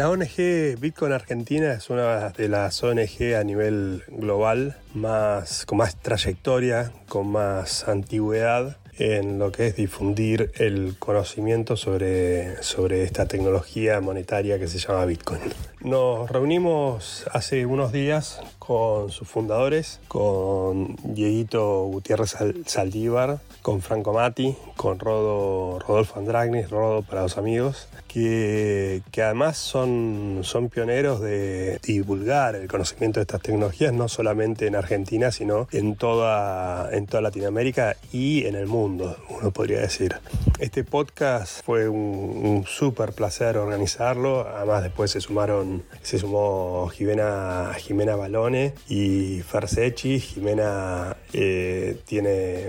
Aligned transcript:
La 0.00 0.08
ONG 0.08 0.80
Bitcoin 0.80 1.12
Argentina 1.12 1.74
es 1.74 1.90
una 1.90 2.30
de 2.30 2.48
las 2.48 2.82
ONG 2.82 3.34
a 3.38 3.44
nivel 3.44 4.02
global 4.08 4.78
más, 4.94 5.66
con 5.66 5.76
más 5.76 5.94
trayectoria, 6.00 6.90
con 7.06 7.30
más 7.30 7.86
antigüedad 7.86 8.78
en 8.96 9.38
lo 9.38 9.52
que 9.52 9.66
es 9.66 9.76
difundir 9.76 10.52
el 10.54 10.96
conocimiento 10.98 11.76
sobre, 11.76 12.62
sobre 12.62 13.02
esta 13.02 13.26
tecnología 13.26 14.00
monetaria 14.00 14.58
que 14.58 14.68
se 14.68 14.78
llama 14.78 15.04
Bitcoin. 15.04 15.42
Nos 15.82 16.30
reunimos 16.30 17.24
hace 17.32 17.64
unos 17.64 17.90
días 17.90 18.42
con 18.58 19.10
sus 19.10 19.26
fundadores, 19.26 19.98
con 20.08 20.94
Dieguito 21.02 21.84
Gutiérrez 21.84 22.36
Saldívar, 22.66 23.40
con 23.62 23.80
Franco 23.80 24.12
Mati, 24.12 24.56
con 24.76 24.98
Rodo, 24.98 25.78
Rodolfo 25.78 26.18
Andragnis, 26.18 26.70
Rodo 26.70 27.02
para 27.02 27.22
los 27.22 27.38
amigos, 27.38 27.88
que, 28.08 29.02
que, 29.10 29.22
además 29.22 29.56
son, 29.56 30.40
son 30.42 30.68
pioneros 30.68 31.20
de 31.20 31.78
divulgar 31.82 32.56
el 32.56 32.68
conocimiento 32.68 33.20
de 33.20 33.22
estas 33.22 33.40
tecnologías, 33.40 33.92
no 33.92 34.08
solamente 34.08 34.66
en 34.66 34.76
Argentina, 34.76 35.32
sino 35.32 35.66
en 35.72 35.96
toda, 35.96 36.90
en 36.92 37.06
toda 37.06 37.22
Latinoamérica 37.22 37.96
y 38.12 38.46
en 38.46 38.54
el 38.54 38.66
mundo, 38.66 39.16
uno 39.30 39.50
podría 39.50 39.80
decir. 39.80 40.16
Este 40.58 40.84
podcast 40.84 41.64
fue 41.64 41.88
un, 41.88 41.98
un 41.98 42.64
súper 42.66 43.12
placer 43.12 43.56
organizarlo, 43.56 44.46
además 44.46 44.82
después 44.82 45.10
se 45.10 45.20
sumaron, 45.20 45.69
se 46.02 46.18
sumó 46.18 46.88
Jimena, 46.88 47.72
Jimena 47.78 48.16
Balone 48.16 48.74
y 48.88 49.40
Fersechi, 49.40 50.20
Jimena 50.20 51.16
eh, 51.32 51.98
tiene 52.04 52.68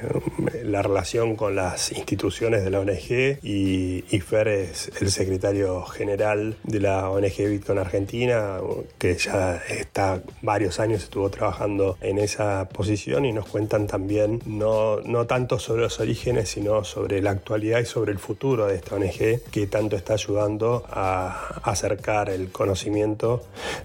la 0.63 0.81
relación 0.81 1.35
con 1.35 1.55
las 1.55 1.91
instituciones 1.91 2.63
de 2.63 2.69
la 2.69 2.79
ONG 2.79 3.39
y, 3.43 4.03
y 4.09 4.19
Fer 4.19 4.47
es 4.47 4.91
el 5.01 5.11
secretario 5.11 5.83
general 5.85 6.57
de 6.63 6.79
la 6.79 7.09
ONG 7.09 7.37
Bitcoin 7.49 7.79
Argentina, 7.79 8.59
que 8.97 9.15
ya 9.15 9.61
está 9.69 10.21
varios 10.41 10.79
años 10.79 11.03
estuvo 11.03 11.29
trabajando 11.29 11.97
en 12.01 12.17
esa 12.19 12.69
posición 12.69 13.25
y 13.25 13.33
nos 13.33 13.47
cuentan 13.47 13.87
también 13.87 14.41
no, 14.45 14.99
no 15.01 15.25
tanto 15.25 15.59
sobre 15.59 15.81
los 15.83 15.99
orígenes, 15.99 16.49
sino 16.49 16.83
sobre 16.83 17.21
la 17.21 17.31
actualidad 17.31 17.79
y 17.79 17.85
sobre 17.85 18.11
el 18.11 18.19
futuro 18.19 18.67
de 18.67 18.75
esta 18.75 18.95
ONG 18.95 19.41
que 19.51 19.67
tanto 19.67 19.95
está 19.95 20.13
ayudando 20.13 20.83
a 20.89 21.61
acercar 21.63 22.29
el 22.29 22.51
conocimiento 22.51 22.90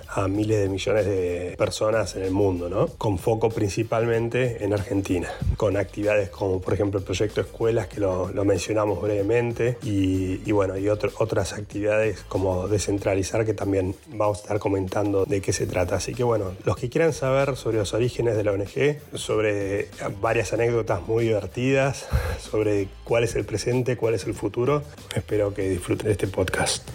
a 0.08 0.28
miles 0.28 0.60
de 0.60 0.68
millones 0.68 1.06
de 1.06 1.54
personas 1.58 2.16
en 2.16 2.22
el 2.22 2.30
mundo, 2.30 2.90
con 2.98 3.18
foco 3.18 3.50
principalmente 3.50 4.64
en 4.64 4.72
Argentina, 4.72 5.28
con 5.56 5.76
actividades 5.76 6.30
como 6.30 6.60
por 6.60 6.74
ejemplo 6.74 6.98
el 6.98 7.04
proyecto 7.04 7.40
Escuelas 7.40 7.86
que 7.88 8.00
lo, 8.00 8.32
mencionamos 8.44 9.02
brevemente 9.02 9.78
y, 9.82 10.50
bueno, 10.52 10.78
y 10.78 10.88
otras 10.88 11.52
actividades 11.52 12.24
como 12.28 12.68
descentralizar 12.68 13.44
que 13.44 13.54
también 13.54 13.94
vamos 14.08 14.38
a 14.38 14.42
estar 14.42 14.58
comentando 14.58 15.24
de 15.24 15.40
qué 15.40 15.52
se 15.52 15.66
trata. 15.66 15.96
Así 15.96 16.14
que 16.14 16.22
bueno, 16.22 16.52
los 16.64 16.76
que 16.76 16.88
quieran 16.88 17.12
saber 17.12 17.56
sobre 17.56 17.78
los 17.78 17.92
orígenes 17.92 18.36
de 18.36 18.44
la 18.44 18.52
ONG, 18.52 18.98
sobre 19.14 19.88
varias 20.20 20.52
anécdotas 20.52 21.06
muy 21.06 21.24
divertidas, 21.24 22.06
sobre 22.40 22.88
cuál 23.04 23.24
es 23.24 23.34
el 23.34 23.44
presente, 23.44 23.96
cuál 23.96 24.14
es 24.14 24.26
el 24.26 24.34
futuro, 24.34 24.82
espero 25.14 25.52
que 25.52 25.68
disfruten 25.68 26.10
este 26.10 26.26
podcast. 26.26 26.88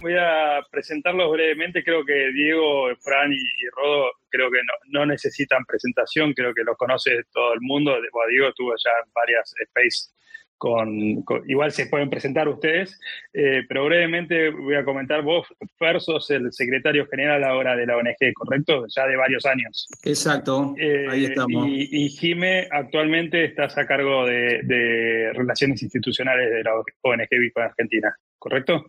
Voy 0.00 0.14
a 0.18 0.60
presentarlos 0.70 1.30
brevemente. 1.32 1.84
Creo 1.84 2.04
que 2.04 2.32
Diego, 2.32 2.88
Fran 3.00 3.32
y, 3.32 3.38
Rodo 3.76 4.10
creo 4.28 4.50
que 4.50 4.60
no, 4.88 5.06
necesitan 5.06 5.64
presentación. 5.64 6.32
Creo 6.32 6.54
que 6.54 6.64
los 6.64 6.76
conoce 6.76 7.24
todo 7.32 7.52
el 7.52 7.60
mundo. 7.60 7.96
Diego 8.28 8.48
estuvo 8.48 8.72
ya 8.76 8.90
en 9.04 9.12
varias 9.12 9.54
Space 9.60 10.20
con, 10.60 11.24
igual 11.48 11.72
se 11.72 11.86
pueden 11.86 12.10
presentar 12.10 12.46
ustedes, 12.46 13.00
eh, 13.32 13.62
pero 13.66 13.86
brevemente 13.86 14.50
voy 14.50 14.74
a 14.74 14.84
comentar, 14.84 15.22
vos, 15.22 15.46
Fer, 15.78 15.98
sos 16.02 16.30
el 16.30 16.52
secretario 16.52 17.06
general 17.06 17.42
ahora 17.44 17.74
de 17.74 17.86
la 17.86 17.96
ONG, 17.96 18.34
¿correcto? 18.34 18.84
Ya 18.94 19.06
de 19.06 19.16
varios 19.16 19.46
años. 19.46 19.88
Exacto, 20.04 20.74
eh, 20.78 21.06
ahí 21.08 21.24
estamos. 21.24 21.66
Y, 21.66 22.04
y, 22.04 22.08
Jime, 22.10 22.68
actualmente 22.70 23.42
estás 23.42 23.78
a 23.78 23.86
cargo 23.86 24.26
de, 24.26 24.60
de 24.64 25.32
Relaciones 25.32 25.82
Institucionales 25.82 26.50
de 26.50 26.62
la 26.62 26.74
ONG 26.74 27.28
Bitcoin 27.30 27.64
Argentina, 27.64 28.14
¿correcto? 28.38 28.84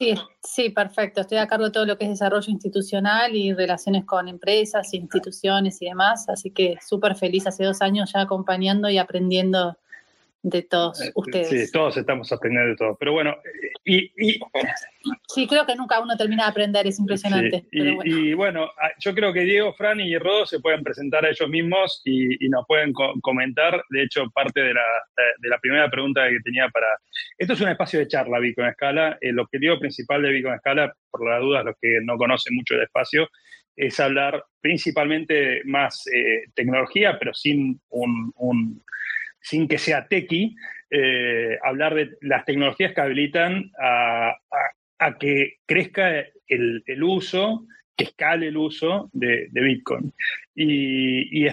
Sí, 0.00 0.14
sí, 0.42 0.70
perfecto. 0.70 1.20
Estoy 1.20 1.38
a 1.38 1.46
cargo 1.46 1.66
de 1.66 1.70
todo 1.70 1.86
lo 1.86 1.96
que 1.96 2.04
es 2.04 2.10
desarrollo 2.10 2.50
institucional 2.50 3.36
y 3.36 3.52
relaciones 3.54 4.04
con 4.04 4.26
empresas, 4.28 4.92
instituciones 4.92 5.80
y 5.82 5.86
demás. 5.86 6.28
Así 6.28 6.50
que 6.50 6.76
súper 6.84 7.14
feliz 7.14 7.46
hace 7.46 7.64
dos 7.64 7.80
años 7.80 8.10
ya 8.12 8.22
acompañando 8.22 8.90
y 8.90 8.98
aprendiendo 8.98 9.78
de 10.44 10.62
todos 10.62 11.00
eh, 11.00 11.10
ustedes. 11.14 11.48
Sí, 11.48 11.72
todos 11.72 11.96
estamos 11.96 12.30
aprendiendo 12.30 12.70
de 12.70 12.76
todo. 12.76 12.96
Pero 13.00 13.12
bueno, 13.12 13.34
y, 13.82 14.12
Sí, 15.26 15.46
creo 15.48 15.64
que 15.66 15.74
nunca 15.74 16.00
uno 16.00 16.16
termina 16.16 16.44
de 16.44 16.50
aprender, 16.50 16.86
es 16.86 16.98
impresionante. 16.98 17.66
y, 17.72 18.34
bueno. 18.34 18.70
Ah, 18.80 18.90
yo 19.00 19.14
creo 19.14 19.32
que 19.32 19.40
Diego, 19.40 19.72
Fran 19.72 20.00
y 20.00 20.16
Rodo 20.18 20.44
se 20.44 20.60
pueden 20.60 20.82
presentar 20.84 21.24
a 21.24 21.30
ellos 21.30 21.48
mismos 21.48 22.02
y, 22.04 22.48
nos 22.48 22.66
pueden 22.66 22.92
comentar. 22.92 23.82
De 23.88 24.02
hecho, 24.02 24.30
parte 24.30 24.60
de 24.60 24.74
la, 24.74 24.82
de 25.38 25.48
la, 25.48 25.58
primera 25.58 25.90
pregunta 25.90 26.28
que 26.28 26.38
tenía 26.44 26.68
para... 26.68 26.88
Esto 27.38 27.54
es 27.54 27.60
un 27.62 27.68
espacio 27.68 27.98
de 27.98 28.08
charla, 28.08 28.38
Bitcoin 28.38 28.68
Escala. 28.68 29.16
El 29.22 29.38
objetivo 29.38 29.78
principal 29.78 30.22
de 30.22 30.30
Bitcoin 30.30 30.54
Escala, 30.54 30.94
por 31.10 31.26
las 31.26 31.40
dudas, 31.40 31.64
los 31.64 31.74
que 31.80 32.00
no 32.02 32.18
conocen 32.18 32.54
mucho 32.54 32.74
el 32.74 32.82
espacio, 32.82 33.28
es 33.76 33.98
hablar 33.98 34.44
principalmente 34.60 35.62
más 35.64 36.06
eh, 36.06 36.44
tecnología, 36.54 37.18
pero 37.18 37.32
sin 37.32 37.80
un, 37.88 38.32
un 38.36 38.84
sin 39.44 39.68
que 39.68 39.76
sea 39.76 40.08
tequi, 40.08 40.56
eh, 40.90 41.58
hablar 41.62 41.94
de 41.94 42.16
las 42.22 42.46
tecnologías 42.46 42.94
que 42.94 43.00
habilitan 43.00 43.70
a, 43.78 44.34
que 45.20 45.58
crezca 45.66 46.24
el, 46.48 47.02
uso, 47.02 47.66
que 47.94 48.04
escale 48.04 48.48
el 48.48 48.56
uso 48.56 49.10
de, 49.12 49.48
Bitcoin. 49.52 50.14
Y, 50.54 51.46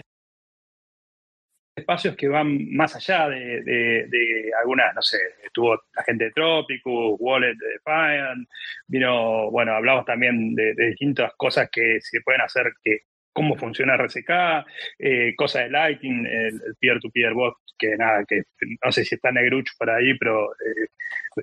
espacios 1.76 2.16
que 2.16 2.28
van 2.30 2.74
más 2.74 2.96
allá 2.96 3.28
de, 3.28 4.52
algunas, 4.62 4.96
no 4.96 5.02
sé, 5.02 5.18
estuvo 5.44 5.76
la 5.94 6.04
gente 6.04 6.26
de 6.26 6.32
Tropicus, 6.32 7.18
Wallet 7.20 7.56
de 7.56 7.68
Defiant, 7.74 8.48
vino, 8.88 9.52
bueno, 9.52 9.74
hablamos 9.74 10.06
también 10.06 10.56
de, 10.56 10.74
distintas 10.76 11.34
cosas 11.36 11.70
que 11.70 12.00
se 12.00 12.22
pueden 12.22 12.42
hacer 12.42 12.72
que 12.84 13.00
cómo 13.34 13.56
funciona 13.56 13.96
RCK, 13.96 14.66
eh, 15.00 15.34
cosas 15.36 15.64
de 15.64 15.70
Lightning, 15.70 16.26
el 16.26 16.62
peer-to-peer 16.80 17.34
bot, 17.34 17.56
que 17.78 17.98
nada, 17.98 18.24
que 18.28 18.44
no 18.84 18.92
sé 18.92 19.04
si 19.04 19.16
está 19.16 19.32
Negruch 19.32 19.70
por 19.78 19.90
ahí, 19.90 20.18
pero 20.18 20.52
eh, 20.54 20.88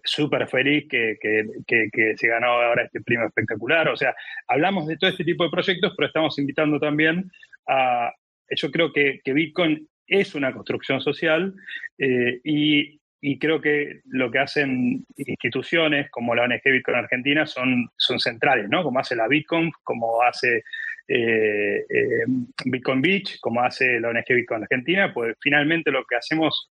súper 0.04 0.46
feliz 0.48 0.86
que, 0.88 1.16
que, 1.20 2.14
se 2.16 2.28
ganó 2.28 2.46
ahora 2.46 2.84
este 2.84 3.00
primo 3.00 3.26
espectacular. 3.26 3.88
O 3.88 3.96
sea, 3.96 4.14
hablamos 4.46 4.86
de 4.86 4.96
todo 4.96 5.10
este 5.10 5.24
tipo 5.24 5.44
de 5.44 5.50
proyectos, 5.50 5.94
pero 5.96 6.06
estamos 6.06 6.38
invitando 6.38 6.78
también 6.78 7.30
a, 7.66 8.12
yo 8.50 8.70
creo 8.70 8.92
que, 8.92 9.20
Bitcoin 9.24 9.88
es 10.06 10.34
una 10.34 10.52
construcción 10.52 11.00
social 11.00 11.54
eh, 11.98 12.40
y, 12.44 12.98
y, 13.20 13.38
creo 13.38 13.60
que 13.60 14.00
lo 14.06 14.30
que 14.30 14.38
hacen 14.38 15.04
instituciones 15.16 16.10
como 16.10 16.34
la 16.34 16.44
ONG 16.44 16.62
Bitcoin 16.64 16.96
Argentina 16.96 17.46
son, 17.46 17.90
son 17.96 18.18
centrales, 18.18 18.68
¿no? 18.70 18.82
Como 18.82 19.00
hace 19.00 19.16
la 19.16 19.28
Bitcoin, 19.28 19.70
como 19.82 20.22
hace 20.22 20.62
eh, 21.08 21.86
eh, 21.88 22.24
Bitcoin 22.66 23.00
Beach, 23.00 23.40
como 23.40 23.62
hace 23.62 23.98
la 23.98 24.10
ONG 24.10 24.24
Bitcoin 24.28 24.62
Argentina, 24.62 25.12
pues 25.12 25.36
finalmente 25.40 25.90
lo 25.90 26.04
que 26.04 26.16
hacemos, 26.16 26.70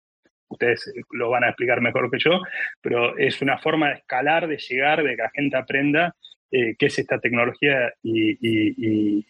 ustedes 0.48 0.92
lo 1.12 1.30
van 1.30 1.44
a 1.44 1.48
explicar 1.48 1.80
mejor 1.80 2.10
que 2.10 2.18
yo, 2.18 2.40
pero 2.80 3.16
es 3.16 3.40
una 3.42 3.58
forma 3.58 3.88
de 3.88 3.94
escalar, 3.94 4.48
de 4.48 4.58
llegar, 4.58 5.04
de 5.04 5.16
que 5.16 5.22
la 5.22 5.30
gente 5.32 5.56
aprenda 5.56 6.16
eh, 6.50 6.74
qué 6.76 6.86
es 6.86 6.98
esta 6.98 7.20
tecnología 7.20 7.92
y, 8.02 9.24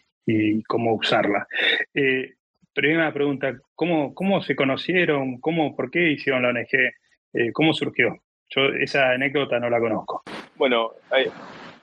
cómo 0.67 0.95
usarla. 0.95 1.45
Primera 2.73 3.13
pregunta, 3.13 3.55
¿cómo, 3.75 4.15
¿cómo 4.15 4.41
se 4.41 4.55
conocieron? 4.55 5.39
¿Cómo, 5.39 5.75
¿Por 5.75 5.91
qué 5.91 6.11
hicieron 6.11 6.41
la 6.41 6.49
ONG? 6.49 7.53
¿Cómo 7.53 7.73
surgió? 7.73 8.17
Yo 8.49 8.65
esa 8.69 9.11
anécdota 9.11 9.59
no 9.59 9.69
la 9.69 9.79
conozco. 9.79 10.23
Bueno, 10.55 10.93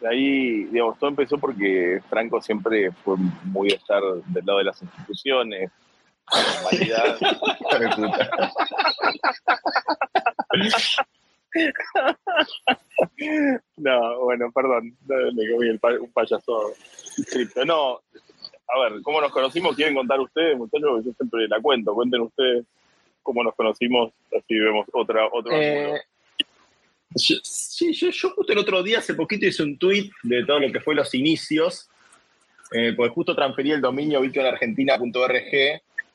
ahí, 0.08 0.64
digamos, 0.64 0.98
todo 0.98 1.10
empezó 1.10 1.38
porque 1.38 2.00
Franco 2.08 2.40
siempre 2.40 2.90
fue 2.92 3.16
muy 3.44 3.72
a 3.72 3.76
estar 3.76 4.02
del 4.02 4.44
lado 4.44 4.58
de 4.58 4.64
las 4.64 4.82
instituciones, 4.82 5.70
la 6.30 7.18
no, 13.76 14.20
bueno, 14.20 14.50
perdón, 14.52 14.96
me 15.06 15.50
comí 15.50 15.68
un 15.70 15.78
payaso 16.12 16.72
No, 17.66 18.00
a 18.68 18.78
ver, 18.80 19.02
¿cómo 19.02 19.20
nos 19.20 19.32
conocimos? 19.32 19.76
¿Quieren 19.76 19.94
contar 19.94 20.18
ustedes, 20.20 20.56
muchachos? 20.56 21.04
Yo 21.04 21.12
siempre 21.12 21.46
la 21.48 21.60
cuento. 21.60 21.94
Cuenten 21.94 22.22
ustedes 22.22 22.64
cómo 23.22 23.42
nos 23.44 23.54
conocimos, 23.54 24.12
así 24.36 24.58
vemos 24.58 24.86
otra, 24.92 25.26
otro 25.30 25.52
eh, 25.52 26.00
Sí, 27.14 27.92
yo, 27.92 28.10
justo 28.30 28.52
el 28.52 28.58
otro 28.58 28.82
día, 28.82 28.98
hace 28.98 29.14
poquito, 29.14 29.46
hice 29.46 29.62
un 29.62 29.78
tweet 29.78 30.10
de 30.22 30.44
todo 30.44 30.60
lo 30.60 30.72
que 30.72 30.80
fue 30.80 30.94
los 30.94 31.14
inicios, 31.14 31.88
eh, 32.72 32.92
porque 32.96 33.14
justo 33.14 33.34
transferí 33.34 33.72
el 33.72 33.80
dominio 33.80 34.20
bitcoinargentina.org, 34.20 35.50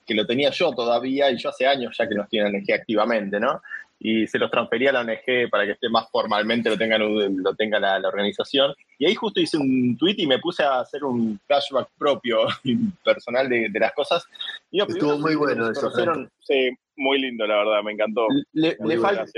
que 0.06 0.14
lo 0.14 0.26
tenía 0.26 0.50
yo 0.52 0.74
todavía, 0.74 1.30
y 1.32 1.38
yo 1.38 1.50
hace 1.50 1.68
años 1.68 1.96
ya 1.98 2.08
que 2.08 2.16
nos 2.16 2.30
tienen 2.30 2.56
energía 2.56 2.76
activamente, 2.76 3.40
¿no? 3.40 3.62
y 4.00 4.28
se 4.28 4.38
los 4.38 4.52
transfería 4.52 4.92
a 4.92 4.94
la 4.94 5.02
ONG 5.02 5.50
para 5.50 5.66
que 5.66 5.72
esté 5.72 5.90
más 5.90 6.10
formalmente, 6.12 6.70
lo, 6.70 6.78
tengan, 6.78 7.02
lo 7.44 7.56
tenga 7.56 7.80
la, 7.80 8.08
organización. 8.08 8.74
Y 8.98 9.06
ahí 9.06 9.16
justo 9.16 9.40
hice 9.40 9.58
un 9.58 9.98
tweet 9.98 10.16
y 10.18 10.28
me 10.28 10.40
puse 10.40 10.64
a 10.64 10.80
hacer 10.80 11.04
un 11.04 11.40
flashback 11.46 11.90
propio 11.98 12.48
y 12.64 12.76
personal 13.04 13.48
de, 13.50 13.70
las 13.74 13.94
cosas. 13.94 14.26
Estuvo 14.72 15.18
muy 15.20 15.36
bueno 15.36 15.70
eso. 15.72 15.92
Sí, 16.40 16.70
muy 16.98 17.20
lindo, 17.20 17.46
la 17.46 17.58
verdad, 17.58 17.84
me 17.84 17.92
encantó. 17.94 18.28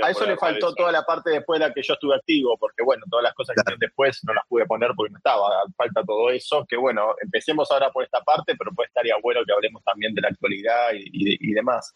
a 0.02 0.10
eso 0.10 0.26
le 0.26 0.36
faltó 0.36 0.74
toda 0.74 0.90
la 0.90 1.02
parte 1.02 1.30
después 1.30 1.60
de 1.60 1.68
la 1.68 1.74
que 1.74 1.82
yo 1.82 1.94
estuve 1.94 2.14
activo, 2.14 2.56
porque 2.58 2.82
bueno, 2.82 3.04
todas 3.10 3.22
las 3.22 3.34
cosas 3.34 3.54
que 3.54 3.74
después 3.78 4.18
no 4.24 4.32
las 4.32 4.44
pude 4.48 4.64
poner 4.66 4.92
porque 4.96 5.12
no 5.12 5.18
estaba, 5.18 5.50
falta 5.76 6.02
todo 6.04 6.30
eso, 6.30 6.64
que 6.68 6.76
bueno, 6.76 7.14
empecemos 7.22 7.70
ahora 7.70 7.90
por 7.90 8.02
esta 8.02 8.20
parte, 8.22 8.56
pero 8.56 8.72
puede 8.72 8.88
estaría 8.88 9.14
bueno 9.22 9.42
que 9.44 9.52
hablemos 9.52 9.84
también 9.84 10.14
de 10.14 10.22
la 10.22 10.28
actualidad 10.28 10.90
y, 10.94 11.52
demás. 11.52 11.94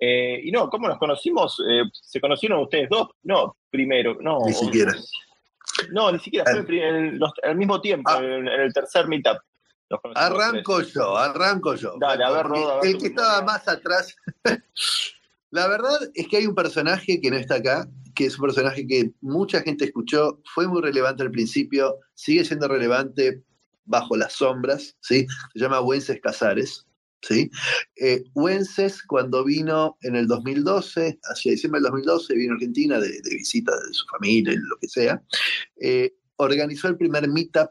Eh, 0.00 0.40
y 0.42 0.50
no, 0.50 0.68
¿cómo 0.68 0.88
nos 0.88 0.98
conocimos? 0.98 1.60
Eh, 1.68 1.82
¿Se 1.92 2.20
conocieron 2.20 2.60
ustedes 2.60 2.88
dos? 2.88 3.08
No, 3.22 3.56
primero, 3.70 4.16
no. 4.20 4.40
Ni 4.44 4.52
siquiera. 4.52 4.92
No, 5.92 6.12
ni 6.12 6.18
siquiera, 6.18 6.44
fue 6.50 6.64
al 7.42 7.56
mismo 7.56 7.80
tiempo, 7.80 8.10
ah. 8.10 8.22
en, 8.22 8.48
el 8.48 8.72
tercer 8.72 9.08
meetup. 9.08 9.38
Arranco 10.14 10.80
yo, 10.82 11.16
arranco 11.16 11.74
yo. 11.74 11.94
Dale, 12.00 12.24
a 12.24 12.30
ver, 12.30 12.46
El 12.82 12.98
que 12.98 13.06
estaba 13.08 13.42
más 13.42 13.66
atrás. 13.68 14.16
La 15.50 15.68
verdad 15.68 15.98
es 16.14 16.26
que 16.26 16.38
hay 16.38 16.46
un 16.46 16.54
personaje 16.54 17.20
que 17.20 17.30
no 17.30 17.36
está 17.36 17.56
acá, 17.56 17.88
que 18.14 18.26
es 18.26 18.38
un 18.38 18.46
personaje 18.46 18.86
que 18.86 19.12
mucha 19.20 19.60
gente 19.60 19.84
escuchó, 19.84 20.40
fue 20.52 20.66
muy 20.66 20.82
relevante 20.82 21.22
al 21.22 21.30
principio, 21.30 21.96
sigue 22.14 22.44
siendo 22.44 22.66
relevante 22.66 23.42
bajo 23.84 24.16
las 24.16 24.32
sombras, 24.32 24.96
¿sí? 25.00 25.26
Se 25.52 25.60
llama 25.60 25.80
Wences 25.80 26.20
Casares, 26.20 26.86
¿sí? 27.26 27.50
Eh, 27.96 28.24
cuando 29.06 29.44
vino 29.44 29.96
en 30.02 30.16
el 30.16 30.26
2012, 30.26 31.18
hacia 31.24 31.52
diciembre 31.52 31.80
del 31.80 31.90
2012, 31.90 32.34
vino 32.34 32.52
a 32.52 32.56
Argentina 32.56 33.00
de, 33.00 33.20
visita 33.30 33.72
de 33.72 33.92
su 33.94 34.06
familia, 34.06 34.54
lo 34.56 34.76
que 34.78 34.88
sea, 34.88 35.22
eh, 35.80 36.14
organizó 36.36 36.88
el 36.88 36.96
primer 36.96 37.28
meetup 37.28 37.70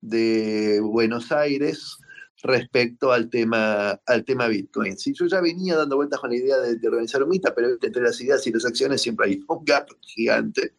de 0.00 0.80
Buenos 0.80 1.32
Aires 1.32 1.98
respecto 2.44 3.10
al 3.10 3.30
tema, 3.30 3.98
al 4.06 4.24
tema 4.24 4.48
Bitcoin. 4.48 4.98
Si 4.98 5.14
yo 5.14 5.26
ya 5.26 5.40
venía 5.40 5.76
dando 5.76 5.96
vueltas 5.96 6.20
con 6.20 6.30
la 6.30 6.36
idea 6.36 6.58
de, 6.58 6.86
organizar 6.86 7.22
un 7.22 7.30
meetup, 7.30 7.54
pero 7.56 7.68
entre 7.80 8.02
las 8.02 8.20
ideas 8.20 8.46
y 8.46 8.52
las 8.52 8.66
acciones 8.66 9.00
siempre 9.00 9.26
hay 9.26 9.42
un 9.48 9.64
gap 9.64 9.88
gigante. 10.02 10.74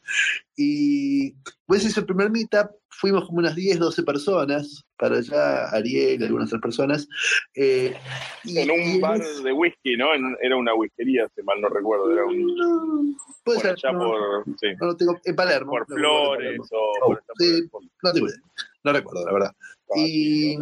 Y 0.56 1.34
pues 1.66 1.84
ese 1.84 2.00
el 2.00 2.06
primer 2.06 2.30
meetup, 2.30 2.70
fuimos 2.90 3.26
como 3.26 3.40
unas 3.40 3.56
10, 3.56 3.80
12 3.80 4.04
personas, 4.04 4.86
para 4.96 5.18
allá, 5.18 5.70
Ariel, 5.70 6.24
algunas 6.24 6.50
otras 6.50 6.62
personas. 6.62 7.08
Eh, 7.56 7.96
en 8.46 8.72
un 8.72 9.02
bar 9.02 9.20
de 9.20 9.52
whisky, 9.52 9.98
¿no? 9.98 10.08
era 10.42 10.56
una 10.56 10.76
whiskería, 10.76 11.28
si 11.36 11.42
mal 11.42 11.60
no 11.62 11.70
recuerdo, 11.70 12.12
era 12.12 12.26
un... 12.26 13.18
Puede 13.44 13.60
ser. 13.60 13.72
Allá 13.72 13.98
por, 13.98 14.46
sí. 14.60 14.68
no 14.80 14.96
tengo, 14.96 15.20
en 15.26 15.36
Palermo. 15.36 15.72
Por 15.72 15.88
Flores 15.88 16.60
o... 16.72 16.94
Oh, 17.06 17.18
sí, 17.40 17.68
no 18.04 18.14
tengo 18.14 18.28
idea. 18.28 18.40
No 18.84 18.94
recuerdo, 18.94 19.26
la 19.26 19.34
verdad. 19.34 19.56
Y, 19.96 20.58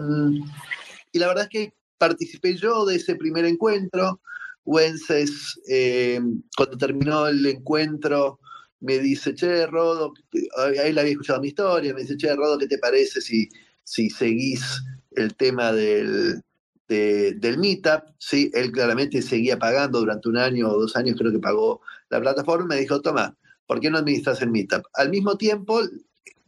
y, 1.13 1.19
la 1.19 1.27
verdad 1.27 1.43
es 1.43 1.49
que 1.49 1.73
participé 1.97 2.55
yo 2.55 2.85
de 2.85 2.95
ese 2.95 3.15
primer 3.15 3.45
encuentro. 3.45 4.19
Wences, 4.65 5.59
eh, 5.69 6.19
cuando 6.55 6.77
terminó 6.77 7.27
el 7.27 7.45
encuentro, 7.45 8.39
me 8.83 8.99
dice, 8.99 9.33
che, 9.33 9.65
Rodo, 9.67 10.13
ahí 10.57 10.91
le 10.91 11.01
había 11.01 11.13
escuchado 11.13 11.39
mi 11.39 11.47
historia, 11.47 11.93
me 11.93 12.01
dice, 12.01 12.17
che, 12.17 12.35
Rodo, 12.35 12.57
¿qué 12.57 12.67
te 12.67 12.77
parece 12.77 13.21
si, 13.21 13.47
si 13.83 14.09
seguís 14.09 14.83
el 15.11 15.35
tema 15.35 15.71
del, 15.71 16.41
del 16.87 17.57
Meetup? 17.57 18.03
Él 18.31 18.71
claramente 18.71 19.21
seguía 19.21 19.57
pagando 19.57 19.99
durante 19.99 20.27
un 20.27 20.37
año 20.37 20.69
o 20.69 20.81
dos 20.81 20.95
años, 20.97 21.15
creo 21.17 21.31
que 21.31 21.39
pagó 21.39 21.81
la 22.09 22.19
plataforma, 22.19 22.65
me 22.65 22.81
dijo, 22.81 23.01
toma, 23.01 23.37
¿por 23.65 23.79
qué 23.79 23.89
no 23.89 23.99
administras 23.99 24.41
el 24.41 24.51
Meetup? 24.51 24.83
Al 24.93 25.09
mismo 25.09 25.37
tiempo, 25.37 25.81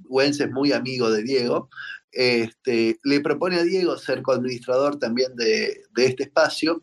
Wens 0.09 0.39
es 0.41 0.51
muy 0.51 0.73
amigo 0.73 1.09
de 1.09 1.23
Diego, 1.23 1.69
este, 2.15 3.00
le 3.03 3.19
propone 3.19 3.57
a 3.57 3.63
Diego 3.63 3.97
ser 3.97 4.21
coadministrador 4.21 4.97
también 4.97 5.35
de, 5.35 5.83
este 5.97 6.23
espacio, 6.23 6.81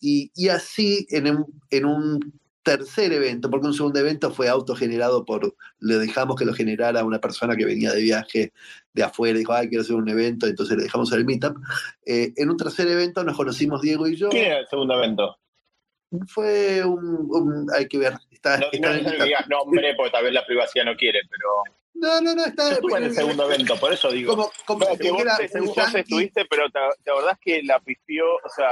y, 0.00 0.30
así 0.48 1.06
en 1.10 1.86
un, 1.86 2.40
tercer 2.62 3.12
evento, 3.12 3.50
porque 3.50 3.66
un 3.66 3.74
segundo 3.74 4.00
evento 4.00 4.30
fue 4.30 4.48
autogenerado 4.48 5.24
por, 5.24 5.54
le 5.80 5.98
dejamos 5.98 6.36
que 6.36 6.46
lo 6.46 6.54
generara 6.54 7.04
una 7.04 7.20
persona 7.20 7.56
que 7.56 7.66
venía 7.66 7.92
de 7.92 8.02
viaje 8.02 8.52
de 8.94 9.02
afuera, 9.02 9.38
dijo, 9.38 9.52
ay, 9.52 9.68
quiero 9.68 9.82
hacer 9.82 9.96
un 9.96 10.08
evento, 10.08 10.46
entonces 10.46 10.76
le 10.78 10.84
dejamos 10.84 11.12
el 11.12 11.26
meetup. 11.26 11.58
Eh, 12.06 12.32
en 12.36 12.50
un 12.50 12.56
tercer 12.56 12.88
evento 12.88 13.22
nos 13.22 13.36
conocimos 13.36 13.82
Diego 13.82 14.08
y 14.08 14.16
yo. 14.16 14.30
¿Qué 14.30 14.46
era 14.46 14.60
el 14.60 14.66
segundo 14.66 14.94
evento? 14.94 15.36
Fue 16.26 16.82
un, 16.84 17.66
hay 17.76 17.86
que 17.86 17.98
ver. 17.98 18.14
no, 18.44 19.02
no, 19.02 19.24
digas 19.24 19.46
nombre 19.48 19.94
porque 19.94 20.12
tal 20.12 20.24
vez 20.24 20.32
la 20.32 20.46
privacidad 20.46 20.86
no 20.86 20.96
quiere, 20.96 21.20
pero. 21.30 21.76
No, 21.94 22.20
no, 22.20 22.34
no, 22.34 22.44
está. 22.44 22.70
Yo 22.70 22.96
en 22.96 23.04
el 23.04 23.14
segundo 23.14 23.50
evento, 23.50 23.76
por 23.76 23.92
eso 23.92 24.10
digo. 24.10 24.34
Como, 24.34 24.50
como 24.66 24.98
que 24.98 25.10
vos, 25.10 25.24
vos 25.76 25.94
estuviste, 25.94 26.44
pero 26.46 26.64
te, 26.70 27.10
acordás 27.10 27.38
que 27.40 27.62
la 27.62 27.78
pifió, 27.80 28.24
o 28.34 28.48
sea, 28.54 28.70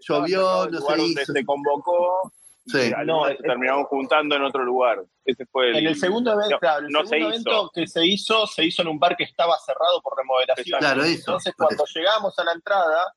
llovió, 0.00 0.68
no 0.70 0.80
sé. 0.80 0.96
Donde 0.96 1.26
se 1.26 1.44
convocó. 1.44 2.32
Sí. 2.66 2.92
No, 3.04 3.26
se 3.26 3.34
terminamos 3.34 3.88
juntando 3.88 4.36
en 4.36 4.42
otro 4.42 4.64
lugar. 4.64 5.04
Ese 5.24 5.44
fue 5.46 5.70
el, 5.70 5.76
en 5.78 5.86
el 5.88 5.96
segundo 5.96 6.32
evento, 6.32 6.58
claro, 6.60 6.86
el 6.86 7.08
segundo 7.08 7.28
evento 7.28 7.70
que 7.74 7.86
se 7.88 8.06
hizo, 8.06 8.46
se 8.46 8.64
hizo 8.64 8.82
en 8.82 8.88
un 8.88 9.00
bar 9.00 9.16
que 9.16 9.24
estaba 9.24 9.58
cerrado 9.58 10.00
por 10.00 10.16
remodelación. 10.16 10.78
Claro, 10.78 11.02
eso. 11.02 11.32
Entonces, 11.32 11.54
cuando 11.56 11.84
llegamos 11.92 12.38
a 12.38 12.44
la 12.44 12.52
entrada, 12.52 13.14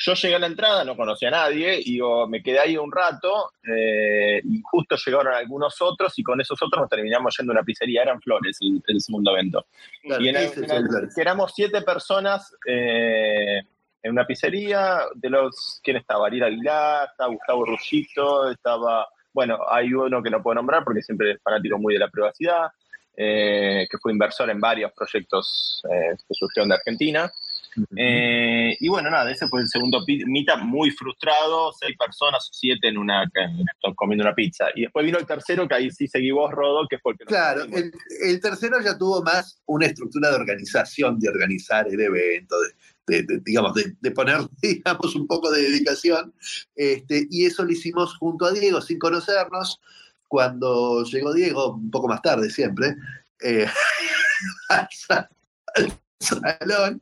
yo 0.00 0.14
llegué 0.14 0.36
a 0.36 0.38
la 0.38 0.46
entrada, 0.46 0.84
no 0.84 0.96
conocía 0.96 1.28
a 1.28 1.32
nadie, 1.32 1.80
y 1.84 1.98
me 2.28 2.40
quedé 2.40 2.60
ahí 2.60 2.76
un 2.76 2.92
rato, 2.92 3.50
eh, 3.64 4.40
y 4.44 4.60
justo 4.62 4.96
llegaron 4.96 5.34
algunos 5.34 5.82
otros, 5.82 6.16
y 6.18 6.22
con 6.22 6.40
esos 6.40 6.60
otros 6.62 6.82
nos 6.82 6.88
terminamos 6.88 7.36
yendo 7.36 7.52
a 7.52 7.54
una 7.54 7.64
pizzería, 7.64 8.02
eran 8.02 8.20
Flores 8.20 8.58
el, 8.60 9.00
segundo 9.00 9.32
evento. 9.32 9.66
y 10.02 10.28
en, 10.28 10.36
éramos 11.16 11.52
siete 11.54 11.82
personas 11.82 12.54
eh, 12.64 13.58
en 14.00 14.12
una 14.12 14.24
pizzería, 14.24 15.00
de 15.16 15.30
los, 15.30 15.80
¿quién 15.82 15.96
estaba? 15.96 16.28
Ariel 16.28 16.44
Aguilar, 16.44 17.08
estaba 17.10 17.34
Gustavo 17.34 17.66
Rullito, 17.66 18.50
estaba, 18.52 19.08
bueno, 19.32 19.58
hay 19.68 19.92
uno 19.92 20.22
que 20.22 20.30
no 20.30 20.40
puedo 20.40 20.54
nombrar 20.54 20.84
porque 20.84 21.02
siempre 21.02 21.32
es 21.32 21.42
fanático 21.42 21.76
muy 21.76 21.94
de 21.94 22.00
la 22.00 22.08
privacidad, 22.08 22.68
eh, 23.16 23.88
que 23.90 23.98
fue 23.98 24.12
inversor 24.12 24.48
en 24.48 24.60
varios 24.60 24.92
proyectos 24.92 25.82
que 25.82 26.34
surgieron 26.34 26.68
de 26.68 26.76
Argentina. 26.76 27.28
Eh, 27.96 28.76
y 28.80 28.88
bueno, 28.88 29.10
nada, 29.10 29.30
ese 29.30 29.48
fue 29.48 29.60
el 29.60 29.68
segundo 29.68 30.04
meetup 30.06 30.60
muy 30.62 30.90
frustrado, 30.90 31.72
seis 31.72 31.96
personas, 31.98 32.48
siete 32.52 32.88
en 32.88 32.98
una, 32.98 33.24
comiendo 33.96 34.24
una 34.24 34.34
pizza. 34.34 34.66
Y 34.74 34.82
después 34.82 35.04
vino 35.04 35.18
el 35.18 35.26
tercero, 35.26 35.66
que 35.68 35.74
ahí 35.74 35.90
sí 35.90 36.06
seguí 36.08 36.30
vos, 36.30 36.50
Rodo, 36.50 36.86
que 36.88 36.98
fue 36.98 37.12
el 37.12 37.18
que 37.18 37.24
Claro, 37.24 37.64
el, 37.64 38.40
tercero 38.40 38.80
ya 38.80 38.96
tuvo 38.96 39.22
más 39.22 39.60
una 39.66 39.86
estructura 39.86 40.30
de 40.30 40.36
organización, 40.36 41.18
de 41.18 41.28
organizar 41.28 41.86
el 41.88 42.00
evento, 42.00 42.56
de, 43.06 43.24
digamos, 43.44 43.74
de, 43.74 44.10
poner, 44.10 44.40
digamos, 44.62 45.14
un 45.14 45.26
poco 45.26 45.50
de 45.50 45.62
dedicación. 45.62 46.34
Este, 46.74 47.26
y 47.30 47.46
eso 47.46 47.64
lo 47.64 47.72
hicimos 47.72 48.16
junto 48.16 48.46
a 48.46 48.52
Diego, 48.52 48.80
sin 48.80 48.98
conocernos. 48.98 49.80
Cuando 50.26 51.04
llegó 51.04 51.32
Diego, 51.32 51.74
un 51.74 51.90
poco 51.90 52.06
más 52.06 52.20
tarde 52.20 52.50
siempre, 52.50 52.96
eh, 53.42 53.66
salón. 56.20 57.00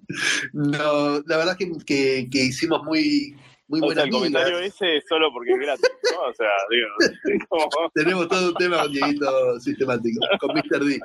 No, 0.53 1.21
la 1.27 1.37
verdad 1.37 1.57
que, 1.57 1.71
que, 1.85 2.29
que 2.31 2.45
hicimos 2.45 2.83
muy, 2.85 3.37
muy 3.69 3.81
o 3.83 3.93
sea, 3.93 4.05
el 4.05 4.11
comentario 4.11 4.59
ese 4.61 4.99
es 4.99 5.05
solo 5.09 5.33
porque 5.33 5.53
es 5.53 5.59
gratis, 5.59 5.91
¿no? 6.13 6.29
O 6.29 6.35
sea, 6.35 6.49
digo, 6.71 7.91
Tenemos 7.95 8.29
todo 8.29 8.49
un 8.49 8.55
tema 8.55 8.83
con 8.83 8.93
Dieguito 8.93 9.61
sistemático, 9.61 10.21
con 10.41 10.55
Mr. 10.55 10.85
D. 10.85 11.01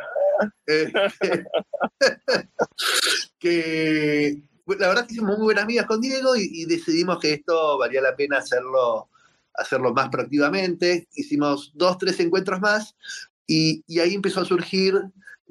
Este, 0.67 1.45
que 3.39 4.41
la 4.67 4.87
verdad 4.87 5.07
que 5.07 5.13
hicimos 5.13 5.37
muy 5.37 5.45
buenas 5.45 5.63
amigas 5.63 5.85
con 5.85 6.01
Diego 6.01 6.35
y, 6.35 6.65
decidimos 6.65 7.19
que 7.19 7.33
esto 7.33 7.77
valía 7.77 8.01
la 8.01 8.15
pena 8.15 8.37
hacerlo, 8.37 9.09
hacerlo 9.55 9.93
más 9.93 10.09
proactivamente. 10.09 11.07
Hicimos 11.15 11.71
dos, 11.73 11.97
tres 11.97 12.19
encuentros 12.19 12.59
más 12.61 12.95
y, 13.47 13.83
y 13.87 13.99
ahí 13.99 14.13
empezó 14.13 14.41
a 14.41 14.45
surgir 14.45 15.01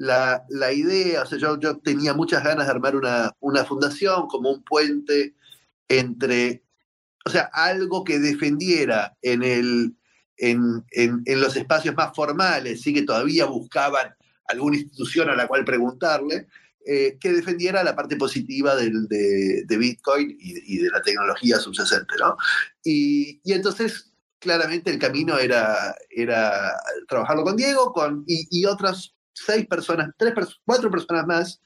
la, 0.00 0.46
la, 0.48 0.72
idea, 0.72 1.24
o 1.24 1.26
sea, 1.26 1.38
yo, 1.38 1.58
tenía 1.80 2.14
muchas 2.14 2.42
ganas 2.42 2.64
de 2.64 2.72
armar 2.72 2.96
una, 2.96 3.36
una, 3.40 3.66
fundación 3.66 4.28
como 4.28 4.50
un 4.50 4.64
puente 4.64 5.34
entre, 5.88 6.64
o 7.26 7.28
sea, 7.28 7.50
algo 7.52 8.02
que 8.02 8.18
defendiera 8.18 9.14
en, 9.20 9.42
el, 9.42 9.94
en, 10.38 10.86
en, 10.92 11.20
en 11.26 11.40
los 11.42 11.54
espacios 11.54 11.94
más 11.96 12.16
formales, 12.16 12.80
sí 12.80 12.94
que 12.94 13.02
todavía 13.02 13.44
buscaban 13.44 14.14
alguna 14.46 14.78
institución 14.78 15.28
a 15.28 15.36
la 15.36 15.46
cual 15.46 15.66
preguntarle, 15.66 16.48
eh, 16.86 17.18
que 17.20 17.34
defendiera 17.34 17.84
la 17.84 17.94
parte 17.94 18.16
positiva 18.16 18.74
del, 18.76 19.06
de, 19.06 19.64
de, 19.66 19.76
Bitcoin 19.76 20.34
y, 20.40 20.76
y, 20.76 20.78
de 20.78 20.88
la 20.88 21.02
tecnología 21.02 21.58
subyacente, 21.58 22.14
¿no? 22.18 22.38
Y, 22.82 23.38
y, 23.44 23.52
entonces, 23.52 24.14
claramente 24.38 24.90
el 24.90 24.98
camino 24.98 25.38
era, 25.38 25.94
era 26.08 26.72
trabajarlo 27.06 27.44
con 27.44 27.56
Diego 27.56 27.92
con, 27.92 28.24
y, 28.26 28.48
y 28.50 28.64
otras 28.64 29.14
seis 29.46 29.66
personas, 29.66 30.10
tres, 30.16 30.32
cuatro 30.64 30.90
personas 30.90 31.26
más, 31.26 31.62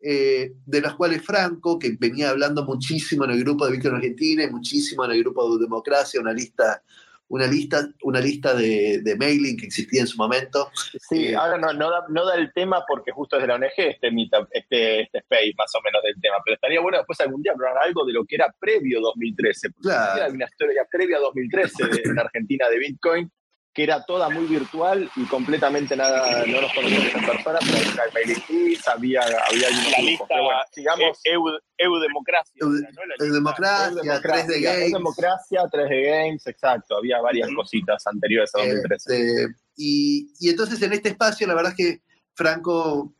eh, 0.00 0.52
de 0.64 0.80
las 0.80 0.94
cuales 0.94 1.22
Franco, 1.22 1.78
que 1.78 1.96
venía 1.98 2.30
hablando 2.30 2.64
muchísimo 2.64 3.24
en 3.24 3.32
el 3.32 3.40
grupo 3.44 3.66
de 3.66 3.72
Víctor 3.72 3.94
Argentina 3.94 4.44
y 4.44 4.50
muchísimo 4.50 5.04
en 5.04 5.12
el 5.12 5.22
grupo 5.22 5.56
de 5.56 5.64
Democracia, 5.64 6.20
una 6.20 6.32
lista 6.32 6.82
una 7.28 7.48
lista, 7.48 7.84
una 8.04 8.20
lista 8.20 8.54
de, 8.54 9.00
de 9.02 9.16
mailing 9.16 9.56
que 9.56 9.66
existía 9.66 10.00
en 10.02 10.06
su 10.06 10.16
momento. 10.16 10.70
Sí, 11.10 11.26
Eh, 11.26 11.34
ahora 11.34 11.58
no, 11.58 11.72
no, 11.72 11.90
da, 11.90 12.04
no 12.08 12.24
da 12.24 12.36
el 12.36 12.52
tema 12.52 12.84
porque 12.86 13.10
justo 13.10 13.34
es 13.34 13.42
de 13.42 13.48
la 13.48 13.56
ONG 13.56 13.64
este, 13.78 14.08
este, 14.52 15.00
este 15.00 15.18
space 15.18 15.52
más 15.58 15.74
o 15.74 15.80
menos 15.82 16.04
del 16.04 16.14
tema, 16.20 16.36
pero 16.44 16.54
estaría 16.54 16.80
bueno 16.80 16.98
después 16.98 17.20
algún 17.22 17.42
día 17.42 17.50
hablar 17.50 17.78
algo 17.84 18.06
de 18.06 18.12
lo 18.12 18.24
que 18.24 18.36
era 18.36 18.54
previo 18.60 19.00
2013, 19.00 19.70
porque 19.70 19.88
Claro. 19.88 20.22
había 20.22 20.34
una 20.36 20.44
historia 20.44 20.82
previa 20.88 21.16
a 21.16 21.20
2013 21.20 21.86
de- 21.88 22.02
en 22.04 22.16
Argentina 22.16 22.68
de 22.68 22.78
Bitcoin, 22.78 23.32
que 23.76 23.82
era 23.82 24.02
toda 24.06 24.30
muy 24.30 24.46
virtual 24.46 25.10
y 25.16 25.24
completamente 25.26 25.94
nada, 25.94 26.46
no 26.46 26.62
nos 26.62 26.72
conocíamos 26.72 27.14
en 27.14 27.26
persona, 27.26 27.58
pero 27.60 27.76
había 27.76 28.02
mailing 28.14 28.42
list, 28.48 28.88
había, 28.88 29.20
había 29.20 29.68
La 29.70 29.98
lista 30.02 30.24
Pero 30.28 30.44
bueno, 30.44 30.60
sigamos. 30.72 31.18
EU, 31.24 31.44
Eudemocracia. 31.76 32.54
Eu- 32.58 32.70
¿no? 32.70 33.04
La 33.04 33.14
lista. 33.18 33.34
Democracia, 33.34 34.20
3 34.22 34.46
de 34.46 34.56
Es 34.56 34.62
Games. 34.62 34.92
democracia, 34.92 35.60
3D 35.70 36.10
Games, 36.10 36.46
exacto. 36.46 36.96
Había 36.96 37.20
varias 37.20 37.50
cositas 37.54 38.06
anteriores 38.06 38.50
a 38.54 38.60
2013. 38.60 38.94
Este, 39.14 39.54
y, 39.76 40.32
y 40.40 40.48
entonces 40.48 40.80
en 40.80 40.94
este 40.94 41.10
espacio, 41.10 41.46
la 41.46 41.54
verdad 41.54 41.72
es 41.72 41.76
que 41.76 42.02
Franco 42.34 43.12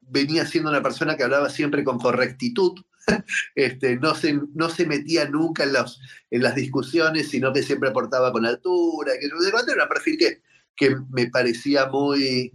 venía 0.00 0.44
siendo 0.44 0.70
una 0.70 0.82
persona 0.82 1.16
que 1.16 1.22
hablaba 1.22 1.48
siempre 1.50 1.84
con 1.84 2.00
correctitud, 2.00 2.72
este, 3.54 3.96
no, 3.96 4.14
se, 4.14 4.38
no 4.54 4.68
se 4.68 4.86
metía 4.86 5.28
nunca 5.28 5.64
en, 5.64 5.72
los, 5.72 6.00
en 6.30 6.42
las 6.42 6.54
discusiones, 6.54 7.28
sino 7.28 7.52
que 7.52 7.62
siempre 7.62 7.90
aportaba 7.90 8.32
con 8.32 8.46
altura. 8.46 9.12
Que, 9.20 9.26
era 9.26 9.82
un 9.84 9.88
perfil 9.88 10.18
que, 10.18 10.42
que 10.76 10.96
me 11.10 11.28
parecía 11.30 11.86
muy, 11.86 12.52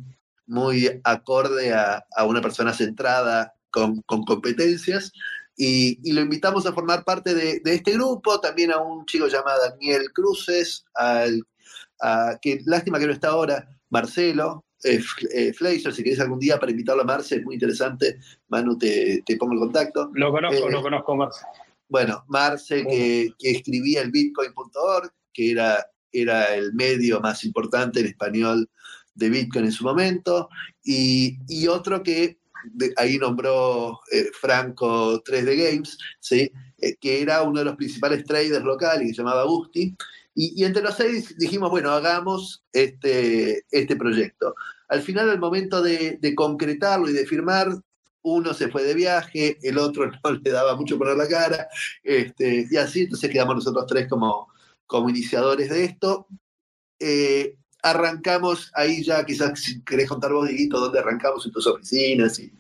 muy 0.48 1.02
acorde 1.04 1.74
a, 1.74 2.06
a 2.16 2.26
una 2.26 2.42
persona 2.42 2.74
centrada 2.74 3.54
con, 3.70 4.02
con 4.04 4.24
competencias. 4.24 5.12
Y, 5.58 6.00
y 6.04 6.12
lo 6.14 6.22
invitamos 6.22 6.66
a 6.66 6.74
formar 6.74 7.06
parte 7.06 7.34
de, 7.34 7.62
de 7.64 7.76
este 7.76 7.94
grupo, 7.94 8.42
también 8.42 8.72
a 8.72 8.82
un 8.82 9.06
chico 9.06 9.28
llamado 9.28 9.62
Daniel 9.70 10.12
Cruces, 10.14 10.84
al 10.96 11.42
a- 12.02 12.38
que 12.42 12.62
lástima 12.66 13.00
que 13.00 13.08
no 13.08 13.14
está 13.14 13.30
ahora, 13.30 13.68
Marcelo, 13.90 14.65
eh, 14.86 15.02
eh, 15.34 15.54
Fleischer, 15.54 15.94
si 15.94 16.04
querés 16.04 16.20
algún 16.20 16.40
día 16.40 16.60
para 16.60 16.72
invitarlo 16.72 17.02
a 17.02 17.06
Marce, 17.06 17.36
es 17.38 17.44
muy 17.44 17.56
interesante, 17.56 18.20
Manu, 18.50 18.78
te, 18.78 19.24
te 19.26 19.36
pongo 19.38 19.54
el 19.54 19.60
contacto. 19.60 20.12
Lo 20.14 20.32
conozco, 20.32 20.68
Eh, 20.68 20.72
lo 20.72 20.82
conozco, 20.82 21.16
Marce. 21.16 21.46
Bueno, 21.90 22.24
Marce, 22.28 22.86
que, 22.86 23.34
que 23.38 23.52
escribía 23.52 24.02
el 24.02 24.12
bitcoin.org, 24.12 25.12
que 25.34 25.52
era, 25.52 25.86
era 26.12 26.56
el 26.56 26.74
medio 26.74 27.20
más 27.20 27.44
importante 27.44 28.00
en 28.00 28.08
español 28.08 28.70
de 29.14 29.30
Bitcoin 29.30 29.66
en 29.66 29.72
su 29.72 29.84
momento, 29.84 30.50
y, 30.84 31.38
y 31.48 31.68
otro 31.68 32.02
que 32.04 32.38
de- 32.74 32.94
ahí 32.98 33.18
nombró 33.18 34.00
eh, 34.12 34.30
Franco 34.40 35.22
3D 35.24 35.56
Games, 35.72 35.98
¿sí? 36.20 36.52
Eh, 36.80 36.96
que 37.00 37.22
era 37.22 37.44
uno 37.44 37.60
de 37.60 37.66
los 37.66 37.76
principales 37.76 38.26
traders 38.26 38.64
locales, 38.66 39.08
que 39.08 39.14
se 39.14 39.22
llamaba 39.22 39.44
Gusti, 39.46 39.96
y, 40.34 40.62
y 40.62 40.66
entre 40.66 40.82
los 40.84 40.96
seis 40.96 41.34
dijimos, 41.38 41.70
bueno, 41.70 41.92
hagamos 41.92 42.66
este, 42.74 43.64
este 43.72 43.96
proyecto. 43.96 44.54
Al 44.90 45.02
final, 45.02 45.30
al 45.30 45.40
momento 45.40 45.82
de, 45.82 46.18
de 46.20 46.36
concretarlo 46.36 47.10
y 47.10 47.14
de 47.14 47.26
firmar, 47.26 47.68
uno 48.22 48.54
se 48.54 48.70
fue 48.70 48.84
de 48.84 48.94
viaje, 48.96 49.58
el 49.62 49.78
otro 49.78 50.06
no 50.24 50.32
le 50.32 50.52
daba 50.52 50.76
mucho 50.76 50.98
poner 50.98 51.16
la 51.16 51.28
cara, 51.28 51.68
este, 52.04 52.66
y 52.70 52.78
así 52.78 53.04
entonces 53.04 53.30
quedamos 53.30 53.56
nosotros 53.56 53.86
tres 53.88 54.08
como, 54.10 54.52
como 54.88 55.10
iniciadores 55.10 55.70
de 55.70 55.84
esto. 55.86 56.28
Eh, 57.00 57.56
arrancamos 57.84 58.72
ahí 58.74 59.04
ya, 59.04 59.24
quizás 59.26 59.60
si 59.60 59.84
querés 59.84 60.10
contar 60.10 60.32
vos, 60.32 60.48
Dieguito, 60.48 60.80
dónde 60.80 61.00
arrancamos 61.00 61.46
en 61.46 61.52
tus 61.52 61.68
oficinas 61.68 62.40
y... 62.40 62.52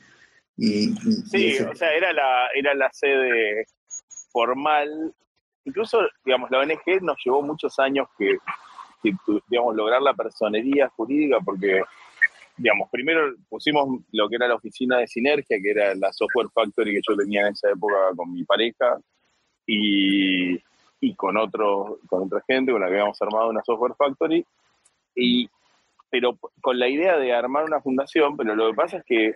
y- 0.57 0.93
Sí, 1.31 1.57
o 1.59 1.73
sea, 1.75 1.91
era 1.93 2.13
la, 2.13 2.47
era 2.55 2.73
la 2.75 2.89
sede 2.93 3.65
formal. 4.31 5.13
Incluso, 5.63 5.99
digamos, 6.23 6.51
la 6.51 6.59
ONG 6.59 7.01
nos 7.01 7.17
llevó 7.25 7.41
muchos 7.41 7.79
años 7.79 8.07
que, 8.19 8.37
que 9.01 9.11
digamos, 9.49 9.75
lograr 9.75 10.01
la 10.01 10.13
personería 10.13 10.89
jurídica, 10.89 11.39
porque, 11.43 11.81
digamos, 12.57 12.89
primero 12.91 13.33
pusimos 13.49 14.01
lo 14.11 14.29
que 14.29 14.35
era 14.35 14.47
la 14.47 14.55
oficina 14.55 14.97
de 14.99 15.07
Sinergia, 15.07 15.57
que 15.61 15.71
era 15.71 15.93
la 15.95 16.11
software 16.13 16.47
factory 16.53 16.93
que 16.95 17.01
yo 17.07 17.15
tenía 17.17 17.41
en 17.41 17.53
esa 17.53 17.69
época 17.71 17.95
con 18.15 18.31
mi 18.33 18.43
pareja, 18.43 18.97
y, 19.67 20.55
y 21.01 21.15
con, 21.15 21.37
otro, 21.37 21.99
con 22.07 22.23
otra 22.23 22.41
gente 22.47 22.71
con 22.71 22.81
la 22.81 22.87
que 22.87 22.93
habíamos 22.93 23.21
armado 23.21 23.49
una 23.49 23.63
software 23.63 23.95
factory, 23.97 24.45
y, 25.15 25.49
pero 26.09 26.37
con 26.61 26.77
la 26.79 26.87
idea 26.87 27.17
de 27.17 27.33
armar 27.33 27.65
una 27.65 27.81
fundación, 27.81 28.37
pero 28.37 28.55
lo 28.55 28.69
que 28.69 28.75
pasa 28.75 28.97
es 28.97 29.05
que 29.05 29.35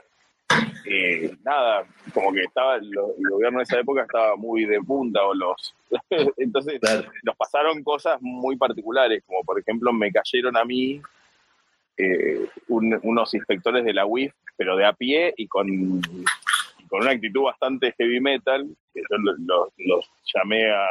eh, 0.86 1.36
nada, 1.44 1.86
como 2.14 2.32
que 2.34 2.42
estaba 2.42 2.78
lo- 2.78 3.14
el 3.18 3.30
gobierno 3.30 3.60
de 3.60 3.64
esa 3.64 3.80
época 3.80 4.04
estaba 4.04 4.36
muy 4.36 4.66
de 4.66 4.80
punta 4.82 5.24
o 5.24 5.34
los 5.34 5.76
entonces 6.38 6.80
Claro. 6.80 7.04
nos 7.24 7.36
pasaron 7.36 7.84
cosas 7.84 8.18
muy 8.22 8.56
particulares, 8.56 9.24
como 9.26 9.44
por 9.44 9.60
ejemplo 9.60 9.92
me 9.92 10.12
cayeron 10.12 10.56
a 10.58 10.64
mí 10.66 11.02
eh, 12.00 12.48
un- 12.70 13.00
unos 13.04 13.34
inspectores 13.34 13.84
de 13.84 13.94
la 13.94 14.06
UIF, 14.06 14.34
pero 14.58 14.76
de 14.78 14.86
a 14.86 14.94
pie 14.94 15.34
y 15.38 15.48
con, 15.48 15.68
y 15.70 16.88
con 16.88 17.02
una 17.02 17.12
actitud 17.12 17.44
bastante 17.44 17.94
heavy 17.98 18.20
metal, 18.22 18.66
que 18.94 19.02
yo 19.02 19.18
lo- 19.18 19.36
lo- 19.46 19.72
los 19.78 20.10
llamé 20.34 20.72
a, 20.72 20.86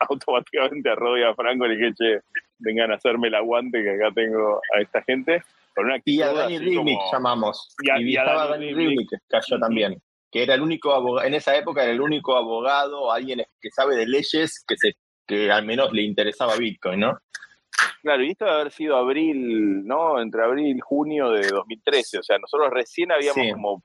automáticamente 0.00 0.90
a 0.90 0.94
Rod 0.94 1.18
y 1.18 1.22
a 1.22 1.34
Franco 1.34 1.66
y 1.66 1.68
le 1.70 1.76
dije, 1.76 1.94
che, 1.94 2.20
vengan 2.58 2.90
a 2.92 2.96
hacerme 2.96 3.28
el 3.28 3.34
aguante 3.36 3.82
que 3.82 3.90
acá 3.90 4.10
tengo 4.14 4.60
a 4.76 4.80
esta 4.80 5.02
gente, 5.02 5.42
con 5.74 5.84
una 5.86 5.94
actitud 5.96 6.18
Y 6.18 6.22
a 6.22 6.32
Dani 6.32 6.56
así 6.56 6.64
Ribnik 6.64 6.98
como- 6.98 7.12
llamamos. 7.12 7.76
Y 7.82 7.90
a- 7.90 7.98
Y, 8.00 8.10
y 8.10 8.16
estaba 8.16 8.48
Dani 8.48 9.06
que 9.06 9.16
cayó 9.28 9.58
también. 9.60 9.96
Que 10.30 10.42
era 10.42 10.54
el 10.54 10.60
único 10.62 10.92
abogado, 10.92 11.26
en 11.26 11.34
esa 11.34 11.56
época 11.56 11.82
era 11.84 11.92
el 11.92 12.00
único 12.02 12.36
abogado, 12.36 13.10
alguien 13.12 13.42
que 13.60 13.70
sabe 13.70 13.96
de 13.96 14.06
leyes 14.06 14.62
que 14.66 14.76
se 14.76 14.94
que 15.26 15.50
al 15.50 15.64
menos 15.66 15.92
le 15.92 16.02
interesaba 16.02 16.56
Bitcoin, 16.56 17.00
¿no? 17.00 17.18
Claro, 18.02 18.22
y 18.24 18.30
esto 18.30 18.44
debe 18.44 18.60
haber 18.60 18.72
sido 18.72 18.96
abril, 18.96 19.86
¿no? 19.86 20.20
Entre 20.20 20.42
abril 20.42 20.76
y 20.76 20.80
junio 20.80 21.30
de 21.30 21.48
2013. 21.48 22.18
O 22.18 22.22
sea, 22.22 22.38
nosotros 22.38 22.70
recién 22.70 23.10
habíamos 23.12 23.44
Sí. 23.44 23.52
como 23.52 23.82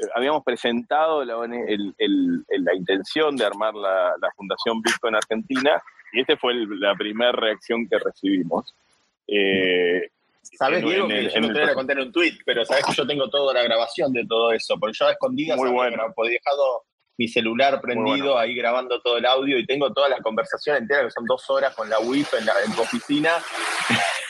eh, 0.00 0.06
habíamos 0.14 0.42
presentado 0.44 1.24
la, 1.24 1.42
el- 1.44 1.94
el- 1.98 2.44
la 2.64 2.74
intención 2.74 3.36
de 3.36 3.44
armar 3.46 3.74
la, 3.74 4.14
la 4.20 4.30
Fundación 4.36 4.82
Bitcoin 4.82 5.14
Argentina 5.14 5.80
y 6.12 6.20
esta 6.20 6.36
fue 6.36 6.52
el- 6.52 6.80
la 6.80 6.94
primera 6.94 7.32
reacción 7.32 7.86
que 7.88 7.98
recibimos. 7.98 8.74
Eh, 9.26 10.08
¿Sabes, 10.42 10.82
Diego? 10.82 11.04
en 11.04 11.10
que 11.10 11.28
yo 11.30 11.40
no 11.40 11.48
te 11.52 11.60
voy 11.60 11.70
a 11.70 11.74
contar 11.74 11.98
en 11.98 12.06
un 12.06 12.12
tweet, 12.12 12.38
pero 12.44 12.64
sabes 12.64 12.84
que 12.86 12.92
yo 12.94 13.06
tengo 13.06 13.28
toda 13.28 13.52
la 13.54 13.62
grabación 13.62 14.12
de 14.12 14.24
todo 14.26 14.52
eso, 14.52 14.76
porque 14.78 14.96
yo 14.98 15.06
a 15.06 15.12
escondidas 15.12 15.58
Muy 15.58 15.68
había 15.68 15.78
bueno. 15.78 16.14
he 16.24 16.30
dejado 16.30 16.84
mi 17.18 17.26
celular 17.28 17.80
prendido 17.80 18.26
bueno. 18.34 18.38
ahí 18.38 18.54
grabando 18.54 19.00
todo 19.02 19.18
el 19.18 19.26
audio 19.26 19.58
y 19.58 19.66
tengo 19.66 19.92
toda 19.92 20.08
la 20.08 20.20
conversación 20.20 20.76
entera, 20.76 21.02
que 21.04 21.10
son 21.10 21.24
dos 21.24 21.50
horas 21.50 21.74
con 21.74 21.90
la 21.90 21.98
WIF 21.98 22.32
en, 22.34 22.46
la, 22.46 22.52
en 22.64 22.72
tu 22.72 22.80
oficina. 22.82 23.32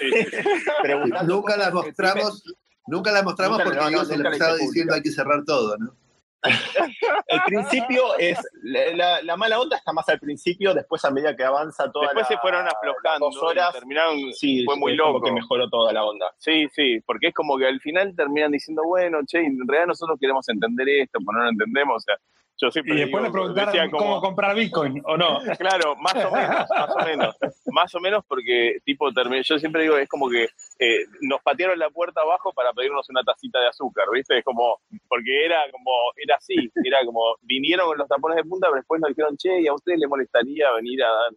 Nunca 1.26 1.56
la 1.56 1.70
mostramos, 1.70 2.42
nunca 2.86 3.12
la 3.12 3.22
mostramos 3.22 3.58
Nunca- 3.58 3.64
porque 3.64 3.78
no, 3.96 4.02
no, 4.04 4.22
la 4.22 4.30
estaba 4.30 4.56
diciendo 4.56 4.94
hay 4.94 5.02
que 5.02 5.10
cerrar 5.10 5.44
todo, 5.44 5.76
¿no? 5.78 5.92
El 7.26 7.40
principio 7.46 8.16
es. 8.16 8.38
La, 8.62 8.92
la- 8.96 9.22
la 9.22 9.36
mala 9.36 9.58
onda 9.58 9.76
está 9.76 9.92
más 9.92 10.08
al 10.08 10.20
principio, 10.20 10.72
después 10.72 11.04
a 11.04 11.10
medida 11.10 11.34
que 11.36 11.42
avanza 11.42 11.90
toda 11.90 12.06
Después 12.06 12.22
la- 12.22 12.28
se 12.28 12.38
fueron 12.38 12.66
aflojando, 12.68 13.26
dos 13.26 13.42
horas. 13.42 13.70
y 13.70 13.78
terminaron, 13.80 14.32
Sí, 14.32 14.64
fue 14.64 14.76
muy 14.76 14.94
loco. 14.94 15.20
que 15.20 15.32
mejoró 15.32 15.68
toda 15.68 15.92
la 15.92 16.04
onda. 16.04 16.32
Sí, 16.38 16.68
sí, 16.72 17.00
porque 17.04 17.28
es 17.28 17.34
como 17.34 17.58
que 17.58 17.66
al 17.66 17.80
final 17.80 18.14
terminan 18.14 18.52
diciendo, 18.52 18.82
bueno, 18.84 19.18
che, 19.26 19.38
en 19.40 19.58
realidad 19.66 19.88
nosotros 19.88 20.16
queremos 20.20 20.48
entender 20.48 20.88
esto, 20.88 21.18
pero 21.18 21.38
no 21.38 21.44
lo 21.44 21.50
entendemos, 21.50 21.96
o 21.96 22.00
sea, 22.00 22.16
yo 22.60 22.70
siempre 22.70 22.94
Y 22.94 22.98
después 22.98 23.22
digo, 23.22 23.26
le 23.26 23.30
preguntaron 23.32 23.72
decía 23.72 23.90
como- 23.90 24.04
cómo 24.04 24.20
comprar 24.20 24.54
Bitcoin 24.56 25.00
o 25.04 25.16
no. 25.16 25.38
Claro, 25.58 25.94
más 25.96 26.14
o 26.24 26.30
menos, 26.30 26.66
más 26.70 26.90
o 26.90 27.04
menos. 27.06 27.36
Más 27.66 27.94
o 27.94 28.00
menos 28.00 28.24
porque, 28.26 28.78
tipo, 28.84 29.12
terminé, 29.12 29.42
yo 29.42 29.58
siempre 29.58 29.82
digo, 29.82 29.96
es 29.96 30.08
como 30.08 30.28
que 30.28 30.44
eh, 30.78 30.98
nos 31.22 31.40
patearon 31.42 31.78
la 31.78 31.90
puerta 31.90 32.20
abajo 32.20 32.52
para 32.52 32.72
pedirnos 32.72 33.08
una 33.10 33.22
tacita 33.22 33.60
de 33.60 33.68
azúcar, 33.68 34.06
¿viste? 34.12 34.38
Es 34.38 34.44
como, 34.44 34.80
porque 35.08 35.44
era 35.44 35.58
como, 35.70 35.90
era 36.16 36.36
así, 36.36 36.54
era 36.84 37.04
como, 37.04 37.20
vinieron 37.42 37.86
con 37.88 37.98
los 37.98 38.08
tapones 38.08 38.36
de 38.36 38.44
punta, 38.44 38.66
pero 38.68 38.76
después 38.80 39.00
nos 39.00 39.08
dijeron, 39.10 39.36
che, 39.36 39.60
¿y 39.60 39.66
a 39.68 39.74
ustedes 39.74 39.98
les 39.98 40.08
molestaría 40.08 40.70
venir 40.72 41.02
a 41.04 41.08
dar 41.08 41.30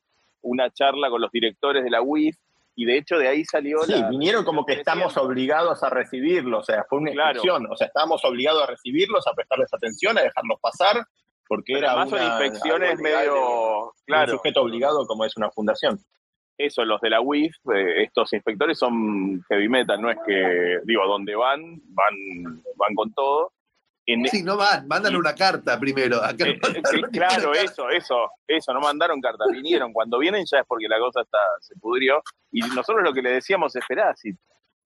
una 0.44 0.70
charla 0.72 1.10
con 1.10 1.22
los 1.22 1.32
directores 1.32 1.84
de 1.84 1.90
la 1.92 2.02
UIF? 2.02 2.36
Y 2.76 2.86
de 2.86 2.98
hecho 2.98 3.18
de 3.18 3.28
ahí 3.28 3.44
salió 3.46 3.84
Sí, 3.84 3.92
la... 3.92 4.10
vinieron 4.10 4.46
como 4.46 4.66
que 4.66 4.74
estamos 4.74 5.18
obligados 5.18 5.84
a 5.84 5.90
recibirlo, 5.90 6.60
o 6.60 6.64
sea, 6.64 6.86
fue 6.90 7.00
una 7.00 7.12
Claro. 7.12 7.30
inspección, 7.32 7.68
o 7.72 7.76
sea, 7.76 7.88
estábamos 7.88 8.24
obligados 8.24 8.64
a 8.64 8.68
recibirlos, 8.68 9.28
a 9.28 9.34
prestarles 9.34 9.74
atención, 9.74 10.18
a 10.18 10.22
dejarlos 10.22 10.58
pasar, 10.62 11.06
porque 11.48 11.74
Pero 11.74 11.80
era 11.80 11.92
además 11.92 12.12
una, 12.14 12.40
legal 12.40 12.98
de- 12.98 13.04
medio... 13.04 13.94
Claro, 14.06 14.32
un 14.32 14.38
sujeto 14.38 14.62
obligado 14.62 15.06
como 15.06 15.26
es 15.26 15.36
una 15.38 15.52
fundación. 15.52 16.00
eso, 16.58 16.86
los 16.86 17.02
de 17.02 17.10
la 17.10 17.22
UIF, 17.22 17.56
eh, 17.76 18.04
estos 18.04 18.32
inspectores 18.34 18.78
son 18.78 19.42
heavy 19.50 19.68
metal, 19.68 20.00
no 20.00 20.10
es 20.12 20.18
que, 20.26 20.80
digo, 20.86 21.06
donde 21.08 21.36
van, 21.36 21.60
van, 21.88 22.62
van 22.78 22.96
con 22.96 23.12
todo. 23.14 23.52
En, 24.14 24.26
Sí, 24.28 24.44
no 24.44 24.58
van, 24.58 24.88
mandan 24.88 25.16
una 25.16 25.34
carta 25.36 25.80
primero. 25.80 26.18
Acá 26.24 26.46
Eh, 26.46 26.60
eh, 26.64 27.02
claro, 27.12 27.52
carta. 27.52 27.62
eso, 27.62 27.90
eso, 27.90 28.30
eso, 28.48 28.74
no 28.74 28.80
mandaron 28.80 29.20
carta, 29.22 29.46
vinieron. 29.52 29.94
Cuando 29.94 30.18
vienen 30.20 30.46
ya 30.50 30.60
es 30.60 30.66
porque 30.68 30.88
la 30.88 31.00
cosa 31.00 31.22
está, 31.22 31.38
se 31.60 31.76
pudrió. 31.80 32.22
Y 32.52 32.62
nosotros 32.62 33.04
lo 33.04 33.14
que 33.14 33.22
le 33.22 33.32
decíamos, 33.34 33.76
esperá, 33.76 34.16
si 34.16 34.32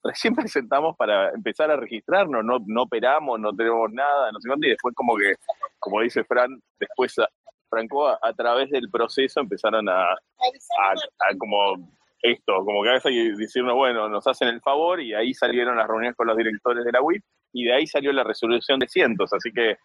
recién 0.03 0.36
presentamos 0.36 0.96
para 0.98 1.29
empezar 1.32 1.72
a 1.72 1.75
registrarnos, 1.77 2.44
no, 2.46 2.58
no 2.67 2.84
operamos, 2.84 3.39
no 3.39 3.53
tenemos 3.55 3.91
nada, 3.91 4.32
no 4.32 4.39
sé 4.39 4.48
cuánto, 4.48 4.67
y 4.67 4.70
después 4.72 4.94
como 4.96 5.15
que, 5.15 5.34
como 5.79 6.01
dice 6.01 6.24
Fran, 6.24 6.62
después 6.79 7.17
a- 7.20 7.27
Franco, 7.70 8.08
a, 8.08 8.20
a 8.22 8.34
través 8.34 8.70
del 8.70 8.89
proceso 8.91 9.39
empezaron 9.39 9.89
a, 9.89 10.03
a, 10.03 10.91
a 10.91 11.38
como 11.38 11.89
esto, 12.22 12.63
como 12.63 12.84
que 12.84 12.89
a 12.89 12.94
veces 12.94 13.05
hay 13.08 13.15
que 13.15 13.38
decirnos, 13.38 13.74
bueno, 13.75 14.08
nos 14.08 14.25
hacen 14.27 14.48
el 14.50 14.62
favor 14.62 15.01
y 15.01 15.13
ahí 15.15 15.34
salieron 15.34 15.75
las 15.77 15.88
reuniones 15.88 16.15
con 16.15 16.27
los 16.27 16.38
directores 16.38 16.86
de 16.86 16.91
la 16.91 17.01
WIP 17.01 17.24
y 17.55 17.63
de 17.63 17.74
ahí 17.74 17.88
salió 17.88 18.12
la 18.12 18.24
resolución 18.24 18.79
de 18.79 18.88
cientos, 18.88 19.31
así 19.33 19.51
que 19.51 19.77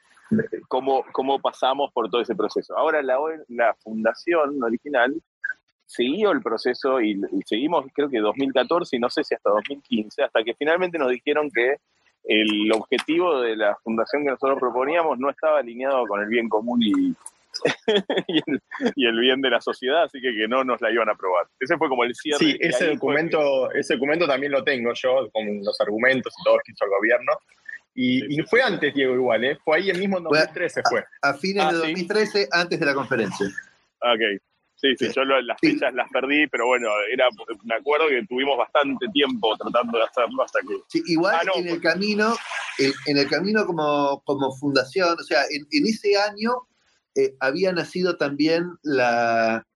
cómo, 0.69 1.05
cómo 1.13 1.39
pasamos 1.39 1.93
por 1.93 2.11
todo 2.11 2.21
ese 2.21 2.35
proceso. 2.35 2.77
Ahora 2.77 3.01
la, 3.03 3.75
fundación 3.83 4.63
original 4.63 5.15
siguió 5.87 6.33
el 6.33 6.43
proceso 6.43 7.01
y, 7.01 7.13
y, 7.13 7.43
seguimos 7.47 7.87
creo 7.95 8.11
que 8.11 8.19
2014 8.19 8.97
y 8.97 8.99
no 8.99 9.09
sé 9.09 9.23
si 9.23 9.35
hasta 9.35 9.51
2015, 9.51 10.25
hasta 10.25 10.43
que 10.43 10.55
finalmente 10.55 10.99
nos 10.99 11.11
dijeron 11.11 11.49
que 11.51 11.77
el 12.25 12.73
objetivo 12.73 13.41
de 13.41 13.57
la 13.57 13.77
fundación 13.83 14.25
que 14.25 14.31
nosotros 14.31 14.59
proponíamos 14.59 15.19
no 15.19 15.31
estaba 15.31 15.61
alineado 15.61 16.07
con 16.07 16.21
el 16.21 16.29
bien 16.29 16.49
común 16.49 16.81
y, 16.83 17.15
y, 18.97 19.07
el, 19.07 19.21
bien 19.21 19.41
de 19.41 19.51
la 19.51 19.61
sociedad, 19.61 20.05
así 20.05 20.21
que, 20.21 20.35
que 20.35 20.49
no 20.49 20.65
nos 20.65 20.81
la 20.81 20.91
iban 20.91 21.09
a 21.09 21.13
aprobar. 21.13 21.47
Ese 21.59 21.77
fue 21.77 21.89
como 21.89 22.05
el 22.05 22.15
cierre. 22.15 22.39
Sí, 22.39 22.57
ese 22.61 22.95
documento, 22.95 23.71
ese 23.73 23.95
documento 23.95 24.27
también 24.27 24.53
lo 24.53 24.65
tengo 24.65 24.93
yo, 24.95 25.31
con 25.33 25.63
los 25.63 25.81
argumentos 25.81 26.33
y 26.39 26.45
todo 26.45 26.57
lo 26.57 26.63
que 26.65 26.73
hizo 26.73 26.85
el 26.85 26.91
gobierno. 26.91 27.33
Y, 27.95 28.41
fue 28.43 28.63
antes, 28.63 28.95
Diego, 28.95 29.15
igual, 29.15 29.45
¿eh? 29.45 29.59
Fue 29.65 29.79
ahí 29.79 29.91
el 29.91 29.99
mismo 29.99 30.19
en 30.19 30.25
2013 30.25 30.83
fue. 30.89 31.05
A, 31.23 31.35
fines 31.35 31.65
ah, 31.65 31.73
de 31.73 31.79
2013, 31.79 32.49
antes 32.51 32.81
de 32.81 32.87
la 32.87 32.95
conferencia. 32.95 33.47
Ok. 34.01 34.41
Sí, 34.77 34.97
sí, 34.99 35.11
yo 35.15 35.25
las 35.25 35.61
fechas 35.61 35.93
las 35.93 36.09
perdí, 36.11 36.47
pero 36.47 36.67
bueno, 36.67 36.89
era, 37.13 37.29
me 37.65 37.75
acuerdo 37.75 38.09
que 38.09 38.25
tuvimos 38.27 38.57
bastante 38.57 39.07
tiempo 39.13 39.55
tratando 39.59 39.99
de 39.99 40.05
hacerlo 40.05 40.43
hasta 40.43 40.61
que... 40.61 40.75
Sí, 40.89 41.03
igual 41.09 41.37
ah, 41.47 41.59
en 41.59 41.69
el 41.69 41.83
camino, 41.83 42.35
en, 42.79 43.19
el 43.19 43.29
camino 43.29 43.67
como, 43.67 44.23
como 44.25 44.57
fundación, 44.57 45.19
o 45.21 45.23
sea, 45.23 45.43
en, 45.51 45.67
en 45.71 45.87
ese 45.87 46.17
año 46.17 46.67
eh, 47.15 47.35
había 47.41 47.73
nacido 47.73 48.17
también 48.17 48.71
la, 48.83 49.67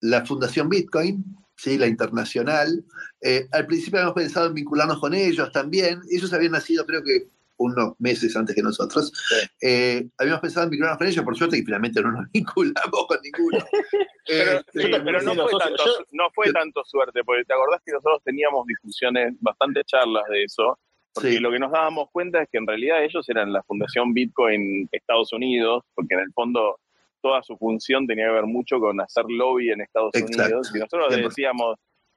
la 0.00 0.26
Fundación 0.26 0.68
Bitcoin, 0.68 1.24
¿sí? 1.56 1.78
la 1.78 1.86
internacional. 1.86 2.84
Eh, 3.20 3.48
al 3.52 3.66
principio 3.66 3.98
habíamos 3.98 4.14
pensado 4.14 4.46
en 4.46 4.54
vincularnos 4.54 5.00
con 5.00 5.14
ellos 5.14 5.50
también. 5.52 6.00
Ellos 6.10 6.32
habían 6.32 6.52
nacido, 6.52 6.86
creo 6.86 7.02
que 7.02 7.28
unos 7.58 7.94
meses 7.98 8.34
antes 8.36 8.54
que 8.54 8.62
nosotros. 8.62 9.12
Eh, 9.60 10.08
habíamos 10.16 10.40
pensado 10.40 10.64
en 10.64 10.70
vincularnos 10.70 10.98
con 10.98 11.06
ellos, 11.06 11.24
por 11.24 11.36
suerte, 11.36 11.58
y 11.58 11.64
finalmente 11.64 12.00
no 12.00 12.12
nos 12.12 12.30
vinculamos 12.32 13.06
con 13.06 13.18
ninguno. 13.22 13.58
pero, 14.72 15.22
no, 15.22 15.34
fue 15.34 15.58
tanto, 15.58 15.84
no, 16.12 16.30
fue 16.34 16.52
tanto, 16.52 16.84
suerte, 16.84 17.22
porque 17.24 17.44
te 17.44 17.52
acordás 17.52 17.82
que 17.84 17.92
nosotros 17.92 18.22
teníamos 18.24 18.66
discusiones, 18.66 19.34
bastantes 19.40 19.84
charlas 19.86 20.24
de 20.30 20.44
eso, 20.44 20.78
porque 21.22 21.40
lo 21.40 21.50
que 21.50 21.58
nos 21.58 21.72
dábamos 21.72 22.08
cuenta 22.10 22.42
es 22.42 22.48
que 22.50 22.58
en 22.58 22.66
realidad 22.66 23.02
ellos 23.02 23.28
eran 23.28 23.52
la 23.52 23.62
Fundación 23.62 24.12
Bitcoin 24.12 24.88
Estados 24.92 25.32
Unidos, 25.32 25.84
porque 25.94 26.14
en 26.14 26.20
el 26.20 26.32
fondo 26.32 26.78
toda 27.20 27.42
su 27.42 27.56
función 27.56 28.06
tenía 28.06 28.26
que 28.26 28.32
ver 28.32 28.46
mucho 28.46 28.78
con 28.78 29.00
hacer 29.00 29.24
lobby 29.28 29.70
en 29.70 29.80
Estados 29.80 30.12
Unidos. 30.14 30.72
Y 30.74 30.78
nosotros 30.78 31.16
decíamos, 31.16 31.76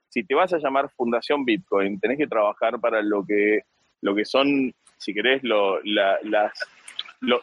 si 0.10 0.24
te 0.24 0.36
vas 0.36 0.54
a 0.54 0.60
llamar 0.60 0.90
Fundación 0.92 1.46
Bitcoin, 1.46 2.00
tenés 2.00 2.18
que 2.18 2.28
trabajar 2.28 2.80
para 2.80 3.02
lo 3.02 3.26
que, 3.26 3.62
lo 4.02 4.14
que 4.14 4.26
son, 4.26 4.74
si 4.98 5.14
querés, 5.14 5.44
lo, 5.44 5.82
las 5.84 6.54
los, 7.22 7.42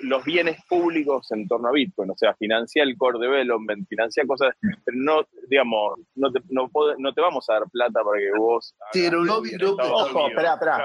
los, 0.00 0.24
bienes 0.24 0.58
públicos 0.68 1.30
en 1.30 1.46
torno 1.46 1.68
a 1.68 1.72
Bitcoin, 1.72 2.10
o 2.10 2.16
sea, 2.16 2.34
financia 2.34 2.82
el 2.82 2.96
core 2.96 3.20
development, 3.20 3.88
financia 3.88 4.24
cosas, 4.26 4.54
pero 4.60 4.96
no, 4.98 5.26
digamos, 5.48 5.94
no 6.16 6.32
te, 6.32 6.40
no, 6.48 6.68
no 6.98 7.12
te 7.14 7.20
vamos 7.20 7.48
a 7.48 7.54
dar 7.54 7.70
plata 7.70 8.02
para 8.04 8.18
que 8.18 8.30
vos... 8.36 8.74
Sí, 8.92 9.06
un 9.06 9.26
lobby 9.26 9.50
Ojo, 9.62 10.28
espera, 10.28 10.54
espera. 10.54 10.84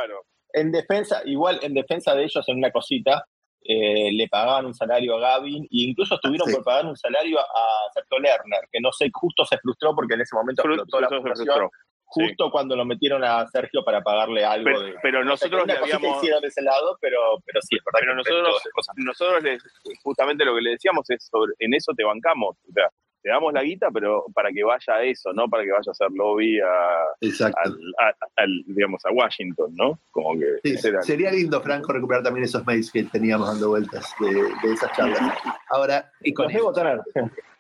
En 0.54 0.72
defensa, 0.72 1.22
igual 1.26 1.60
en 1.64 1.74
defensa 1.74 2.14
de 2.14 2.24
ellos 2.24 2.48
en 2.48 2.58
una 2.58 2.72
cosita, 2.72 3.26
eh, 3.64 4.12
le 4.14 4.28
pagaban 4.30 4.68
un 4.68 4.74
salario 4.74 5.16
a 5.16 5.20
Gavin 5.20 5.64
e 5.64 5.68
incluso 5.70 6.16
estuvieron 6.16 6.50
por 6.52 6.64
pagar 6.64 6.86
un 6.86 6.96
salario 6.96 7.40
a 7.40 7.92
Sergio 7.94 8.20
Lerner, 8.20 8.70
que 8.72 8.80
no 8.80 8.92
sé, 8.92 9.10
justo 9.12 9.46
se 9.46 9.58
frustró 9.58 9.94
porque 9.96 10.14
en 10.14 10.22
ese 10.22 10.36
momento 10.36 10.62
explotó 10.62 11.02
la 11.02 11.10
frustración 11.10 11.70
justo 12.08 12.50
cuando 12.50 12.76
lo 12.76 12.86
metieron 12.86 13.24
a 13.24 13.46
Sergio 13.48 13.84
para 13.84 14.02
pagarle 14.02 14.44
algo. 14.44 14.66
Pero, 14.66 14.82
de, 14.82 14.96
pero 15.02 15.24
nosotros 15.24 15.68
le 15.68 15.74
habíamos... 15.74 16.18
hicieron 16.18 16.42
de 16.42 16.48
ese 16.48 16.62
lado, 16.62 16.98
pero, 17.02 17.20
pero 17.46 17.62
sí, 17.62 17.76
es 17.76 17.84
verdad. 17.84 18.00
Pero 18.00 18.16
nosotros, 18.16 18.62
nosotros 18.96 19.44
les, 19.44 19.64
justamente 20.04 20.46
lo 20.46 20.56
que 20.56 20.62
le 20.62 20.72
decíamos 20.72 21.10
es, 21.10 21.26
sobre, 21.26 21.54
en 21.60 21.74
eso 21.74 21.94
te 21.96 22.04
bancamos. 22.04 22.58
O 22.68 22.72
sea, 22.74 22.90
te 23.22 23.30
damos 23.30 23.52
la 23.52 23.64
guita, 23.64 23.90
pero 23.92 24.26
para 24.34 24.52
que 24.52 24.64
vaya 24.64 24.94
a 24.96 25.04
eso, 25.04 25.34
no 25.34 25.50
para 25.50 25.64
que 25.64 25.72
vaya 25.72 25.84
a 25.86 25.92
hacer 25.92 26.08
lobby 26.12 26.60
a, 26.60 27.08
al, 28.36 28.64
digamos, 28.68 29.06
a 29.06 29.12
Washington, 29.12 29.74
¿no? 29.76 30.00
Como 30.12 30.40
que 30.40 30.78
Sería 31.02 31.32
lindo, 31.32 31.62
Franco, 31.62 31.92
recuperar 31.92 32.24
también 32.24 32.46
esos 32.46 32.66
mails 32.66 32.92
que 32.92 33.04
teníamos 33.04 33.48
dando 33.48 33.70
vueltas 33.70 34.14
de, 34.20 34.34
de 34.34 34.74
esas 34.74 34.96
charlas. 34.96 35.38
Ahora, 35.70 36.10
y 36.22 36.34
con 36.34 36.48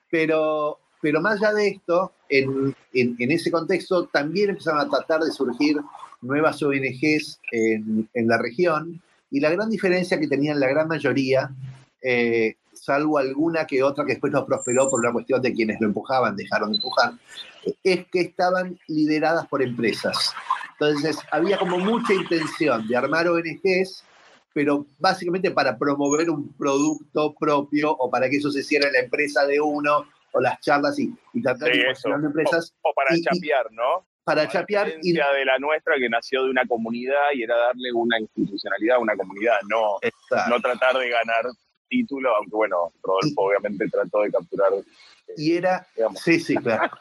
Pero 0.09 0.79
pero 1.01 1.21
más 1.21 1.41
allá 1.41 1.53
de 1.53 1.67
esto, 1.69 2.11
en, 2.29 2.75
ese 2.91 3.51
contexto 3.51 4.07
también 4.07 4.49
empezaron 4.49 4.81
a 4.81 4.89
tratar 4.89 5.21
de 5.21 5.31
surgir 5.31 5.77
nuevas 6.21 6.61
ONGs 6.61 7.39
en, 7.51 8.07
la 8.13 8.37
región 8.37 9.01
y 9.29 9.39
la 9.39 9.51
gran 9.51 9.69
diferencia 9.69 10.19
que 10.19 10.27
tenían 10.27 10.59
la 10.59 10.67
gran 10.67 10.87
mayoría, 10.87 11.51
eh, 12.01 12.55
salvo 12.73 13.17
alguna 13.17 13.65
que 13.65 13.83
otra 13.83 14.05
que 14.05 14.13
después 14.13 14.31
no 14.33 14.45
prosperó 14.45 14.89
por 14.89 14.99
una 14.99 15.11
cuestión 15.11 15.41
de 15.41 15.53
quienes 15.53 15.79
lo 15.79 15.87
empujaban, 15.87 16.35
dejaron 16.35 16.71
de 16.71 16.77
empujar, 16.77 17.13
es 17.83 18.05
que 18.07 18.21
estaban 18.21 18.79
lideradas 18.87 19.47
por 19.47 19.61
empresas. 19.61 20.33
Entonces 20.79 21.17
había 21.31 21.57
como 21.57 21.79
mucha 21.79 22.13
intención 22.13 22.87
de 22.87 22.95
armar 22.95 23.27
ONGs, 23.27 24.03
pero 24.53 24.85
básicamente 24.99 25.51
para 25.51 25.77
promover 25.77 26.29
un 26.29 26.53
producto 26.53 27.35
propio 27.35 27.91
o 27.91 28.09
para 28.09 28.29
que 28.29 28.37
eso 28.37 28.51
se 28.51 28.61
hiciera 28.61 28.87
en 28.87 28.93
la 28.93 28.99
empresa 28.99 29.45
de 29.45 29.59
uno 29.59 30.05
o 30.37 30.41
las 30.41 30.59
charlas 30.61 30.99
y, 30.99 31.13
y 31.33 31.41
tratar 31.41 31.71
de 31.71 32.27
empresas. 32.27 32.73
O, 32.81 32.93
para 32.93 33.19
chapear, 33.19 33.71
¿no? 33.71 34.05
Para 34.23 34.47
chapear. 34.47 34.93
Y 35.01 35.13
de 35.13 35.45
la 35.45 35.57
nuestra 35.59 35.95
que 35.97 36.09
nació 36.09 36.43
de 36.43 36.51
una 36.51 36.65
comunidad 36.65 37.31
y 37.33 37.43
era 37.43 37.57
darle 37.57 37.91
una 37.93 38.19
institucionalidad 38.19 38.97
a 38.97 38.99
una 38.99 39.15
comunidad, 39.15 39.55
no, 39.69 39.97
no 40.49 40.61
tratar 40.61 40.97
de 40.97 41.09
ganar 41.09 41.45
título, 41.89 42.35
aunque 42.35 42.55
bueno, 42.55 42.91
Rodolfo 43.01 43.41
obviamente 43.41 43.87
trató 43.89 44.21
de 44.21 44.31
capturar. 44.31 44.73
y 45.37 45.53
era, 45.53 45.87
sí, 46.23 46.39
sí, 46.39 46.55
claro. 46.55 46.91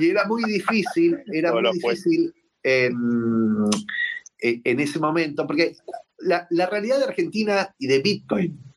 y 0.00 0.10
era 0.10 0.24
muy 0.26 0.42
difícil, 0.44 1.22
era 1.32 1.52
muy 1.52 1.70
difícil 1.72 2.34
en, 2.62 2.96
en, 4.40 4.80
ese 4.80 4.98
momento, 4.98 5.46
porque 5.46 5.76
la, 6.18 6.46
la 6.50 6.66
realidad 6.66 6.98
de 6.98 7.04
Argentina 7.04 7.74
y 7.78 7.86
de 7.86 8.00
Bitcoin 8.00 8.71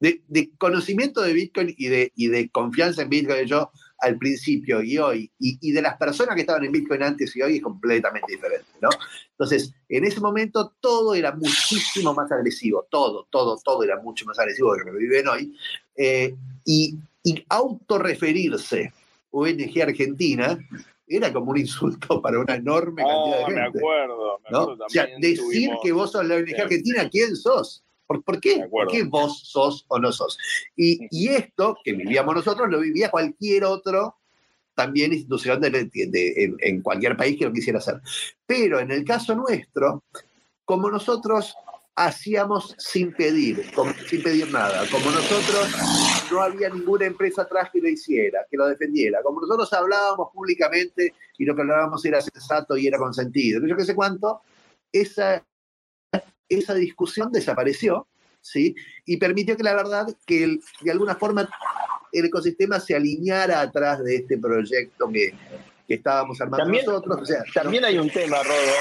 de, 0.00 0.50
conocimiento 0.58 1.20
de 1.22 1.32
Bitcoin 1.32 1.74
y 1.76 1.88
de, 1.88 2.12
y 2.16 2.28
de 2.28 2.48
confianza 2.50 3.02
en 3.02 3.10
Bitcoin 3.10 3.46
yo 3.46 3.70
al 3.98 4.16
principio 4.16 4.82
y 4.82 4.96
hoy, 4.96 5.30
y, 5.38 5.72
de 5.72 5.82
las 5.82 5.98
personas 5.98 6.34
que 6.34 6.40
estaban 6.40 6.64
en 6.64 6.72
Bitcoin 6.72 7.02
antes 7.02 7.36
y 7.36 7.42
hoy 7.42 7.56
es 7.56 7.62
completamente 7.62 8.32
diferente, 8.32 8.66
¿no? 8.80 8.88
Entonces, 9.32 9.74
en 9.90 10.04
ese 10.06 10.20
momento 10.20 10.72
todo 10.80 11.14
era 11.14 11.32
muchísimo 11.32 12.14
más 12.14 12.32
agresivo, 12.32 12.86
todo, 12.90 13.26
todo, 13.30 13.58
todo 13.62 13.82
era 13.82 14.00
mucho 14.00 14.24
más 14.24 14.38
agresivo 14.38 14.72
de 14.72 14.78
lo 14.78 14.84
que 14.86 14.98
viven 14.98 15.28
hoy, 15.28 15.54
eh, 15.96 16.34
y, 16.64 16.96
y 17.22 17.44
autorreferirse 17.50 18.92
ONG 19.30 19.82
Argentina 19.82 20.58
era 21.06 21.32
como 21.32 21.50
un 21.50 21.58
insulto 21.58 22.22
para 22.22 22.38
una 22.38 22.54
enorme 22.54 23.02
cantidad 23.02 23.38
de 23.38 23.44
gente. 23.44 23.60
me 23.60 23.66
acuerdo, 23.66 24.40
me 24.48 24.58
acuerdo 24.58 24.84
O 24.86 24.88
sea, 24.88 25.06
decir 25.18 25.70
que 25.82 25.92
vos 25.92 26.12
sos 26.12 26.24
la 26.24 26.36
ONG 26.36 26.58
Argentina, 26.58 27.08
¿quién 27.10 27.36
sos? 27.36 27.84
¿Por, 28.18 28.40
qué? 28.40 28.66
¿Por 28.68 28.88
qué 28.88 29.04
vos 29.04 29.40
sos 29.44 29.84
o 29.88 29.98
no 30.00 30.10
sos? 30.10 30.36
Y, 30.76 31.28
esto 31.28 31.76
que 31.84 31.92
vivíamos 31.92 32.34
nosotros 32.34 32.68
lo 32.68 32.80
vivía 32.80 33.10
cualquier 33.10 33.64
otro 33.64 34.16
también 34.74 35.12
institución 35.12 35.60
en, 35.62 36.82
cualquier 36.82 37.16
país 37.16 37.38
que 37.38 37.44
lo 37.44 37.52
quisiera 37.52 37.78
hacer. 37.78 38.00
Pero 38.46 38.80
en 38.80 38.90
el 38.90 39.04
caso 39.04 39.34
nuestro, 39.34 40.02
como 40.64 40.90
nosotros 40.90 41.54
hacíamos 41.94 42.74
sin 42.78 43.12
pedir, 43.12 43.70
sin 44.08 44.22
pedir 44.22 44.50
nada, 44.50 44.84
como 44.90 45.10
nosotros 45.10 45.68
no 46.32 46.40
había 46.40 46.70
ninguna 46.70 47.04
empresa 47.04 47.42
atrás 47.42 47.68
que 47.70 47.80
lo 47.80 47.88
hiciera, 47.88 48.46
que 48.50 48.56
lo 48.56 48.66
defendiera, 48.66 49.22
como 49.22 49.40
nosotros 49.40 49.70
hablábamos 49.72 50.30
públicamente 50.32 51.14
y 51.36 51.44
lo 51.44 51.54
que 51.54 51.60
hablábamos 51.60 52.04
era 52.06 52.20
sensato 52.22 52.76
y 52.76 52.86
era 52.86 52.96
consentido, 52.96 53.60
yo 53.66 53.76
qué 53.76 53.84
sé 53.84 53.94
cuánto, 53.94 54.40
esa 54.90 55.44
esa 56.50 56.74
discusión 56.74 57.32
desapareció, 57.32 58.06
¿sí? 58.40 58.74
Y 59.06 59.16
permitió 59.16 59.56
que 59.56 59.62
la 59.62 59.74
verdad, 59.74 60.06
que 60.26 60.58
de 60.82 60.90
alguna 60.90 61.14
forma 61.14 61.48
el 62.12 62.24
ecosistema 62.24 62.80
se 62.80 62.94
alineara 62.96 63.60
atrás 63.60 64.02
de 64.04 64.16
este 64.16 64.36
proyecto 64.38 65.08
que, 65.10 65.32
estábamos 65.88 66.40
armando 66.40 66.66
nosotros. 66.66 67.28
también 67.52 67.84
hay 67.84 67.98
un 67.98 68.08
tema, 68.08 68.40
Rodo, 68.44 68.74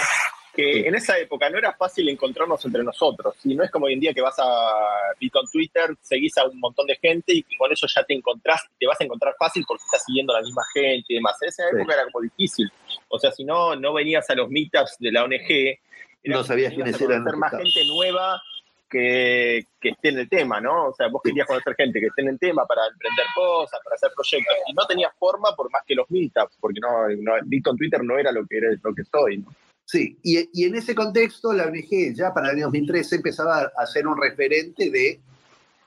que 0.54 0.88
en 0.88 0.94
esa 0.94 1.18
época 1.18 1.50
no 1.50 1.58
era 1.58 1.74
fácil 1.74 2.08
encontrarnos 2.08 2.64
entre 2.66 2.84
nosotros. 2.84 3.34
Y 3.46 3.56
no 3.56 3.64
es 3.64 3.72
como 3.72 3.88
hoy 3.88 3.94
en 3.94 4.00
día 4.00 4.14
que 4.14 4.22
vas 4.22 4.36
a 4.38 5.16
Twitter, 5.52 5.96
seguís 6.02 6.38
a 6.38 6.46
un 6.48 6.60
montón 6.60 6.86
de 6.86 6.96
gente 6.98 7.34
y 7.34 7.44
con 7.58 7.72
eso 7.72 7.88
ya 7.88 8.04
te 8.04 8.14
encontrás, 8.14 8.62
te 8.80 8.86
vas 8.86 9.02
a 9.02 9.06
encontrar 9.06 9.34
fácil 9.40 9.66
porque 9.68 9.84
estás 9.86 10.04
siguiendo 10.06 10.36
a 10.36 10.40
la 10.40 10.46
misma 10.46 10.62
gente 10.72 11.06
y 11.10 11.16
demás. 11.16 11.36
En 11.42 11.50
esa 11.50 11.64
época 11.70 11.96
era 11.96 12.04
como 12.12 12.22
difícil. 12.22 12.72
O 13.08 13.18
sea, 13.18 13.32
si 13.32 13.44
no, 13.44 13.76
no 13.76 13.92
venías 13.94 14.30
a 14.30 14.36
los 14.36 14.50
meetups 14.50 14.98
de 15.00 15.12
la 15.12 15.24
ONG, 15.24 15.80
no 16.24 16.44
sabías 16.44 16.74
quiénes 16.74 17.00
eran. 17.02 17.24
más 17.38 17.52
gente 17.52 17.86
nueva 17.88 18.42
que, 18.90 19.66
que 19.80 19.90
esté 19.90 20.10
en 20.10 20.20
el 20.20 20.30
tema, 20.30 20.60
¿no? 20.60 20.88
O 20.88 20.94
sea, 20.94 21.08
vos 21.08 21.22
querías 21.24 21.48
conocer 21.48 21.76
gente 21.76 22.00
que 22.00 22.08
esté 22.08 22.22
en 22.24 22.30
el 22.30 22.40
tema 22.40 22.66
para 22.66 22.82
emprender 22.88 23.26
cosas, 23.36 23.80
para 23.84 23.96
hacer 23.96 24.12
proyectos, 24.16 24.56
y 24.68 24.74
no 24.74 24.86
tenías 24.88 25.12
forma 25.18 25.56
por 25.56 25.72
más 25.72 25.84
que 25.86 25.96
los 25.96 26.10
meetups, 26.10 26.58
porque 26.60 26.80
no, 26.82 27.08
no 27.22 27.34
Bitcoin 27.46 27.78
Twitter 27.78 28.04
no 28.04 28.18
era 28.18 28.32
lo 28.32 28.46
que 28.46 28.58
era 28.58 28.70
lo 28.82 28.94
que 28.94 29.04
soy, 29.04 29.38
¿no? 29.38 29.54
Sí, 29.86 30.20
y, 30.22 30.50
y 30.54 30.66
en 30.66 30.76
ese 30.76 30.94
contexto 30.94 31.52
la 31.52 31.66
ONG 31.66 32.14
ya 32.14 32.32
para 32.32 32.50
el 32.50 32.58
año 32.58 32.66
2013 32.66 33.16
empezaba 33.16 33.72
a 33.76 33.86
ser 33.88 34.06
un 34.06 34.22
referente 34.22 34.92
de, 34.92 35.20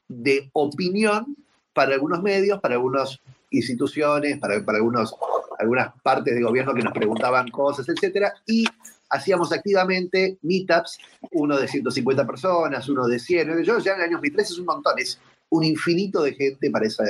de 0.08 0.50
opinión 0.54 1.36
para 1.72 1.94
algunos 1.94 2.20
medios, 2.20 2.60
para 2.60 2.74
algunas 2.74 3.20
instituciones, 3.50 4.38
para, 4.38 4.64
para 4.64 4.78
algunos, 4.78 5.14
algunas 5.56 5.92
partes 6.02 6.34
de 6.34 6.42
gobierno 6.42 6.74
que 6.74 6.82
nos 6.82 6.92
preguntaban 6.92 7.48
cosas, 7.50 7.88
etcétera, 7.88 8.34
y 8.44 8.66
hacíamos 9.12 9.52
activamente 9.52 10.38
meetups, 10.42 10.98
uno 11.32 11.58
de 11.58 11.68
150 11.68 12.26
personas, 12.26 12.88
uno 12.88 13.06
de 13.06 13.18
100. 13.18 13.62
Yo 13.62 13.78
ya 13.78 13.92
en 13.92 13.98
el 13.98 14.04
año 14.04 14.16
2013 14.16 14.52
es 14.54 14.58
un 14.58 14.66
montón, 14.66 14.98
es 14.98 15.20
un 15.50 15.64
infinito 15.64 16.22
de 16.22 16.32
gente 16.32 16.70
para 16.70 16.86
esa. 16.86 17.04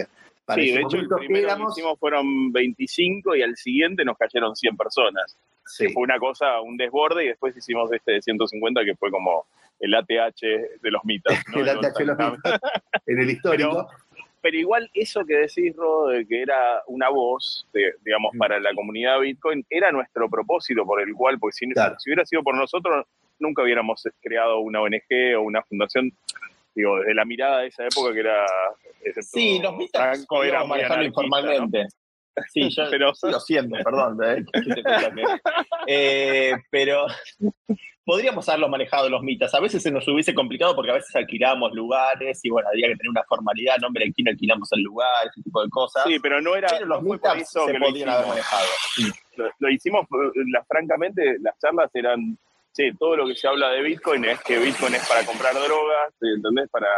Para 0.45 0.61
sí, 0.61 0.71
ese 0.71 0.79
de 0.79 0.85
hecho, 0.85 0.97
el 0.97 1.03
momento 1.05 1.17
que 1.17 1.27
primero 1.27 1.57
que 1.57 1.63
hicimos 1.71 1.99
fueron 2.01 2.53
25 2.53 3.37
y 3.37 3.43
al 3.43 3.57
siguiente 3.57 4.05
nos 4.05 4.19
cayeron 4.19 4.57
100 4.57 4.77
personas. 4.77 5.39
sí, 5.65 5.89
Fue 5.93 6.03
una 6.03 6.19
cosa, 6.19 6.61
un 6.61 6.77
desborde 6.77 7.25
y 7.25 7.29
después 7.29 7.57
hicimos 7.57 7.91
este 7.93 8.13
de 8.13 8.23
150 8.23 8.85
que 8.85 8.97
fue 8.97 9.11
como 9.13 9.47
el 9.79 9.95
ATH 9.95 10.41
de 10.83 10.91
los 10.91 11.05
mitas. 11.05 11.41
¿no? 11.53 11.61
el 11.61 11.69
ATH 11.69 11.99
de 11.99 12.05
los 12.05 12.19
meetups 12.19 12.61
en 13.07 13.19
el 13.21 13.31
histórico. 13.31 13.71
Pero 13.71 13.89
igual 14.59 14.91
eso 14.95 15.25
que 15.25 15.35
decís, 15.37 15.75
Rodo, 15.77 16.09
de 16.09 16.27
que 16.27 16.43
era 16.43 16.83
una 16.89 17.09
voz, 17.09 17.67
de, 17.73 17.95
digamos, 18.05 18.33
para 18.37 18.59
la 18.61 18.75
comunidad 18.75 19.21
Bitcoin, 19.21 19.65
era 19.71 19.93
nuestro 19.93 20.29
propósito 20.29 20.85
por 20.85 21.01
el 21.01 21.15
cual, 21.15 21.39
porque 21.39 21.55
si, 21.55 21.69
Claro. 21.71 21.95
si 21.99 22.11
hubiera 22.11 22.25
sido 22.27 22.43
por 22.43 22.57
nosotros, 22.57 23.07
nunca 23.39 23.63
hubiéramos 23.63 24.03
creado 24.21 24.59
una 24.61 24.81
ONG 24.81 25.37
o 25.37 25.43
una 25.43 25.63
fundación, 25.63 26.11
digo, 26.75 26.99
desde 26.99 27.15
la 27.15 27.25
mirada 27.25 27.61
de 27.61 27.69
esa 27.69 27.85
época 27.85 28.13
que 28.13 28.21
era... 28.21 28.47
excepto 29.05 29.31
Sí, 29.33 29.61
los 29.61 30.45
era 30.45 30.65
manejarlo 30.65 31.05
informalmente. 31.05 31.87
Sí, 32.53 32.69
yo 32.77 32.85
Pero- 32.91 33.15
sigo 33.15 33.39
siendo, 33.41 33.77
perdón. 33.85 34.19
¿eh? 34.25 34.45
¿Qué 34.53 34.61
te 34.75 34.83
pensás 34.83 35.11
que- 35.15 35.25
Eh, 35.87 36.53
pero 36.71 37.07
podríamos 38.05 38.49
haberlo 38.49 38.69
manejado 38.69 39.09
los 39.09 39.23
mitas. 39.23 39.55
A 39.55 39.61
veces 39.61 39.83
se 39.83 39.91
nos 39.91 40.07
hubiese 40.09 40.35
complicado 40.35 40.75
porque 40.75 40.91
a 40.91 40.95
veces 40.95 41.15
alquilábamos 41.15 41.73
lugares 41.73 42.41
y 42.45 42.51
bueno, 42.51 42.69
había 42.73 42.89
que 42.89 42.97
tener 42.97 43.11
una 43.11 43.23
formalidad, 43.25 43.77
nombre 43.79 44.05
de 44.07 44.13
quién 44.13 44.29
alquilamos 44.29 44.71
el 44.73 44.83
lugar, 44.83 45.27
ese 45.31 45.43
tipo 45.43 45.63
de 45.63 45.69
cosas. 45.71 46.03
Sí, 46.07 46.19
pero 46.21 46.41
no 46.41 46.55
era... 46.57 46.69
pero 46.69 46.87
los 46.87 47.03
no 47.03 47.09
fue 47.09 47.19
por 47.19 47.37
eso 47.37 47.67
se 47.67 47.73
que 47.73 47.79
lo 47.79 47.87
podían 47.87 48.09
haber 48.09 48.27
manejado. 48.29 48.67
lo, 49.37 49.51
lo 49.59 49.71
hicimos, 49.71 50.07
la- 50.53 50.65
francamente, 50.65 51.37
las 51.41 51.59
charlas 51.59 51.91
eran, 51.95 52.37
sí, 52.73 52.91
todo 52.99 53.17
lo 53.17 53.27
que 53.27 53.35
se 53.35 53.47
habla 53.49 53.69
de 53.71 53.83
Bitcoin 53.83 54.25
es 54.25 54.41
que 54.43 54.59
Bitcoin 54.59 54.95
es 54.95 55.07
para 55.09 55.25
comprar 55.25 55.55
drogas, 55.55 56.13
¿entendés? 56.21 56.69
Para 56.71 56.89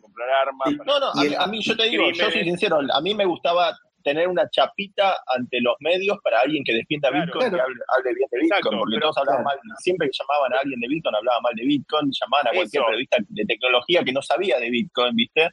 comprar 0.00 0.28
armas. 0.30 0.68
Sí. 0.68 0.76
para- 0.76 0.92
No, 0.92 1.00
no, 1.00 1.20
a 1.20 1.24
el- 1.24 1.34
a 1.36 1.46
mí 1.46 1.62
yo 1.62 1.76
te 1.76 1.84
digo, 1.88 2.10
yo 2.10 2.30
soy 2.30 2.42
sincero, 2.44 2.78
a 2.92 3.00
mí 3.00 3.14
me 3.14 3.24
gustaba 3.24 3.76
tener 4.02 4.28
una 4.28 4.48
chapita 4.50 5.16
ante 5.26 5.60
los 5.60 5.74
medios 5.80 6.18
para 6.22 6.40
alguien 6.40 6.62
que 6.64 6.74
defienda 6.74 7.08
Claro. 7.10 7.24
Bitcoin 7.26 7.46
y 7.46 7.50
Claro. 7.50 7.64
hable, 7.64 7.80
hable 7.96 8.14
bien 8.14 8.28
de 8.30 8.38
Bitcoin, 8.40 8.58
Exacto, 8.60 8.78
porque 8.78 8.94
pero- 8.96 9.00
todos 9.02 9.18
hablaban 9.18 9.42
claro. 9.44 9.60
mal, 9.64 9.76
siempre 9.78 10.08
que 10.10 10.12
llamaban 10.18 10.52
a 10.54 10.58
alguien 10.60 10.80
de 10.80 10.88
Bitcoin 10.88 11.14
hablaban 11.14 11.42
mal 11.42 11.54
de 11.54 11.64
Bitcoin, 11.64 12.10
llamaban 12.20 12.46
a 12.48 12.50
cualquier 12.52 12.82
periodista 12.84 13.16
de 13.28 13.44
tecnología 13.44 14.04
que 14.04 14.12
no 14.12 14.22
sabía 14.22 14.58
de 14.58 14.70
Bitcoin, 14.70 15.16
¿viste? 15.16 15.48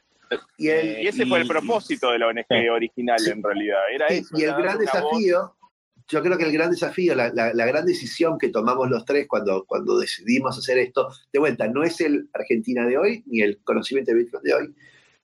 Y 0.58 0.68
el, 0.68 1.02
Y 1.02 1.06
ese 1.08 1.26
fue 1.26 1.40
el 1.40 1.48
propósito 1.48 2.12
de 2.12 2.18
la 2.20 2.28
ONG 2.28 2.46
Sí. 2.48 2.68
original, 2.68 3.18
en 3.26 3.42
realidad. 3.42 3.80
Era 3.92 4.08
Sí, 4.08 4.14
eso. 4.18 4.28
y 4.38 4.42
el 4.44 4.52
gran 4.54 4.76
voz. 4.76 4.78
desafío, 4.78 5.54
yo 6.08 6.22
creo 6.22 6.38
que 6.38 6.44
el 6.44 6.52
gran 6.52 6.70
desafío, 6.70 7.14
la, 7.16 7.30
la- 7.34 7.52
la 7.52 7.66
gran 7.66 7.84
decisión 7.84 8.38
que 8.38 8.48
tomamos 8.48 8.88
los 8.90 9.04
tres 9.04 9.26
cuando, 9.28 9.64
cuando 9.64 9.98
decidimos 9.98 10.56
hacer 10.58 10.78
esto, 10.78 11.08
de 11.32 11.38
vuelta, 11.40 11.66
no 11.68 11.82
es 11.82 12.00
el 12.00 12.28
Argentina 12.32 12.86
de 12.86 12.96
hoy 12.98 13.22
ni 13.26 13.40
el 13.42 13.58
conocimiento 13.64 14.12
de 14.12 14.18
Bitcoin 14.18 14.42
de 14.44 14.54
hoy, 14.54 14.74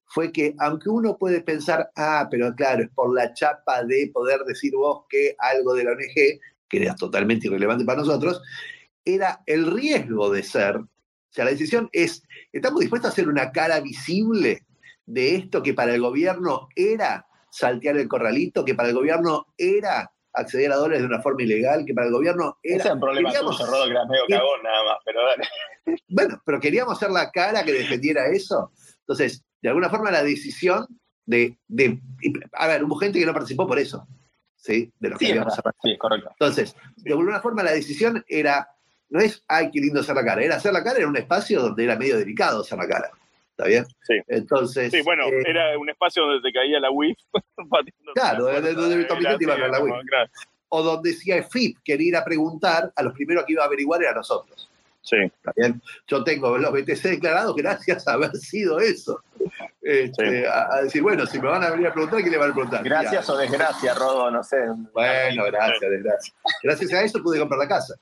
fue 0.06 0.32
que 0.32 0.54
aunque 0.58 0.88
uno 0.88 1.16
puede 1.18 1.40
pensar, 1.40 1.90
ah, 1.96 2.28
pero 2.30 2.54
claro, 2.54 2.82
es 2.84 2.90
por 2.90 3.14
la 3.14 3.32
chapa 3.34 3.82
de 3.84 4.10
poder 4.12 4.40
decir 4.46 4.72
vos 4.74 5.04
que 5.08 5.34
algo 5.38 5.74
de 5.74 5.84
la 5.84 5.90
ONG, 5.92 6.40
que 6.68 6.82
era 6.82 6.94
totalmente 6.94 7.48
irrelevante 7.48 7.84
para 7.84 8.00
nosotros, 8.00 8.40
era 9.04 9.42
el 9.46 9.70
riesgo 9.70 10.30
de 10.30 10.42
ser. 10.42 10.76
O 10.76 10.88
sea, 11.30 11.44
la 11.44 11.50
decisión 11.50 11.88
es, 11.92 12.22
¿estamos 12.52 12.80
dispuestos 12.80 13.10
a 13.10 13.12
hacer 13.12 13.28
una 13.28 13.52
cara 13.52 13.80
visible 13.80 14.64
de 15.04 15.36
esto 15.36 15.62
que 15.62 15.74
para 15.74 15.94
el 15.94 16.00
gobierno 16.00 16.68
era 16.74 17.26
saltear 17.50 17.96
el 17.96 18.08
corralito, 18.08 18.64
que 18.64 18.74
para 18.74 18.88
el 18.88 18.94
gobierno 18.94 19.46
era 19.56 20.10
acceder 20.32 20.70
a 20.72 20.76
dólares 20.76 21.00
de 21.02 21.06
una 21.06 21.22
forma 21.22 21.42
ilegal, 21.42 21.84
que 21.86 21.94
para 21.94 22.08
el 22.08 22.12
gobierno 22.12 22.58
Ese 22.62 22.74
era... 22.76 22.84
es 22.84 22.90
un 22.92 23.00
problema 23.00 23.30
queríamos- 23.30 23.56
tuyo, 23.58 23.70
Rodo, 23.70 23.84
que 23.86 23.90
eras 23.92 24.08
medio 24.08 24.22
que- 24.28 24.34
cagón 24.34 24.62
nada 24.62 24.84
más, 24.84 24.96
pero 25.04 25.20
dale. 25.24 25.44
Bueno, 26.08 26.42
pero 26.44 26.60
queríamos 26.60 26.96
hacer 26.96 27.10
la 27.10 27.30
cara 27.30 27.64
que 27.64 27.72
defendiera 27.72 28.26
eso. 28.26 28.72
Entonces, 29.00 29.44
de 29.66 29.70
alguna 29.70 29.90
forma 29.90 30.12
la 30.12 30.22
decisión 30.22 30.86
de... 31.24 31.56
de 31.66 31.98
a 32.52 32.68
ver, 32.68 32.84
hubo 32.84 32.94
gente 32.94 33.18
que 33.18 33.26
no 33.26 33.32
participó 33.32 33.66
por 33.66 33.80
eso, 33.80 34.06
¿sí? 34.54 34.92
De 35.00 35.08
los 35.10 35.18
que 35.18 35.24
es 35.24 35.30
habíamos 35.32 35.56
verdad, 35.56 35.72
sí, 35.82 35.98
correcto. 35.98 36.30
Entonces, 36.30 36.76
de 36.98 37.10
alguna 37.10 37.40
forma 37.40 37.64
la 37.64 37.72
decisión 37.72 38.24
era, 38.28 38.68
no 39.08 39.18
es, 39.18 39.42
ay, 39.48 39.72
qué 39.72 39.80
lindo 39.80 40.02
hacer 40.02 40.14
la 40.14 40.24
cara, 40.24 40.40
era 40.44 40.54
hacer 40.54 40.72
la 40.72 40.84
cara 40.84 41.00
en 41.00 41.06
un 41.06 41.16
espacio 41.16 41.60
donde 41.62 41.82
era 41.82 41.96
medio 41.96 42.16
delicado 42.16 42.60
hacer 42.60 42.78
la 42.78 42.86
cara. 42.86 43.10
¿Está 43.50 43.66
bien? 43.66 43.84
Sí. 44.06 44.14
Entonces, 44.28 44.92
Sí, 44.92 45.00
bueno, 45.02 45.24
eh, 45.24 45.42
era 45.44 45.76
un 45.76 45.90
espacio 45.90 46.22
donde 46.26 46.48
te 46.48 46.52
caía 46.52 46.78
la 46.78 46.92
WIF. 46.92 47.16
Claro, 48.14 48.46
la 48.46 48.60
donde- 48.60 48.60
puerta, 48.74 48.80
donde 48.80 48.96
era 49.00 49.08
Tommy 49.08 49.36
te 49.38 49.44
iba 49.44 49.54
a 49.54 49.56
ver 49.56 49.70
la 49.70 49.80
WIF. 49.80 49.94
claro. 50.06 50.30
o 50.68 50.82
donde 50.84 51.12
si 51.12 51.32
FIP 51.32 51.78
quería 51.82 52.08
ir 52.08 52.16
a 52.16 52.24
preguntar, 52.24 52.92
a 52.94 53.02
los 53.02 53.12
primeros 53.14 53.44
que 53.44 53.54
iba 53.54 53.64
a 53.64 53.66
averiguar 53.66 54.00
eran 54.00 54.14
nosotros. 54.14 54.70
Sí, 55.08 55.16
¿está 55.18 55.52
bien? 55.56 55.80
Yo 56.08 56.24
tengo 56.24 56.58
los 56.58 56.72
BTC 56.72 57.02
declarados 57.10 57.54
gracias 57.54 58.08
a 58.08 58.14
haber 58.14 58.32
sido 58.36 58.80
eso. 58.80 59.22
Este, 59.80 60.40
Sí. 60.40 60.44
a, 60.44 60.74
a 60.74 60.82
decir, 60.82 61.00
bueno, 61.00 61.24
si 61.26 61.38
me 61.40 61.46
van 61.46 61.62
a 61.62 61.70
venir 61.70 61.86
a 61.86 61.92
preguntar, 61.92 62.24
¿qué 62.24 62.28
le 62.30 62.36
van 62.38 62.50
a 62.50 62.54
preguntar? 62.54 62.82
Gracias 62.82 63.24
Ya. 63.28 63.32
o 63.32 63.36
desgracia, 63.36 63.94
Rodo, 63.94 64.30
no 64.32 64.42
sé. 64.42 64.56
Bueno, 64.92 65.44
gracias, 65.44 65.80
gracias. 66.02 66.34
Gracias 66.62 66.92
a 66.92 67.02
eso 67.04 67.22
pude 67.22 67.38
comprar 67.38 67.60
la 67.60 67.68
casa. 67.68 67.94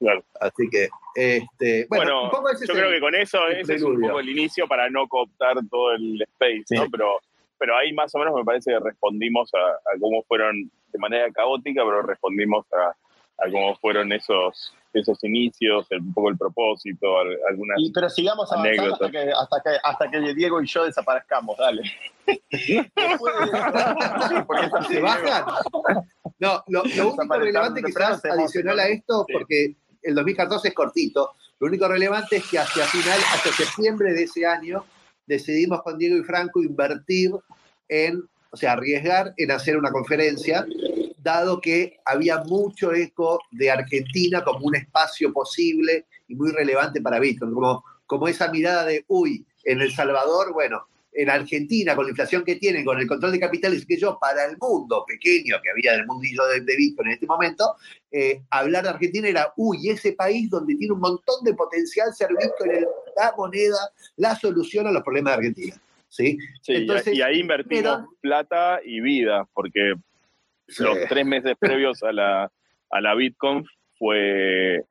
claro. 0.00 0.24
Así 0.40 0.68
que, 0.70 0.88
este, 1.14 1.86
bueno, 1.88 2.04
Bueno, 2.04 2.24
un 2.24 2.30
poco 2.30 2.50
ese 2.50 2.66
Yo 2.66 2.74
creo 2.74 2.88
el- 2.88 2.94
que 2.96 3.00
con 3.00 3.14
eso 3.14 3.46
ese 3.48 3.74
es 3.76 3.82
un 3.82 4.00
poco 4.00 4.20
el 4.20 4.28
inicio 4.28 4.66
para 4.66 4.90
no 4.90 5.06
cooptar 5.08 5.56
todo 5.70 5.92
el 5.92 6.20
space, 6.22 6.64
Sí. 6.66 6.74
¿no? 6.74 6.90
Pero, 6.90 7.20
pero 7.58 7.76
ahí 7.76 7.92
más 7.92 8.14
o 8.14 8.18
menos 8.18 8.34
me 8.34 8.44
parece 8.44 8.72
que 8.72 8.80
respondimos 8.80 9.50
a, 9.54 9.58
a 9.58 9.98
cómo 10.00 10.22
fueron 10.24 10.70
de 10.92 10.98
manera 10.98 11.30
caótica, 11.32 11.82
pero 11.84 12.02
respondimos 12.02 12.66
a, 12.72 12.88
a 13.44 13.50
cómo 13.50 13.74
fueron 13.76 14.12
esos 14.12 14.74
esos 15.00 15.22
inicios, 15.24 15.86
el- 15.90 16.00
un 16.00 16.12
poco 16.14 16.30
el 16.30 16.36
propósito, 16.38 17.18
al- 17.18 17.38
algunas 17.50 17.76
Y, 17.78 17.92
pero 17.92 18.08
sigamos 18.08 18.50
avanzando 18.52 18.94
hasta 18.94 19.10
que, 19.10 19.18
hasta, 19.32 19.60
que, 19.62 19.76
hasta 19.82 20.10
que 20.10 20.34
Diego 20.34 20.60
y 20.62 20.66
yo 20.66 20.84
desaparezcamos, 20.84 21.56
dale. 21.58 21.82
Después 22.50 23.34
de- 23.50 24.88
¿Se 24.88 25.00
bajan? 25.00 25.44
No, 26.38 26.62
lo, 26.68 26.82
lo 26.84 27.08
único 27.12 27.34
relevante 27.38 27.80
temprano, 27.82 28.16
quizás 28.16 28.32
adicional 28.32 28.76
que- 28.76 28.82
a 28.82 28.88
esto, 28.88 29.24
Sí. 29.26 29.32
porque 29.32 29.76
el 30.02 30.14
2014 30.14 30.68
es 30.68 30.74
cortito, 30.74 31.32
lo 31.58 31.66
único 31.68 31.88
relevante 31.88 32.36
es 32.36 32.46
que 32.46 32.58
hacia 32.58 32.84
final, 32.84 33.18
hasta 33.34 33.50
septiembre 33.52 34.12
de 34.12 34.24
ese 34.24 34.44
año, 34.46 34.84
decidimos 35.26 35.82
con 35.82 35.98
Diego 35.98 36.16
y 36.16 36.22
Franco 36.22 36.62
invertir 36.62 37.30
en, 37.88 38.22
o 38.50 38.56
sea, 38.56 38.72
arriesgar 38.72 39.32
en 39.36 39.50
hacer 39.50 39.76
una 39.76 39.90
conferencia, 39.90 40.66
dado 41.26 41.60
que 41.60 41.98
había 42.04 42.38
mucho 42.44 42.92
eco 42.92 43.40
de 43.50 43.68
Argentina 43.68 44.44
como 44.44 44.66
un 44.66 44.76
espacio 44.76 45.32
posible 45.32 46.06
y 46.28 46.36
muy 46.36 46.52
relevante 46.52 47.02
para 47.02 47.18
Bitcoin, 47.18 47.52
como, 47.52 47.84
como 48.06 48.28
esa 48.28 48.48
mirada 48.48 48.84
de, 48.84 49.04
uy, 49.08 49.44
en 49.64 49.80
El 49.80 49.92
Salvador, 49.92 50.52
bueno, 50.52 50.86
en 51.12 51.28
Argentina, 51.28 51.96
con 51.96 52.04
la 52.04 52.10
inflación 52.10 52.44
que 52.44 52.56
tienen, 52.56 52.84
con 52.84 53.00
el 53.00 53.08
control 53.08 53.32
de 53.32 53.40
capitales 53.40 53.84
que 53.84 53.96
yo, 53.96 54.18
para 54.20 54.44
el 54.44 54.56
mundo 54.60 55.04
pequeño 55.06 55.56
que 55.62 55.70
había 55.70 55.92
del 55.92 56.06
mundillo 56.06 56.46
de, 56.46 56.60
de 56.60 56.76
Bitcoin 56.76 57.08
en 57.08 57.14
este 57.14 57.26
momento, 57.26 57.74
eh, 58.12 58.42
hablar 58.50 58.84
de 58.84 58.90
Argentina 58.90 59.26
era, 59.26 59.52
uy, 59.56 59.88
ese 59.88 60.12
país 60.12 60.48
donde 60.48 60.76
tiene 60.76 60.94
un 60.94 61.00
montón 61.00 61.42
de 61.42 61.54
potencial 61.54 62.14
ser 62.14 62.28
Bitcoin 62.28 62.86
la 63.16 63.34
moneda, 63.36 63.90
la 64.16 64.36
solución 64.36 64.86
a 64.86 64.92
los 64.92 65.02
problemas 65.02 65.32
de 65.32 65.38
Argentina. 65.38 65.82
¿sí? 66.08 66.38
Entonces, 66.68 67.14
y, 67.14 67.22
ahí 67.22 67.40
invertimos 67.40 68.06
plata 68.20 68.80
y 68.84 69.00
vida, 69.00 69.48
porque 69.54 69.94
los 70.78 70.98
tres 71.08 71.26
meses 71.26 71.56
previos 71.60 72.02
a 72.02 72.12
la, 72.12 72.50
a 72.90 73.00
la 73.00 73.14
Bitcoin 73.14 73.64
fue, 73.98 74.82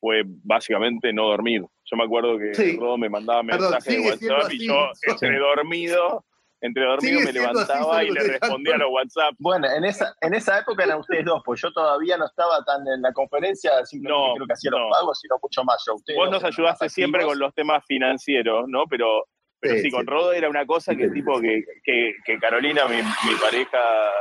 fue 0.00 0.22
básicamente 0.26 1.12
no 1.12 1.28
dormir. 1.28 1.62
Yo 1.84 1.96
me 1.96 2.04
acuerdo 2.04 2.38
que 2.38 2.54
Sí. 2.54 2.76
Rodo 2.78 2.98
me 2.98 3.08
mandaba 3.08 3.42
Perdón, 3.42 3.70
mensajes 3.72 4.20
de 4.20 4.28
WhatsApp 4.30 4.52
y 4.52 4.66
yo 4.66 4.90
entre 5.06 5.38
dormido, 5.38 6.24
entre 6.60 6.84
dormido 6.84 7.20
me 7.20 7.24
así, 7.24 7.32
levantaba 7.32 8.02
y 8.02 8.10
le 8.10 8.20
respondía 8.20 8.74
a 8.74 8.78
los 8.78 8.90
WhatsApp. 8.90 9.34
Bueno, 9.38 9.68
en 9.70 9.84
esa, 9.84 10.14
en 10.20 10.34
esa 10.34 10.58
época 10.58 10.84
eran 10.84 10.98
ustedes 10.98 11.24
dos, 11.24 11.42
pues 11.44 11.60
yo 11.60 11.70
todavía 11.72 12.16
no 12.16 12.26
estaba 12.26 12.64
tan 12.64 12.86
en 12.88 13.02
la 13.02 13.12
conferencia, 13.12 13.84
simplemente 13.84 14.28
No, 14.28 14.34
creo 14.34 14.46
que 14.46 14.52
hacía 14.54 14.70
no. 14.70 14.78
los 14.80 14.98
pagos, 14.98 15.20
sino 15.20 15.36
mucho 15.40 15.62
más 15.64 15.84
yo. 15.86 15.94
Ustedes 15.94 16.16
Vos 16.18 16.30
dos 16.30 16.42
nos 16.42 16.44
ayudaste 16.52 16.88
siempre 16.88 17.24
con 17.24 17.38
los 17.38 17.54
temas 17.54 17.84
financieros, 17.86 18.64
¿no? 18.68 18.84
Pero, 18.88 19.26
pero 19.68 19.80
Sí, 19.80 19.90
con. 19.90 20.06
Rodo 20.06 20.32
era 20.32 20.48
una 20.48 20.66
cosa 20.66 20.94
que 20.94 21.08
tipo 21.08 21.40
que, 21.40 21.64
que, 21.84 22.14
que 22.24 22.38
Carolina, 22.38 22.86
mi, 22.86 22.96
mi 22.96 23.34
pareja 23.40 23.78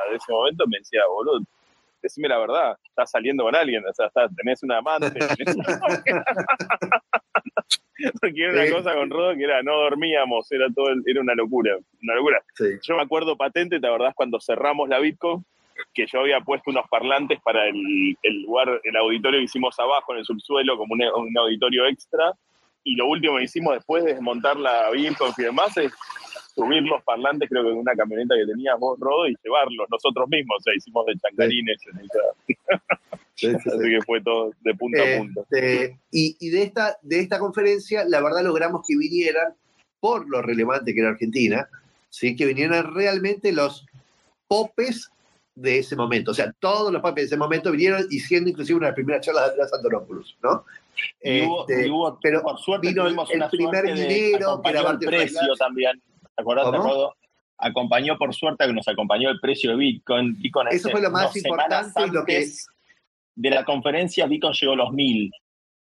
de 0.09 0.15
ese 0.17 0.31
momento, 0.31 0.65
me 0.67 0.77
decía, 0.79 1.01
boludo, 1.07 1.41
decime 2.01 2.27
la 2.27 2.39
verdad, 2.39 2.77
estás 2.83 3.11
saliendo 3.11 3.43
con 3.43 3.55
alguien, 3.55 3.83
o 3.87 3.93
sea, 3.93 4.07
estás- 4.07 4.31
tenés 4.35 4.61
una 4.63 4.77
amante. 4.77 5.19
tenés 5.37 5.55
una. 5.55 5.65
Porque 8.21 8.43
era 8.43 8.51
una 8.51 8.69
cosa 8.71 8.93
con 8.93 9.09
Rodo 9.09 9.35
que 9.35 9.43
era, 9.45 9.63
no 9.63 9.73
dormíamos, 9.79 10.51
era 10.51 10.67
todo, 10.75 10.89
el- 10.89 11.01
era 11.05 11.21
una 11.21 11.33
locura, 11.33 11.77
una 12.03 12.15
locura. 12.15 12.41
Sí. 12.53 12.65
Yo 12.81 12.95
me 12.95 13.01
acuerdo 13.03 13.37
patente, 13.37 13.79
¿te 13.79 13.87
acordás 13.87 14.13
cuando 14.15 14.39
cerramos 14.39 14.89
la 14.89 14.99
Bitcoin? 14.99 15.43
Que 15.93 16.05
yo 16.07 16.19
había 16.21 16.39
puesto 16.41 16.71
unos 16.71 16.87
parlantes 16.89 17.39
para 17.41 17.67
el, 17.67 18.17
el 18.21 18.41
lugar, 18.43 18.79
el 18.83 18.95
auditorio 18.97 19.39
que 19.39 19.45
hicimos 19.45 19.77
abajo 19.79 20.13
en 20.13 20.19
el 20.19 20.25
subsuelo, 20.25 20.77
como 20.77 20.93
un, 20.93 21.01
un 21.03 21.37
auditorio 21.37 21.85
extra. 21.87 22.33
Y 22.85 22.95
lo 22.95 23.07
último 23.07 23.37
que 23.37 23.43
hicimos 23.43 23.73
después 23.73 24.05
de 24.05 24.13
desmontar 24.13 24.55
la 24.55 24.89
Bitcoin 24.91 25.33
y 25.37 25.43
demás 25.43 25.75
es 25.75 25.91
subir 26.53 26.83
los 26.83 27.03
parlantes, 27.03 27.49
creo 27.49 27.63
que 27.63 27.71
en 27.71 27.77
una 27.77 27.93
camioneta 27.93 28.35
que 28.35 28.45
teníamos, 28.45 28.97
Rodo, 28.99 29.27
y 29.27 29.35
llevarlos 29.43 29.87
nosotros 29.89 30.29
mismos. 30.29 30.57
O 30.59 30.63
sea, 30.63 30.73
hicimos 30.73 31.05
de 31.05 31.17
chancarines. 31.17 31.77
o 31.81 31.91
sea, 31.91 32.55
Sí, 33.35 33.47
sí, 33.51 33.57
sí. 33.63 33.69
Así 33.69 33.89
que 33.89 33.99
fue 34.05 34.21
todo 34.21 34.53
de 34.61 34.73
punta 34.75 35.01
a 35.01 35.17
punta. 35.17 35.41
Este, 35.41 35.99
y 36.11 36.37
y 36.39 36.49
de, 36.49 36.63
esta, 36.63 36.97
de 37.01 37.19
esta 37.19 37.39
conferencia, 37.39 38.05
la 38.05 38.21
verdad 38.21 38.43
logramos 38.43 38.81
que 38.87 38.97
vinieran, 38.97 39.53
por 39.99 40.29
lo 40.29 40.41
relevante 40.41 40.93
que 40.93 41.01
era 41.01 41.09
Argentina, 41.09 41.67
¿sí? 42.09 42.35
que 42.35 42.45
vinieran 42.45 42.93
realmente 42.93 43.51
los 43.51 43.85
popes 44.47 45.09
de 45.55 45.79
ese 45.79 45.95
momento. 45.95 46.31
O 46.31 46.33
sea, 46.33 46.53
todos 46.59 46.91
los 46.91 47.01
popes 47.01 47.23
de 47.23 47.27
ese 47.27 47.37
momento 47.37 47.71
vinieron 47.71 48.05
y 48.09 48.19
siendo 48.19 48.49
inclusive 48.49 48.77
una 48.77 48.87
de 48.87 48.91
las 48.91 48.95
primeras 48.95 49.25
charlas 49.25 49.45
de 49.45 49.51
Andrés 49.51 49.73
Antonopoulos, 49.73 50.37
¿no? 50.43 50.65
Y 51.21 51.41
hubo- 51.43 51.61
Este, 51.67 51.87
y 51.87 51.89
hubo- 51.89 52.19
pero 52.21 52.41
por 52.41 52.57
suerte 52.59 52.87
vino 52.89 53.03
tuvimos 53.03 53.29
el 53.31 53.37
una 53.37 53.49
primer 53.49 53.83
dinero, 53.93 54.61
era 54.65 54.89
el 54.91 54.99
precio 54.99 55.53
también. 55.57 56.01
¿Te 56.35 56.41
acordás, 56.41 56.65
¿Cómo? 56.65 56.77
Rodo? 56.77 57.15
Acompañó 57.57 58.17
por 58.17 58.33
suerte 58.33 58.65
que 58.67 58.73
nos 58.73 58.87
acompañó 58.87 59.29
el 59.29 59.39
precio 59.39 59.71
de 59.71 59.77
Bitcoin. 59.77 60.35
Bitcoin 60.41 60.67
Eso 60.69 60.89
fue 60.89 61.01
lo 61.01 61.09
más 61.09 61.35
importante 61.35 62.01
y 62.05 62.11
lo 62.11 62.25
que- 62.25 62.35
antes 62.37 62.67
de 63.35 63.49
la 63.49 63.63
conferencia 63.63 64.25
Bitcoin 64.27 64.53
llegó 64.53 64.73
a 64.73 64.75
los 64.77 64.91
mil, 64.91 65.31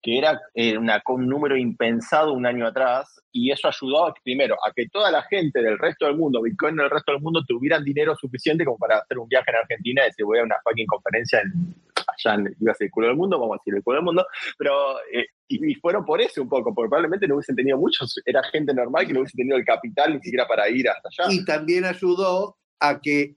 que 0.03 0.19
era 0.19 0.39
eh, 0.55 0.77
una- 0.77 1.03
un 1.09 1.27
número 1.29 1.57
impensado 1.57 2.33
un 2.33 2.45
año 2.45 2.67
atrás, 2.67 3.21
y 3.31 3.51
eso 3.51 3.69
ayudó 3.69 4.13
primero 4.23 4.57
a 4.67 4.73
que 4.73 4.89
toda 4.89 5.11
la 5.11 5.23
gente 5.23 5.63
del 5.63 5.79
resto 5.79 6.07
del 6.07 6.17
mundo, 6.17 6.43
Bitcoin 6.43 6.77
del 6.77 6.91
resto 6.91 7.13
del 7.13 7.23
mundo, 7.23 7.43
tuvieran 7.47 7.83
dinero 7.85 8.15
suficiente 8.17 8.65
como 8.65 8.77
para 8.79 8.99
hacer 8.99 9.19
un 9.19 9.29
viaje 9.29 9.51
en 9.51 9.57
Argentina 9.57 10.03
y 10.03 10.07
decir 10.07 10.25
voy 10.27 10.41
a 10.41 10.43
una 10.43 10.57
fucking 10.65 10.87
conferencia 10.87 11.41
en, 11.41 11.75
allá 12.13 12.35
en 12.35 12.57
el 12.59 12.91
culo 12.91 13.09
del 13.09 13.17
mundo, 13.17 13.39
vamos 13.39 13.57
a 13.57 13.59
decir 13.61 13.75
el 13.75 13.83
culo 13.83 13.97
del 13.97 14.05
mundo, 14.05 14.27
pero 14.59 14.99
eh, 15.13 15.27
y, 15.49 15.73
y 15.73 15.75
fueron 15.77 16.05
por 16.05 16.21
eso 16.21 16.43
un 16.43 16.49
poco, 16.49 16.75
porque 16.75 16.89
probablemente 16.89 17.29
no 17.29 17.35
hubiesen 17.35 17.57
tenido 17.57 17.79
muchos, 17.79 18.21
era 18.25 18.43
gente 18.45 18.75
normal 18.75 19.07
que 19.07 19.13
no 19.13 19.21
hubiese 19.21 19.37
tenido 19.37 19.57
el 19.57 19.65
capital 19.65 20.15
ni 20.15 20.21
siquiera 20.21 20.47
para 20.47 20.69
ir 20.69 20.89
hasta 20.89 21.09
allá. 21.09 21.33
Y 21.33 21.45
también 21.45 21.85
ayudó 21.85 22.57
a 22.81 23.01
que 23.01 23.35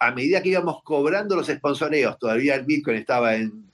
a 0.00 0.10
medida 0.10 0.42
que 0.42 0.48
íbamos 0.48 0.82
cobrando 0.82 1.36
los 1.36 1.46
sponsoreos, 1.46 2.18
todavía 2.18 2.56
el 2.56 2.64
Bitcoin 2.64 2.96
estaba 2.96 3.36
en 3.36 3.70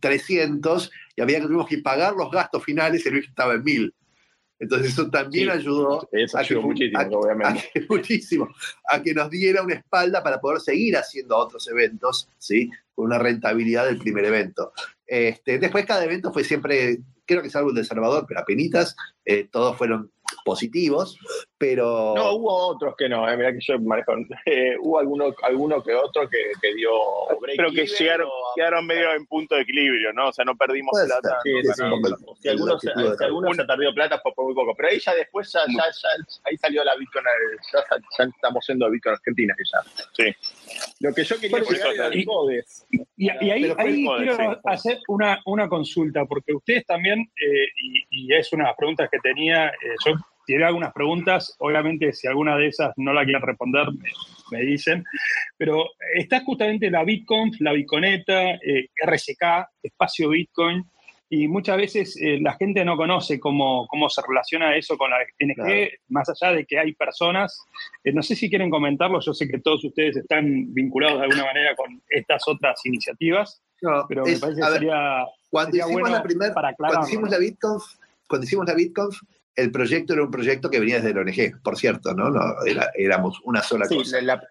300 0.00 0.90
y 1.16 1.20
había 1.20 1.38
que 1.38 1.46
tuvimos 1.46 1.68
que 1.68 1.78
pagar 1.78 2.14
los 2.14 2.30
gastos 2.30 2.64
finales, 2.64 3.04
el 3.04 3.14
Bitcoin 3.14 3.30
estaba 3.30 3.54
en 3.54 3.64
1000. 3.64 3.94
Entonces 4.58 4.92
eso 4.92 5.10
también 5.10 5.46
Sí, 5.46 5.50
ayudó 5.50 6.08
Eso 6.12 6.38
a 6.38 6.44
que 6.44 6.54
muchísimo, 6.56 6.98
a- 7.00 7.06
obviamente. 7.08 7.60
a 7.68 7.72
que- 7.72 7.86
muchísimo, 7.88 8.48
a 8.90 9.02
que 9.02 9.12
nos 9.14 9.28
diera 9.30 9.62
una 9.62 9.74
espalda 9.74 10.22
para 10.22 10.40
poder 10.40 10.60
seguir 10.60 10.96
haciendo 10.96 11.36
otros 11.36 11.66
eventos, 11.68 12.28
¿sí? 12.38 12.70
Con 12.94 13.06
una 13.06 13.18
rentabilidad 13.18 13.86
del 13.86 13.98
primer 13.98 14.24
evento. 14.24 14.72
Este, 15.06 15.58
después 15.58 15.84
cada 15.84 16.04
evento 16.04 16.32
fue 16.32 16.44
siempre, 16.44 16.98
creo 17.26 17.42
que 17.42 17.50
salvo 17.50 17.70
el 17.70 17.74
de 17.76 17.84
Salvador, 17.84 18.24
pero 18.28 18.40
apenitas, 18.40 18.96
eh, 19.24 19.48
todos 19.50 19.76
fueron 19.76 20.10
positivos, 20.44 21.18
pero... 21.58 22.14
No, 22.16 22.32
hubo 22.32 22.54
otros 22.68 22.94
que 22.96 23.08
no, 23.08 23.28
eh, 23.28 23.36
mirá 23.36 23.52
que 23.52 23.58
yo 23.60 23.78
manejo. 23.80 24.12
eh, 24.46 24.76
hubo 24.80 24.98
alguno, 24.98 25.34
alguno 25.42 25.82
que 25.82 25.94
otro 25.94 26.28
que, 26.28 26.52
que 26.60 26.74
dio 26.74 26.90
break 27.40 27.56
Pero 27.56 27.70
que 27.72 27.86
llegaron, 27.86 28.26
o- 28.28 28.52
quedaron 28.54 28.86
medio 28.86 29.12
en 29.14 29.26
punto 29.26 29.54
de 29.54 29.62
equilibrio, 29.62 30.12
¿no? 30.12 30.28
O 30.28 30.32
sea, 30.32 30.44
no 30.44 30.56
perdimos 30.56 30.90
Puede 30.92 31.06
plata. 31.06 31.38
Sí, 31.42 31.52
no 31.52 31.60
sí, 31.62 31.68
sí. 31.68 31.74
Si 31.74 32.48
alguno, 32.48 32.74
el 32.74 32.80
se, 32.80 32.88
objetivo 32.88 33.10
de 33.10 33.16
si 33.18 33.24
alguno 33.24 33.54
se 33.54 33.64
perdió 33.64 33.94
plata 33.94 34.20
fue 34.20 34.32
por 34.34 34.44
muy 34.46 34.54
poco, 34.54 34.74
pero 34.76 34.88
ahí 34.90 34.98
ya 34.98 35.14
después 35.14 35.50
ya, 35.52 35.60
ya, 35.68 35.84
ya- 35.90 36.24
ahí 36.44 36.56
salió 36.58 36.84
la 36.84 36.94
Bitcoin, 36.96 37.24
ya, 37.72 37.84
ya 38.18 38.24
estamos 38.24 38.66
yendo 38.66 38.86
a 38.86 38.90
Bitcoin 38.90 39.14
Argentina. 39.14 39.54
que 39.56 39.64
ya. 39.64 40.04
Sí. 40.12 40.36
Lo 41.00 41.12
que 41.14 41.24
yo 41.24 41.36
quería 41.36 41.50
Bueno, 41.58 41.66
llegar 41.70 41.94
era 41.94 42.14
y- 42.16 42.20
el 42.20 42.24
CODES. 42.26 42.86
Y, 42.90 43.00
y 43.16 43.28
ahí, 43.50 43.62
quiero 44.16 44.36
sí. 44.36 44.42
hacer 44.64 44.98
una, 45.08 45.40
una 45.46 45.68
consulta, 45.68 46.24
porque 46.26 46.52
ustedes 46.54 46.84
también, 46.86 47.20
eh, 47.20 47.66
y, 47.82 48.04
y 48.10 48.34
es 48.34 48.52
una 48.52 48.64
de 48.64 48.68
las 48.70 48.76
preguntas 48.76 49.08
que 49.10 49.18
tenía, 49.18 49.68
eh, 49.68 49.72
yo 50.04 50.14
tiré 50.46 50.64
algunas 50.64 50.92
preguntas, 50.92 51.54
obviamente 51.58 52.12
si 52.12 52.26
alguna 52.28 52.56
de 52.56 52.66
esas 52.68 52.92
no 52.96 53.12
la 53.12 53.24
quieren 53.24 53.42
responder, 53.42 53.86
me, 53.92 54.10
me 54.50 54.64
dicen, 54.64 55.02
pero 55.56 55.86
está 56.14 56.40
justamente 56.40 56.90
la 56.90 57.02
Bitcoin, 57.04 57.50
la 57.60 57.72
Bitconeta, 57.72 58.50
eh, 58.56 58.88
RSK, 59.06 59.68
Espacio 59.82 60.28
Bitcoin, 60.30 60.84
y 61.30 61.48
muchas 61.48 61.76
veces 61.76 62.16
eh, 62.20 62.38
la 62.40 62.54
gente 62.54 62.84
no 62.84 62.96
conoce 62.96 63.40
cómo, 63.40 63.86
cómo 63.88 64.08
se 64.08 64.22
relaciona 64.26 64.76
eso 64.76 64.96
con 64.96 65.10
la 65.10 65.16
NG, 65.40 65.54
Claro. 65.54 65.90
más 66.08 66.28
allá 66.28 66.52
de 66.54 66.64
que 66.66 66.78
hay 66.78 66.92
personas. 66.94 67.58
Eh, 68.04 68.12
no 68.12 68.22
sé 68.22 68.36
si 68.36 68.48
quieren 68.50 68.70
comentarlo, 68.70 69.20
yo 69.20 69.32
sé 69.32 69.48
que 69.48 69.58
todos 69.60 69.84
ustedes 69.84 70.16
están 70.16 70.72
vinculados 70.74 71.18
de 71.18 71.24
alguna 71.24 71.44
manera 71.44 71.74
con 71.74 72.02
estas 72.08 72.42
otras 72.46 72.80
iniciativas, 72.84 73.62
No, 73.82 74.04
pero 74.08 74.24
es- 74.26 74.34
me 74.34 74.40
parece 74.40 74.62
a 74.62 74.66
que 74.66 74.72
sería, 74.74 75.24
cuando 75.50 75.70
sería 75.72 75.84
hicimos 75.86 76.00
bueno 76.02 76.16
la 76.16 76.22
primera 76.22 76.54
para 76.54 76.74
cuando 76.74 77.06
hicimos 77.06 77.24
¿no? 77.24 77.30
la 77.30 77.38
BitConf, 77.38 77.84
cuando 78.28 78.44
hicimos 78.46 78.66
la 78.66 78.74
BitConf, 78.74 79.16
el 79.56 79.70
proyecto 79.70 80.12
era 80.14 80.22
un 80.24 80.30
proyecto 80.30 80.68
que 80.68 80.80
venía 80.80 80.96
desde 81.00 81.14
la 81.14 81.20
ONG, 81.20 81.62
por 81.62 81.76
cierto, 81.78 82.12
¿no? 82.14 82.28
no 82.30 82.40
era- 82.66 82.90
éramos 82.96 83.40
una 83.44 83.62
sola 83.62 83.86
Sí, 83.86 83.96
cosa. 83.96 84.20
la- 84.20 84.34
la- 84.36 84.42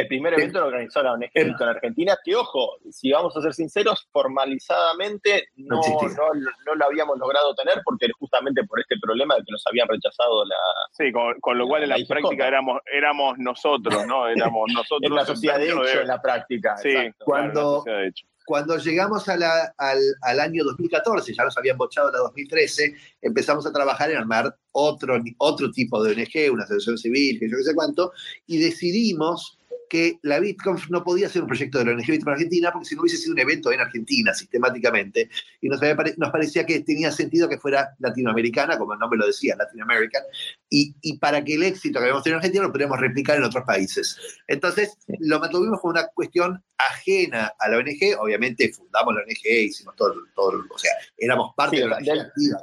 el 0.00 0.08
primer 0.08 0.34
evento 0.34 0.60
lo 0.60 0.66
organizó 0.66 1.02
la 1.02 1.12
ONG 1.14 1.30
Bitcoin 1.34 1.68
Argentina, 1.70 2.16
que 2.24 2.36
ojo, 2.36 2.76
si 2.90 3.10
vamos 3.12 3.36
a 3.36 3.42
ser 3.42 3.52
sinceros, 3.54 4.06
formalizadamente 4.12 5.48
no, 5.56 5.76
No 5.76 6.08
no, 6.08 6.40
no 6.66 6.74
lo 6.74 6.84
habíamos 6.84 7.18
logrado 7.18 7.54
tener 7.54 7.80
porque 7.84 8.06
justamente 8.18 8.62
por 8.64 8.80
este 8.80 8.96
problema 9.00 9.34
de 9.36 9.42
que 9.44 9.52
nos 9.52 9.64
habían 9.66 9.88
rechazado 9.88 10.44
la, 10.44 10.56
Sí, 10.92 11.12
con, 11.12 11.38
con 11.40 11.58
lo 11.58 11.66
cual 11.66 11.82
en 11.84 11.90
la 11.90 11.96
práctica 12.06 12.46
éramos, 12.46 12.80
éramos 12.92 13.38
nosotros, 13.38 14.06
¿no? 14.06 14.26
Éramos 14.38 14.68
nosotros. 14.72 15.10
en 15.10 15.14
la 15.14 15.24
sociedad 15.24 15.58
de 15.58 15.66
hecho 15.68 16.00
en 16.00 16.06
la 16.08 16.20
práctica. 16.20 16.76
Sí, 16.76 16.88
exacto. 16.90 17.24
Cuando- 17.24 17.52
claro, 17.52 17.70
la 17.72 17.76
sociedad 17.78 17.98
de 18.00 18.08
hecho. 18.08 18.26
Cuando 18.46 18.78
llegamos 18.78 19.28
a 19.28 19.36
la- 19.36 19.74
al, 19.76 19.98
al 20.22 20.40
año 20.40 20.64
2014, 20.64 21.34
ya 21.34 21.44
nos 21.44 21.58
habían 21.58 21.76
bochado 21.76 22.10
la 22.10 22.18
2013, 22.18 22.94
empezamos 23.20 23.66
a 23.66 23.72
trabajar 23.72 24.10
en 24.10 24.16
armar 24.16 24.56
otro, 24.72 25.18
otro 25.36 25.70
tipo 25.70 26.02
de 26.02 26.12
ONG, 26.12 26.50
una 26.54 26.64
asociación 26.64 26.96
civil, 26.96 27.38
que 27.38 27.46
yo 27.50 27.58
qué 27.58 27.62
sé 27.64 27.74
cuánto, 27.74 28.12
y 28.46 28.58
decidimos 28.58 29.57
que 29.88 30.18
la 30.22 30.38
BitConf 30.40 30.90
no 30.90 31.02
podía 31.02 31.28
ser 31.28 31.42
un 31.42 31.48
proyecto 31.48 31.78
de 31.78 31.84
la 31.86 31.92
ONG 31.92 32.06
Bitcoin 32.06 32.34
Argentina 32.34 32.70
porque 32.72 32.86
si 32.88 32.94
no 32.94 33.02
hubiese 33.02 33.16
sido 33.18 33.32
un 33.32 33.38
evento 33.40 33.72
en 33.72 33.80
Argentina 33.80 34.34
sistemáticamente 34.34 35.28
y 35.60 35.68
nos, 35.68 35.80
pare- 35.80 36.14
nos 36.16 36.30
parecía 36.30 36.64
que 36.66 36.80
tenía 36.80 37.10
sentido 37.12 37.48
que 37.48 37.58
fuera 37.58 37.90
latinoamericana, 37.98 38.78
como 38.78 38.92
el 38.94 38.98
nombre 38.98 39.18
lo 39.18 39.26
decía, 39.26 39.56
Latin 39.56 39.82
American, 39.82 40.22
y, 40.70 40.94
y 41.02 41.18
para 41.18 41.42
que 41.44 41.54
el 41.54 41.62
éxito 41.62 41.98
que 41.98 42.04
habíamos 42.04 42.22
tenido 42.22 42.36
en 42.36 42.40
Argentina 42.40 42.64
lo 42.64 42.72
pudiéramos 42.72 43.00
replicar 43.00 43.36
en 43.38 43.44
otros 43.44 43.64
países. 43.64 44.18
Entonces, 44.46 44.96
lo 45.20 45.40
mantuvimos 45.40 45.80
como 45.80 45.92
una 45.92 46.06
cuestión 46.08 46.62
ajena 46.76 47.52
a 47.58 47.68
la 47.68 47.78
ONG, 47.78 48.18
obviamente 48.20 48.70
fundamos 48.72 49.14
la 49.14 49.20
ONG, 49.22 49.46
hicimos 49.66 49.96
todo, 49.96 50.14
todo 50.34 50.64
o 50.70 50.78
sea, 50.78 50.92
éramos 51.16 51.52
parte 51.56 51.76
Sí, 51.76 51.82
de 51.82 51.88
la. 51.88 51.96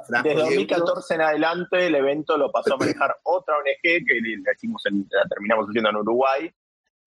Franco 0.06 0.28
Desde 0.28 0.34
Diego. 0.34 0.44
2014 0.44 1.14
en 1.14 1.20
adelante 1.20 1.86
el 1.86 1.94
evento 1.94 2.36
lo 2.38 2.50
pasó 2.50 2.74
a 2.74 2.76
manejar 2.78 3.14
otra 3.24 3.56
ONG 3.58 3.82
que 3.82 4.04
la, 4.44 4.52
hicimos 4.54 4.84
en- 4.86 5.06
la 5.10 5.28
terminamos 5.28 5.66
haciendo 5.68 5.90
en 5.90 5.96
Uruguay, 5.96 6.50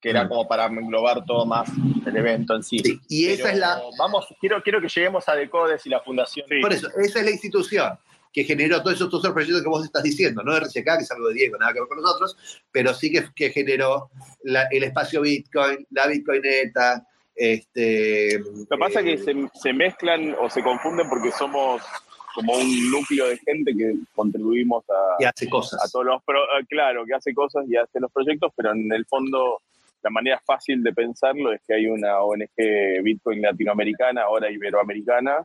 que 0.02 0.10
era 0.12 0.24
Mm. 0.24 0.30
como 0.30 0.48
para 0.48 0.66
englobar 0.66 1.26
todo 1.26 1.46
más 1.46 1.70
el 2.06 2.16
evento 2.16 2.56
en 2.56 2.64
sí. 2.64 2.80
Sí, 2.80 3.00
y 3.10 3.26
esa 3.28 3.44
Pero 3.44 3.54
es 3.54 3.60
la, 3.60 3.82
Vamos, 3.98 4.28
quiero, 4.40 4.62
quiero 4.64 4.80
que 4.82 4.88
lleguemos 4.88 5.28
a 5.28 5.36
Decodes 5.36 5.86
y 5.86 5.90
la 5.90 6.00
fundación. 6.02 6.46
Sí. 6.50 6.62
Por 6.62 6.72
eso, 6.74 6.88
esa 6.98 7.20
es 7.20 7.26
la 7.26 7.32
institución 7.32 7.98
que 8.32 8.44
generó 8.44 8.82
todos 8.82 8.96
esos, 8.96 9.10
todos 9.10 9.24
esos 9.24 9.34
proyectos 9.34 9.64
que 9.64 9.70
vos 9.70 9.84
estás 9.84 10.04
diciendo, 10.04 10.44
no 10.44 10.56
RCK, 10.56 10.98
que 10.98 11.04
es 11.04 11.12
algo 11.12 11.30
de 11.30 11.34
Diego, 11.34 11.58
nada 11.58 11.74
que 11.74 11.80
ver 11.80 11.90
con 11.90 11.98
nosotros, 12.02 12.38
pero 12.72 12.94
sí 12.94 13.12
que, 13.12 13.26
que 13.36 13.50
generó 13.50 14.10
la- 14.44 14.68
el 14.72 14.84
espacio 14.84 15.22
Bitcoin, 15.22 15.86
la 15.90 16.06
Bitcoineta, 16.08 17.06
este... 17.36 18.38
Lo 18.40 18.66
que 18.70 18.78
pasa 18.78 19.00
es 19.00 19.06
que 19.06 19.14
eh, 19.14 19.18
se, 19.18 19.60
se 19.60 19.74
mezclan 19.74 20.36
o 20.40 20.50
se 20.50 20.62
confunden 20.62 21.10
porque 21.10 21.32
somos 21.32 21.82
como 22.36 22.54
un 22.54 22.92
núcleo 22.92 23.28
de 23.28 23.38
gente 23.40 23.76
que 23.76 23.96
contribuimos 24.14 24.84
a, 24.90 25.16
que 25.18 25.26
hace 25.26 25.50
cosas. 25.50 25.84
a 25.84 25.90
todos 25.90 26.06
los 26.06 26.24
pro- 26.24 26.44
eh, 26.60 26.66
claro, 26.70 27.04
que 27.06 27.16
hace 27.16 27.34
cosas 27.34 27.66
y 27.68 27.76
hace 27.76 28.00
los 28.00 28.12
proyectos, 28.12 28.52
pero 28.56 28.72
en 28.74 28.92
el 28.94 29.06
fondo 29.08 29.62
la 30.02 30.10
manera 30.10 30.42
fácil 30.46 30.82
de 30.84 30.94
pensarlo 30.94 31.52
es 31.54 31.62
que 31.68 31.74
hay 31.76 31.88
una 31.88 32.20
ONG 32.22 33.04
Bitcoin 33.04 33.42
latinoamericana, 33.42 34.24
ahora 34.24 34.50
iberoamericana, 34.52 35.44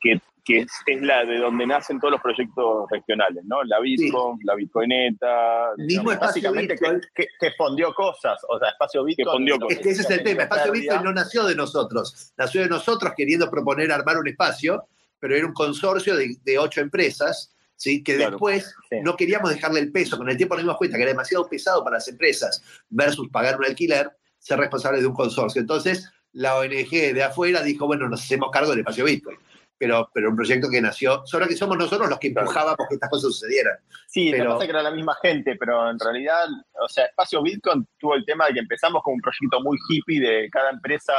que, 0.00 0.20
que 0.44 0.60
es, 0.60 0.72
es 0.86 1.02
la 1.02 1.24
de 1.24 1.38
donde 1.38 1.66
nacen 1.66 1.98
todos 1.98 2.12
los 2.12 2.20
proyectos 2.20 2.88
regionales, 2.90 3.44
¿no? 3.44 3.62
La 3.64 3.80
Bitcoin, 3.80 4.38
la 4.44 4.54
Bitcoineta. 4.54 5.72
Mismo 5.76 6.12
espacio 6.12 6.28
Básicamente 6.52 6.74
Bitcoin. 6.74 7.00
que, 7.14 7.24
que, 7.24 7.28
que 7.40 7.50
fondió 7.56 7.92
cosas, 7.94 8.38
o 8.48 8.58
sea, 8.58 8.68
espacio 8.70 9.04
Bitcoin. 9.04 9.28
fondió 9.28 9.56
no 9.58 9.66
Es 9.68 9.76
cosas. 9.78 9.82
que 9.82 9.90
ese 9.90 10.02
es 10.02 10.10
el 10.10 10.22
tema. 10.24 10.42
Espacio. 10.44 10.72
Bitcoin 10.72 11.02
no 11.04 11.12
nació 11.12 11.44
de 11.44 11.54
nosotros. 11.54 12.32
Nació 12.36 12.62
de 12.62 12.68
nosotros 12.68 13.12
queriendo 13.16 13.50
proponer 13.50 13.90
armar 13.90 14.18
un 14.18 14.28
espacio, 14.28 14.84
pero 15.18 15.34
era 15.34 15.46
un 15.46 15.52
consorcio 15.52 16.14
de, 16.16 16.36
de 16.44 16.58
ocho 16.58 16.80
empresas, 16.80 17.54
¿sí? 17.78 18.02
que 18.02 18.16
Claro. 18.16 18.32
después 18.32 18.74
Sí. 18.90 18.96
no 19.02 19.16
queríamos 19.16 19.50
dejarle 19.50 19.80
el 19.80 19.90
peso. 19.90 20.18
Con 20.18 20.28
el 20.28 20.36
tiempo 20.36 20.54
nos 20.54 20.64
dimos 20.64 20.76
cuenta 20.76 20.98
que 20.98 21.04
era 21.04 21.12
demasiado 21.12 21.48
pesado 21.48 21.82
para 21.82 21.96
las 21.96 22.08
empresas 22.08 22.62
versus 22.90 23.30
pagar 23.30 23.56
un 23.58 23.64
alquiler, 23.64 24.10
ser 24.38 24.58
responsables 24.58 25.00
de 25.00 25.06
un 25.06 25.14
consorcio. 25.14 25.60
Entonces, 25.60 26.06
la 26.32 26.56
ONG 26.58 26.90
de 26.90 27.22
afuera 27.22 27.62
dijo, 27.62 27.86
bueno, 27.86 28.08
nos 28.08 28.20
hacemos 28.22 28.50
cargo 28.52 28.70
del 28.70 28.80
espacio 28.80 29.04
Bitcoin. 29.06 29.38
Pero, 29.80 30.10
pero 30.12 30.30
un 30.30 30.34
proyecto 30.36 30.68
que 30.68 30.80
nació, 30.80 31.24
solo 31.24 31.46
que 31.46 31.54
somos 31.56 31.76
nosotros 31.78 32.08
los 32.10 32.18
que 32.18 32.28
empujábamos 32.28 32.78
que 32.88 32.94
estas 32.96 33.08
cosas 33.10 33.32
sucedieran. 33.32 33.74
Sí, 34.08 34.30
Pero- 34.32 34.44
lo 34.44 34.50
que 34.50 34.54
pasa 34.54 34.64
es 34.64 34.66
que 34.66 34.70
era 34.72 34.82
la 34.82 34.90
misma 34.90 35.14
gente, 35.22 35.54
pero 35.56 35.88
en 35.90 35.98
realidad, 36.00 36.46
o 36.82 36.88
sea, 36.88 37.04
Espacio 37.04 37.40
Bitcoin 37.42 37.86
tuvo 37.96 38.14
el 38.16 38.24
tema 38.24 38.46
de 38.48 38.54
que 38.54 38.58
empezamos 38.60 39.02
con 39.04 39.14
un 39.14 39.20
proyecto 39.20 39.60
muy 39.62 39.78
hippie 39.88 40.20
de 40.20 40.48
cada 40.50 40.70
empresa 40.70 41.12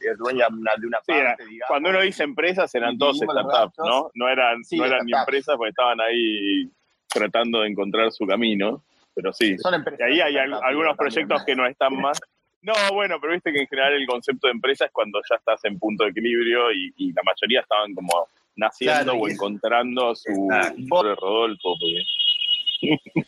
eh, 0.00 0.14
dueña 0.16 0.46
de 0.48 0.54
una, 0.56 0.72
de 0.78 0.86
una 0.86 0.98
Sí, 1.04 1.12
era- 1.12 1.30
parte, 1.30 1.46
digamos. 1.46 1.68
Cuando 1.68 1.90
uno 1.90 2.00
dice 2.02 2.22
empresas 2.22 2.72
eran 2.74 2.96
todos 2.98 3.16
startups. 3.18 3.78
¿no? 3.78 4.10
No 4.14 4.28
eran, 4.28 4.62
Sí, 4.64 4.76
no 4.76 4.84
eran 4.84 5.04
ni 5.04 5.12
empresas 5.12 5.56
porque 5.56 5.70
estaban 5.70 6.00
ahí 6.00 6.70
tratando 7.08 7.60
de 7.62 7.68
encontrar 7.68 8.12
su 8.12 8.26
camino, 8.26 8.84
pero 9.14 9.32
sí. 9.32 9.58
Son 9.58 9.74
empresas. 9.74 10.00
Y 10.08 10.12
ahí 10.12 10.20
hay 10.20 10.36
al- 10.38 10.54
algunos 10.62 10.96
también. 10.96 11.26
proyectos 11.26 11.44
que 11.44 11.54
no 11.56 11.66
están 11.66 11.96
más. 12.00 12.18
No, 12.62 12.72
bueno, 12.92 13.18
pero 13.20 13.32
viste 13.32 13.52
que 13.52 13.60
en 13.60 13.66
general 13.66 13.92
el 13.94 14.06
concepto 14.06 14.46
de 14.46 14.52
empresa 14.52 14.84
es 14.86 14.92
cuando 14.92 15.20
ya 15.28 15.36
estás 15.36 15.64
en 15.64 15.78
punto 15.78 16.04
de 16.04 16.10
equilibrio 16.10 16.70
y, 16.72 16.92
y 16.96 17.12
la 17.12 17.22
mayoría 17.24 17.60
estaban 17.60 17.92
como 17.94 18.28
naciendo 18.56 19.02
Claro, 19.02 19.18
o 19.18 19.28
y- 19.28 19.32
encontrando 19.32 20.14
su 20.14 20.48
pobre 20.88 21.14
Rodolfo. 21.16 21.74
porque- 21.78 22.96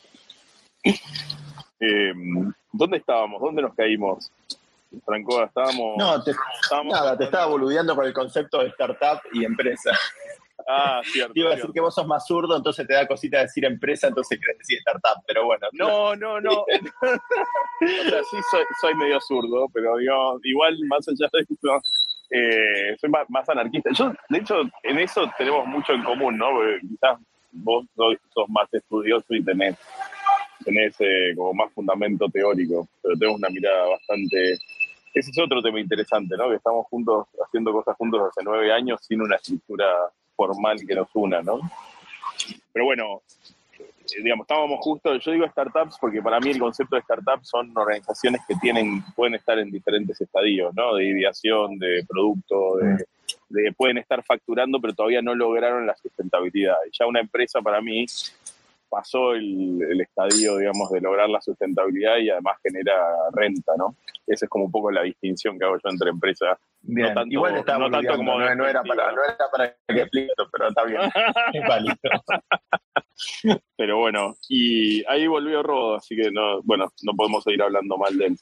Eh, 1.81 2.13
¿Dónde 2.73 2.99
estábamos? 2.99 3.41
¿Dónde 3.43 3.61
nos 3.63 3.75
caímos? 3.75 4.31
Franco, 5.05 5.43
estábamos. 5.45 5.97
No, 5.99 6.23
te, 6.23 6.31
estábamos 6.63 6.93
nada, 6.95 7.19
te 7.19 7.25
estaba 7.25 7.47
boludeando 7.47 7.95
con 7.97 8.07
el 8.07 8.13
concepto 8.13 8.61
de 8.61 8.69
startup 8.69 9.21
y 9.33 9.45
empresa. 9.45 9.91
Ah, 10.67 11.01
cierto. 11.05 11.33
Te 11.33 11.41
iba 11.41 11.49
a 11.49 11.53
decir 11.53 11.63
cierto. 11.63 11.73
que 11.75 11.81
vos 11.81 11.95
sos 11.95 12.07
más 12.07 12.27
zurdo, 12.27 12.57
entonces 12.57 12.87
te 12.87 12.95
da 12.95 13.07
cosita 13.07 13.41
decir 13.41 13.65
empresa, 13.65 14.09
entonces 14.09 14.39
querés 14.39 14.59
decir 14.59 14.79
startup, 14.79 15.23
pero 15.27 15.45
bueno. 15.45 15.67
No, 15.73 16.17
no, 16.17 16.41
no. 16.41 16.51
o 16.61 16.67
sea, 17.81 18.23
sí 18.25 18.37
soy, 18.51 18.65
soy 18.81 18.95
medio 18.95 19.21
zurdo, 19.21 19.69
pero 19.73 19.97
digo, 19.97 20.41
igual 20.45 20.79
más 20.87 21.07
allá 21.09 21.29
de 21.33 21.41
eso, 21.41 21.83
eh, 22.31 22.97
soy 23.01 23.11
más, 23.11 23.29
más 23.29 23.49
anarquista. 23.49 23.91
Yo, 23.93 24.13
de 24.29 24.39
hecho, 24.39 24.63
en 24.83 24.99
eso 24.99 25.31
tenemos 25.37 25.67
mucho 25.67 25.93
en 25.93 26.03
común, 26.03 26.39
¿no? 26.39 26.51
Porque 26.51 26.81
quizás 26.81 27.19
vos 27.53 27.85
sos, 27.95 28.17
sos 28.33 28.49
más 28.49 28.73
estudioso 28.73 29.35
y 29.35 29.45
tenés, 29.45 29.77
tenés 30.65 30.95
eh, 31.01 31.33
como 31.37 31.55
más 31.55 31.73
fundamento 31.73 32.29
teórico, 32.29 32.89
pero 33.03 33.17
tenemos 33.17 33.39
una 33.39 33.51
mirada 33.51 33.89
bastante... 33.89 34.59
Ese 35.15 35.31
es 35.31 35.39
otro 35.39 35.63
tema 35.63 35.79
interesante, 35.79 36.37
¿no? 36.37 36.49
Que 36.49 36.57
estamos 36.57 36.87
juntos, 36.89 37.29
haciendo 37.47 37.71
cosas 37.71 37.97
juntos 37.97 38.21
hace 38.31 38.43
nueve 38.43 38.73
años 38.73 38.99
sin 39.01 39.23
una 39.23 39.37
estructura 39.37 39.87
formal 40.37 40.79
que 40.87 40.95
nos 40.95 41.09
una, 41.15 41.43
¿no? 41.43 41.61
Pero 42.73 42.85
bueno, 42.87 43.23
eh, 43.79 44.23
digamos, 44.23 44.45
estábamos 44.45 44.81
justo, 44.81 45.17
yo 45.17 45.33
digo 45.33 45.49
startups 45.49 45.97
porque 46.01 46.21
para 46.23 46.41
mí 46.41 46.51
el 46.51 46.59
concepto 46.59 46.97
de 46.97 47.03
startups 47.03 47.49
son 47.49 47.77
organizaciones 47.77 48.41
que 48.47 48.55
tienen, 48.57 49.03
pueden 49.15 49.35
estar 49.35 49.59
en 49.59 49.71
diferentes 49.71 50.21
estadios, 50.21 50.75
¿no? 50.75 50.95
De 50.97 51.05
ideación, 51.07 51.79
de 51.79 52.05
producto, 52.09 52.77
de, 52.77 53.07
de- 53.49 53.73
pueden 53.73 53.99
estar 53.99 54.23
facturando, 54.25 54.81
pero 54.81 54.95
todavía 54.95 55.23
no 55.23 55.35
lograron 55.35 55.87
la 55.87 55.97
sustentabilidad. 55.97 56.77
Ya 56.99 57.07
una 57.07 57.21
empresa 57.21 57.63
para 57.63 57.81
mí 57.81 58.05
pasó 58.95 59.33
el, 59.33 59.81
el 59.91 60.01
estadio, 60.01 60.57
digamos, 60.59 60.91
de 60.91 61.01
lograr 61.01 61.29
la 61.29 61.41
sustentabilidad 61.41 62.19
y 62.19 62.31
además 62.31 62.59
genera 62.63 62.95
renta, 63.33 63.73
¿no? 63.77 63.97
Esa 64.27 64.47
es 64.47 64.49
como 64.51 64.67
un 64.67 64.71
poco 64.71 64.91
la 64.91 65.03
distinción 65.03 65.59
que 65.59 65.65
hago 65.65 65.77
yo 65.83 65.91
entre 65.91 66.11
empresas. 66.11 66.59
Bien, 66.83 67.09
no 67.09 67.15
tanto- 67.15 67.33
igual 67.33 67.57
está 67.57 67.79
no 67.79 67.91
tanto 67.91 68.17
como 68.17 68.39
no, 68.39 68.55
no 68.55 68.67
era 68.69 68.83
para, 68.83 69.11
no 69.13 69.25
era 69.25 69.37
para 69.51 69.71
que 69.71 69.77
explique 70.03 70.33
pero 70.53 70.69
está 70.69 70.85
bien. 70.85 71.01
Es 71.53 71.69
válido. 71.69 71.95
Pero 73.77 73.99
bueno, 73.99 74.37
y 74.49 75.05
ahí 75.07 75.27
volvió 75.27 75.63
Rodo, 75.63 75.97
así 75.97 76.17
que 76.17 76.31
no, 76.33 76.61
bueno, 76.63 76.93
no 77.03 77.13
podemos 77.15 77.45
seguir 77.45 77.63
hablando 77.63 77.97
mal 77.97 78.17
de 78.19 78.27
él. 78.27 78.37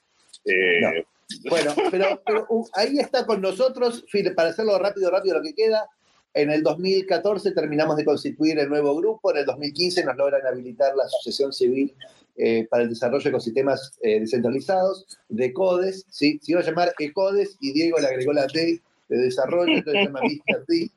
Eh, 0.46 1.04
Bueno, 1.48 1.72
pero, 1.90 2.20
pero, 2.26 2.46
uh, 2.48 2.66
ahí 2.74 2.98
está 2.98 3.24
con 3.26 3.40
nosotros, 3.40 4.04
para 4.36 4.50
hacerlo 4.50 4.78
rápido, 4.78 5.10
rápido 5.10 5.36
lo 5.38 5.42
que 5.42 5.54
queda. 5.54 5.86
En 6.34 6.50
el 6.50 6.62
2014 6.62 7.52
terminamos 7.52 7.96
de 7.96 8.04
constituir 8.04 8.58
el 8.58 8.68
nuevo 8.68 8.96
grupo, 8.96 9.30
en 9.32 9.38
el 9.38 9.44
2015 9.46 10.04
nos 10.04 10.16
logran 10.16 10.46
habilitar 10.46 10.94
la 10.96 11.04
Asociación 11.04 11.52
Civil 11.52 11.94
eh, 12.36 12.66
para 12.70 12.84
el 12.84 12.88
Desarrollo 12.88 13.22
de 13.22 13.28
Ecosistemas 13.28 13.98
eh, 14.02 14.20
Descentralizados, 14.20 15.06
de 15.28 15.52
CODES, 15.52 16.06
¿sí? 16.08 16.38
se 16.42 16.52
iba 16.52 16.60
a 16.60 16.64
llamar 16.64 16.94
ECODES 16.98 17.58
y 17.60 17.72
Diego 17.72 17.98
le 17.98 18.06
agregó 18.06 18.32
la 18.32 18.46
D 18.46 18.80
de 19.08 19.16
desarrollo, 19.18 19.74
entonces 19.76 20.00
se 20.00 20.06
llama. 20.06 20.20
D. 20.68 20.90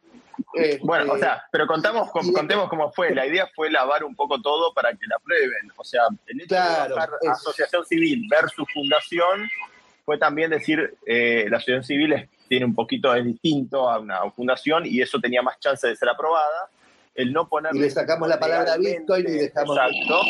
Eh, 0.57 0.79
Bueno, 0.81 1.13
o 1.13 1.17
sea, 1.17 1.43
pero 1.51 1.67
contamos, 1.67 2.09
com- 2.11 2.31
contemos 2.31 2.69
cómo 2.69 2.89
fue. 2.93 3.13
La 3.13 3.27
idea 3.27 3.45
fue 3.53 3.69
lavar 3.69 4.05
un 4.05 4.15
poco 4.15 4.41
todo 4.41 4.73
para 4.73 4.91
que 4.91 5.05
la 5.07 5.17
prueben. 5.19 5.69
O 5.75 5.83
sea, 5.83 6.03
el 6.27 6.37
hecho 6.39 6.47
Claro, 6.47 6.95
de 7.21 7.27
es- 7.27 7.33
asociación 7.33 7.85
civil 7.85 8.25
versus 8.29 8.65
fundación 8.73 9.49
fue 10.05 10.17
también 10.17 10.51
decir, 10.51 10.95
eh, 11.05 11.45
la 11.49 11.57
asociación 11.57 11.83
civil 11.83 12.13
es- 12.13 12.29
tiene 12.47 12.65
un 12.65 12.75
poquito, 12.75 13.13
es 13.15 13.25
distinto 13.25 13.89
a 13.89 13.99
una 13.99 14.29
fundación 14.31 14.85
y 14.85 15.01
eso 15.01 15.19
tenía 15.19 15.41
más 15.41 15.59
chance 15.59 15.87
de 15.87 15.95
ser 15.95 16.09
aprobada. 16.09 16.69
El 17.13 17.31
no 17.31 17.47
poner 17.47 17.73
y 17.75 17.79
le 17.79 17.89
sacamos 17.89 18.27
la 18.27 18.37
palabra 18.39 18.75
Bitcoin 18.77 19.25
y 19.27 19.31
dejamos... 19.31 19.77
Exacto. 19.77 20.21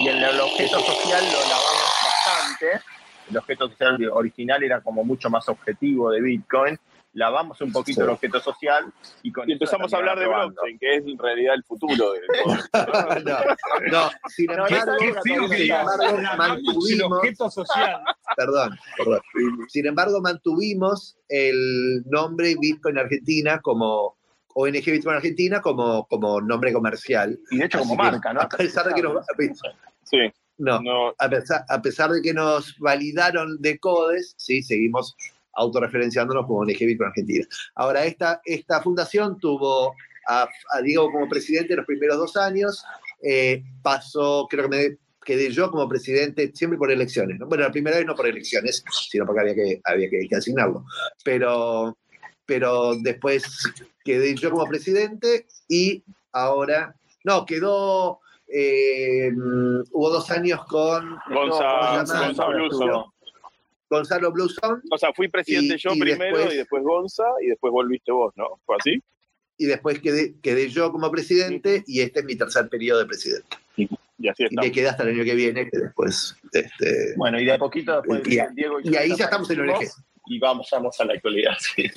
Y 0.00 0.08
en 0.08 0.16
el 0.22 0.40
objeto 0.40 0.78
social 0.78 1.24
lo 1.24 1.40
lavamos 1.40 1.92
bastante. 2.04 2.80
El 3.28 3.36
objeto 3.36 3.68
social 3.68 4.10
original 4.12 4.62
era 4.62 4.80
como 4.80 5.04
mucho 5.04 5.28
más 5.30 5.48
objetivo 5.48 6.10
de 6.10 6.20
Bitcoin. 6.20 6.78
Lavamos 7.14 7.60
un 7.62 7.72
poquito 7.72 8.02
Sí. 8.02 8.04
el 8.04 8.10
objeto 8.10 8.38
social 8.38 8.92
y 9.22 9.32
con 9.32 9.48
y 9.48 9.52
eso 9.52 9.64
empezamos 9.64 9.92
a 9.92 9.96
la 9.96 10.12
hablar 10.12 10.18
de 10.20 10.28
blockchain, 10.28 10.78
que 10.78 10.96
es 10.96 11.06
en 11.06 11.18
realidad 11.18 11.54
el 11.54 11.64
futuro 11.64 12.12
de 12.12 12.20
no, 12.36 13.90
no, 13.90 14.10
sin 14.28 14.46
No, 14.46 14.66
embargo, 14.66 14.92
sin 15.52 15.72
embargo, 15.72 16.56
el 16.88 17.02
objeto 17.02 17.50
social. 17.50 18.02
Perdón, 18.38 18.78
perdón. 18.96 19.20
Sin 19.68 19.86
embargo, 19.86 20.20
mantuvimos 20.20 21.18
el 21.28 22.04
nombre 22.06 22.54
Bitcoin 22.58 22.96
Argentina 22.96 23.60
como 23.60 24.16
ONG 24.54 24.84
Bitcoin 24.84 25.16
Argentina 25.16 25.60
como, 25.60 26.06
como 26.06 26.40
nombre 26.40 26.72
comercial. 26.72 27.36
Y 27.50 27.58
de 27.58 27.64
hecho 27.64 27.80
como 27.80 27.96
que, 27.96 28.02
marca, 28.02 28.32
¿no? 28.32 28.40
A 28.40 28.48
pesar 28.48 28.86
de 28.86 28.94
que 28.94 29.02
nos, 29.02 29.26
Sí, 30.04 30.18
no, 30.56 30.80
no, 30.80 31.14
a 31.18 31.28
pesar, 31.28 31.64
a 31.68 31.82
pesar 31.82 32.10
de 32.10 32.22
que 32.22 32.32
nos 32.32 32.78
validaron 32.78 33.60
de 33.60 33.78
codes, 33.78 34.34
sí, 34.38 34.62
seguimos 34.62 35.16
autorreferenciándonos 35.54 36.46
como 36.46 36.60
ONG 36.60 36.78
Bitcoin 36.78 37.08
Argentina. 37.08 37.46
Ahora, 37.74 38.04
esta, 38.04 38.40
esta 38.44 38.80
fundación 38.80 39.38
tuvo 39.40 39.96
a, 40.28 40.48
a 40.72 40.80
Diego 40.80 41.10
como 41.10 41.28
presidente 41.28 41.74
los 41.74 41.86
primeros 41.86 42.18
dos 42.18 42.36
años, 42.36 42.84
eh, 43.20 43.64
pasó, 43.82 44.46
creo 44.48 44.70
que 44.70 44.76
me 44.76 44.98
quedé 45.28 45.50
yo 45.50 45.70
como 45.70 45.86
presidente 45.86 46.50
siempre 46.54 46.78
por 46.78 46.90
elecciones. 46.90 47.38
¿no? 47.38 47.46
Bueno, 47.46 47.64
la 47.64 47.70
primera 47.70 47.98
vez 47.98 48.06
no 48.06 48.14
por 48.14 48.26
elecciones, 48.26 48.82
sino 49.10 49.26
porque 49.26 49.40
había 49.42 49.54
que, 49.54 49.80
había 49.84 50.08
que, 50.08 50.26
que 50.26 50.36
asignarlo. 50.36 50.86
Pero, 51.22 51.98
pero 52.46 52.94
después 52.96 53.44
quedé 54.02 54.34
yo 54.34 54.50
como 54.50 54.64
presidente 54.66 55.46
y 55.68 56.02
ahora, 56.32 56.94
no, 57.24 57.44
quedó, 57.44 58.20
eh, 58.46 59.30
hubo 59.92 60.08
dos 60.08 60.30
años 60.30 60.64
con 60.64 61.18
Gonza, 61.30 61.62
no, 61.64 61.96
Gonza 61.98 62.32
no, 62.48 62.48
Bluson. 62.54 62.88
no. 62.88 63.14
Gonzalo 63.90 64.32
Bluson 64.32 64.82
O 64.90 64.96
sea, 64.98 65.12
fui 65.14 65.28
presidente 65.28 65.74
Y- 65.74 65.78
yo 65.78 65.90
y 65.94 66.00
primero 66.00 66.36
después- 66.38 66.54
y 66.54 66.56
después 66.58 66.82
Gonza 66.82 67.24
y 67.42 67.48
después 67.48 67.70
volviste 67.70 68.12
vos, 68.12 68.32
¿no? 68.36 68.58
¿Fue 68.64 68.76
así? 68.80 69.02
y 69.60 69.66
después 69.66 69.98
quedé, 70.00 70.34
quedé 70.40 70.68
yo 70.70 70.90
como 70.92 71.10
presidente 71.10 71.82
y 71.86 72.00
este 72.00 72.20
es 72.20 72.24
mi 72.26 72.36
tercer 72.36 72.68
periodo 72.68 73.00
de 73.00 73.06
presidente. 73.06 73.56
Y 74.18 74.28
así 74.28 74.42
Y 74.42 74.46
estamos. 74.46 74.66
me 74.66 74.72
queda 74.72 74.90
hasta 74.90 75.02
el 75.04 75.08
año 75.10 75.24
que 75.24 75.34
viene, 75.34 75.68
que 75.70 75.78
después... 75.78 76.36
Este, 76.52 77.14
Bueno, 77.16 77.40
y 77.40 77.44
de 77.44 77.52
a 77.52 77.58
poquito 77.58 77.96
después 77.96 78.20
Y- 78.26 78.40
Diego 78.54 78.80
y 78.82 78.96
ahí 78.96 79.14
ya 79.16 79.24
estamos 79.26 79.48
en 79.50 79.60
ONG. 79.60 79.86
Y 80.26 80.38
vamos, 80.38 80.68
vamos 80.72 81.00
a 81.00 81.04
la 81.04 81.14
actualidad. 81.14 81.52
sí. 81.58 81.88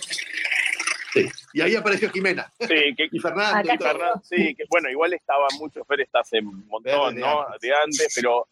sí. 1.14 1.28
Y 1.54 1.62
ahí 1.62 1.76
apareció 1.76 2.10
Jimena 2.12 2.52
Sí, 2.60 2.96
que, 2.96 3.10
y 3.12 3.20
Fernando. 3.20 3.70
Y 3.72 4.36
sí, 4.36 4.56
que 4.56 4.64
bueno, 4.70 4.90
igual 4.90 5.14
estaba 5.14 5.48
mucho, 5.60 5.84
Fer 5.86 6.02
está 6.02 6.20
hace 6.22 6.40
un 6.40 6.66
montón, 6.68 7.16
De 7.16 7.22
¿no? 7.22 7.42
antes. 7.46 7.62
De 7.62 7.74
antes, 7.76 8.14
pero, 8.16 8.48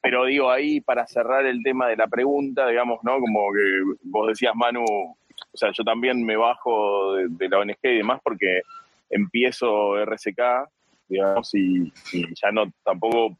pero 0.00 0.24
digo, 0.26 0.50
ahí 0.50 0.80
para 0.80 1.06
cerrar 1.06 1.46
el 1.46 1.62
tema 1.62 1.88
de 1.88 1.96
la 1.96 2.06
pregunta, 2.06 2.68
digamos, 2.68 3.00
¿no? 3.02 3.18
Como 3.18 3.52
que 3.52 3.96
vos 4.04 4.28
decías, 4.28 4.52
Manu, 4.54 4.84
o 4.84 5.16
sea, 5.56 5.72
yo 5.76 5.82
también 5.82 6.22
me 6.24 6.36
bajo 6.36 7.14
de, 7.14 7.26
de 7.30 7.48
la 7.48 7.58
ONG 7.58 7.76
y 7.82 7.96
demás 7.96 8.20
porque 8.22 8.62
empiezo 9.10 10.04
RSK, 10.04 10.68
digamos, 11.14 11.54
y, 11.54 11.92
y 12.12 12.26
ya 12.34 12.50
no, 12.52 12.70
tampoco, 12.84 13.36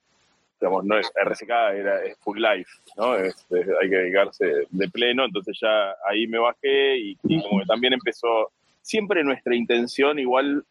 digamos, 0.61 0.85
no 0.85 0.99
es 0.99 1.11
RSK, 1.14 1.51
era, 1.75 2.03
es 2.05 2.16
full 2.18 2.39
life, 2.41 2.70
¿no? 2.97 3.16
Es- 3.16 3.47
es- 3.51 3.68
hay 3.83 3.89
que 3.91 3.97
dedicarse 3.97 4.45
de 4.70 4.89
pleno, 4.89 5.25
entonces 5.25 5.59
ya 5.61 5.95
ahí 6.09 6.27
me 6.27 6.39
bajé 6.39 6.97
y, 6.99 7.18
y 7.25 7.43
como 7.43 7.61
que 7.61 7.66
también 7.66 7.93
empezó, 7.93 8.51
siempre 8.81 9.22
nuestra 9.25 9.55
intención 9.55 10.18
igual 10.18 10.64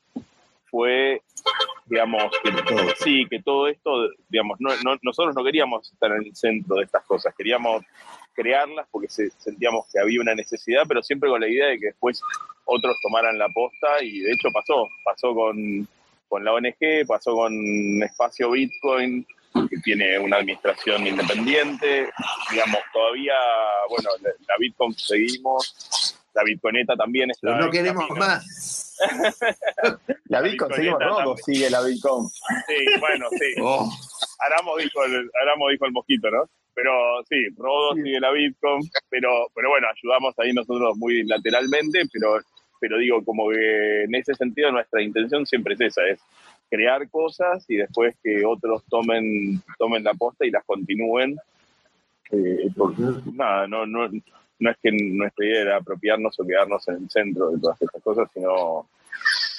fue, 0.71 1.21
digamos, 1.85 2.23
que, 2.43 2.51
Todo. 2.51 2.89
sí, 2.97 3.25
que 3.29 3.41
todo 3.41 3.67
esto, 3.67 4.09
digamos, 4.29 4.59
no, 4.59 4.69
no- 4.83 4.97
nosotros 5.03 5.35
no 5.35 5.43
queríamos 5.43 5.91
estar 5.91 6.11
en 6.11 6.23
el 6.23 6.35
centro 6.35 6.77
de 6.77 6.85
estas 6.85 7.03
cosas, 7.03 7.33
queríamos 7.35 7.83
crearlas 8.33 8.87
porque 8.89 9.09
se- 9.09 9.29
sentíamos 9.37 9.85
que 9.91 9.99
había 9.99 10.19
una 10.21 10.33
necesidad, 10.33 10.83
pero 10.87 11.03
siempre 11.03 11.29
con 11.29 11.39
la 11.41 11.47
idea 11.47 11.67
de 11.67 11.77
que 11.77 11.85
después 11.87 12.19
otros 12.65 12.95
tomaran 13.03 13.37
la 13.37 13.47
posta 13.49 14.01
y 14.01 14.21
de 14.21 14.31
hecho 14.31 14.49
pasó, 14.51 14.87
pasó 15.05 15.35
con, 15.35 15.87
con 16.33 16.43
la 16.43 16.51
ONG, 16.51 17.05
pasó 17.07 17.35
con 17.35 17.53
Espacio 18.01 18.49
Bitcoin, 18.49 19.23
que 19.69 19.77
tiene 19.83 20.17
una 20.17 20.37
administración 20.37 21.05
independiente. 21.05 22.09
Digamos, 22.49 22.79
todavía, 22.91 23.35
bueno, 23.87 24.09
la 24.47 24.55
Bitcoin 24.57 24.95
seguimos, 24.95 26.17
la 26.33 26.43
Bitcoineta 26.43 26.95
también 26.95 27.29
está. 27.29 27.49
Pero 27.49 27.65
no 27.65 27.69
queremos 27.69 28.09
más. 28.17 28.95
la 30.25 30.41
Bitcoin, 30.41 30.73
seguimos 30.73 31.03
robo, 31.03 31.37
sigue 31.37 31.69
la 31.69 31.83
Bitcoin. 31.83 32.27
Sí, 32.27 32.99
bueno, 32.99 33.27
sí. 33.29 33.53
Oh. 33.61 33.91
Dijo 34.79 35.03
el, 35.05 35.29
dijo 35.71 35.85
el 35.85 35.91
mosquito, 35.91 36.31
¿no? 36.31 36.49
Pero 36.73 36.91
sí, 37.29 37.35
Rodo 37.55 37.93
sigue 37.93 38.19
la 38.19 38.31
Bitcoin, 38.31 38.81
pero, 39.07 39.29
pero 39.53 39.69
bueno, 39.69 39.87
ayudamos 39.87 40.33
ahí 40.39 40.51
nosotros 40.51 40.97
muy 40.97 41.23
lateralmente, 41.25 42.01
pero, 42.11 42.39
pero 42.83 42.97
digo, 42.97 43.23
como 43.23 43.49
que 43.49 44.03
en 44.03 44.13
ese 44.13 44.35
sentido 44.35 44.69
nuestra 44.69 45.01
intención 45.01 45.45
siempre 45.45 45.75
es 45.75 45.79
esa, 45.79 46.05
es 46.05 46.19
crear 46.69 47.09
cosas 47.09 47.63
y 47.69 47.77
después 47.77 48.13
que 48.21 48.43
otros 48.45 48.83
tomen, 48.89 49.61
tomen 49.79 50.03
la 50.03 50.13
posta 50.13 50.45
y 50.45 50.51
las 50.51 50.65
continúen. 50.65 51.37
Eh, 52.29 52.67
nada, 53.35 53.67
no, 53.67 53.85
no, 53.85 54.09
no 54.59 54.69
es 54.69 54.77
que 54.83 54.91
nuestra 54.91 55.45
idea 55.45 55.61
era 55.61 55.77
apropiarnos 55.77 56.37
o 56.37 56.45
quedarnos 56.45 56.85
en 56.89 56.95
el 56.95 57.09
centro 57.09 57.51
de 57.51 57.59
todas 57.61 57.81
estas 57.81 58.03
cosas, 58.03 58.29
sino 58.33 58.85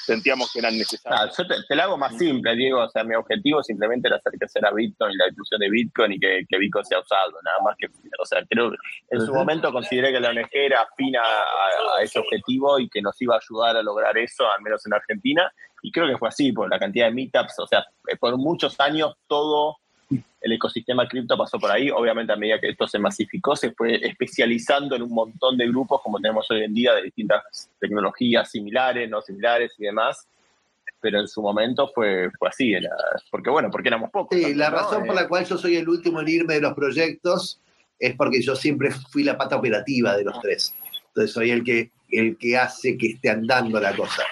sentíamos 0.04 0.52
que 0.52 0.58
eran 0.58 0.76
necesarias. 0.76 1.36
yo 1.36 1.46
te, 1.46 1.54
te, 1.66 1.74
la 1.74 1.84
hago 1.84 1.96
más 1.96 2.16
simple, 2.16 2.54
Diego. 2.54 2.80
O 2.82 2.88
sea, 2.88 3.04
mi 3.04 3.14
objetivo 3.14 3.62
simplemente 3.62 4.08
era 4.08 4.16
hacer 4.16 4.32
crecer 4.38 4.64
a 4.66 4.72
Bitcoin 4.72 5.12
y 5.12 5.16
la 5.16 5.26
difusión 5.26 5.60
de 5.60 5.70
Bitcoin 5.70 6.12
y 6.12 6.20
que, 6.20 6.44
que, 6.48 6.58
Bitcoin 6.58 6.84
sea 6.84 7.00
usado. 7.00 7.32
Nada 7.42 7.58
más 7.64 7.76
que, 7.78 7.86
o 7.86 8.26
sea, 8.26 8.44
creo 8.48 8.72
en 9.10 9.20
su 9.20 9.32
momento 9.32 9.72
consideré 9.72 10.12
que 10.12 10.20
la 10.20 10.30
ONG 10.30 10.48
era 10.52 10.82
afina 10.82 11.20
a, 11.20 11.98
a, 11.98 12.02
ese 12.02 12.18
objetivo 12.18 12.78
y 12.78 12.88
que 12.88 13.02
nos 13.02 13.20
iba 13.20 13.34
a 13.34 13.38
ayudar 13.38 13.76
a 13.76 13.82
lograr 13.82 14.16
eso, 14.18 14.44
al 14.50 14.62
menos 14.62 14.84
en 14.86 14.94
Argentina. 14.94 15.52
Y 15.82 15.92
creo 15.92 16.06
que 16.08 16.16
fue 16.16 16.28
así, 16.28 16.52
por 16.52 16.70
la 16.70 16.78
cantidad 16.78 17.06
de 17.06 17.12
meetups. 17.12 17.58
O 17.58 17.66
sea, 17.66 17.84
por 18.18 18.36
muchos 18.38 18.78
años 18.80 19.14
todo 19.26 19.76
el 20.44 20.52
ecosistema 20.52 21.08
cripto 21.08 21.38
pasó 21.38 21.58
por 21.58 21.70
ahí. 21.70 21.90
Obviamente, 21.90 22.30
a 22.30 22.36
medida 22.36 22.60
que 22.60 22.68
esto 22.68 22.86
se 22.86 22.98
masificó, 22.98 23.56
se 23.56 23.72
fue 23.72 23.98
especializando 24.06 24.94
en 24.94 25.00
un 25.00 25.14
montón 25.14 25.56
de 25.56 25.66
grupos, 25.66 26.02
como 26.02 26.20
tenemos 26.20 26.50
hoy 26.50 26.64
en 26.64 26.74
día, 26.74 26.92
de 26.92 27.04
distintas 27.04 27.70
tecnologías 27.80 28.50
similares, 28.50 29.08
no 29.08 29.22
similares 29.22 29.72
y 29.78 29.84
demás. 29.84 30.28
Pero 31.00 31.18
en 31.20 31.28
su 31.28 31.40
momento 31.40 31.90
fue, 31.94 32.30
fue 32.38 32.50
así, 32.50 32.74
porque 33.30 33.48
bueno, 33.48 33.70
porque 33.70 33.88
éramos 33.88 34.10
pocos. 34.10 34.38
Sí, 34.38 34.54
la 34.54 34.68
razón 34.68 35.06
por 35.06 35.14
la 35.14 35.26
cual 35.28 35.46
yo 35.46 35.56
soy 35.56 35.76
el 35.76 35.88
último 35.88 36.20
en 36.20 36.28
irme 36.28 36.54
de 36.54 36.60
los 36.60 36.74
proyectos 36.74 37.58
es 37.98 38.14
porque 38.14 38.42
yo 38.42 38.54
siempre 38.54 38.90
fui 38.90 39.24
la 39.24 39.38
pata 39.38 39.56
operativa 39.56 40.14
de 40.14 40.24
los 40.24 40.38
tres. 40.40 40.74
Entonces 41.08 41.32
soy 41.32 41.52
el 41.52 41.64
que, 41.64 41.90
el 42.10 42.36
que 42.36 42.58
hace 42.58 42.98
que 42.98 43.12
esté 43.12 43.30
andando 43.30 43.80
la 43.80 43.96
cosa. 43.96 44.24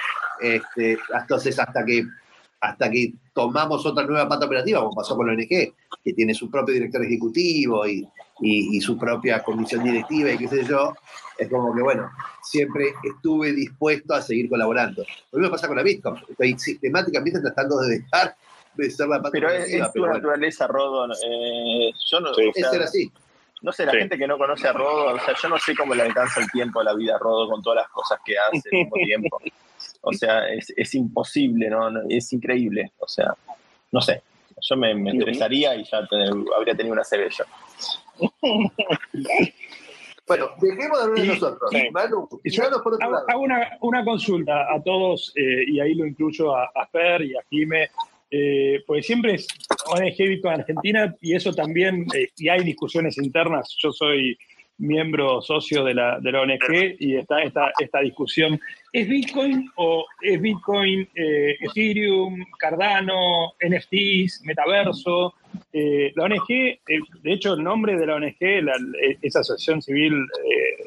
Este, 0.42 0.98
entonces, 1.18 1.58
hasta 1.58 1.86
que 1.86 2.04
hasta 2.62 2.88
que 2.88 3.12
tomamos 3.34 3.84
otra 3.84 4.06
nueva 4.06 4.28
pata 4.28 4.46
operativa, 4.46 4.78
como 4.80 4.94
pasó 4.94 5.16
con 5.16 5.26
la 5.26 5.32
ONG, 5.32 5.48
que 5.48 6.12
tiene 6.14 6.32
su 6.32 6.48
propio 6.48 6.74
director 6.74 7.04
ejecutivo 7.04 7.84
y, 7.88 8.08
y, 8.40 8.80
su 8.80 8.96
propia 8.96 9.42
comisión 9.42 9.82
directiva 9.82 10.30
y 10.30 10.38
qué 10.38 10.46
sé 10.46 10.64
yo, 10.64 10.94
es 11.36 11.48
como 11.48 11.74
que, 11.74 11.82
bueno, 11.82 12.08
siempre 12.40 12.94
estuve 13.02 13.52
dispuesto 13.52 14.14
a 14.14 14.22
seguir 14.22 14.48
colaborando. 14.48 15.04
Lo 15.32 15.40
mismo 15.40 15.50
pasa 15.50 15.66
con 15.66 15.76
la 15.76 15.82
Bitcoin, 15.82 16.22
estoy 16.28 16.56
sistemáticamente 16.56 17.40
tratando 17.40 17.80
de 17.80 17.98
dejar 17.98 18.36
de 18.74 18.90
ser 18.90 19.08
la 19.08 19.18
pata 19.18 19.30
pero 19.32 19.48
operativa. 19.48 19.86
Es, 19.86 19.92
tu 19.92 20.06
naturaleza, 20.06 20.66
Rodon. 20.68 21.10
Eh, 21.10 21.90
yo 22.10 22.20
no, 22.20 22.30
es 22.30 22.70
ser 22.70 22.82
así. 22.82 23.10
No 23.60 23.72
sé, 23.72 23.86
la 23.86 23.92
gente 23.92 24.16
que 24.16 24.26
no 24.26 24.38
conoce 24.38 24.68
a 24.68 24.72
Rodo, 24.72 25.14
o 25.14 25.18
sea, 25.18 25.34
yo 25.40 25.48
no 25.48 25.58
sé 25.58 25.74
cómo 25.74 25.94
le 25.94 26.02
alcanza 26.02 26.40
el 26.40 26.50
tiempo 26.50 26.80
a 26.80 26.84
la 26.84 26.94
vida 26.94 27.16
a 27.16 27.18
Rodo 27.18 27.48
con 27.48 27.62
todas 27.62 27.82
las 27.82 27.88
cosas 27.88 28.20
que 28.24 28.34
hace 28.38 28.68
al 28.70 28.78
mismo 28.78 28.96
tiempo. 29.04 29.40
O 30.02 30.12
sea, 30.12 30.48
es, 30.48 30.72
es 30.76 30.94
imposible, 30.94 31.70
¿no? 31.70 31.88
Es 32.08 32.32
increíble. 32.32 32.92
O 32.98 33.08
sea, 33.08 33.34
no 33.90 34.00
sé. 34.00 34.22
Yo 34.60 34.76
me, 34.76 34.94
me 34.94 35.10
interesaría 35.10 35.74
y 35.74 35.84
ya 35.84 36.06
habría 36.56 36.76
tenido 36.76 36.92
una 36.92 37.02
CB 37.02 37.28
Bueno, 40.26 40.50
dejemos 40.60 40.98
de 40.98 41.04
hablar 41.04 41.20
de 41.20 41.26
nosotros. 41.26 41.70
Manu, 41.90 42.28
por 42.82 42.94
otro 42.94 43.06
hago, 43.06 43.16
hago 43.28 43.40
una, 43.40 43.76
una, 43.80 44.04
consulta 44.04 44.72
a 44.72 44.80
todos, 44.80 45.32
eh, 45.34 45.64
y 45.66 45.80
ahí 45.80 45.94
lo 45.94 46.06
incluyo 46.06 46.54
a, 46.54 46.70
a 46.74 46.86
Fer 46.86 47.22
y 47.22 47.34
a 47.34 47.40
Jime, 47.50 47.90
eh, 48.30 48.82
porque 48.86 49.02
siempre 49.02 49.34
es 49.34 49.46
ONG 49.86 50.16
Bitcoin 50.16 50.60
Argentina 50.60 51.14
y 51.20 51.34
eso 51.34 51.52
también, 51.52 52.06
eh, 52.14 52.28
y 52.36 52.48
hay 52.48 52.62
discusiones 52.62 53.18
internas, 53.18 53.76
yo 53.78 53.92
soy 53.92 54.38
miembro 54.82 55.40
socio 55.40 55.84
de 55.84 55.94
la, 55.94 56.18
de 56.20 56.32
la 56.32 56.40
ONG 56.42 56.96
y 56.98 57.16
está 57.16 57.42
esta, 57.42 57.72
esta 57.78 58.00
discusión. 58.00 58.60
¿Es 58.92 59.08
Bitcoin 59.08 59.70
o 59.76 60.04
es 60.20 60.40
Bitcoin, 60.40 61.08
eh, 61.14 61.56
Ethereum, 61.60 62.44
Cardano, 62.58 63.54
NFTs, 63.66 64.42
Metaverso? 64.44 65.34
Eh, 65.72 66.12
la 66.16 66.24
ONG, 66.24 66.50
eh, 66.50 66.80
de 67.22 67.32
hecho, 67.32 67.54
el 67.54 67.62
nombre 67.62 67.96
de 67.96 68.06
la 68.06 68.16
ONG, 68.16 68.62
la, 68.62 68.72
esa 69.22 69.40
asociación 69.40 69.80
civil 69.80 70.26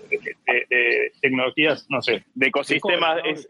de, 0.09 1.11
tecnologías, 1.21 1.85
no 1.89 2.01
sé. 2.01 2.23
De 2.35 2.47
ecosistemas, 2.47 3.21
es, 3.23 3.47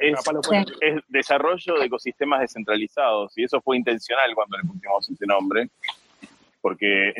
desarrollo 1.09 1.79
de 1.79 1.85
ecosistemas 1.85 2.41
descentralizados 2.41 3.37
y 3.37 3.43
eso 3.43 3.61
fue 3.61 3.77
intencional 3.77 4.33
cuando 4.35 4.57
le 4.57 4.63
pusimos 4.63 5.09
ese 5.09 5.25
nombre 5.25 5.69
porque 6.65 7.13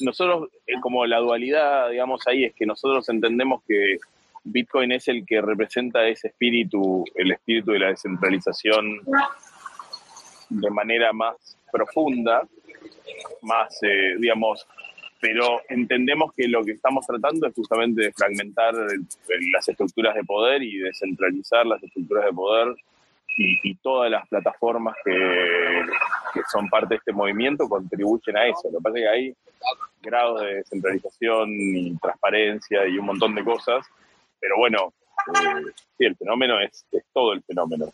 nosotros, 0.00 0.50
como 0.82 1.06
la 1.06 1.16
dualidad, 1.16 1.88
digamos, 1.88 2.20
ahí 2.26 2.44
es 2.44 2.54
que 2.54 2.66
nosotros 2.66 3.08
entendemos 3.08 3.62
que 3.66 3.96
Bitcoin 4.44 4.92
es 4.92 5.08
el 5.08 5.24
que 5.24 5.40
representa 5.40 6.06
ese 6.06 6.28
espíritu, 6.28 7.02
el 7.14 7.32
espíritu 7.32 7.70
de 7.72 7.78
la 7.78 7.88
descentralización 7.88 9.00
de 10.50 10.70
manera 10.70 11.10
más 11.14 11.56
profunda, 11.72 12.46
más, 13.40 13.82
eh, 13.82 14.16
digamos, 14.18 14.66
pero 15.22 15.62
entendemos 15.70 16.34
que 16.34 16.46
lo 16.46 16.62
que 16.62 16.72
estamos 16.72 17.06
tratando 17.06 17.46
es 17.46 17.54
justamente 17.54 18.02
de 18.02 18.12
fragmentar 18.12 18.74
las 19.54 19.66
estructuras 19.70 20.14
de 20.14 20.24
poder 20.24 20.62
y 20.62 20.76
descentralizar 20.80 21.64
las 21.64 21.82
estructuras 21.82 22.26
de 22.26 22.32
poder 22.32 22.76
y, 23.36 23.74
todas 23.76 24.10
las 24.10 24.26
plataformas 24.28 24.96
que, 25.04 25.82
son 26.50 26.68
parte 26.68 26.94
de 26.94 26.96
este 26.96 27.12
movimiento 27.12 27.68
contribuyen 27.68 28.36
a 28.36 28.46
eso. 28.46 28.68
Lo 28.70 28.78
que 28.78 28.82
pasa 28.82 28.98
es 28.98 29.02
que 29.02 29.08
hay 29.08 29.34
grados 30.02 30.40
de 30.42 30.54
descentralización 30.56 31.50
y 31.50 31.96
transparencia 31.98 32.86
y 32.86 32.98
un 32.98 33.06
montón 33.06 33.34
de 33.34 33.44
cosas, 33.44 33.86
pero 34.40 34.56
bueno, 34.58 34.92
eh, 35.28 35.72
sí, 35.98 36.04
el 36.04 36.16
fenómeno 36.16 36.60
es, 36.60 36.86
todo 37.12 37.32
el 37.32 37.42
fenómeno. 37.42 37.92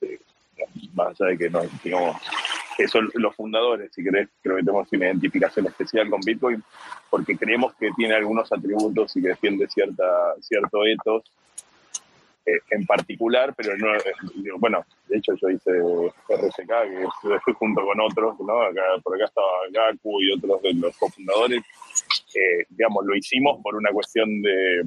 Eh, 0.00 0.18
más 0.94 1.20
allá 1.20 1.30
de 1.30 1.38
que 1.38 1.50
no, 1.50 1.62
digamos, 1.82 2.16
que 2.76 2.88
son 2.88 3.10
los 3.14 3.34
fundadores, 3.34 3.90
si 3.92 4.02
querés, 4.02 4.28
creo 4.42 4.56
que 4.56 4.62
tenemos 4.62 4.88
una 4.92 5.06
identificación 5.06 5.66
especial 5.66 6.08
con 6.08 6.20
Bitcoin, 6.20 6.62
porque 7.10 7.36
creemos 7.36 7.74
que 7.74 7.90
tiene 7.96 8.14
algunos 8.14 8.50
atributos 8.52 9.16
y 9.16 9.22
que 9.22 9.28
defiende 9.28 9.68
cierta, 9.68 10.34
cierto 10.40 10.84
ethos 10.86 11.24
eh, 11.24 11.67
en 12.70 12.86
particular, 12.86 13.54
pero 13.56 13.76
no, 13.76 13.94
eh, 13.94 14.12
bueno, 14.58 14.84
de 15.08 15.18
hecho 15.18 15.34
yo 15.40 15.50
hice 15.50 15.70
RSK, 16.28 17.44
que 17.44 17.52
junto 17.54 17.84
con 17.84 18.00
otros, 18.00 18.38
¿no? 18.40 18.62
Acá, 18.62 18.82
por 19.02 19.14
acá 19.14 19.24
estaba 19.24 19.46
Gaku 19.70 20.20
y 20.22 20.32
otros 20.32 20.62
de 20.62 20.74
los 20.74 20.96
cofundadores, 20.96 21.62
eh, 22.34 22.64
digamos, 22.68 23.04
lo 23.04 23.16
hicimos 23.16 23.60
por 23.62 23.74
una 23.74 23.90
cuestión 23.90 24.42
de, 24.42 24.82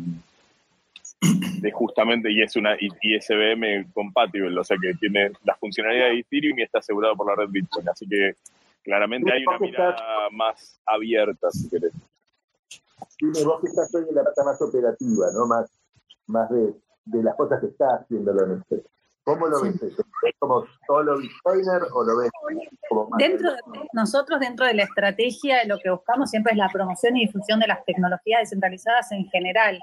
de 1.62 1.72
justamente, 1.72 2.32
y 2.32 2.42
es 2.42 2.56
una 2.56 2.76
ISBM 2.80 3.92
compatible, 3.94 4.60
o 4.60 4.64
sea 4.64 4.78
que 4.82 4.94
tiene 4.96 5.32
la 5.44 5.56
funcionalidad 5.56 6.10
de 6.10 6.20
Ethereum 6.20 6.60
y 6.60 6.64
está 6.64 6.80
asegurado 6.80 7.16
por 7.16 7.28
la 7.28 7.36
red 7.36 7.50
Bitcoin, 7.50 7.88
así 7.90 8.08
que 8.08 8.36
claramente 8.84 9.32
hay 9.32 9.46
una 9.46 9.60
mirada 9.60 10.30
más 10.32 10.80
abierta, 10.86 11.50
si 11.52 11.70
querés. 11.70 11.94
Dime, 13.20 13.44
vos 13.46 13.62
que 13.62 13.68
estás 13.68 13.94
hoy 13.94 14.06
en 14.10 14.16
la 14.16 14.24
pata 14.24 14.44
más 14.44 14.62
operativa, 14.62 15.28
¿no? 15.34 15.46
Más, 15.46 15.70
más 16.28 16.50
de 16.50 16.74
de 17.06 17.24
las 17.24 17.36
cosas 17.36 17.60
que 17.60 17.68
está 17.68 17.96
haciendo 17.96 18.34
la 18.34 18.44
ONG. 18.44 18.84
¿Cómo 19.24 19.48
lo 19.48 19.62
ves 19.62 19.82
eso? 19.82 20.04
¿Es 20.24 20.36
como 20.40 20.66
solo 20.88 21.20
Bitcoiner 21.20 21.84
o 21.94 22.04
lo 22.04 22.18
ves 22.18 22.32
como 22.90 23.08
más? 23.10 23.20
Dentro 23.20 23.52
de, 23.52 23.60
nosotros, 23.94 24.40
dentro 24.40 24.66
de 24.66 24.74
la 24.74 24.84
estrategia, 24.84 25.64
lo 25.66 25.78
que 25.78 25.92
buscamos 25.92 26.32
siempre 26.32 26.54
es 26.54 26.58
la 26.58 26.70
promoción 26.70 27.16
y 27.18 27.28
difusión 27.28 27.60
de 27.60 27.68
las 27.68 27.86
tecnologías 27.86 28.42
descentralizadas 28.42 29.12
en 29.12 29.26
general. 29.30 29.80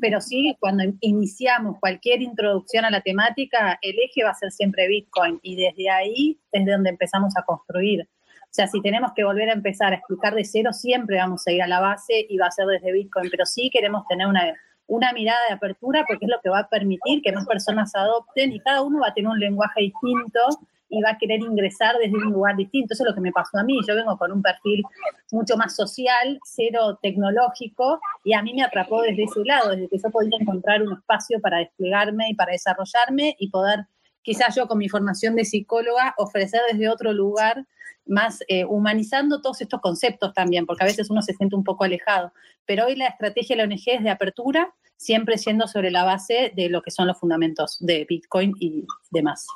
Pero 0.00 0.20
sí, 0.20 0.56
cuando 0.60 0.84
iniciamos 1.00 1.78
cualquier 1.80 2.22
introducción 2.22 2.84
a 2.84 2.90
la 2.90 3.00
temática, 3.00 3.78
el 3.82 3.96
eje 3.98 4.22
va 4.24 4.30
a 4.30 4.34
ser 4.34 4.52
siempre 4.52 4.86
Bitcoin 4.86 5.40
y 5.42 5.56
desde 5.56 5.90
ahí 5.90 6.40
es 6.52 6.66
donde 6.66 6.90
empezamos 6.90 7.36
a 7.36 7.42
construir. 7.42 8.08
O 8.50 8.52
sea, 8.52 8.66
si 8.66 8.82
tenemos 8.82 9.12
que 9.14 9.24
volver 9.24 9.48
a 9.48 9.52
empezar 9.52 9.92
a 9.92 9.96
explicar 9.96 10.34
de 10.34 10.44
cero, 10.44 10.72
siempre 10.72 11.16
vamos 11.16 11.46
a 11.46 11.52
ir 11.52 11.62
a 11.62 11.68
la 11.68 11.80
base 11.80 12.26
y 12.28 12.36
va 12.36 12.46
a 12.46 12.50
ser 12.50 12.66
desde 12.66 12.92
Bitcoin, 12.92 13.30
pero 13.30 13.46
sí 13.46 13.70
queremos 13.72 14.04
tener 14.08 14.26
una 14.26 14.54
una 14.90 15.12
mirada 15.12 15.38
de 15.48 15.54
apertura 15.54 16.04
porque 16.06 16.24
es 16.26 16.30
lo 16.30 16.40
que 16.42 16.50
va 16.50 16.60
a 16.60 16.68
permitir 16.68 17.22
que 17.22 17.30
más 17.32 17.46
personas 17.46 17.94
adopten 17.94 18.52
y 18.52 18.58
cada 18.58 18.82
uno 18.82 18.98
va 19.00 19.08
a 19.08 19.14
tener 19.14 19.30
un 19.30 19.38
lenguaje 19.38 19.82
distinto 19.82 20.40
y 20.88 21.00
va 21.00 21.10
a 21.10 21.18
querer 21.18 21.38
ingresar 21.40 21.96
desde 21.98 22.16
un 22.16 22.32
lugar 22.32 22.56
distinto. 22.56 22.92
Eso 22.92 23.04
es 23.04 23.10
lo 23.10 23.14
que 23.14 23.20
me 23.20 23.30
pasó 23.30 23.58
a 23.58 23.62
mí. 23.62 23.78
Yo 23.86 23.94
vengo 23.94 24.18
con 24.18 24.32
un 24.32 24.42
perfil 24.42 24.82
mucho 25.30 25.56
más 25.56 25.76
social, 25.76 26.40
cero 26.42 26.98
tecnológico, 27.00 28.00
y 28.24 28.34
a 28.34 28.42
mí 28.42 28.52
me 28.52 28.64
atrapó 28.64 29.02
desde 29.02 29.22
ese 29.22 29.44
lado, 29.44 29.70
desde 29.70 29.88
que 29.88 29.98
yo 29.98 30.10
podía 30.10 30.36
encontrar 30.40 30.82
un 30.82 30.94
espacio 30.94 31.40
para 31.40 31.58
desplegarme 31.58 32.28
y 32.28 32.34
para 32.34 32.50
desarrollarme 32.50 33.36
y 33.38 33.48
poder, 33.48 33.86
quizás 34.22 34.56
yo 34.56 34.66
con 34.66 34.78
mi 34.78 34.88
formación 34.88 35.36
de 35.36 35.44
psicóloga, 35.44 36.14
ofrecer 36.18 36.62
desde 36.72 36.88
otro 36.88 37.12
lugar 37.12 37.64
más 38.06 38.42
eh, 38.48 38.64
humanizando 38.64 39.40
todos 39.40 39.60
estos 39.60 39.80
conceptos 39.80 40.34
también, 40.34 40.66
porque 40.66 40.82
a 40.82 40.86
veces 40.86 41.10
uno 41.10 41.22
se 41.22 41.34
siente 41.34 41.54
un 41.54 41.62
poco 41.62 41.84
alejado. 41.84 42.32
Pero 42.66 42.86
hoy 42.86 42.96
la 42.96 43.06
estrategia 43.06 43.54
de 43.54 43.62
la 43.62 43.72
ONG 43.72 43.82
es 43.86 44.02
de 44.02 44.10
apertura, 44.10 44.74
siempre 45.00 45.38
siendo 45.38 45.66
sobre 45.66 45.90
la 45.90 46.04
base 46.04 46.52
de 46.54 46.68
lo 46.68 46.82
que 46.82 46.90
son 46.90 47.06
los 47.06 47.18
fundamentos 47.18 47.78
de 47.80 48.04
Bitcoin 48.06 48.54
y 48.60 48.86
demás. 49.10 49.46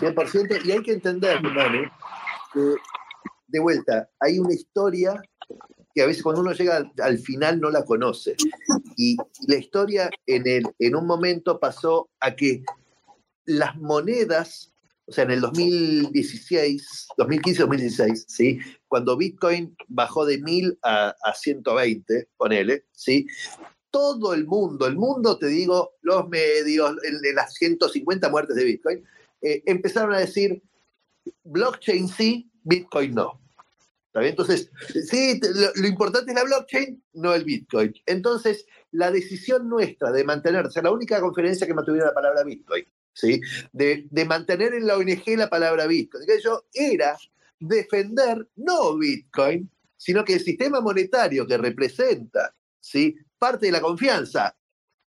100%, 0.00 0.64
y 0.64 0.72
hay 0.72 0.82
que 0.82 0.94
entender, 0.94 1.40
que 2.52 2.74
de 3.46 3.60
vuelta, 3.60 4.10
hay 4.18 4.40
una 4.40 4.52
historia 4.52 5.22
que 5.94 6.02
a 6.02 6.06
veces 6.06 6.24
cuando 6.24 6.40
uno 6.40 6.52
llega 6.52 6.90
al, 7.00 7.18
final 7.18 7.60
no 7.60 7.70
la 7.70 7.84
conoce. 7.84 8.34
Y, 8.96 9.16
la 9.46 9.56
historia 9.56 10.10
en, 10.26 10.46
el, 10.48 10.64
en 10.80 10.96
un 10.96 11.06
momento 11.06 11.60
pasó 11.60 12.10
a 12.18 12.34
que 12.34 12.64
las 13.46 13.76
monedas, 13.76 14.74
o 15.06 15.12
sea, 15.12 15.22
en 15.22 15.30
el 15.30 15.40
2016, 15.40 17.08
2015-2016, 17.16 18.24
¿sí? 18.26 18.58
cuando 18.88 19.16
Bitcoin 19.16 19.76
bajó 19.86 20.26
de 20.26 20.38
1000 20.38 20.80
a, 20.82 21.14
a 21.22 21.32
120, 21.32 22.28
ponele, 22.36 22.84
¿sí? 22.92 23.24
Todo 23.98 24.32
el 24.32 24.46
mundo, 24.46 24.86
el 24.86 24.94
mundo, 24.94 25.38
te 25.38 25.46
digo, 25.46 25.96
los 26.02 26.28
medios, 26.28 26.94
las 27.34 27.54
150 27.54 28.28
muertes 28.28 28.54
de 28.54 28.64
Bitcoin, 28.64 29.04
eh, 29.42 29.60
empezaron 29.66 30.14
a 30.14 30.20
decir, 30.20 30.62
blockchain 31.42 32.06
sí, 32.06 32.48
Bitcoin 32.62 33.12
no. 33.16 33.40
Entonces, 34.14 34.70
sí, 35.08 35.40
lo, 35.74 35.86
importante 35.86 36.30
es 36.30 36.36
la 36.36 36.44
blockchain, 36.44 37.02
no 37.14 37.34
el 37.34 37.44
Bitcoin. 37.44 37.92
Entonces, 38.06 38.66
la 38.92 39.10
decisión 39.10 39.68
nuestra 39.68 40.12
de 40.12 40.24
mantener, 40.24 40.66
o 40.66 40.70
sea, 40.70 40.82
la 40.82 40.92
única 40.92 41.20
conferencia 41.20 41.66
que 41.66 41.74
mantuviera 41.74 42.06
la 42.06 42.14
palabra 42.14 42.44
Bitcoin, 42.44 42.84
¿sí? 43.12 43.40
De, 43.72 44.08
mantener 44.26 44.74
en 44.74 44.86
la 44.86 44.96
ONG 44.96 45.24
la 45.36 45.50
palabra 45.50 45.86
Bitcoin, 45.86 46.24
que 46.24 46.94
era 46.94 47.16
defender 47.58 48.48
no 48.56 48.96
Bitcoin, 48.96 49.68
sino 49.96 50.24
que 50.24 50.34
el 50.34 50.40
sistema 50.40 50.80
monetario 50.80 51.46
que 51.46 51.58
representa, 51.58 52.54
¿sí? 52.80 53.16
Parte 53.38 53.66
de 53.66 53.72
la 53.72 53.80
confianza 53.80 54.56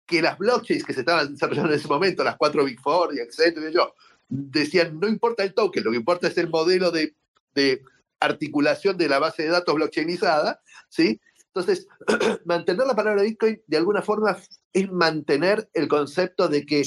que 0.07 0.21
las 0.21 0.39
blockchains 0.39 0.85
que 0.85 0.93
se 0.93 1.01
estaban 1.01 1.33
desarrollando 1.33 1.73
en 1.73 1.79
ese 1.79 1.89
momento, 1.89 2.25
las 2.25 2.37
cuatro 2.37 2.65
Big 2.65 2.81
Four 2.81 3.15
y 3.15 3.21
etcétera, 3.21 3.71
yo, 3.71 3.95
decían, 4.29 4.99
no 4.99 5.09
importa 5.09 5.43
el 5.43 5.55
token, 5.55 5.85
lo 5.85 5.91
que 5.91 5.97
importa 5.97 6.29
es 6.29 6.37
el 6.39 6.49
modelo 6.49 6.91
de, 6.91 7.15
de 7.55 7.83
articulación 8.21 8.97
de 8.97 9.09
la 9.09 9.19
base 9.19 9.45
de 9.45 9.51
datos 9.51 9.75
blockchainizada, 9.75 10.61
¿sí? 10.89 11.21
Entonces, 11.47 11.89
mantener 12.45 12.87
la 12.87 12.95
palabra 12.95 13.23
Bitcoin 13.23 13.61
de 13.67 13.77
alguna 13.77 14.03
forma 14.03 14.37
es 14.73 14.91
mantener 14.91 15.69
el 15.75 15.89
concepto 15.89 16.49
de 16.49 16.65
que 16.65 16.85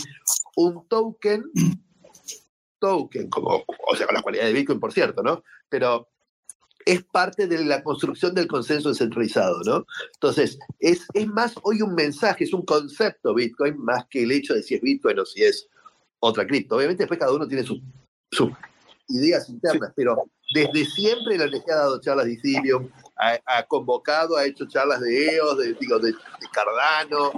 un 0.56 0.88
token, 0.88 1.44
token, 2.80 3.30
como, 3.30 3.64
o 3.88 3.96
sea, 3.96 4.06
con 4.06 4.16
la 4.16 4.22
cualidad 4.22 4.46
de 4.46 4.54
Bitcoin, 4.54 4.80
por 4.80 4.94
cierto, 4.94 5.22
¿no? 5.22 5.44
Pero 5.68 6.13
es 6.86 7.04
parte 7.04 7.48
de 7.48 7.64
la 7.66 7.84
construcción 7.84 8.34
del 8.34 8.48
consenso 8.48 8.90
descentralizado, 8.90 9.62
¿no? 9.66 9.86
Entonces, 10.14 10.60
es, 10.80 11.06
es 11.14 11.28
más 11.28 11.56
hoy 11.64 11.82
un 11.82 11.96
mensaje, 11.96 12.44
es 12.44 12.54
un 12.54 12.64
concepto 12.64 13.34
Bitcoin, 13.34 13.78
más 13.78 14.06
que 14.10 14.24
el 14.24 14.32
hecho 14.32 14.54
de 14.54 14.64
si 14.64 14.76
es 14.76 14.82
Bitcoin 14.82 15.20
o 15.20 15.26
si 15.26 15.44
es 15.44 15.70
otra 16.20 16.48
cripto. 16.48 16.76
Obviamente 16.76 17.04
después 17.04 17.20
cada 17.20 17.34
uno 17.34 17.48
tiene 17.48 17.64
sus 17.64 17.82
ideas 19.10 19.50
internas, 19.50 19.92
pero 19.96 20.24
desde 20.54 20.86
siempre 20.86 21.38
la 21.38 21.46
ONG 21.46 21.72
ha 21.72 21.76
dado 21.76 22.02
charlas 22.02 22.26
de 22.26 22.34
Ethereum, 22.34 22.90
ha, 23.18 23.64
convocado, 23.64 24.38
ha 24.38 24.46
hecho 24.46 24.68
charlas 24.68 25.02
de 25.02 25.36
EOS, 25.36 25.58
de, 25.58 25.74
digo, 25.76 26.00
de, 26.00 26.14
Cardano. 26.52 27.32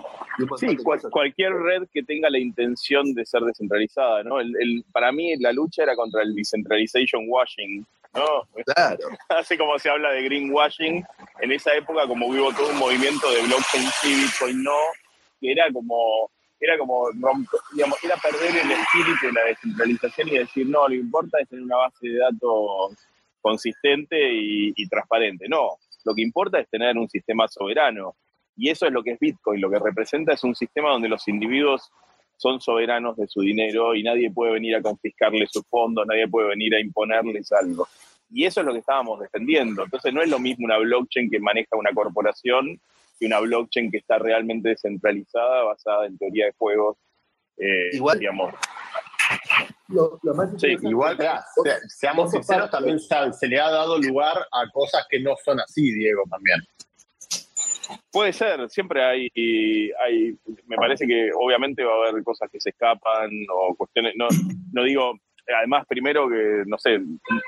sí, 0.58 0.78
cualquier 1.12 1.54
red 1.54 1.84
que 1.94 2.04
tenga 2.04 2.30
la 2.30 2.40
intención 2.40 3.14
de 3.14 3.26
ser 3.26 3.42
descentralizada, 3.42 4.24
¿no? 4.24 4.40
El, 4.40 4.84
para 4.92 5.12
mí 5.12 5.36
la 5.38 5.52
lucha 5.52 5.84
era 5.84 5.96
contra 5.96 6.24
el 6.24 6.34
decentralization 6.34 7.26
washing, 7.28 7.86
¿no? 8.16 8.64
Claro. 8.74 9.00
Así 9.30 9.58
como 9.58 9.78
se 9.80 9.90
habla 9.90 10.12
de 10.12 10.24
greenwashing, 10.24 11.06
en 11.42 11.52
esa 11.52 11.74
época 11.76 12.08
como 12.08 12.28
hubo 12.28 12.54
todo 12.54 12.70
un 12.70 12.78
movimiento 12.78 13.30
de 13.32 13.42
blockchain 13.44 13.90
sí, 14.02 14.16
Bitcoin 14.16 14.64
no, 14.64 14.78
que 15.40 15.52
era 15.52 15.72
como 15.72 16.30
era 16.60 16.78
como 16.78 17.10
digamos, 17.74 18.04
era 18.04 18.16
perder 18.18 18.56
el 18.56 18.72
espíritu 18.72 19.28
de 19.28 19.34
la 19.34 19.44
descentralización 19.46 20.30
y 20.30 20.38
decir, 20.40 20.68
no, 20.68 20.84
lo 20.84 20.90
que 20.90 20.96
importa 20.96 21.40
es 21.40 21.50
tener 21.50 21.66
una 21.66 21.78
base 21.78 22.08
de 22.08 22.18
datos 22.18 22.98
consistente 23.42 24.18
y, 24.20 24.88
transparente. 24.90 25.48
No, 25.48 25.78
lo 26.04 26.16
que 26.16 26.24
importa 26.24 26.60
es 26.60 26.68
tener 26.68 26.98
un 26.98 27.08
sistema 27.08 27.48
soberano. 27.48 28.16
Y 28.58 28.70
eso 28.70 28.88
es 28.88 28.92
lo 28.92 29.04
que 29.04 29.12
es 29.12 29.20
Bitcoin, 29.20 29.62
lo 29.62 29.70
que 29.70 29.78
representa 29.78 30.34
es 30.34 30.44
un 30.44 30.56
sistema 30.56 30.90
donde 30.90 31.10
los 31.10 31.28
individuos 31.28 31.92
son 32.38 32.60
soberanos 32.60 33.18
de 33.18 33.28
su 33.28 33.42
dinero 33.42 33.96
y 33.96 34.04
nadie 34.04 34.32
puede 34.32 34.54
venir 34.54 34.76
a 34.76 34.82
confiscarles 34.82 35.52
sus 35.52 35.66
fondos, 35.68 36.06
nadie 36.08 36.28
puede 36.28 36.50
venir 36.50 36.76
a 36.76 36.80
imponerles 36.80 37.52
algo. 37.52 37.88
Y 38.32 38.46
eso 38.46 38.62
es 38.62 38.66
lo 38.66 38.74
que 38.74 38.80
estábamos 38.80 39.20
defendiendo. 39.20 39.84
Entonces 39.84 40.14
no 40.14 40.22
es 40.22 40.30
lo 40.30 40.40
mismo 40.40 40.66
una 40.66 40.78
blockchain 40.78 41.30
que 41.30 41.40
maneja 41.40 41.76
una 41.78 41.94
corporación 41.94 42.80
que 43.20 43.26
una 43.26 43.40
blockchain 43.40 43.92
que 43.92 43.98
está 43.98 44.18
realmente 44.18 44.70
descentralizada, 44.70 45.64
basada 45.64 46.06
en 46.06 46.18
teoría 46.18 46.48
de 46.48 46.54
juegos, 46.58 46.98
eh, 47.58 47.90
igual, 47.94 48.20
digamos. 48.20 48.54
igual, 50.82 51.18
seamos 51.88 52.32
sinceros, 52.32 52.70
también 52.70 53.00
se, 53.00 53.48
le 53.48 53.60
ha 53.60 53.70
dado 53.70 53.98
lugar 54.00 54.38
a 54.52 54.70
cosas 54.72 55.06
que 55.10 55.20
no 55.20 55.36
son 55.44 55.60
así, 55.60 55.94
Diego, 55.94 56.24
también. 56.30 56.60
Puede 58.12 58.34
ser, 58.34 58.70
siempre 58.70 59.04
hay, 59.04 59.30
hay, 60.04 60.38
me 60.68 60.76
parece 60.78 61.06
que 61.06 61.30
obviamente 61.34 61.84
va 61.84 61.94
a 61.94 62.10
haber 62.10 62.24
cosas 62.24 62.50
que 62.50 62.60
se 62.60 62.70
escapan 62.70 63.30
o 63.54 63.76
cuestiones, 63.76 64.14
no, 64.16 64.28
no 64.72 64.84
digo, 64.84 65.20
además 65.58 65.86
primero 65.88 66.28
que, 66.30 66.64
no 66.66 66.78
sé, 66.78 67.02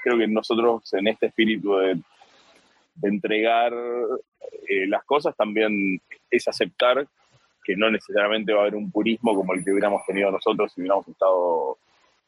creo 0.04 0.18
que 0.18 0.28
nosotros 0.28 0.94
en 0.94 1.08
este 1.08 1.28
espíritu 1.28 1.78
de 1.78 2.00
entregar 3.04 3.74
eh, 4.68 4.88
las 4.88 5.04
cosas 5.04 5.36
también 5.36 6.02
es 6.30 6.48
aceptar 6.48 7.08
que 7.64 7.76
no 7.76 7.92
necesariamente 7.92 8.54
va 8.54 8.60
a 8.60 8.62
haber 8.62 8.76
un 8.76 8.92
purismo 8.92 9.36
como 9.36 9.54
el 9.54 9.64
que 9.64 9.72
hubiéramos 9.72 10.06
tenido 10.06 10.32
nosotros 10.32 10.72
si 10.72 10.82
hubiéramos 10.82 11.08
estado, 11.08 11.78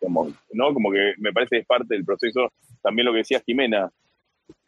¿no? 0.01 0.74
Como 0.74 0.91
que 0.91 1.14
me 1.18 1.32
parece 1.32 1.55
que 1.55 1.62
es 1.62 1.66
parte 1.66 1.95
del 1.95 2.03
proceso, 2.03 2.51
también 2.82 3.05
lo 3.05 3.14
que 3.14 3.20
decía 3.20 3.41
Jimena, 3.45 3.89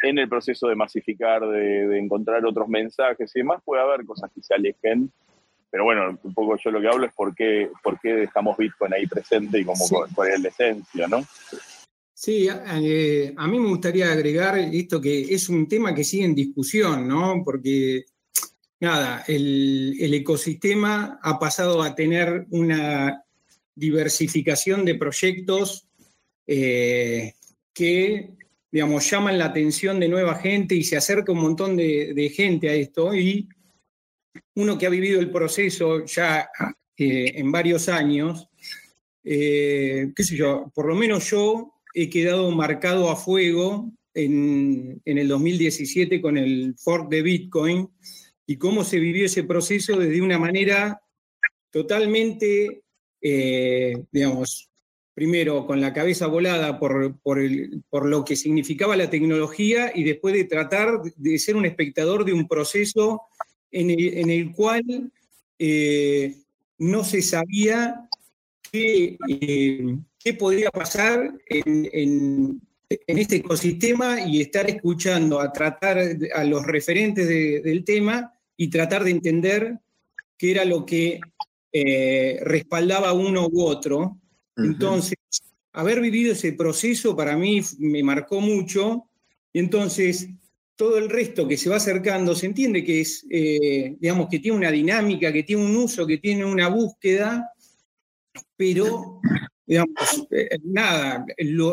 en 0.01 0.17
el 0.17 0.29
proceso 0.29 0.67
de 0.67 0.75
masificar, 0.75 1.47
de, 1.47 1.97
encontrar 1.97 2.45
otros 2.45 2.67
mensajes 2.67 3.31
y 3.35 3.39
demás, 3.39 3.61
puede 3.63 3.81
haber 3.81 4.05
cosas 4.05 4.31
que 4.33 4.41
se 4.41 4.53
alejen, 4.53 5.11
pero 5.69 5.85
bueno, 5.85 6.19
un 6.23 6.33
poco 6.33 6.57
yo 6.57 6.71
lo 6.71 6.81
que 6.81 6.87
hablo 6.87 7.05
es 7.05 7.13
por 7.13 7.33
qué, 7.33 7.69
por 7.81 7.99
qué 7.99 8.13
dejamos 8.13 8.57
Bitcoin 8.57 8.93
ahí 8.93 9.07
presente 9.07 9.59
y 9.59 9.65
como 9.65 9.85
cuál 10.13 10.31
es 10.31 10.41
la 10.41 10.49
esencia, 10.49 11.07
¿no? 11.07 11.23
Sí, 12.23 12.47
eh, 12.47 13.33
a 13.35 13.47
mí 13.47 13.59
me 13.59 13.69
gustaría 13.69 14.11
agregar 14.11 14.55
esto 14.55 15.01
que 15.01 15.33
es 15.33 15.49
un 15.49 15.67
tema 15.67 15.95
que 15.95 16.03
sigue 16.03 16.25
en 16.25 16.35
discusión, 16.35 17.07
¿no? 17.07 17.41
Porque, 17.43 18.05
nada, 18.79 19.23
el, 19.27 20.13
ecosistema 20.13 21.19
ha 21.23 21.39
pasado 21.39 21.81
a 21.81 21.95
tener 21.95 22.45
una 22.51 23.23
diversificación 23.73 24.85
de 24.85 24.99
proyectos 24.99 25.87
eh, 26.45 27.33
que, 27.73 28.35
digamos, 28.71 29.09
llaman 29.09 29.37
la 29.37 29.45
atención 29.45 29.99
de 29.99 30.07
nueva 30.07 30.35
gente 30.35 30.75
y 30.75 30.83
se 30.83 30.97
acerca 30.97 31.31
un 31.31 31.41
montón 31.41 31.75
de, 31.75 32.33
gente 32.35 32.69
a 32.69 32.73
esto. 32.73 33.13
Y 33.13 33.49
uno 34.55 34.77
que 34.77 34.85
ha 34.85 34.89
vivido 34.89 35.19
el 35.19 35.31
proceso 35.31 36.05
ya 36.05 36.49
eh, 36.97 37.33
en 37.35 37.51
varios 37.51 37.89
años, 37.89 38.47
qué 39.23 40.13
sé 40.17 40.35
yo, 40.35 40.71
por 40.73 40.87
lo 40.87 40.95
menos 40.95 41.29
yo 41.29 41.73
he 41.93 42.09
quedado 42.09 42.49
marcado 42.51 43.09
a 43.09 43.15
fuego 43.15 43.91
en, 44.13 45.01
el 45.05 45.27
2017 45.27 46.21
con 46.21 46.37
el 46.37 46.75
fork 46.77 47.09
de 47.09 47.21
Bitcoin 47.21 47.89
y 48.45 48.57
cómo 48.57 48.83
se 48.83 48.99
vivió 48.99 49.25
ese 49.25 49.43
proceso 49.43 49.97
desde 49.97 50.21
una 50.21 50.37
manera 50.37 51.01
totalmente, 51.69 52.83
eh, 53.21 54.03
digamos, 54.11 54.70
primero 55.21 55.67
con 55.67 55.79
la 55.79 55.93
cabeza 55.93 56.25
volada 56.25 56.79
por, 56.79 57.15
por, 57.21 58.09
lo 58.09 58.25
que 58.25 58.35
significaba 58.35 58.97
la 58.97 59.07
tecnología 59.07 59.91
y 59.93 60.03
después 60.03 60.33
de 60.33 60.45
tratar 60.45 60.99
de 61.15 61.37
ser 61.37 61.55
un 61.55 61.67
espectador 61.67 62.25
de 62.25 62.33
un 62.33 62.47
proceso 62.47 63.21
en 63.69 63.91
el, 64.31 64.51
cual 64.51 65.11
eh, 65.59 66.37
no 66.79 67.03
se 67.03 67.21
sabía 67.21 68.09
qué, 68.71 69.15
eh, 69.29 69.95
qué 70.17 70.33
podría 70.33 70.71
pasar 70.71 71.31
en, 71.45 72.59
este 72.89 73.35
ecosistema 73.35 74.21
y 74.21 74.41
estar 74.41 74.67
escuchando 74.67 75.39
a 75.39 75.53
tratar 75.53 75.99
a 76.33 76.43
los 76.45 76.65
referentes 76.65 77.27
del 77.27 77.83
tema 77.85 78.33
y 78.57 78.71
tratar 78.71 79.03
de 79.03 79.11
entender 79.11 79.77
qué 80.35 80.49
era 80.49 80.65
lo 80.65 80.83
que 80.83 81.19
eh, 81.71 82.39
respaldaba 82.41 83.13
uno 83.13 83.47
u 83.47 83.61
otro. 83.61 84.17
Entonces, 84.57 85.17
haber 85.73 86.01
vivido 86.01 86.33
ese 86.33 86.53
proceso 86.53 87.15
para 87.15 87.37
mí 87.37 87.61
me 87.79 88.03
marcó 88.03 88.41
mucho. 88.41 89.05
Y 89.53 89.59
entonces 89.59 90.29
todo 90.75 90.97
el 90.97 91.09
resto 91.09 91.47
que 91.47 91.57
se 91.57 91.69
va 91.69 91.75
acercando 91.75 92.33
se 92.33 92.47
entiende 92.47 92.83
que 92.83 93.01
es, 93.01 93.25
eh, 93.29 93.95
digamos, 93.99 94.27
que 94.29 94.39
tiene 94.39 94.57
una 94.57 94.71
dinámica, 94.71 95.31
que 95.31 95.43
tiene 95.43 95.63
un 95.63 95.75
uso, 95.75 96.07
que 96.07 96.17
tiene 96.17 96.43
una 96.43 96.69
búsqueda, 96.69 97.51
pero 98.55 99.21
digamos, 99.65 100.27
eh, 100.31 100.57
nada, 100.63 101.25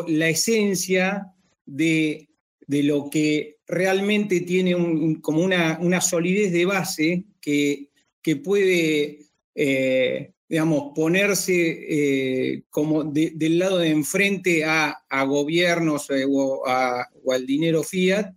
la 0.09 0.29
esencia 0.29 1.27
de, 1.65 2.29
lo 2.67 3.09
que 3.09 3.57
realmente 3.67 4.43
tiene 4.43 4.75
como 5.21 5.43
una, 5.43 6.01
solidez 6.01 6.53
de 6.53 6.65
base 6.67 7.25
que, 7.41 7.89
que 8.23 8.37
puede, 8.37 9.21
eh, 9.55 10.33
digamos, 10.49 10.93
ponerse 10.95 11.53
eh, 11.55 12.63
como 12.71 13.05
del 13.05 13.59
lado 13.59 13.79
de 13.79 13.91
enfrente 13.91 14.65
a, 14.65 14.97
gobiernos 15.27 16.09
eh, 16.11 16.25
o, 16.27 16.67
al 16.67 17.47
dinero 17.47 17.83
fiat, 17.83 18.33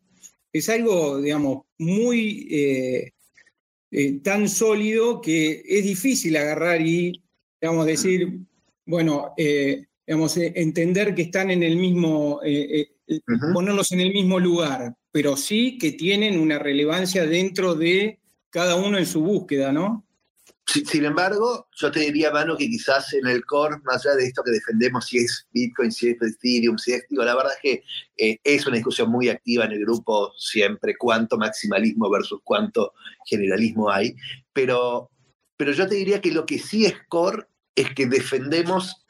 es 0.51 0.67
algo, 0.67 1.21
digamos, 1.21 1.63
muy 1.77 3.09
tan 4.23 4.49
sólido 4.49 5.21
que 5.21 5.63
es 5.65 5.83
difícil 5.85 6.35
agarrar 6.35 6.81
y, 6.81 7.21
digamos, 7.61 7.85
decir, 7.85 8.39
bueno, 8.85 9.33
digamos, 10.05 10.35
entender 10.35 11.15
que 11.15 11.21
están 11.21 11.51
en 11.51 11.63
el 11.63 11.77
mismo, 11.77 12.41
ponerlos 13.53 13.93
en 13.93 14.01
el 14.01 14.11
mismo 14.11 14.39
lugar, 14.39 14.93
pero 15.11 15.37
sí 15.37 15.77
que 15.77 15.93
tienen 15.93 16.37
una 16.37 16.59
relevancia 16.59 17.25
dentro 17.25 17.75
de 17.75 18.19
cada 18.49 18.75
uno 18.75 18.97
en 18.97 19.05
su 19.05 19.21
búsqueda, 19.21 19.71
¿no? 19.71 20.05
Sin 20.71 21.03
embargo, 21.03 21.67
yo 21.75 21.91
te 21.91 21.99
diría, 21.99 22.31
mano, 22.31 22.55
que 22.55 22.67
quizás 22.67 23.11
en 23.13 23.27
el 23.27 23.45
core, 23.45 23.77
más 23.83 24.05
allá 24.05 24.15
de 24.15 24.25
esto 24.27 24.41
que 24.43 24.51
defendemos, 24.51 25.05
si 25.05 25.17
es 25.17 25.45
Bitcoin, 25.51 25.91
si 25.91 26.09
es 26.09 26.21
Ethereum, 26.21 26.77
si 26.77 26.93
es, 26.93 27.03
digo, 27.09 27.23
la 27.23 27.35
verdad 27.35 27.51
es 27.53 27.61
que 27.61 27.83
eh, 28.17 28.39
es 28.43 28.65
una 28.65 28.77
discusión 28.77 29.11
muy 29.11 29.27
activa 29.27 29.65
en 29.65 29.73
el 29.73 29.81
grupo 29.81 30.31
siempre, 30.37 30.95
cuánto 30.97 31.37
maximalismo 31.37 32.09
versus 32.09 32.39
cuánto 32.45 32.93
generalismo 33.25 33.91
hay, 33.91 34.15
pero, 34.53 35.09
pero 35.57 35.73
yo 35.73 35.87
te 35.87 35.95
diría 35.95 36.21
que 36.21 36.31
lo 36.31 36.45
que 36.45 36.59
sí 36.59 36.85
es 36.85 36.95
core 37.09 37.47
es 37.75 37.93
que 37.93 38.05
defendemos 38.05 39.05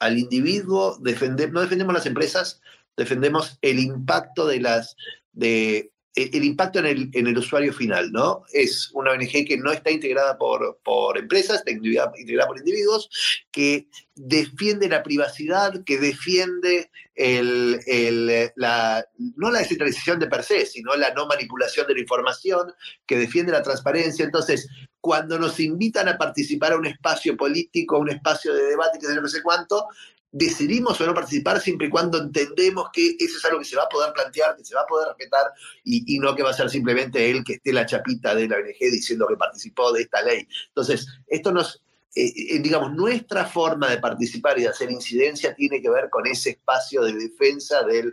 al 0.00 0.18
individuo, 0.18 0.98
defendemos, 1.00 1.54
no 1.54 1.60
defendemos 1.62 1.94
las 1.94 2.06
empresas, 2.06 2.60
defendemos 2.96 3.58
el 3.62 3.78
impacto 3.78 4.46
de 4.46 4.60
las, 4.60 4.94
de, 5.32 5.90
el 6.14 6.44
impacto 6.44 6.80
en 6.80 6.86
el, 6.86 7.10
en 7.12 7.26
el, 7.26 7.38
usuario 7.38 7.72
final, 7.72 8.10
¿no? 8.10 8.42
Es 8.52 8.90
una 8.92 9.12
ONG 9.12 9.46
que 9.46 9.56
no 9.56 9.70
está 9.70 9.90
integrada 9.90 10.36
por, 10.36 10.80
por 10.82 11.16
empresas, 11.16 11.58
está 11.58 11.70
integrada 11.70 12.46
por 12.48 12.58
individuos, 12.58 13.08
que 13.52 13.88
defiende 14.16 14.88
la 14.88 15.02
privacidad, 15.02 15.84
que 15.84 15.98
defiende 15.98 16.90
el, 17.14 17.80
el, 17.86 18.50
la, 18.56 19.06
no 19.36 19.50
la 19.50 19.60
descentralización 19.60 20.18
de 20.18 20.26
per 20.26 20.42
se, 20.42 20.66
sino 20.66 20.96
la 20.96 21.12
no 21.14 21.26
manipulación 21.26 21.86
de 21.86 21.94
la 21.94 22.00
información, 22.00 22.72
que 23.06 23.16
defiende 23.16 23.52
la 23.52 23.62
transparencia. 23.62 24.24
Entonces, 24.24 24.68
cuando 25.00 25.38
nos 25.38 25.60
invitan 25.60 26.08
a 26.08 26.18
participar 26.18 26.72
a 26.72 26.76
un 26.76 26.86
espacio 26.86 27.36
político, 27.36 27.96
a 27.96 28.00
un 28.00 28.10
espacio 28.10 28.52
de 28.54 28.64
debate, 28.64 28.98
que 28.98 29.06
no 29.06 29.28
sé 29.28 29.42
cuánto, 29.42 29.86
decidimos 30.30 31.00
o 31.00 31.06
no 31.06 31.14
participar 31.14 31.60
siempre 31.60 31.86
y 31.86 31.90
cuando 31.90 32.18
entendemos 32.18 32.88
que 32.92 33.16
eso 33.18 33.38
es 33.38 33.44
algo 33.46 33.60
que 33.60 33.64
se 33.64 33.76
va 33.76 33.84
a 33.84 33.88
poder 33.88 34.12
plantear, 34.12 34.56
que 34.56 34.64
se 34.64 34.74
va 34.74 34.82
a 34.82 34.86
poder 34.86 35.08
respetar 35.08 35.52
y, 35.84 36.18
no 36.18 36.34
que 36.34 36.42
va 36.42 36.50
a 36.50 36.54
ser 36.54 36.68
simplemente 36.68 37.30
él 37.30 37.42
que 37.44 37.54
esté 37.54 37.72
la 37.72 37.86
chapita 37.86 38.34
de 38.34 38.48
la 38.48 38.56
ONG 38.56 38.78
diciendo 38.78 39.26
que 39.26 39.36
participó 39.36 39.92
de 39.92 40.02
esta 40.02 40.22
ley. 40.22 40.46
Entonces, 40.68 41.06
esto 41.26 41.50
nos, 41.50 41.82
eh, 42.14 42.32
eh, 42.36 42.58
digamos, 42.58 42.92
nuestra 42.92 43.46
forma 43.46 43.88
de 43.88 43.98
participar 43.98 44.58
y 44.58 44.62
de 44.62 44.68
hacer 44.68 44.90
incidencia 44.90 45.54
tiene 45.54 45.80
que 45.80 45.90
ver 45.90 46.10
con 46.10 46.26
ese 46.26 46.50
espacio 46.50 47.02
de 47.02 47.14
defensa 47.14 47.82
de 47.84 48.12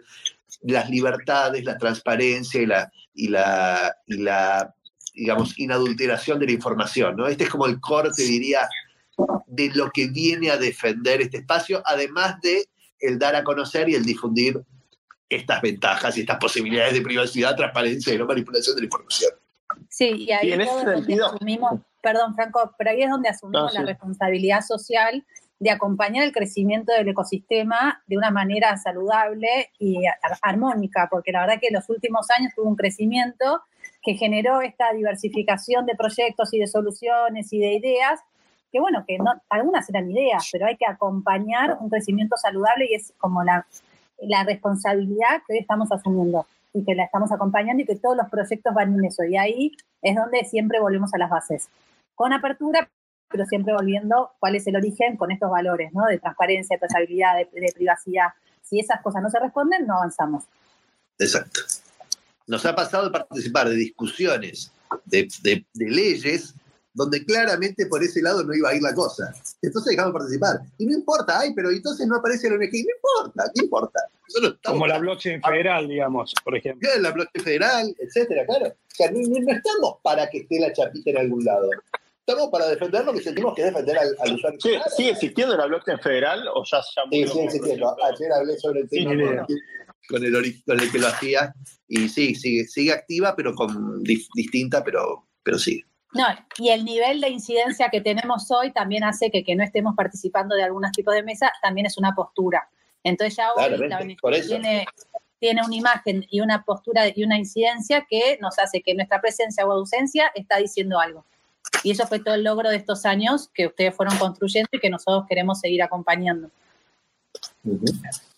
las 0.62 0.90
libertades, 0.90 1.66
la 1.66 1.78
transparencia 1.78 2.62
y 2.62 2.66
la, 2.66 2.92
y 3.14 3.28
la, 3.28 3.98
y 4.08 4.18
la 4.18 4.74
digamos, 5.14 5.58
inadulteración 5.58 6.40
de 6.40 6.46
la 6.46 6.52
información. 6.54 7.16
¿no? 7.16 7.28
Este 7.28 7.46
es 7.46 7.50
como 7.50 7.66
el 7.66 7.80
corte, 7.80 8.24
diría, 8.24 8.68
de 9.48 9.72
lo 9.74 9.92
que 9.92 10.08
viene 10.08 10.50
a 10.52 10.58
defender 10.58 11.22
este 11.22 11.38
espacio, 11.38 11.82
además 11.86 12.40
de 12.42 12.66
el 13.00 13.20
dar 13.20 13.36
a 13.36 13.44
conocer 13.44 13.90
y 13.90 13.96
el 13.96 14.06
difundir 14.06 14.62
estas 15.30 15.62
ventajas 15.62 16.18
y 16.18 16.22
estas 16.22 16.38
posibilidades 16.38 16.94
de 16.94 17.02
privacidad, 17.02 17.56
transparencia 17.56 18.14
y 18.14 18.18
no 18.18 18.26
manipulación 18.26 18.76
de 18.76 18.82
la 18.82 18.86
información. 18.86 19.32
Sí, 19.90 20.26
y 20.28 20.32
ahí 20.32 20.52
es 20.52 20.68
donde 20.68 21.24
asumimos, 21.24 21.82
perdón 22.02 22.36
Franco, 22.36 22.74
pero 22.78 22.92
ahí 22.92 23.02
es 23.02 23.10
donde 23.10 23.30
asumimos 23.30 23.74
la 23.74 23.84
responsabilidad 23.84 24.62
social 24.62 25.26
de 25.60 25.72
acompañar 25.72 26.24
el 26.24 26.34
crecimiento 26.34 26.94
del 26.94 27.08
ecosistema 27.08 28.04
de 28.08 28.18
una 28.18 28.30
manera 28.30 28.76
saludable 28.78 29.72
y 29.80 30.04
armónica, 30.42 31.08
porque 31.10 31.32
la 31.32 31.42
verdad 31.42 31.60
que 31.60 31.68
en 31.68 31.76
los 31.76 31.90
últimos 31.90 32.30
años 32.38 32.54
tuvo 32.56 32.70
un 32.70 32.76
crecimiento 32.76 33.62
que 34.04 34.16
generó 34.16 34.62
esta 34.62 34.92
diversificación 34.94 35.86
de 35.86 35.96
proyectos 35.96 36.54
y 36.54 36.60
de 36.60 36.68
soluciones 36.68 37.52
y 37.54 37.60
de 37.60 37.74
ideas 37.74 38.20
que 38.72 38.80
bueno, 38.80 39.04
que 39.08 39.18
no, 39.18 39.34
algunas 39.50 39.90
eran 39.90 40.10
ideas, 40.10 40.50
pero 40.52 40.66
hay 40.66 40.78
que 40.78 40.86
acompañar 40.86 41.78
un 41.80 41.90
crecimiento 41.90 42.36
saludable 42.38 42.88
y 42.90 42.96
es 42.96 43.14
como 43.18 43.44
la, 43.44 43.66
la 44.20 44.44
responsabilidad 44.44 45.42
que 45.48 45.54
hoy 45.54 45.60
estamos 45.60 45.92
asumiendo 45.92 46.46
y 46.74 46.84
que 46.84 46.94
la 46.94 47.06
estamos 47.06 47.32
acompañando 47.32 47.84
y 47.84 47.86
que 47.86 47.96
todos 47.96 48.18
los 48.18 48.30
proyectos 48.30 48.74
van 48.74 48.94
en 48.94 49.06
eso. 49.06 49.24
Y 49.24 49.38
ahí 49.38 49.72
es 50.02 50.16
donde 50.16 50.44
siempre 50.44 50.80
volvemos 50.80 51.14
a 51.14 51.18
las 51.18 51.30
bases. 51.30 51.70
Con 52.16 52.34
apertura, 52.34 52.90
pero 53.30 53.46
siempre 53.46 53.74
volviendo 53.74 54.32
cuál 54.40 54.56
es 54.56 54.68
el 54.68 54.76
origen 54.76 55.16
con 55.16 55.32
estos 55.32 55.50
valores, 55.50 55.94
¿no? 55.94 56.06
De 56.06 56.20
transparencia, 56.20 56.76
de 56.76 56.80
trazabilidad, 56.80 57.38
de, 57.38 57.74
privacidad. 57.74 58.28
Si 58.62 58.80
esas 58.80 59.02
cosas 59.02 59.22
no 59.22 59.30
se 59.30 59.40
responden, 59.40 59.88
no 59.88 59.96
avanzamos. 59.96 60.44
Exacto. 61.18 61.62
Nos 62.48 62.66
ha 62.66 62.76
pasado 62.76 63.06
de 63.06 63.12
participar 63.12 63.70
de 63.70 63.76
discusiones 63.76 64.72
de, 65.06 65.66
leyes 65.74 66.54
donde 66.96 67.24
claramente 67.26 67.86
por 67.88 68.02
ese 68.02 68.22
lado 68.22 68.44
no 68.44 68.54
iba 68.54 68.70
a 68.70 68.76
ir 68.76 68.82
la 68.82 68.94
cosa. 68.94 69.36
Entonces 69.62 69.92
dejamos 69.92 70.14
participar. 70.14 70.62
Y 70.78 70.86
no 70.86 70.94
importa, 70.94 71.40
ay, 71.42 71.54
pero 71.54 71.70
entonces 71.70 72.08
no 72.08 72.16
aparece 72.16 72.50
la 72.50 72.56
ONG. 72.56 72.72
No 72.72 72.96
importa, 72.96 73.52
¿qué 73.54 73.64
importa? 73.66 74.00
Como 74.64 74.88
la 74.88 74.98
blockchain 74.98 75.42
federal, 75.42 75.88
digamos, 75.88 76.34
por 76.44 76.56
ejemplo. 76.58 76.90
La 77.00 77.12
blockchain 77.12 77.44
federal, 77.44 77.96
etcétera, 78.00 78.46
claro. 78.46 78.68
O 78.68 78.96
sea, 78.96 79.12
no, 79.12 79.20
estamos 79.20 79.98
para 80.02 80.30
que 80.30 80.40
esté 80.40 80.60
la 80.60 80.72
chapita 80.72 81.12
en 81.12 81.18
algún 81.18 81.44
lado. 81.44 81.70
Estamos 82.26 82.50
para 82.50 82.70
defender 82.70 83.06
lo 83.06 83.14
que 83.14 83.22
sentimos 83.22 83.54
que 83.54 83.66
defender 83.66 83.98
al, 84.00 84.34
usuario. 84.34 84.60
Sí, 84.60 84.72
¿Sigue 84.96 85.12
existiendo 85.12 85.56
la 85.58 85.68
blockchain 85.68 86.00
federal 86.00 86.48
o 86.48 86.64
ya 86.64 86.80
ya 86.80 87.04
Sí, 87.12 87.28
sigue 87.28 87.44
existiendo. 87.44 87.96
Ayer 88.04 88.32
hablé 88.32 88.58
sobre 88.58 88.80
el 88.80 88.90
tema 88.90 89.46
con, 90.08 90.24
el, 90.24 90.64
con 90.66 90.80
el 90.80 90.92
que 90.92 91.00
lo 91.00 91.08
hacía 91.08 91.54
y 91.88 92.08
sí, 92.08 92.34
sigue, 92.36 92.66
sigue 92.66 92.94
activa, 92.94 93.36
pero 93.36 93.54
con 93.54 94.02
distinta, 94.02 94.84
pero, 94.84 95.28
pero 95.44 95.60
sigue. 95.60 95.84
No, 96.16 96.26
y 96.58 96.70
el 96.70 96.86
nivel 96.86 97.20
de 97.20 97.30
incidencia 97.30 97.90
que 97.90 98.00
tenemos 98.00 98.50
hoy 98.50 98.72
también 98.72 99.04
hace 99.04 99.30
que, 99.30 99.44
que 99.44 99.54
no 99.54 99.66
estemos 99.66 99.96
participando 99.96 100.56
de 100.56 100.64
algunos 100.64 100.94
tipos 100.94 101.14
de 101.14 101.24
mesa, 101.24 101.52
también 101.62 101.86
es 101.88 101.98
una 101.98 102.16
postura. 102.16 102.70
Entonces 103.04 103.36
ya 103.36 103.52
hoy 103.54 104.42
tiene, 104.48 104.86
tiene 105.40 105.62
una 105.64 105.76
imagen 105.76 106.26
y 106.30 106.40
una 106.40 106.64
postura 106.64 107.04
y 107.14 107.24
una 107.24 107.38
incidencia 107.38 108.06
que 108.10 108.38
nos 108.42 108.58
hace 108.60 108.82
que 108.82 108.96
nuestra 108.96 109.20
presencia 109.20 109.66
o 109.66 109.72
ausencia 109.74 110.32
está 110.36 110.58
diciendo 110.58 111.00
algo. 111.02 111.26
Y 111.84 111.92
eso 111.92 112.08
fue 112.08 112.20
todo 112.20 112.36
el 112.36 112.44
logro 112.44 112.70
de 112.70 112.78
estos 112.78 113.06
años 113.06 113.50
que 113.54 113.68
ustedes 113.68 113.94
fueron 113.94 114.18
construyendo 114.18 114.70
y 114.72 114.80
que 114.80 114.90
nosotros 114.90 115.26
queremos 115.28 115.60
seguir 115.60 115.84
acompañando. 115.84 116.50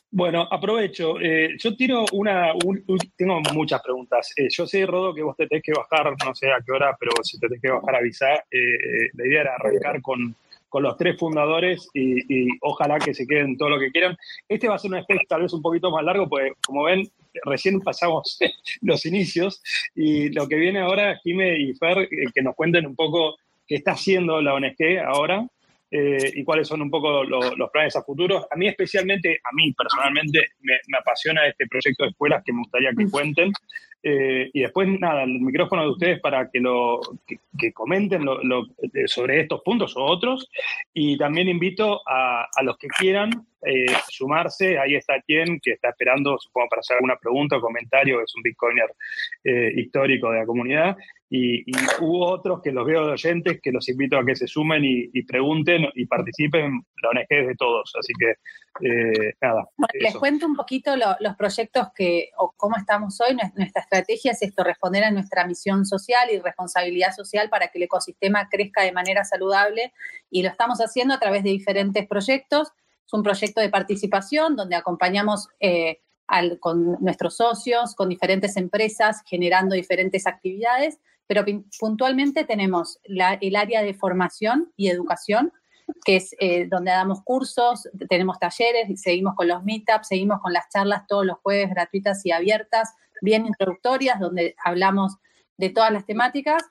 Bueno, 0.09 0.47
aprovecho. 0.49 1.19
Eh, 1.19 1.57
yo 1.59 1.75
tiro 1.75 2.05
una. 2.13 2.53
tengo 3.17 3.41
muchas 3.53 3.81
preguntas. 3.81 4.33
Eh, 4.37 4.47
yo 4.49 4.65
sé, 4.65 4.85
Rodo, 4.85 5.13
que 5.13 5.21
vos 5.21 5.35
te 5.35 5.47
tenés 5.47 5.63
que 5.63 5.73
bajar, 5.73 6.13
no 6.25 6.33
sé 6.33 6.49
a 6.49 6.61
qué 6.65 6.71
hora, 6.71 6.95
pero 6.97 7.11
si 7.23 7.37
te 7.39 7.47
tenés 7.47 7.61
que 7.61 7.71
bajar, 7.71 7.95
avisar. 7.95 8.45
Eh, 8.49 9.09
la 9.13 9.27
idea 9.27 9.41
era 9.41 9.55
arrancar 9.55 10.01
con, 10.01 10.35
los 10.79 10.95
tres 10.95 11.17
fundadores 11.17 11.89
y, 11.93 12.47
ojalá 12.61 12.99
que 12.99 13.13
se 13.13 13.25
queden 13.25 13.57
todo 13.57 13.69
lo 13.69 13.79
que 13.79 13.91
quieran. 13.91 14.15
Este 14.47 14.67
va 14.67 14.75
a 14.75 14.79
ser 14.79 14.91
un 14.91 14.97
especie 14.97 15.25
tal 15.27 15.41
vez 15.41 15.51
un 15.51 15.61
poquito 15.61 15.89
más 15.91 16.03
largo, 16.03 16.29
porque 16.29 16.53
como 16.65 16.83
ven, 16.83 17.09
recién 17.45 17.81
pasamos 17.81 18.37
los 18.81 19.05
inicios 19.05 19.61
y 19.95 20.29
lo 20.29 20.47
que 20.47 20.55
viene 20.55 20.79
ahora, 20.79 21.19
Jime 21.23 21.59
y 21.59 21.73
Fer, 21.73 22.07
que 22.07 22.41
nos 22.43 22.55
cuenten 22.55 22.85
un 22.85 22.95
poco 22.95 23.37
qué 23.65 23.75
está 23.75 23.91
haciendo 23.91 24.39
la 24.39 24.53
ONG 24.53 24.99
ahora 25.03 25.47
eh, 25.89 26.31
y 26.35 26.43
cuáles 26.43 26.67
son 26.67 26.81
un 26.81 26.89
poco 26.89 27.23
los 27.23 27.69
planes 27.71 27.95
a 27.95 28.03
futuro. 28.03 28.45
A 28.51 28.55
mí 28.55 28.67
especialmente, 28.67 29.39
a 29.43 29.53
mí 29.53 29.73
personalmente, 29.73 30.47
me, 30.61 30.75
apasiona 30.97 31.47
este 31.47 31.67
proyecto 31.67 32.03
de 32.03 32.09
escuelas 32.09 32.43
que 32.45 32.53
me 32.53 32.59
gustaría 32.59 32.91
que 32.97 33.09
cuenten. 33.09 33.51
Eh, 34.03 34.49
y 34.53 34.61
después, 34.61 34.87
nada, 34.99 35.23
el 35.23 35.39
micrófono 35.39 35.83
de 35.83 35.89
ustedes 35.89 36.19
para 36.19 36.49
que, 36.49 36.59
lo, 36.59 36.99
que, 37.57 37.73
comenten 37.73 38.25
sobre 39.05 39.41
estos 39.41 39.61
puntos 39.61 39.95
o 39.95 40.03
otros. 40.03 40.49
Y 40.93 41.17
también 41.17 41.47
invito 41.47 42.01
a, 42.05 42.47
a 42.53 42.63
los 42.63 42.77
que 42.77 42.87
quieran 42.87 43.31
eh, 43.65 43.85
sumarse. 44.09 44.77
Ahí 44.77 44.95
está 44.95 45.21
quien 45.21 45.59
que 45.61 45.71
está 45.71 45.89
esperando, 45.89 46.37
supongo, 46.37 46.67
para 46.69 46.81
hacer 46.81 46.95
alguna 46.95 47.15
pregunta 47.15 47.57
o 47.57 47.61
comentario. 47.61 48.21
Es 48.21 48.35
un 48.35 48.43
Bitcoiner 48.43 48.93
histórico 49.75 50.31
de 50.31 50.39
la 50.39 50.45
comunidad 50.45 50.97
y, 51.29 51.63
hubo 51.99 52.25
otros 52.25 52.61
que 52.61 52.71
los 52.71 52.85
veo 52.85 53.05
de 53.05 53.11
oyentes 53.13 53.59
que 53.61 53.71
los 53.71 53.87
invito 53.89 54.17
a 54.17 54.25
que 54.25 54.35
se 54.35 54.47
sumen 54.47 54.81
y, 54.83 55.23
pregunten 55.23 55.87
y 55.95 56.05
participen. 56.05 56.85
La 57.03 57.09
ONG 57.09 57.25
es 57.29 57.47
de 57.47 57.55
todos, 57.55 57.93
así 57.99 58.13
que 58.17 58.35
eh, 58.87 59.33
nada. 59.41 59.65
les 59.99 60.15
cuento 60.15 60.45
un 60.45 60.55
poquito 60.55 60.95
los 60.95 61.35
proyectos 61.35 61.87
que, 61.93 62.29
o 62.37 62.53
cómo 62.55 62.77
estamos 62.77 63.19
hoy. 63.19 63.35
Nuestra 63.55 63.81
estrategia 63.81 64.31
es 64.31 64.41
esto, 64.41 64.63
responder 64.63 65.03
a 65.03 65.11
nuestra 65.11 65.45
misión 65.45 65.85
social 65.85 66.29
y 66.31 66.39
responsabilidad 66.39 67.11
social 67.11 67.49
para 67.49 67.67
que 67.67 67.79
el 67.79 67.83
ecosistema 67.83 68.47
crezca 68.49 68.83
de 68.83 68.93
manera 68.93 69.25
saludable 69.25 69.93
y 70.29 70.43
lo 70.43 70.49
estamos 70.49 70.79
haciendo 70.79 71.13
a 71.13 71.19
través 71.19 71.43
de 71.43 71.49
diferentes 71.49 72.07
proyectos. 72.07 72.71
Es 73.05 73.13
un 73.13 73.23
proyecto 73.23 73.59
de 73.59 73.69
participación 73.69 74.55
donde 74.55 74.75
acompañamos 74.75 75.49
eh, 75.59 75.99
con 76.59 76.97
nuestros 77.01 77.37
socios, 77.37 77.95
con 77.95 78.09
diferentes 78.09 78.57
empresas, 78.57 79.23
generando 79.25 79.75
diferentes 79.75 80.27
actividades, 80.27 80.99
pero 81.27 81.43
puntualmente 81.79 82.45
tenemos 82.45 82.99
el 83.03 83.55
área 83.55 83.83
de 83.83 83.93
formación 83.93 84.71
y 84.77 84.87
educación, 84.87 85.51
que 86.05 86.17
es 86.17 86.35
eh, 86.39 86.67
donde 86.67 86.91
damos 86.91 87.21
cursos, 87.23 87.87
tenemos 88.09 88.39
talleres, 88.39 88.99
seguimos 89.01 89.35
con 89.35 89.47
los 89.47 89.63
meetups, 89.63 90.07
seguimos 90.07 90.41
con 90.41 90.53
las 90.53 90.69
charlas 90.69 91.05
todos 91.07 91.25
los 91.25 91.37
jueves 91.39 91.69
gratuitas 91.69 92.25
y 92.25 92.31
abiertas, 92.31 92.93
bien 93.21 93.45
introductorias, 93.45 94.19
donde 94.19 94.55
hablamos 94.63 95.17
de 95.57 95.69
todas 95.69 95.91
las 95.91 96.05
temáticas. 96.05 96.63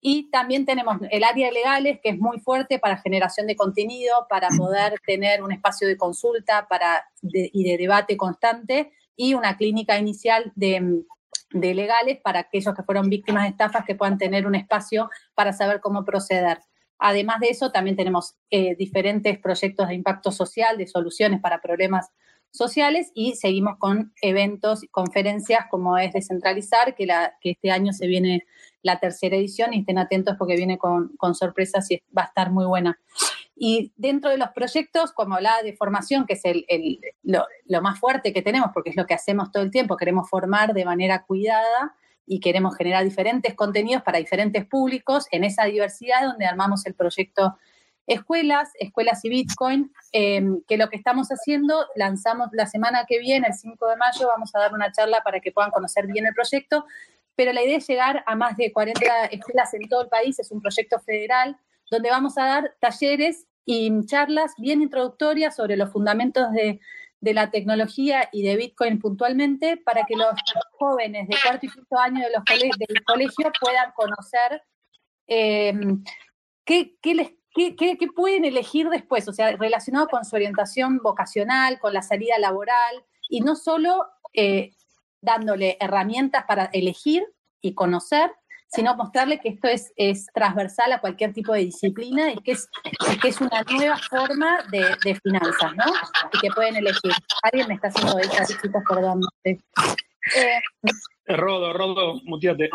Y 0.00 0.30
también 0.30 0.66
tenemos 0.66 0.96
el 1.10 1.22
área 1.22 1.46
de 1.46 1.52
legales, 1.52 2.00
que 2.02 2.10
es 2.10 2.18
muy 2.18 2.40
fuerte 2.40 2.78
para 2.78 2.98
generación 2.98 3.46
de 3.46 3.56
contenido, 3.56 4.26
para 4.28 4.48
poder 4.56 4.94
tener 5.06 5.42
un 5.42 5.52
espacio 5.52 5.86
de 5.86 5.96
consulta 5.96 6.66
para 6.68 7.06
y 7.22 7.64
de 7.64 7.76
debate 7.76 8.16
constante 8.16 8.90
y 9.14 9.34
una 9.34 9.56
clínica 9.56 9.98
inicial 9.98 10.50
de, 10.56 11.04
de 11.50 11.74
legales 11.74 12.18
para 12.22 12.40
aquellos 12.40 12.74
que 12.74 12.82
fueron 12.82 13.08
víctimas 13.08 13.44
de 13.44 13.50
estafas 13.50 13.84
que 13.84 13.94
puedan 13.94 14.18
tener 14.18 14.46
un 14.46 14.54
espacio 14.54 15.10
para 15.34 15.52
saber 15.52 15.80
cómo 15.80 16.04
proceder. 16.04 16.58
Además 16.98 17.40
de 17.40 17.48
eso, 17.48 17.72
también 17.72 17.96
tenemos 17.96 18.36
eh, 18.50 18.76
diferentes 18.76 19.38
proyectos 19.38 19.88
de 19.88 19.94
impacto 19.94 20.30
social, 20.30 20.78
de 20.78 20.86
soluciones 20.86 21.40
para 21.40 21.60
problemas 21.60 22.10
sociales 22.52 23.10
y 23.14 23.34
seguimos 23.34 23.78
con 23.78 24.12
eventos, 24.20 24.82
conferencias 24.90 25.64
como 25.70 25.98
es 25.98 26.12
Descentralizar, 26.12 26.94
que, 26.94 27.06
que 27.40 27.50
este 27.50 27.70
año 27.70 27.92
se 27.92 28.06
viene 28.06 28.44
la 28.82 29.00
tercera 29.00 29.36
edición 29.36 29.72
y 29.72 29.80
estén 29.80 29.98
atentos 29.98 30.36
porque 30.38 30.56
viene 30.56 30.78
con, 30.78 31.16
con 31.16 31.34
sorpresas 31.34 31.90
y 31.90 32.02
va 32.16 32.22
a 32.22 32.26
estar 32.26 32.50
muy 32.50 32.66
buena. 32.66 32.98
Y 33.54 33.92
dentro 33.96 34.30
de 34.30 34.38
los 34.38 34.48
proyectos, 34.50 35.12
como 35.12 35.34
hablaba 35.36 35.62
de 35.62 35.76
formación, 35.76 36.26
que 36.26 36.34
es 36.34 36.42
el, 36.44 37.00
lo, 37.22 37.82
más 37.82 37.98
fuerte 37.98 38.32
que 38.32 38.42
tenemos, 38.42 38.70
porque 38.72 38.90
es 38.90 38.96
lo 38.96 39.06
que 39.06 39.14
hacemos 39.14 39.52
todo 39.52 39.62
el 39.62 39.70
tiempo, 39.70 39.96
queremos 39.96 40.28
formar 40.28 40.74
de 40.74 40.84
manera 40.84 41.24
cuidada, 41.24 41.94
y 42.24 42.38
queremos 42.38 42.76
generar 42.76 43.04
diferentes 43.04 43.54
contenidos 43.54 44.02
para 44.04 44.18
diferentes 44.18 44.64
públicos 44.64 45.26
en 45.32 45.42
esa 45.42 45.64
diversidad 45.64 46.22
donde 46.24 46.46
armamos 46.46 46.86
el 46.86 46.94
proyecto 46.94 47.58
Escuelas, 48.06 48.70
Escuelas 48.78 49.24
y 49.24 49.28
Bitcoin, 49.28 49.92
em, 50.12 50.62
que 50.66 50.76
lo 50.76 50.88
que 50.88 50.96
estamos 50.96 51.28
haciendo, 51.28 51.86
lanzamos 51.94 52.48
la 52.52 52.66
semana 52.66 53.04
que 53.06 53.18
viene, 53.18 53.46
el 53.48 53.54
5 53.54 53.86
de 53.86 53.96
mayo, 53.96 54.26
vamos 54.28 54.54
a 54.54 54.58
dar 54.58 54.72
una 54.74 54.90
charla 54.90 55.22
para 55.22 55.40
que 55.40 55.52
puedan 55.52 55.70
conocer 55.70 56.06
bien 56.06 56.26
el 56.26 56.34
proyecto, 56.34 56.84
pero 57.36 57.52
la 57.52 57.62
idea 57.62 57.78
es 57.78 57.86
llegar 57.86 58.24
a 58.26 58.34
más 58.34 58.56
de 58.56 58.72
40 58.72 59.26
escuelas 59.26 59.72
en 59.74 59.88
todo 59.88 60.02
el 60.02 60.08
país, 60.08 60.38
es 60.38 60.50
un 60.50 60.60
proyecto 60.60 60.98
federal, 61.00 61.56
donde 61.92 62.10
vamos 62.10 62.36
a 62.38 62.44
dar 62.44 62.74
talleres 62.80 63.46
y 63.64 64.04
charlas 64.06 64.54
bien 64.58 64.82
introductorias 64.82 65.54
sobre 65.54 65.76
los 65.76 65.92
fundamentos 65.92 66.50
de 66.50 66.80
de 67.22 67.34
la 67.34 67.50
tecnología 67.50 68.28
y 68.32 68.42
de 68.42 68.56
Bitcoin 68.56 68.98
puntualmente 68.98 69.76
para 69.76 70.04
que 70.06 70.16
los 70.16 70.34
jóvenes 70.72 71.28
de 71.28 71.36
cuarto 71.40 71.66
y 71.66 71.70
quinto 71.70 71.96
año 71.96 72.20
de 72.20 72.32
los 72.32 72.42
del 72.76 73.04
colegio 73.04 73.52
puedan 73.60 73.92
conocer 73.94 74.60
em, 75.28 76.02
qué, 76.64 76.96
les, 77.04 77.30
qué, 77.54 77.96
pueden 78.16 78.44
elegir 78.44 78.88
después, 78.88 79.28
o 79.28 79.32
sea, 79.32 79.56
relacionado 79.56 80.08
con 80.08 80.24
su 80.24 80.34
orientación 80.34 80.98
vocacional, 80.98 81.78
con 81.78 81.94
la 81.94 82.02
salida 82.02 82.40
laboral, 82.40 83.04
y 83.28 83.40
no 83.40 83.54
solo 83.54 84.04
eh, 84.32 84.72
dándole 85.20 85.76
herramientas 85.78 86.44
para 86.48 86.64
elegir 86.72 87.24
y 87.60 87.74
conocer, 87.74 88.32
sino 88.72 88.96
mostrarle 88.96 89.38
que 89.38 89.50
esto 89.50 89.68
es, 89.68 89.92
es 89.96 90.26
transversal 90.32 90.92
a 90.92 91.00
cualquier 91.00 91.32
tipo 91.32 91.52
de 91.52 91.60
disciplina 91.60 92.32
y 92.32 92.36
que 92.38 92.52
es, 92.52 92.68
que 93.20 93.28
es 93.28 93.40
una 93.40 93.62
nueva 93.70 93.98
forma 93.98 94.64
de, 94.70 94.96
de, 95.04 95.14
finanzas, 95.16 95.76
¿no? 95.76 95.84
Y 96.32 96.38
que 96.40 96.48
pueden 96.54 96.76
elegir. 96.76 97.12
Alguien 97.42 97.68
me 97.68 97.74
está 97.74 97.88
haciendo 97.88 98.18
estas 98.18 98.48
chicos, 98.48 98.82
perdón. 98.88 99.20
Eh, 99.44 99.58
Rodo, 101.26 101.72
Rodo, 101.72 102.20
muteate. 102.24 102.70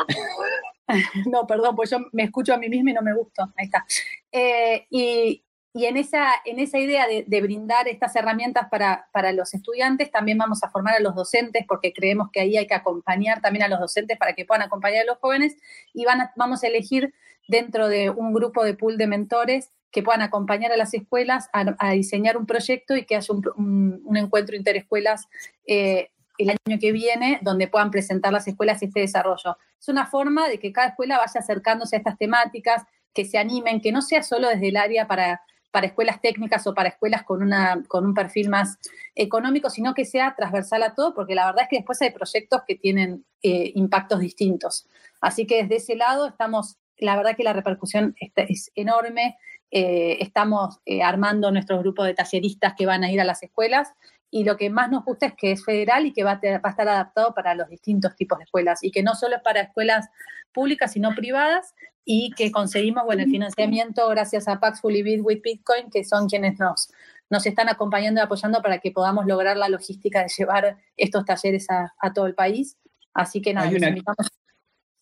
No, 1.26 1.45
perdón, 1.45 1.76
pues 1.76 1.89
yo 1.89 1.98
me 2.14 2.24
escucho 2.24 2.54
a 2.54 2.58
mí 2.58 2.70
misma 2.70 2.91
y 2.91 2.93
no 2.93 3.02
me 3.02 3.14
gusta. 3.14 3.52
Ahí 3.58 3.66
está. 3.66 3.86
Eh, 4.32 4.88
y, 4.89 5.43
y 5.78 5.86
en 5.86 5.96
esa, 5.96 6.30
en 6.44 6.58
esa 6.58 6.80
idea 6.80 7.06
de, 7.06 7.42
brindar 7.42 7.88
estas 7.88 8.16
herramientas 8.16 8.68
para, 8.72 9.10
para, 9.12 9.32
los 9.32 9.54
estudiantes, 9.54 10.10
también 10.10 10.40
vamos 10.40 10.64
a 10.64 10.72
formar 10.72 10.96
a 10.96 11.00
los 11.00 11.14
docentes, 11.14 11.66
porque 11.68 11.94
creemos 11.94 12.32
que 12.34 12.40
ahí 12.40 12.58
hay 12.58 12.66
que 12.66 12.74
acompañar 12.74 13.42
también 13.42 13.62
a 13.62 13.68
los 13.68 13.80
docentes 13.80 14.18
para 14.18 14.34
que 14.34 14.44
puedan 14.44 14.64
acompañar 14.64 15.04
a 15.04 15.06
los 15.06 15.20
jóvenes, 15.20 15.56
y 15.94 16.04
van 16.04 16.32
vamos 16.36 16.64
a 16.64 16.68
elegir 16.68 17.14
dentro 17.48 17.90
de 17.90 18.10
un 18.10 18.34
grupo 18.34 18.64
de 18.64 18.74
pool 18.74 18.98
de 18.98 19.06
mentores 19.06 19.70
que 19.92 20.02
puedan 20.02 20.24
acompañar 20.24 20.72
a 20.72 20.78
las 20.78 20.96
escuelas 20.96 21.48
a, 21.54 21.92
diseñar 21.92 22.38
un 22.38 22.48
proyecto 22.48 22.96
y 22.96 23.06
que 23.06 23.16
haya 23.16 23.32
un, 23.32 24.02
un, 24.04 24.18
encuentro 24.18 24.56
interescuelas 24.56 25.28
eh, 25.68 26.10
el 26.40 26.50
año 26.50 26.80
que 26.82 26.92
viene, 26.92 27.38
donde 27.44 27.68
puedan 27.68 27.92
presentar 27.92 28.34
las 28.34 28.48
escuelas 28.48 28.82
este 28.82 29.02
desarrollo. 29.02 29.58
Es 29.80 29.90
una 29.90 30.08
forma 30.08 30.48
de 30.48 30.58
que 30.58 30.74
cada 30.74 30.88
escuela 30.88 31.20
vaya 31.20 31.40
acercándose 31.40 31.98
a 31.98 32.00
estas 32.00 32.18
temáticas, 32.18 32.84
que 33.14 33.26
se 33.26 33.38
animen, 33.38 33.80
que 33.80 33.92
no 33.92 34.02
sea 34.02 34.24
solo 34.24 34.50
desde 34.50 34.70
el 34.70 34.78
área 34.78 35.08
para 35.08 35.42
para 35.72 35.88
escuelas 35.88 36.22
técnicas 36.22 36.65
o 36.68 36.74
para 36.74 36.89
escuelas 36.89 37.24
con, 37.24 37.41
una, 37.41 37.84
con 37.88 38.05
un 38.05 38.13
perfil 38.13 38.49
más 38.49 38.78
económico, 39.15 39.70
sino 39.70 39.93
que 39.93 40.05
sea 40.05 40.34
transversal 40.38 40.84
a 40.84 40.93
todo, 40.93 41.13
porque 41.13 41.36
la 41.36 41.45
verdad 41.45 41.63
es 41.63 41.70
que 41.70 41.78
después 41.78 42.01
hay 42.01 42.11
proyectos 42.11 42.61
que 42.68 42.76
tienen 42.76 43.26
eh, 43.43 43.72
impactos 43.76 44.20
distintos. 44.20 44.88
Así 45.22 45.45
que 45.45 45.63
desde 45.63 45.76
ese 45.76 45.95
lado 45.95 46.28
estamos, 46.28 46.78
la 46.97 47.15
verdad 47.15 47.36
que 47.36 47.43
la 47.43 47.53
repercusión 47.53 48.15
es 48.18 48.72
enorme. 48.76 49.38
Eh, 49.70 50.18
estamos 50.22 50.80
eh, 50.86 51.03
armando 51.03 51.51
nuestro 51.51 51.78
grupo 51.80 52.03
de 52.03 52.13
talleristas 52.13 52.74
que 52.76 52.86
van 52.86 53.03
a 53.03 53.11
ir 53.11 53.20
a 53.20 53.26
las 53.26 53.43
escuelas 53.43 53.93
y 54.30 54.44
lo 54.44 54.58
que 54.58 54.70
más 54.70 54.90
nos 54.92 55.06
gusta 55.06 55.28
es 55.28 55.34
que 55.36 55.52
es 55.52 55.64
federal 55.64 56.06
y 56.06 56.14
que 56.14 56.24
va 56.24 56.32
a, 56.32 56.60
va 56.60 56.62
a, 56.64 56.70
estar 56.70 56.88
adaptado 56.88 57.34
para 57.34 57.56
los 57.56 57.70
distintos 57.70 58.16
tipos 58.16 58.38
de 58.38 58.46
escuelas 58.46 58.84
y 58.84 58.92
que 58.92 59.04
no 59.04 59.16
solo 59.16 59.38
es 59.38 59.42
para 59.42 59.62
escuelas 59.62 60.10
públicas, 60.52 60.92
sino 60.92 61.14
privadas 61.16 61.74
y 62.04 62.32
que 62.36 62.52
conseguimos 62.52 63.04
bueno, 63.06 63.24
el 63.24 63.30
financiamiento 63.30 64.08
gracias 64.10 64.48
a 64.48 64.60
Pax 64.60 64.82
Fully 64.82 65.04
Bit 65.04 65.22
with 65.24 65.42
Bitcoin, 65.44 65.90
que 65.90 66.04
son 66.04 66.28
quienes 66.28 66.60
nos, 66.60 66.90
nos 67.30 67.46
están 67.46 67.70
acompañando 67.70 68.22
y 68.22 68.24
apoyando 68.24 68.62
para 68.62 68.80
que 68.80 68.92
podamos 68.92 69.26
lograr 69.26 69.58
la 69.58 69.70
logística 69.70 70.22
de 70.22 70.30
llevar 70.36 70.78
estos 70.96 71.26
talleres 71.26 71.70
a, 71.70 71.94
a 72.00 72.14
todo 72.14 72.26
el 72.26 72.36
país. 72.36 72.78
Así 73.14 73.42
que 73.42 73.54
nada, 73.54 73.70
una... 73.70 73.90
invitamos. 73.90 74.28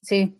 Sí. 0.01 0.39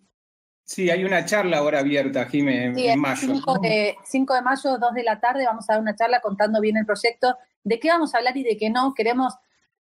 Sí, 0.64 0.90
hay 0.90 1.04
una 1.04 1.26
charla 1.26 1.58
ahora 1.60 1.80
abierta, 1.80 2.26
Jimé, 2.26 2.66
en 2.66 3.00
mayo. 3.00 3.36
5 3.36 3.60
de, 3.60 3.96
5 4.04 4.34
de 4.34 4.42
mayo, 4.42 4.78
2 4.80 4.94
de 4.96 5.04
la 5.04 5.20
tarde, 5.20 5.46
vamos 5.46 5.70
a 5.70 5.74
dar 5.74 5.82
una 5.82 5.96
charla 5.96 6.22
contando 6.22 6.60
bien 6.60 6.78
el 6.78 6.88
proyecto, 6.88 7.38
de 7.66 7.80
qué 7.80 7.90
vamos 7.90 8.14
a 8.14 8.20
hablar 8.20 8.38
y 8.38 8.44
de 8.44 8.56
qué 8.56 8.70
no. 8.70 8.94
Queremos 8.94 9.34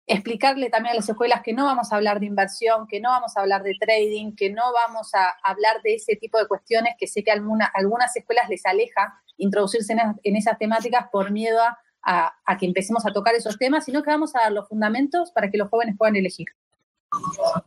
explicarle 0.07 0.70
también 0.70 0.93
a 0.93 0.97
las 0.97 1.09
escuelas 1.09 1.43
que 1.43 1.53
no 1.53 1.64
vamos 1.64 1.93
a 1.93 1.97
hablar 1.97 2.20
de 2.20 2.27
inversión, 2.27 2.87
que 2.87 3.01
no 3.01 3.11
vamos 3.11 3.37
a 3.37 3.41
hablar 3.41 3.62
de 3.62 3.75
trading, 3.79 4.35
que 4.37 4.51
no 4.51 4.62
vamos 4.72 5.14
a 5.14 5.35
hablar 5.43 5.83
de 5.83 5.95
ese 5.95 6.16
tipo 6.16 6.39
de 6.39 6.47
cuestiones 6.47 6.95
que 6.99 7.07
sé 7.07 7.25
que 7.25 7.33
a 7.33 7.41
algunas 7.75 8.16
escuelas 8.16 8.49
les 8.49 8.64
aleja 8.64 9.20
introducirse 9.37 9.93
en, 10.22 10.37
esas 10.37 10.57
temáticas 10.59 11.09
por 11.11 11.31
miedo 11.33 11.59
a, 12.03 12.57
que 12.59 12.66
empecemos 12.66 13.05
a 13.07 13.12
tocar 13.12 13.35
esos 13.35 13.59
temas, 13.59 13.85
sino 13.85 14.03
que 14.03 14.11
vamos 14.11 14.37
a 14.37 14.43
dar 14.43 14.53
los 14.53 14.68
fundamentos 14.68 15.33
para 15.33 15.51
que 15.51 15.59
los 15.59 15.68
jóvenes 15.68 15.97
puedan 15.99 16.16
elegir. 16.16 16.47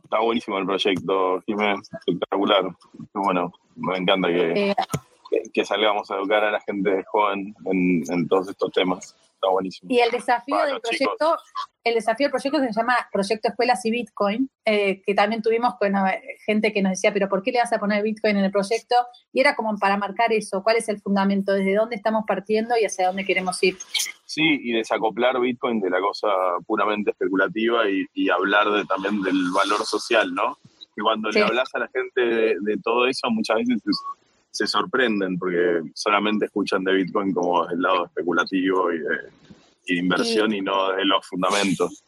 Está 0.04 0.20
buenísimo 0.20 0.58
el 0.58 0.66
proyecto, 0.66 1.42
Jiménez, 1.44 1.90
espectacular. 1.92 2.64
Bueno, 3.12 3.52
me 3.76 3.96
encanta 3.96 4.28
que, 4.28 4.70
eh, 4.70 5.64
salgamos 5.64 6.10
a 6.10 6.16
educar 6.16 6.44
a 6.44 6.50
la 6.52 6.60
gente 6.60 7.04
joven 7.04 7.54
en 7.66 8.28
todos 8.28 8.48
estos 8.48 8.70
temas. 8.72 9.16
Está 9.38 9.50
buenísimo. 9.50 9.88
Y 9.92 10.00
el 10.00 10.10
desafío 10.10 10.56
del 10.66 10.80
proyecto, 10.80 11.36
el 11.84 11.94
desafío 11.94 12.24
del 12.26 12.32
proyecto 12.32 12.58
se 12.58 12.72
llama 12.72 12.96
Proyecto 13.12 13.48
Escuelas 13.48 13.86
y 13.86 13.92
Bitcoin, 13.92 14.50
eh, 14.64 15.00
que 15.06 15.14
también 15.14 15.42
tuvimos 15.42 15.76
con 15.76 15.92
gente 16.44 16.72
que 16.72 16.82
nos 16.82 16.90
decía, 16.90 17.12
pero 17.12 17.28
¿por 17.28 17.44
qué 17.44 17.52
le 17.52 17.60
vas 17.60 17.72
a 17.72 17.78
poner 17.78 18.02
Bitcoin 18.02 18.36
en 18.36 18.44
el 18.44 18.50
proyecto? 18.50 18.96
Y 19.32 19.38
era 19.38 19.54
como 19.54 19.78
para 19.78 19.96
marcar 19.96 20.32
eso, 20.32 20.64
cuál 20.64 20.76
es 20.76 20.88
el 20.88 21.00
fundamento, 21.00 21.52
desde 21.52 21.76
dónde 21.76 21.94
estamos 21.94 22.24
partiendo 22.26 22.74
y 22.76 22.84
hacia 22.84 23.06
dónde 23.06 23.24
queremos 23.24 23.62
ir. 23.62 23.76
Sí, 24.24 24.42
y 24.42 24.72
desacoplar 24.72 25.38
Bitcoin 25.38 25.80
de 25.80 25.90
la 25.90 26.00
cosa 26.00 26.26
puramente 26.66 27.12
especulativa 27.12 27.84
y, 27.88 28.28
hablar 28.30 28.68
de, 28.70 28.84
también 28.86 29.22
del 29.22 29.38
valor 29.54 29.86
social, 29.86 30.34
¿no? 30.34 30.58
Que 30.96 31.02
cuando 31.02 31.30
le 31.30 31.42
hablas 31.42 31.72
a 31.76 31.78
la 31.78 31.88
gente 31.94 32.56
de, 32.60 32.76
todo 32.82 33.06
eso, 33.06 33.30
muchas 33.30 33.58
veces 33.58 33.80
se 34.50 34.66
sorprenden 34.66 35.38
porque 35.38 35.82
solamente 35.94 36.46
escuchan 36.46 36.84
de 36.84 36.92
Bitcoin 36.92 37.32
como 37.32 37.68
el 37.68 37.80
lado 37.80 38.06
especulativo 38.06 38.92
y 38.92 38.98
de, 38.98 39.96
inversión 40.00 40.52
y, 40.52 40.60
no 40.60 40.92
de 40.92 41.04
los 41.04 41.26
fundamentos. 41.26 42.04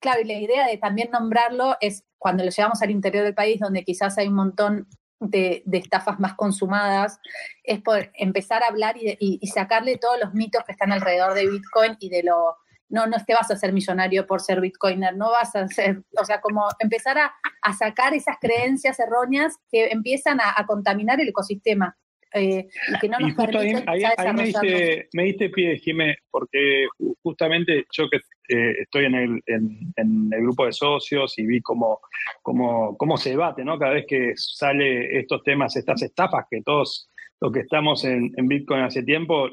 Claro, 0.00 0.20
y 0.20 0.24
la 0.26 0.38
idea 0.38 0.66
de 0.68 0.76
también 0.76 1.10
nombrarlo 1.10 1.76
es 1.80 2.04
cuando 2.18 2.44
lo 2.44 2.50
llevamos 2.50 2.82
al 2.82 2.90
interior 2.90 3.24
del 3.24 3.34
país, 3.34 3.58
donde 3.58 3.84
quizás 3.84 4.16
hay 4.18 4.28
un 4.28 4.34
montón 4.34 4.86
de, 5.18 5.62
estafas 5.72 6.20
más 6.20 6.34
consumadas, 6.34 7.18
es 7.62 7.80
por 7.80 8.10
empezar 8.14 8.62
a 8.62 8.68
hablar 8.68 8.96
y, 8.96 9.16
y, 9.18 9.46
sacarle 9.48 9.98
todos 9.98 10.18
los 10.22 10.34
mitos 10.34 10.62
que 10.64 10.72
están 10.72 10.92
alrededor 10.92 11.34
de 11.34 11.48
Bitcoin 11.48 11.96
y 11.98 12.10
de 12.10 12.22
lo 12.22 12.56
no, 12.88 13.06
no 13.06 13.16
te 13.24 13.34
vas 13.34 13.50
a 13.50 13.56
ser 13.56 13.72
millonario 13.72 14.26
por 14.26 14.40
ser 14.40 14.60
bitcoiner, 14.60 15.16
no 15.16 15.30
vas 15.30 15.54
a 15.56 15.66
ser, 15.68 16.02
o 16.20 16.24
sea, 16.24 16.40
como 16.40 16.66
empezar 16.78 17.18
a, 17.18 17.32
sacar 17.72 18.14
esas 18.14 18.36
creencias 18.40 18.98
erróneas 19.00 19.56
que 19.70 19.86
empiezan 19.86 20.38
a, 20.40 20.64
contaminar 20.66 21.20
el 21.20 21.28
ecosistema. 21.28 21.96
eh, 22.34 22.66
y 22.88 22.98
que 22.98 23.08
no 23.08 23.18
nos 23.18 23.32
justo 23.34 23.58
ahí, 23.58 23.74
me, 25.12 25.24
diste, 25.24 25.50
pie, 25.50 25.78
Jimé, 25.78 26.16
porque 26.30 26.86
justamente 27.22 27.84
yo 27.92 28.08
que 28.10 28.16
eh, 28.48 28.82
estoy 28.82 29.04
en 29.06 29.14
el, 29.14 29.42
en, 29.46 30.30
el 30.32 30.42
grupo 30.42 30.66
de 30.66 30.72
socios 30.72 31.38
y 31.38 31.46
vi 31.46 31.60
cómo, 31.62 32.00
cómo, 32.42 32.96
cómo 32.96 33.16
se 33.16 33.30
debate, 33.30 33.64
¿no? 33.64 33.78
Cada 33.78 33.94
vez 33.94 34.04
que 34.08 34.32
sale 34.36 35.18
estos 35.18 35.42
temas, 35.42 35.76
estas 35.76 36.02
estafas 36.02 36.46
que 36.50 36.60
todos 36.62 37.08
los 37.44 37.52
que 37.52 37.60
estamos 37.60 38.06
en, 38.06 38.32
Bitcoin 38.48 38.80
hace 38.80 39.02
tiempo, 39.02 39.50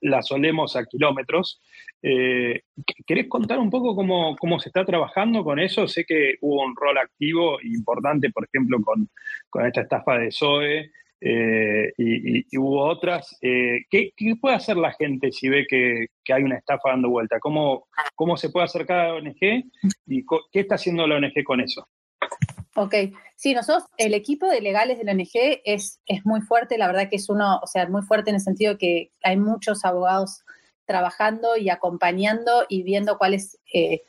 la, 0.00 0.22
solemos 0.22 0.76
a 0.76 0.86
kilómetros. 0.86 1.60
Eh, 2.02 2.62
¿Querés 3.06 3.28
contar 3.28 3.58
un 3.58 3.68
poco 3.68 3.94
cómo, 3.94 4.34
cómo, 4.36 4.58
se 4.58 4.70
está 4.70 4.86
trabajando 4.86 5.44
con 5.44 5.58
eso? 5.58 5.86
Sé 5.86 6.06
que 6.06 6.36
hubo 6.40 6.64
un 6.64 6.74
rol 6.74 6.96
activo 6.96 7.60
importante, 7.60 8.30
por 8.30 8.46
ejemplo, 8.46 8.78
con, 8.82 9.10
con 9.50 9.66
esta 9.66 9.82
estafa 9.82 10.18
de 10.18 10.30
Zoe. 10.32 10.90
Eh, 11.20 11.92
y, 11.98 12.56
hubo 12.56 12.86
otras. 12.86 13.36
Eh, 13.42 13.84
¿qué, 13.90 14.10
puede 14.40 14.56
hacer 14.56 14.78
la 14.78 14.94
gente 14.94 15.30
si 15.30 15.50
ve 15.50 15.66
que, 15.68 16.06
hay 16.32 16.42
una 16.42 16.56
estafa 16.56 16.88
dando 16.90 17.10
vuelta? 17.10 17.38
¿Cómo, 17.40 17.88
¿Cómo 18.14 18.38
se 18.38 18.48
puede 18.48 18.64
acercar 18.64 19.00
a 19.00 19.08
la 19.08 19.14
ONG 19.16 19.64
y 20.06 20.24
qué 20.50 20.60
está 20.60 20.76
haciendo 20.76 21.06
la 21.06 21.16
ONG 21.16 21.44
con 21.44 21.60
eso? 21.60 21.86
Ok, 22.80 22.94
sí, 23.34 23.54
nosotros, 23.54 23.88
el 23.96 24.14
equipo 24.14 24.46
de 24.46 24.60
legales 24.60 24.98
de 24.98 25.04
la 25.04 25.10
ONG 25.10 25.60
es, 25.64 26.00
es 26.06 26.24
muy 26.24 26.42
fuerte, 26.42 26.78
la 26.78 26.86
verdad 26.86 27.08
que 27.10 27.16
es 27.16 27.28
uno, 27.28 27.58
o 27.60 27.66
sea, 27.66 27.88
muy 27.88 28.02
fuerte 28.02 28.30
en 28.30 28.36
el 28.36 28.40
sentido 28.40 28.78
que 28.78 29.10
hay 29.24 29.36
muchos 29.36 29.84
abogados 29.84 30.44
trabajando 30.84 31.56
y 31.56 31.70
acompañando 31.70 32.66
y 32.68 32.84
viendo 32.84 33.18
cuál 33.18 33.34
es, 33.34 33.58
eh, 33.74 34.02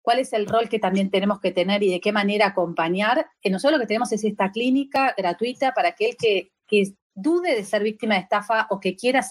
cuál 0.00 0.20
es 0.20 0.32
el 0.32 0.46
rol 0.46 0.68
que 0.68 0.78
también 0.78 1.10
tenemos 1.10 1.40
que 1.40 1.50
tener 1.50 1.82
y 1.82 1.90
de 1.90 2.00
qué 2.00 2.12
manera 2.12 2.46
acompañar. 2.46 3.26
Eh, 3.42 3.50
nosotros 3.50 3.78
lo 3.78 3.82
que 3.82 3.88
tenemos 3.88 4.12
es 4.12 4.22
esta 4.22 4.52
clínica 4.52 5.12
gratuita 5.18 5.72
para 5.72 5.88
aquel 5.88 6.16
que, 6.16 6.52
que 6.68 6.94
dude 7.16 7.56
de 7.56 7.64
ser 7.64 7.82
víctima 7.82 8.14
de 8.14 8.20
estafa 8.20 8.68
o 8.70 8.78
que 8.78 8.94
quiera 8.94 9.26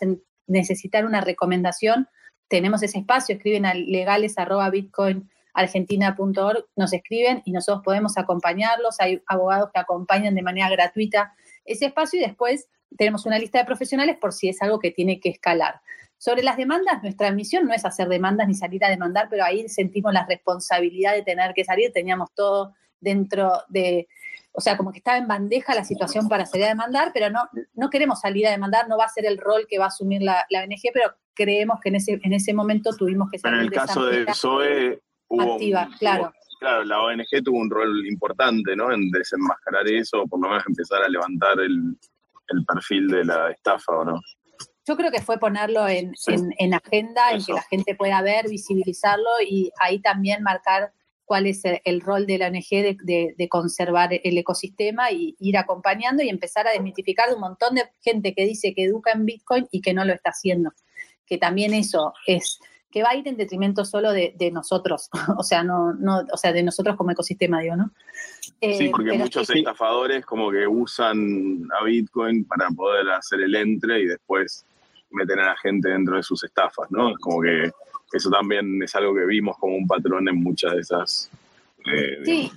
necesitar 0.46 1.06
una 1.06 1.22
recomendación. 1.22 2.10
Tenemos 2.50 2.84
ese 2.84 2.98
espacio, 2.98 3.36
escriben 3.36 3.66
a 3.66 3.74
legales.bitcoin 3.76 5.30
argentina.org, 5.54 6.66
nos 6.76 6.93
escriben 6.93 7.41
y 7.45 7.51
nosotros 7.51 7.84
podemos 7.84 8.18
acompañarlos. 8.18 8.99
Hay 8.99 9.22
abogados 9.28 9.70
que 9.74 9.80
acompañan 9.80 10.36
de 10.36 10.41
manera 10.41 10.70
gratuita 10.70 11.34
ese 11.66 11.86
espacio 11.86 12.20
y 12.20 12.24
después 12.24 12.68
tenemos 12.97 13.26
una 13.26 13.39
lista 13.39 13.60
de 13.60 13.66
profesionales 13.66 14.18
por 14.20 14.34
si 14.34 14.49
es 14.49 14.62
algo 14.62 14.80
que 14.80 14.91
tiene 14.91 15.20
que 15.20 15.30
escalar. 15.30 15.82
Sobre 16.18 16.43
las 16.43 16.58
demandas, 16.58 17.04
nuestra 17.04 17.32
misión 17.32 17.66
no 17.66 17.74
es 17.74 17.84
hacer 17.86 18.08
demandas 18.08 18.47
ni 18.47 18.54
salir 18.54 18.84
a 18.86 18.89
demandar, 18.89 19.28
pero 19.30 19.43
ahí 19.43 19.68
sentimos 19.68 20.14
la 20.14 20.26
responsabilidad 20.26 21.14
de 21.14 21.22
tener 21.22 21.54
que 21.54 21.66
salir. 21.66 21.91
Teníamos 21.91 22.30
todo 22.34 22.74
dentro 23.01 23.51
de, 23.68 24.08
o 24.54 24.62
sea, 24.62 24.78
como 24.78 24.91
que 24.91 24.99
estaba 24.99 25.18
en 25.18 25.28
bandeja 25.28 25.76
la 25.76 25.84
situación 25.84 26.30
para 26.30 26.45
salir 26.45 26.66
a 26.66 26.70
demandar, 26.70 27.12
pero 27.14 27.30
no, 27.30 27.49
no 27.74 27.89
queremos 27.89 28.22
salir 28.22 28.47
a 28.47 28.51
demandar, 28.51 28.88
no 28.88 28.97
va 28.97 29.06
a 29.06 29.10
ser 29.10 29.26
el 29.26 29.38
rol 29.38 29.66
que 29.68 29.80
va 29.80 29.86
a 29.86 29.88
asumir 29.89 30.22
la, 30.22 30.45
ONG, 30.49 30.91
pero 30.93 31.14
creemos 31.34 31.80
que 31.82 31.89
en 31.89 31.95
ese, 31.95 32.20
en 32.24 32.32
ese 32.32 32.54
momento 32.54 32.95
tuvimos 32.95 33.30
que 33.30 33.39
salir. 33.39 33.60
en 33.60 33.66
el 33.66 33.72
caso 33.72 34.06
de 34.06 34.26
PSOE, 34.26 35.01
activa, 35.42 35.90
claro. 36.00 36.34
claro, 36.60 36.84
la 36.84 37.02
ONG 37.02 37.44
tuvo 37.44 37.60
un 37.60 37.70
rol 37.70 38.06
importante, 38.08 38.76
¿no? 38.76 38.92
En 38.92 39.10
desenmascarar 39.12 39.88
eso, 39.88 40.22
o 40.22 40.28
por 40.28 40.42
lo 40.42 40.50
menos 40.50 40.64
empezar 40.68 41.04
a 41.04 41.10
levantar 41.10 41.60
el, 41.60 41.98
perfil 42.68 43.08
de 43.08 43.26
la 43.26 43.52
estafa, 43.52 43.94
¿o 43.94 44.06
no? 44.06 44.22
Yo 44.86 44.98
creo 44.98 45.12
que 45.12 45.22
fue 45.22 45.40
ponerlo 45.40 45.88
en, 45.88 46.14
agenda, 46.74 47.32
en 47.32 47.44
que 47.44 47.54
la 47.54 47.62
gente 47.64 47.96
pueda 47.96 48.22
ver, 48.22 48.50
visibilizarlo 48.50 49.30
y 49.48 49.72
ahí 49.80 50.00
también 50.00 50.44
marcar 50.44 50.92
cuál 51.26 51.48
es 51.48 51.64
el, 51.64 52.02
rol 52.02 52.28
de 52.28 52.38
la 52.38 52.48
ONG 52.48 52.98
de, 53.02 53.48
conservar 53.50 54.10
el 54.12 54.38
ecosistema 54.38 55.12
y 55.12 55.36
ir 55.40 55.58
acompañando 55.58 56.22
y 56.22 56.30
empezar 56.30 56.68
a 56.68 56.72
desmitificar 56.72 57.30
de 57.30 57.36
un 57.36 57.42
montón 57.42 57.76
de 57.76 57.84
gente 58.02 58.34
que 58.36 58.46
dice 58.46 58.74
que 58.76 58.84
educa 58.84 59.14
en 59.14 59.26
Bitcoin 59.26 59.68
y 59.72 59.82
que 59.82 59.94
no 59.94 60.06
lo 60.06 60.14
está 60.14 60.32
haciendo. 60.32 60.72
Que 61.26 61.38
también 61.38 61.74
eso 61.74 62.14
es 62.28 62.60
que 62.94 63.02
va 63.02 63.10
a 63.10 63.16
ir 63.16 63.28
en 63.28 63.36
detrimento 63.36 63.84
solo 63.86 64.12
de, 64.12 64.52
nosotros, 64.54 65.10
o 65.38 65.41
sea, 65.41 65.64
no, 65.64 65.94
no, 65.94 66.22
o 66.32 66.38
sea, 66.38 66.54
de 66.54 66.62
nosotros 66.62 66.96
como 66.96 67.10
ecosistema, 67.10 67.60
digo, 67.60 67.76
¿no? 67.76 67.89
sí, 68.44 68.56
eh, 68.62 68.89
porque 68.91 69.14
muchos 69.14 69.50
estafadores 69.50 70.24
como 70.24 70.52
que 70.52 70.68
usan 70.68 71.68
a 71.80 71.84
Bitcoin 71.86 72.46
para 72.46 72.70
poder 72.70 73.10
hacer 73.10 73.41
el 73.41 73.56
entre 73.56 74.02
y 74.02 74.06
después 74.06 74.64
meter 75.10 75.39
a 75.39 75.48
la 75.48 75.58
gente 75.58 75.89
dentro 75.89 76.18
de 76.18 76.24
sus 76.24 76.44
estafas, 76.44 76.91
¿no? 76.91 77.10
Es 77.10 77.18
como 77.18 77.41
que 77.41 77.72
eso 78.14 78.30
también 78.30 78.82
es 78.84 78.94
algo 78.94 79.16
que 79.16 79.26
vimos 79.26 79.58
como 79.58 79.76
un 79.76 79.88
patrón 79.88 80.28
en 80.30 80.36
muchas 80.36 80.74
de 80.74 80.80
esas. 80.80 81.32
Eh, 81.91 82.20
sí, 82.24 82.52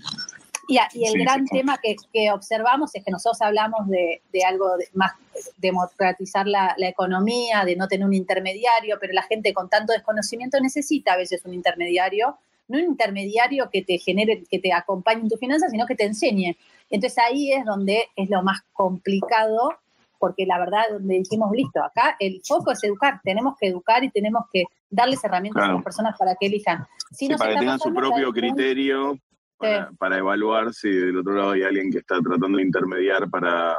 y, 0.68 0.78
el 0.78 1.20
gran 1.22 1.46
tema 1.46 1.78
que, 1.78 2.30
observamos 2.32 2.94
es 2.94 3.04
que 3.04 3.10
nosotros 3.10 3.40
hablamos 3.42 3.88
de, 3.88 4.20
algo 4.46 4.76
de 4.76 4.88
más 4.94 5.12
democratizar 5.58 6.46
la, 6.46 6.74
economía, 6.78 7.64
de 7.64 7.76
no 7.76 7.88
tener 7.88 8.06
un 8.06 8.14
intermediario, 8.14 8.96
pero 9.00 9.12
la 9.12 9.22
gente 9.22 9.54
con 9.54 9.68
tanto 9.68 9.92
desconocimiento 9.92 10.60
necesita 10.60 11.12
a 11.12 11.16
veces 11.16 11.42
un 11.44 11.54
intermediario, 11.54 12.36
no 12.68 12.78
un 12.78 12.84
intermediario 12.84 13.70
que 13.70 13.82
te 13.82 13.98
genere, 13.98 14.44
que 14.50 14.58
te 14.58 14.72
acompañe 14.72 15.20
en 15.20 15.28
tu 15.28 15.36
finanzas, 15.36 15.70
sino 15.70 15.86
que 15.86 15.94
te 15.94 16.04
enseñe. 16.04 16.56
Entonces 16.90 17.18
ahí 17.18 17.52
es 17.52 17.64
donde 17.64 18.04
es 18.16 18.28
lo 18.30 18.42
más 18.42 18.60
complicado, 18.72 19.72
porque 20.18 20.46
la 20.46 20.58
verdad, 20.58 20.82
donde 20.90 21.18
dijimos, 21.18 21.50
listo, 21.52 21.82
acá 21.82 22.16
el 22.18 22.40
foco 22.44 22.72
es 22.72 22.82
educar, 22.82 23.20
tenemos 23.22 23.56
que 23.58 23.68
educar 23.68 24.02
y 24.02 24.10
tenemos 24.10 24.46
que 24.52 24.64
darles 24.90 25.22
herramientas 25.22 25.62
a 25.62 25.72
las 25.72 25.84
personas 25.84 26.16
para 26.18 26.34
que 26.34 26.46
elijan. 26.46 26.86
Si 27.10 27.28
para 27.28 27.52
que 27.52 27.58
tengan 27.60 27.78
su 27.78 27.92
propio 27.92 28.32
criterio 28.32 29.18
para, 29.58 30.18
evaluar 30.18 30.72
si 30.72 30.90
del 30.90 31.18
otro 31.18 31.34
lado 31.34 31.50
hay 31.52 31.62
alguien 31.62 31.90
que 31.90 31.98
está 31.98 32.20
tratando 32.20 32.58
de 32.58 32.64
intermediar 32.64 33.28
para, 33.30 33.76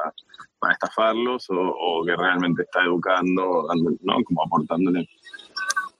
estafarlos 0.72 1.46
o, 1.50 2.04
que 2.06 2.16
realmente 2.16 2.64
está 2.64 2.84
educando, 2.84 3.68
¿no? 4.02 4.24
Como 4.24 4.44
aportándole. 4.44 5.08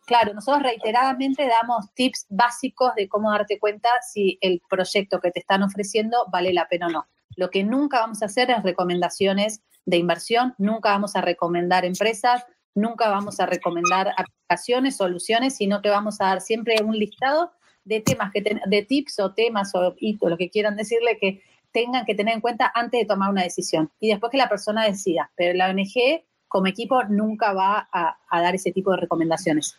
Claro, 0.06 0.34
nosotros 0.34 0.64
reiteradamente 0.64 1.48
damos 1.48 1.94
tips 1.94 2.28
básicos 2.30 2.96
de 2.96 3.10
cómo 3.10 3.30
darte 3.32 3.60
cuenta 3.60 3.90
si 4.02 4.38
el 4.42 4.62
proyecto 4.70 5.20
que 5.20 5.32
te 5.32 5.42
están 5.42 5.64
ofreciendo 5.64 6.26
vale 6.32 6.54
la 6.54 6.68
pena 6.68 6.88
o 6.88 6.90
no. 6.90 7.08
Lo 7.36 7.50
que 7.50 7.64
nunca 7.64 8.00
vamos 8.00 8.22
a 8.22 8.28
hacer 8.28 8.50
es 8.50 8.64
recomendaciones 8.64 9.62
de 9.86 9.98
inversión, 9.98 10.56
nunca 10.58 10.92
vamos 10.92 11.16
a 11.16 11.22
recomendar 11.22 11.86
empresas, 11.86 12.46
nunca 12.74 13.10
vamos 13.10 13.40
a 13.40 13.46
recomendar 13.46 14.14
aplicaciones, 14.18 14.98
soluciones, 14.98 15.58
sino 15.58 15.82
que 15.82 15.90
vamos 15.90 16.22
a 16.22 16.26
dar 16.26 16.42
siempre 16.42 16.82
un 16.84 16.98
listado 16.98 17.52
de 17.88 18.02
temas, 18.02 18.32
que 18.32 18.42
de 18.42 18.82
tips 18.84 19.20
o 19.20 19.34
temas 19.34 19.74
o 19.74 19.96
lo 20.22 20.38
que 20.38 20.50
quieran 20.50 20.76
decirle 20.76 21.18
que 21.20 21.42
tengan 21.72 22.06
que 22.06 22.16
tener 22.16 22.34
en 22.34 22.42
cuenta 22.42 22.72
antes 22.74 23.02
de 23.02 23.06
tomar 23.06 23.30
una 23.30 23.44
decisión 23.44 23.90
y 24.00 24.10
después 24.10 24.32
que 24.32 24.38
la 24.38 24.50
persona 24.50 24.86
decida. 24.86 25.32
Pero 25.36 25.56
la 25.56 25.70
ONG 25.70 26.24
como 26.48 26.68
equipo 26.68 27.04
nunca 27.06 27.54
va 27.54 27.88
a, 27.92 28.18
dar 28.32 28.56
ese 28.56 28.72
tipo 28.72 28.92
de 28.92 28.98
recomendaciones. 28.98 29.78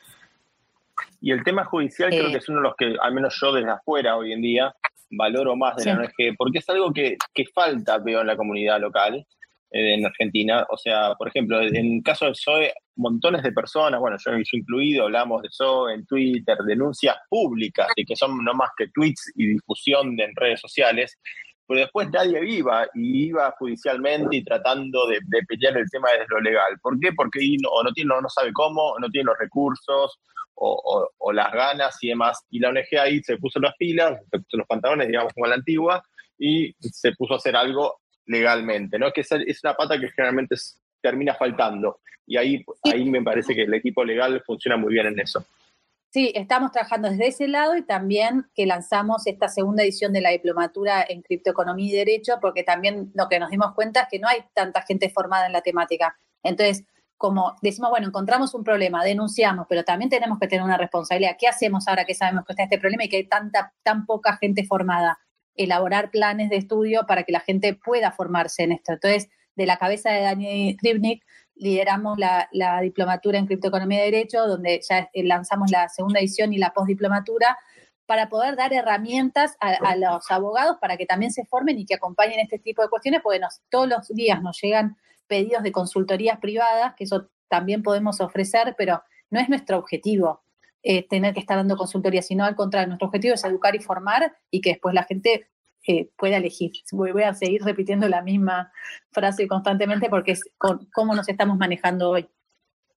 Y 1.20 1.32
el 1.32 1.42
tema 1.42 1.64
judicial 1.64 2.10
creo 2.10 2.28
eh. 2.28 2.32
que 2.32 2.38
es 2.38 2.48
uno 2.48 2.58
de 2.58 2.64
los 2.64 2.76
que, 2.76 2.96
al 3.00 3.14
menos 3.14 3.36
yo 3.40 3.52
desde 3.52 3.70
afuera 3.70 4.16
hoy 4.16 4.32
en 4.32 4.42
día, 4.42 4.74
valoro 5.10 5.56
más 5.56 5.76
de 5.76 5.86
la 5.86 6.00
ONG, 6.00 6.36
porque 6.36 6.58
es 6.58 6.68
algo 6.68 6.92
que, 6.92 7.16
que, 7.34 7.44
falta, 7.46 7.98
veo, 7.98 8.20
en 8.20 8.26
la 8.26 8.36
comunidad 8.36 8.80
local. 8.80 9.26
Eh, 9.70 9.94
en 9.94 10.06
Argentina. 10.06 10.66
O 10.70 10.78
sea, 10.78 11.14
por 11.14 11.28
ejemplo, 11.28 11.60
en 11.60 11.96
el 11.96 12.02
caso 12.02 12.24
del 12.24 12.32
PSOE, 12.32 12.72
montones 12.96 13.42
de 13.42 13.52
personas, 13.52 14.00
bueno, 14.00 14.16
yo, 14.18 14.32
incluido, 14.52 15.04
hablamos 15.04 15.42
de 15.42 15.48
PSOE 15.48 15.92
en 15.92 16.06
Twitter, 16.06 16.56
denuncias 16.66 17.16
públicas, 17.28 17.86
y 17.94 18.06
que 18.06 18.16
son 18.16 18.42
no 18.42 18.54
más 18.54 18.70
que 18.78 18.88
tweets 18.88 19.32
y 19.36 19.46
difusión 19.46 20.16
de, 20.16 20.24
en 20.24 20.36
redes 20.36 20.60
sociales, 20.60 21.18
pero 21.66 21.80
después 21.80 22.08
nadie 22.10 22.40
viva 22.40 22.86
y 22.94 23.26
iba 23.26 23.54
judicialmente 23.58 24.36
y 24.36 24.42
tratando 24.42 25.06
de, 25.06 25.20
pelear 25.46 25.76
el 25.76 25.90
tema 25.90 26.12
desde 26.12 26.24
lo 26.30 26.40
legal. 26.40 26.78
¿Por 26.80 26.98
qué? 26.98 27.12
Porque 27.12 27.40
no, 27.62 27.68
o 27.70 28.28
sabe 28.30 28.54
cómo, 28.54 28.94
no 28.98 29.10
tiene 29.10 29.26
los 29.26 29.38
recursos 29.38 30.18
o, 30.54 31.10
o, 31.18 31.32
las 31.32 31.52
ganas 31.52 31.98
y 32.00 32.08
demás. 32.08 32.42
Y 32.48 32.58
la 32.58 32.70
ONG 32.70 32.98
ahí 32.98 33.20
se 33.22 33.36
puso 33.36 33.60
las 33.60 33.74
pilas, 33.76 34.18
se 34.30 34.38
puso 34.38 34.56
los 34.56 34.66
pantalones, 34.66 35.08
digamos, 35.08 35.34
como 35.34 35.46
la 35.46 35.56
antigua, 35.56 36.02
y 36.38 36.72
se 36.80 37.12
puso 37.12 37.34
a 37.34 37.36
hacer 37.36 37.54
algo 37.54 38.00
legalmente, 38.28 38.98
¿no? 38.98 39.10
Que 39.12 39.22
es, 39.22 39.32
es 39.32 39.64
una 39.64 39.74
pata 39.74 39.98
que 39.98 40.08
generalmente 40.10 40.54
termina 41.00 41.34
faltando. 41.34 42.00
Y 42.26 42.36
ahí, 42.36 42.64
ahí 42.84 43.04
me 43.10 43.22
parece 43.22 43.54
que 43.54 43.62
el 43.62 43.74
equipo 43.74 44.04
legal 44.04 44.42
funciona 44.46 44.76
muy 44.76 44.92
bien 44.92 45.06
en 45.06 45.18
eso. 45.18 45.44
Sí, 46.10 46.32
estamos 46.34 46.72
trabajando 46.72 47.10
desde 47.10 47.26
ese 47.26 47.48
lado 47.48 47.76
y 47.76 47.82
también 47.82 48.46
que 48.54 48.64
lanzamos 48.64 49.26
esta 49.26 49.48
segunda 49.48 49.82
edición 49.82 50.12
de 50.12 50.22
la 50.22 50.30
diplomatura 50.30 51.04
en 51.06 51.20
criptoeconomía 51.20 51.86
y 51.86 51.96
derecho, 51.96 52.38
porque 52.40 52.62
también 52.62 53.10
lo 53.14 53.28
que 53.28 53.38
nos 53.38 53.50
dimos 53.50 53.74
cuenta 53.74 54.02
es 54.02 54.08
que 54.10 54.18
no 54.18 54.28
hay 54.28 54.38
tanta 54.54 54.82
gente 54.82 55.10
formada 55.10 55.46
en 55.46 55.52
la 55.52 55.60
temática. 55.60 56.18
Entonces, 56.42 56.84
como 57.18 57.56
decimos, 57.60 57.90
bueno, 57.90 58.06
encontramos 58.06 58.54
un 58.54 58.64
problema, 58.64 59.04
denunciamos, 59.04 59.66
pero 59.68 59.84
también 59.84 60.08
tenemos 60.08 60.38
que 60.38 60.48
tener 60.48 60.64
una 60.64 60.78
responsabilidad. 60.78 61.36
¿Qué 61.38 61.48
hacemos 61.48 61.88
ahora 61.88 62.04
que 62.04 62.14
sabemos 62.14 62.44
que 62.46 62.52
está 62.52 62.62
este 62.62 62.78
problema 62.78 63.04
y 63.04 63.08
que 63.08 63.16
hay 63.16 63.26
tanta, 63.26 63.74
tan 63.82 64.06
poca 64.06 64.36
gente 64.36 64.64
formada? 64.64 65.18
Elaborar 65.58 66.10
planes 66.10 66.48
de 66.48 66.56
estudio 66.56 67.02
para 67.06 67.24
que 67.24 67.32
la 67.32 67.40
gente 67.40 67.74
pueda 67.74 68.12
formarse 68.12 68.62
en 68.62 68.72
esto. 68.72 68.92
Entonces, 68.92 69.28
de 69.54 69.66
la 69.66 69.76
cabeza 69.76 70.10
de 70.10 70.22
Daniel 70.22 70.76
Krivnik, 70.76 71.24
lideramos 71.56 72.16
la, 72.18 72.48
diplomatura 72.80 73.38
en 73.38 73.46
criptoeconomía 73.46 73.98
de 73.98 74.04
derecho, 74.04 74.46
donde 74.46 74.80
ya 74.88 75.10
eh, 75.12 75.24
lanzamos 75.24 75.70
la 75.70 75.88
segunda 75.88 76.20
edición 76.20 76.52
y 76.52 76.58
la 76.58 76.72
postdiplomatura, 76.72 77.58
para 78.06 78.30
poder 78.30 78.56
dar 78.56 78.72
herramientas 78.72 79.56
a, 79.60 79.94
los 79.96 80.30
abogados 80.30 80.78
para 80.80 80.96
que 80.96 81.04
también 81.04 81.30
se 81.30 81.44
formen 81.44 81.78
y 81.78 81.84
que 81.84 81.96
acompañen 81.96 82.40
este 82.40 82.58
tipo 82.58 82.80
de 82.80 82.88
cuestiones, 82.88 83.20
porque 83.22 83.40
todos 83.68 83.86
los 83.86 84.08
días 84.08 84.40
nos 84.40 84.58
llegan 84.62 84.96
pedidos 85.26 85.62
de 85.62 85.72
consultorías 85.72 86.38
privadas, 86.38 86.94
que 86.94 87.04
eso 87.04 87.28
también 87.48 87.82
podemos 87.82 88.22
ofrecer, 88.22 88.74
pero 88.78 89.02
no 89.28 89.40
es 89.40 89.50
nuestro 89.50 89.76
objetivo 89.76 90.42
eh, 90.90 91.06
tener 91.06 91.34
que 91.34 91.40
estar 91.40 91.58
dando 91.58 91.76
consultoría, 91.76 92.22
sino 92.22 92.46
al 92.46 92.56
contrario, 92.56 92.88
nuestro 92.88 93.08
objetivo 93.08 93.34
es 93.34 93.44
educar 93.44 93.76
y 93.76 93.78
formar 93.78 94.34
y 94.50 94.62
que 94.62 94.70
después 94.70 94.94
la 94.94 95.04
gente 95.04 95.50
eh, 95.86 96.08
pueda 96.16 96.38
elegir. 96.38 96.72
Voy, 96.92 97.22
a 97.24 97.34
seguir 97.34 97.62
repitiendo 97.62 98.08
la 98.08 98.22
misma 98.22 98.72
frase 99.12 99.46
constantemente 99.46 100.08
porque 100.08 100.32
es 100.32 100.42
cómo 100.56 101.14
nos 101.14 101.28
estamos 101.28 101.58
manejando 101.58 102.08
hoy. 102.08 102.26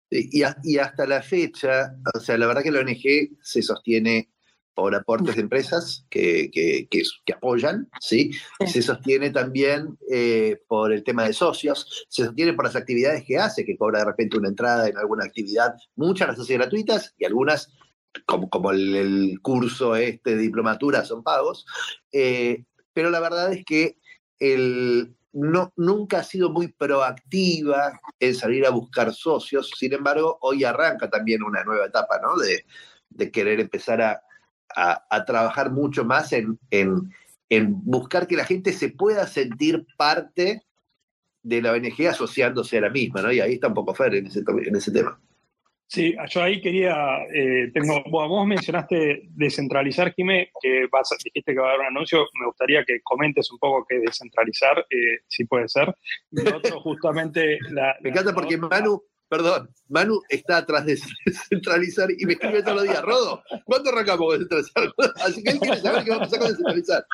Y, 0.10 0.42
hasta 0.78 1.06
la 1.06 1.22
fecha, 1.22 1.94
o 2.16 2.20
sea, 2.22 2.38
la 2.38 2.48
verdad 2.48 2.64
que 2.64 2.72
la 2.72 2.80
ONG 2.80 3.38
se 3.42 3.62
sostiene 3.62 4.30
por 4.82 4.96
aportes 4.96 5.36
de 5.36 5.42
empresas 5.42 6.08
que, 6.10 6.50
que, 6.52 6.88
que, 6.90 7.34
apoyan, 7.34 7.88
¿sí? 8.00 8.32
Se 8.66 8.82
sostiene 8.82 9.30
también 9.30 9.96
eh, 10.10 10.60
por 10.68 10.92
el 10.92 11.04
tema 11.04 11.26
de 11.26 11.34
socios, 11.34 12.08
se 12.10 12.26
sostiene 12.26 12.54
por 12.54 12.66
las 12.66 12.76
actividades 12.76 13.24
que 13.24 13.38
hace, 13.38 13.64
que 13.64 13.78
cobra 13.78 14.00
de 14.00 14.06
repente 14.06 14.40
una 14.40 14.50
entrada 14.50 14.88
en 14.88 14.98
alguna 14.98 15.26
actividad, 15.26 15.76
muchas 15.96 16.30
las 16.30 16.40
hace 16.40 16.56
gratuitas 16.56 17.14
y 17.20 17.26
algunas, 17.26 17.72
como, 18.26 18.50
como 18.50 18.72
el, 18.72 19.38
curso 19.44 19.96
este 19.96 20.36
de 20.36 20.42
diplomatura, 20.42 21.06
son 21.06 21.22
pagos. 21.22 21.64
Eh, 22.12 22.64
pero 22.92 23.12
la 23.12 23.20
verdad 23.20 23.54
es 23.54 23.64
que 23.64 24.00
el, 24.40 25.16
no, 25.32 25.72
nunca 25.76 26.22
ha 26.22 26.24
sido 26.24 26.50
muy 26.50 26.70
proactiva 26.70 28.02
en 28.20 28.34
salir 28.34 28.66
a 28.66 28.72
buscar 28.72 29.14
socios, 29.14 29.70
sin 29.78 29.94
embargo, 29.94 30.40
hoy 30.42 30.64
arranca 30.64 31.08
también 31.08 31.44
una 31.44 31.64
nueva 31.64 31.86
etapa, 31.86 32.20
¿no? 32.20 32.36
De, 32.36 32.66
de 33.12 33.30
querer 33.30 33.60
empezar 33.60 34.02
a, 34.02 34.24
a, 34.76 35.26
trabajar 35.26 35.72
mucho 35.72 36.06
más 36.06 36.34
en, 36.34 36.60
en, 36.70 37.12
buscar 37.84 38.28
que 38.28 38.36
la 38.36 38.46
gente 38.46 38.74
se 38.74 38.90
pueda 38.90 39.28
sentir 39.28 39.86
parte 39.98 40.64
de 41.44 41.62
la 41.62 41.74
ONG 41.74 42.08
asociándose 42.08 42.78
a 42.78 42.82
la 42.82 42.90
misma, 42.90 43.22
¿no? 43.22 43.32
Y 43.32 43.40
ahí 43.40 43.54
está 43.54 43.68
un 43.68 43.74
poco 43.74 43.94
Fer 43.94 44.16
en 44.16 44.28
ese, 44.28 44.40
en 44.40 44.76
ese 44.76 44.92
tema. 44.92 45.20
Sí, 45.92 46.16
yo 46.30 46.42
ahí 46.42 46.62
quería, 46.62 47.18
eh, 47.34 47.70
tengo, 47.74 48.02
vos 48.10 48.48
mencionaste 48.48 49.24
descentralizar, 49.32 50.14
Jimé, 50.14 50.50
que 50.62 50.88
vas, 50.90 51.10
dijiste 51.22 51.54
que 51.54 51.60
va 51.60 51.66
a 51.66 51.74
haber 51.74 51.82
un 51.82 51.98
anuncio, 51.98 52.30
me 52.40 52.46
gustaría 52.46 52.86
que 52.86 53.02
comentes 53.04 53.52
un 53.52 53.58
poco 53.58 53.86
qué 53.90 54.00
descentralizar, 54.00 54.86
eh, 54.90 55.20
si 55.28 55.44
puede 55.44 55.68
ser. 55.68 55.94
Justamente... 56.82 57.60
La, 57.72 57.98
me 58.00 58.12
encanta 58.12 58.34
porque 58.34 58.56
Manu, 58.56 59.04
perdón, 59.32 59.74
Manu 59.88 60.22
está 60.28 60.58
atrás 60.58 60.86
de 60.86 61.00
descentralizar 61.26 62.10
y 62.12 62.26
me 62.26 62.34
escribe 62.34 62.62
todos 62.64 62.76
los 62.76 62.84
días, 62.84 63.02
Rodo, 63.02 63.42
¿cuándo 63.64 63.90
arrancamos 63.90 64.28
con 64.28 64.40
descentralizar? 64.40 65.14
Así 65.26 65.42
que 65.42 65.52
él 65.52 65.60
quiere 65.60 65.80
saber 65.80 66.04
qué 66.04 66.10
va 66.12 66.18
a 66.18 66.20
pasar 66.20 66.40
con 66.40 66.50
descentralizar. 66.50 67.06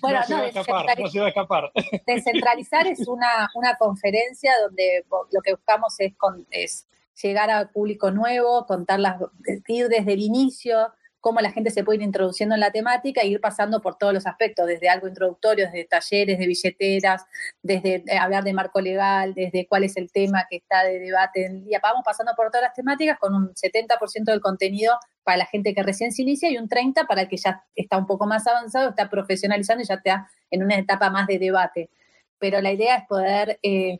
Bueno, 0.00 0.20
no, 0.20 0.26
se, 0.26 0.34
va 0.34 0.40
a 0.40 0.46
escapar, 0.46 1.00
no 1.00 1.08
se 1.08 1.18
va 1.18 1.26
a 1.26 1.28
escapar. 1.30 1.72
Descentralizar 2.06 2.86
es 2.86 3.08
una, 3.08 3.50
una 3.56 3.76
conferencia 3.76 4.52
donde 4.62 5.04
lo 5.10 5.42
que 5.42 5.54
buscamos 5.54 5.96
es, 5.98 6.16
con, 6.16 6.46
es 6.52 6.86
llegar 7.20 7.50
al 7.50 7.70
público 7.70 8.12
nuevo, 8.12 8.64
contarlas, 8.66 9.20
ir 9.66 9.88
desde 9.88 10.12
el 10.12 10.20
inicio, 10.20 10.92
cómo 11.20 11.40
la 11.40 11.52
gente 11.52 11.70
se 11.70 11.84
puede 11.84 11.98
ir 11.98 12.02
introduciendo 12.02 12.54
en 12.54 12.60
la 12.60 12.70
temática 12.70 13.20
e 13.20 13.28
ir 13.28 13.40
pasando 13.40 13.80
por 13.80 13.96
todos 13.96 14.12
los 14.12 14.26
aspectos, 14.26 14.66
desde 14.66 14.88
algo 14.88 15.06
introductorio, 15.06 15.66
desde 15.66 15.84
talleres 15.84 16.38
de 16.38 16.46
billeteras, 16.46 17.26
desde 17.62 18.02
eh, 18.06 18.18
hablar 18.18 18.44
de 18.44 18.52
marco 18.52 18.80
legal, 18.80 19.34
desde 19.34 19.66
cuál 19.66 19.84
es 19.84 19.96
el 19.96 20.10
tema 20.10 20.46
que 20.48 20.56
está 20.56 20.84
de 20.84 20.98
debate 20.98 21.46
en 21.46 21.56
el 21.56 21.64
día. 21.64 21.80
Vamos 21.82 22.02
pasando 22.04 22.32
por 22.34 22.50
todas 22.50 22.62
las 22.62 22.74
temáticas 22.74 23.18
con 23.18 23.34
un 23.34 23.54
70% 23.54 24.24
del 24.24 24.40
contenido 24.40 24.98
para 25.22 25.36
la 25.36 25.46
gente 25.46 25.74
que 25.74 25.82
recién 25.82 26.12
se 26.12 26.22
inicia 26.22 26.50
y 26.50 26.58
un 26.58 26.68
30% 26.68 27.06
para 27.06 27.22
el 27.22 27.28
que 27.28 27.36
ya 27.36 27.64
está 27.74 27.98
un 27.98 28.06
poco 28.06 28.26
más 28.26 28.46
avanzado, 28.46 28.90
está 28.90 29.08
profesionalizando 29.10 29.82
y 29.82 29.86
ya 29.86 29.94
está 29.94 30.28
en 30.50 30.62
una 30.62 30.76
etapa 30.76 31.10
más 31.10 31.26
de 31.26 31.38
debate. 31.38 31.90
Pero 32.38 32.60
la 32.62 32.72
idea 32.72 32.96
es 32.96 33.06
poder 33.06 33.58
eh, 33.62 33.98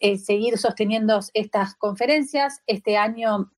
eh, 0.00 0.18
seguir 0.18 0.58
sosteniendo 0.58 1.20
estas 1.34 1.74
conferencias. 1.74 2.62
Este 2.66 2.96
año 2.96 3.50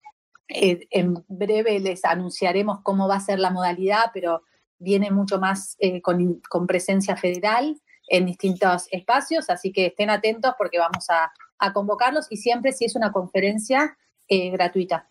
eh, 0.52 0.86
en 0.90 1.24
breve 1.28 1.78
les 1.78 2.04
anunciaremos 2.04 2.80
cómo 2.82 3.08
va 3.08 3.16
a 3.16 3.20
ser 3.20 3.38
la 3.38 3.50
modalidad, 3.50 4.10
pero 4.12 4.42
viene 4.78 5.10
mucho 5.10 5.38
más 5.38 5.76
eh, 5.78 6.00
con, 6.02 6.66
presencia 6.66 7.16
federal 7.16 7.80
en 8.08 8.26
distintos 8.26 8.86
espacios, 8.90 9.50
así 9.50 9.72
que 9.72 9.86
estén 9.86 10.10
atentos 10.10 10.54
porque 10.58 10.78
vamos 10.78 11.06
a, 11.10 11.32
convocarlos 11.74 12.26
y 12.30 12.38
siempre 12.38 12.72
si 12.72 12.86
es 12.86 12.96
una 12.96 13.12
conferencia 13.12 13.98
eh, 14.28 14.48
gratuita. 14.50 15.10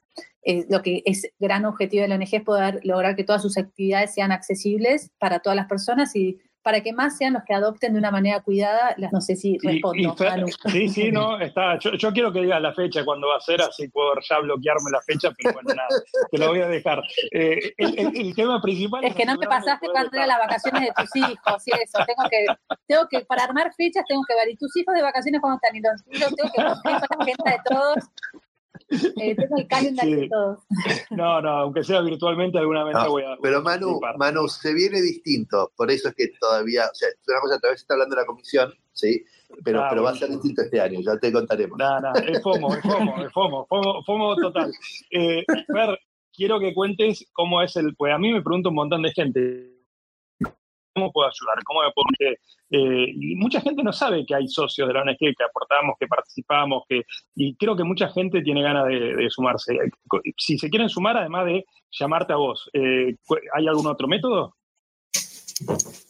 lo 0.67 0.81
que 0.81 1.03
es 1.05 1.27
gran 1.37 1.65
objetivo 1.65 2.01
de 2.01 2.07
la 2.07 2.15
ONG 2.15 2.33
es 2.33 2.43
poder 2.43 2.79
lograr 2.83 3.15
que 3.15 3.23
todas 3.23 3.43
sus 3.43 3.55
actividades 3.55 4.15
sean 4.15 4.31
accesibles 4.31 5.11
para 5.19 5.41
todas 5.41 5.55
las 5.55 5.67
personas 5.67 6.15
y 6.15 6.39
para 6.61 6.81
que 6.81 6.93
más 6.93 7.17
sean 7.17 7.33
los 7.33 7.43
que 7.43 7.53
adopten 7.53 7.93
de 7.93 7.99
una 7.99 8.11
manera 8.11 8.41
cuidada. 8.41 8.95
No 9.11 9.21
sé 9.21 9.35
si 9.35 9.57
respondo. 9.59 10.15
sí, 10.71 10.89
sí, 10.89 11.11
no, 11.11 11.39
está. 11.41 11.77
Yo, 11.79 12.11
quiero 12.11 12.31
que 12.31 12.41
digas 12.41 12.61
la 12.61 12.73
fecha 12.73 13.05
cuando 13.05 13.27
va 13.27 13.37
a 13.37 13.41
ser, 13.41 13.61
así 13.61 13.87
puedo 13.87 14.13
ya 14.27 14.39
bloquearme 14.39 14.91
la 14.91 15.01
fecha, 15.01 15.31
pero 15.37 15.53
bueno, 15.53 15.73
nada, 15.75 15.87
te 16.31 16.37
lo 16.37 16.49
voy 16.49 16.61
a 16.61 16.67
dejar. 16.67 17.01
Eh, 17.31 17.73
el, 17.77 18.35
tema 18.35 18.61
principal 18.61 19.03
es, 19.03 19.15
que 19.15 19.25
no 19.25 19.35
me 19.37 19.47
pasaste 19.47 19.87
cuando 19.91 20.11
eran 20.13 20.27
las 20.27 20.39
vacaciones 20.39 20.81
de 20.83 20.91
tus 20.95 21.15
hijos 21.15 21.63
y 21.67 21.71
eso. 21.71 21.99
Tengo 22.05 22.29
que, 22.29 22.45
tengo 22.87 23.07
que, 23.09 23.25
para 23.25 23.43
armar 23.43 23.73
fechas, 23.75 24.03
tengo 24.07 24.21
que 24.27 24.35
ver. 24.35 24.49
¿Y 24.49 24.55
tus 24.55 24.75
hijos 24.77 24.93
de 24.95 25.01
vacaciones 25.01 25.41
cuando 25.41 25.59
están? 25.61 25.75
Y 25.75 25.81
los 25.81 26.35
tengo 26.35 26.51
que 26.51 26.55
con 26.55 26.65
la 26.65 27.23
agenda 27.23 27.51
de 27.51 27.59
todos 27.65 28.09
eh, 28.89 29.35
tengo 29.35 29.57
el 29.57 29.67
calendario 29.67 30.17
de 30.21 30.29
todos. 30.29 30.59
No, 31.11 31.41
no, 31.41 31.49
aunque 31.49 31.83
sea 31.83 32.01
virtualmente, 32.01 32.57
alguna 32.57 32.83
vez 32.83 32.95
voy 33.07 33.23
a. 33.23 33.35
Pero 33.41 33.61
Manu, 33.61 33.99
Manu, 34.17 34.47
se 34.47 34.73
viene 34.73 35.01
distinto. 35.01 35.71
Por 35.75 35.91
eso 35.91 36.09
es 36.09 36.15
que 36.15 36.27
todavía, 36.39 36.85
o 36.85 36.95
sea, 36.95 37.09
una 37.27 37.39
cosa, 37.41 37.59
todavía 37.59 37.77
se 37.77 37.81
está 37.81 37.93
hablando 37.95 38.15
de 38.15 38.21
la 38.21 38.25
comisión, 38.25 38.73
¿sí? 38.93 39.23
Pero, 39.63 39.81
ah, 39.81 39.87
pero 39.89 40.03
va 40.03 40.11
a 40.11 40.15
ser 40.15 40.29
distinto 40.29 40.61
este 40.61 40.79
año, 40.79 40.99
ya 41.01 41.17
te 41.17 41.31
contaremos. 41.31 41.77
No, 41.77 41.99
no, 41.99 42.13
es 42.13 42.41
FOMO, 42.41 42.75
es 42.75 42.81
FOMO, 42.81 43.25
es 43.25 43.33
FOMO, 43.33 43.65
FOMO, 43.67 44.03
FOMO 44.03 44.35
total. 44.35 44.71
Eh, 45.11 45.43
Fer, 45.73 45.99
quiero 46.33 46.59
que 46.59 46.73
cuentes 46.73 47.25
cómo 47.33 47.61
es 47.61 47.75
el. 47.75 47.95
Pues 47.95 48.13
a 48.13 48.19
mí 48.19 48.31
me 48.31 48.41
pregunta 48.41 48.69
un 48.69 48.75
montón 48.75 49.01
de 49.01 49.11
gente 49.11 49.78
¿Cómo 50.99 51.13
puedo 51.13 51.29
ayudar? 51.29 51.63
¿Cómo 51.63 51.81
me 51.81 51.91
puedo 51.93 52.07
eh, 52.71 53.13
y 53.15 53.35
mucha 53.35 53.61
gente 53.61 53.81
no 53.83 53.93
sabe 53.93 54.25
que 54.25 54.35
hay 54.35 54.47
socios 54.47 54.87
de 54.87 54.93
la 54.93 55.01
ONG, 55.01 55.17
que 55.17 55.43
aportamos, 55.47 55.95
que 55.99 56.07
participamos, 56.07 56.83
que, 56.89 57.03
y 57.35 57.55
creo 57.55 57.75
que 57.75 57.85
mucha 57.85 58.09
gente 58.09 58.41
tiene 58.41 58.61
ganas 58.61 58.87
de, 58.87 59.27
sumarse. 59.29 59.77
Si 60.37 60.57
se 60.57 60.69
quieren 60.69 60.89
sumar, 60.89 61.17
además 61.17 61.45
de 61.45 61.65
llamarte 61.91 62.33
a 62.33 62.35
vos, 62.35 62.69
eh, 62.73 63.15
¿hay 63.55 63.67
algún 63.67 63.87
otro 63.87 64.07
método? 64.07 64.55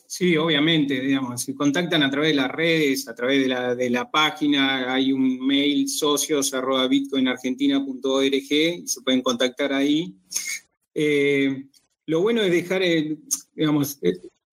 Sí, 0.07 0.35
obviamente, 0.35 0.99
digamos, 0.99 1.43
si 1.43 1.53
contactan 1.53 2.01
a 2.03 2.09
través 2.09 2.31
de 2.31 2.35
las 2.35 2.51
redes, 2.51 3.07
a 3.07 3.15
través 3.15 3.47
de 3.77 3.89
la, 3.89 4.09
página, 4.09 4.91
hay 4.91 5.13
un 5.13 5.45
mail 5.45 5.87
socios 5.87 6.53
arroba 6.53 6.87
bitcoinargentina.org 6.87 8.51
y 8.51 8.87
se 8.87 9.01
pueden 9.01 9.21
contactar 9.21 9.71
ahí. 9.71 10.15
Eh, 10.95 11.65
lo 12.07 12.21
bueno 12.21 12.41
es 12.41 12.51
dejar, 12.51 12.81
digamos, 13.53 13.99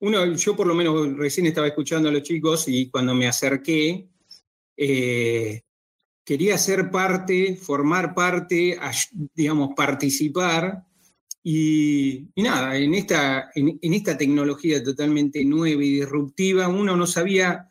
uno, 0.01 0.35
yo 0.35 0.55
por 0.55 0.67
lo 0.67 0.75
menos 0.75 1.17
recién 1.17 1.47
estaba 1.47 1.69
escuchando 1.69 2.09
a 2.09 2.13
los 2.13 2.23
chicos 2.23 2.69
y 2.69 2.91
cuando 2.91 3.15
me 3.15 3.27
acerqué, 3.27 4.09
eh, 4.77 5.63
quería 6.25 6.59
ser 6.59 6.91
parte, 6.91 7.57
formar 7.57 8.15
parte, 8.15 8.79
digamos, 9.35 9.71
participar. 9.75 10.85
Y, 11.43 12.27
nada, 12.37 12.77
en 12.77 12.95
esta, 12.95 13.51
en, 13.55 13.79
esta 13.81 14.19
tecnología 14.19 14.83
totalmente 14.83 15.45
nueva 15.45 15.83
y 15.85 16.01
disruptiva, 16.01 16.69
uno 16.69 16.97
no 16.97 17.07
sabía 17.07 17.71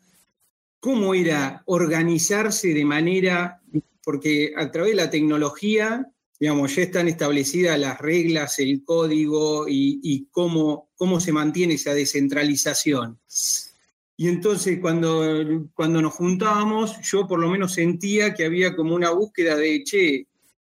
cómo 0.80 1.14
era 1.14 1.62
organizarse 1.66 2.72
de 2.72 2.84
manera, 2.84 3.60
porque 4.02 4.52
a 4.56 4.70
través 4.70 4.92
de 4.92 5.02
la 5.02 5.10
tecnología 5.10 6.10
digamos, 6.38 6.74
ya 6.74 6.82
están 6.82 7.08
establecidas 7.08 7.78
las 7.78 7.98
reglas, 7.98 8.58
el 8.58 8.84
código 8.84 9.66
y, 9.68 10.28
cómo, 10.30 10.90
cómo, 10.96 11.20
se 11.20 11.32
mantiene 11.32 11.74
esa 11.74 11.94
descentralización. 11.94 13.18
Y 14.18 14.28
entonces 14.28 14.78
cuando, 14.80 15.68
cuando 15.74 16.00
nos 16.00 16.14
juntábamos, 16.14 17.00
yo 17.02 17.26
por 17.26 17.38
lo 17.38 17.50
menos 17.50 17.74
sentía 17.74 18.34
que 18.34 18.44
había 18.44 18.74
como 18.74 18.94
una 18.94 19.10
búsqueda 19.10 19.56
de, 19.56 19.82
che, 19.84 20.26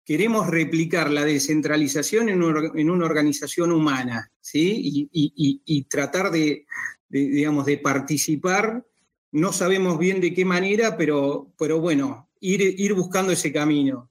queremos 0.05 0.49
replicar 0.49 1.11
la 1.11 1.25
descentralización 1.25 2.29
en 2.29 2.43
una, 2.43 3.05
organización 3.05 3.73
humana, 3.73 4.31
¿sí? 4.41 5.09
Y, 5.13 5.83
tratar 5.85 6.31
de, 6.31 6.67
digamos, 7.09 7.67
de 7.67 7.79
participar, 7.79 8.85
no 9.31 9.53
sabemos 9.53 9.99
bien 9.99 10.21
de 10.21 10.35
qué 10.35 10.45
manera, 10.45 10.97
pero, 10.97 11.53
pero 11.59 11.81
bueno, 11.81 12.29
ir, 12.41 12.61
ir 12.61 12.95
buscando 12.95 13.33
ese 13.33 13.53
camino. 13.53 14.11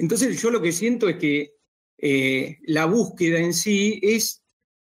Entonces 0.00 0.40
yo 0.40 0.50
lo 0.50 0.62
que 0.62 0.72
siento 0.72 1.10
es 1.10 1.16
que 1.16 1.52
eh, 1.98 2.58
la 2.62 2.86
búsqueda 2.86 3.38
en 3.38 3.52
sí 3.52 4.00
es 4.02 4.42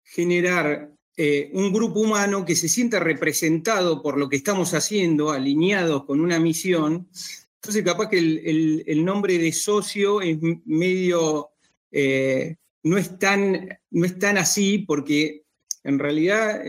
generar 0.04 0.92
eh, 1.16 1.50
un 1.54 1.72
grupo 1.72 2.02
humano 2.02 2.44
que 2.44 2.58
se 2.58 2.68
sienta 2.68 3.00
representado 3.00 4.04
por 4.04 4.18
lo 4.18 4.28
que 4.28 4.36
estamos 4.36 4.74
haciendo, 4.74 5.32
alineados 5.32 6.04
con 6.04 6.20
una 6.20 6.42
misión. 6.42 7.08
Entonces 7.56 7.84
capaz 7.86 8.10
que 8.10 8.18
el, 8.18 9.06
nombre 9.06 9.38
de 9.38 9.54
socio 9.54 10.20
es 10.20 10.38
medio, 10.66 11.52
eh, 11.90 12.58
no, 12.84 12.98
es 12.98 13.18
tan, 13.18 13.80
no 13.92 14.06
es 14.06 14.20
tan 14.20 14.38
así 14.38 14.80
porque 14.80 15.44
en 15.86 16.00
realidad 16.00 16.64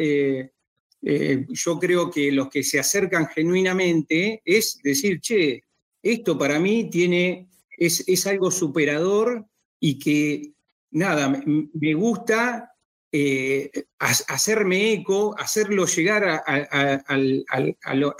yo 1.00 1.78
creo 1.80 2.08
que 2.08 2.30
los 2.30 2.48
que 2.48 2.62
se 2.62 2.78
acercan 2.78 3.26
genuinamente 3.26 4.42
es 4.44 4.78
decir, 4.80 5.20
che, 5.20 5.64
esto 6.00 6.38
para 6.38 6.60
mí 6.60 6.88
tiene, 6.88 7.48
es, 7.78 8.26
algo 8.26 8.50
superador 8.50 9.46
y 9.80 9.98
que, 9.98 10.52
nada, 10.90 11.28
me, 11.28 11.94
gusta 11.94 12.72
eh, 13.12 13.70
hacerme 13.98 14.92
eco, 14.92 15.34
hacerlo 15.38 15.86
llegar 15.86 16.42
a, 16.44 17.94
lo, 17.94 18.16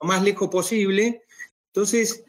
más 0.00 0.22
lejos 0.22 0.48
posible. 0.48 1.22
Entonces, 1.66 2.24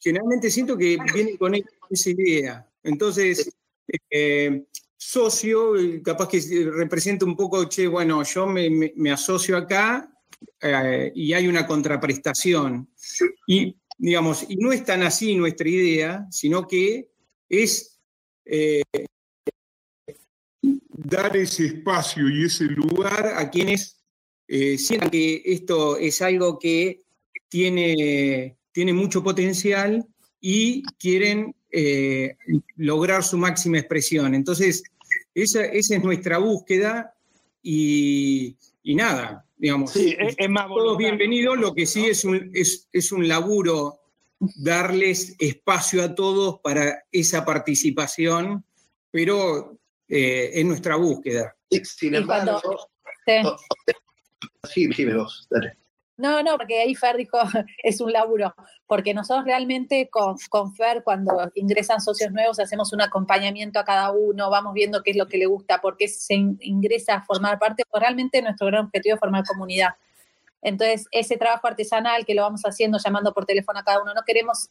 generalmente 0.00 0.50
siento 0.50 0.76
que 0.76 0.96
viene 1.12 1.36
con 1.36 1.54
esa 1.54 2.10
idea. 2.10 2.66
Entonces, 2.82 3.52
eh, 4.10 4.64
socio, 4.96 5.74
capaz 6.02 6.28
que 6.28 6.70
representa 6.72 7.24
un 7.24 7.36
poco, 7.36 7.68
che, 7.68 7.86
bueno, 7.86 8.22
yo 8.22 8.46
me, 8.46 9.10
asocio 9.10 9.56
acá 9.56 10.08
eh, 10.60 11.12
y 11.14 11.32
hay 11.32 11.48
una 11.48 11.66
contraprestación. 11.66 12.88
Y, 13.46 13.76
digamos, 14.02 14.44
y 14.48 14.56
no 14.56 14.72
es 14.72 14.84
tan 14.84 15.04
así 15.04 15.36
nuestra 15.36 15.68
idea, 15.68 16.26
sino 16.28 16.66
que 16.66 17.08
es 17.48 18.00
eh, 18.44 18.82
dar 20.60 21.36
ese 21.36 21.66
espacio 21.66 22.28
y 22.28 22.46
ese 22.46 22.64
lugar 22.64 23.34
a 23.36 23.48
quienes 23.48 24.02
eh, 24.48 24.76
sientan 24.76 25.10
que 25.10 25.42
esto 25.44 25.96
es 25.98 26.20
algo 26.20 26.58
que 26.58 27.02
tiene, 27.48 28.56
tiene 28.72 28.92
mucho 28.92 29.22
potencial 29.22 30.04
y 30.40 30.82
quieren 30.98 31.54
lograr 32.74 33.22
su 33.22 33.38
máxima 33.38 33.78
expresión. 33.78 34.34
Entonces, 34.34 34.82
esa, 35.32 35.64
es 35.64 35.90
nuestra 36.02 36.38
búsqueda 36.38 37.14
y, 37.62 38.56
nada, 38.82 39.46
digamos. 39.62 39.92
Sí, 39.92 40.16
es, 40.18 40.50
más 40.50 40.66
todos 40.66 40.98
bienvenidos, 40.98 41.56
lo 41.56 41.72
que 41.72 41.86
sí 41.86 42.06
es, 42.06 42.24
un, 42.24 42.50
es, 42.52 43.12
un 43.12 43.28
laburo 43.28 44.00
darles 44.56 45.36
espacio 45.38 46.02
a 46.02 46.16
todos 46.16 46.58
para 46.64 47.04
esa 47.12 47.44
participación, 47.44 48.64
pero 49.12 49.78
eh, 50.08 50.50
es 50.54 50.64
nuestra 50.64 50.96
búsqueda. 50.96 51.56
Sin 51.70 52.16
embargo, 52.16 52.60
sí, 54.68 54.88
vos, 55.14 55.46
dale. 55.48 55.78
No, 56.16 56.42
no, 56.42 56.56
porque 56.58 56.80
ahí 56.80 56.94
Fer 56.94 57.16
dijo, 57.16 57.38
es 57.82 58.00
un 58.00 58.12
laburo, 58.12 58.54
porque 58.86 59.14
nosotros 59.14 59.44
realmente 59.44 60.08
con, 60.10 60.36
con, 60.50 60.74
Fer, 60.74 61.02
cuando 61.02 61.50
ingresan 61.54 62.00
socios 62.00 62.30
nuevos, 62.32 62.60
hacemos 62.60 62.92
un 62.92 63.00
acompañamiento 63.00 63.78
a 63.78 63.84
cada 63.84 64.12
uno, 64.12 64.50
vamos 64.50 64.74
viendo 64.74 65.02
qué 65.02 65.12
es 65.12 65.16
lo 65.16 65.26
que 65.26 65.38
le 65.38 65.46
gusta, 65.46 65.80
por 65.80 65.96
qué 65.96 66.08
se 66.08 66.34
ingresa 66.34 67.14
a 67.14 67.22
formar 67.22 67.58
parte, 67.58 67.84
pues 67.90 68.00
realmente 68.00 68.42
nuestro 68.42 68.66
gran 68.66 68.84
objetivo 68.86 69.14
es 69.14 69.20
formar 69.20 69.44
comunidad. 69.44 69.90
Entonces, 70.62 71.06
ese 71.10 71.36
trabajo 71.36 71.66
artesanal 71.66 72.24
que 72.24 72.34
lo 72.34 72.42
vamos 72.42 72.62
haciendo, 72.62 72.98
llamando 72.98 73.32
por 73.34 73.44
teléfono 73.44 73.80
a 73.80 73.82
cada 73.82 74.00
uno, 74.00 74.14
no 74.14 74.22
queremos 74.24 74.70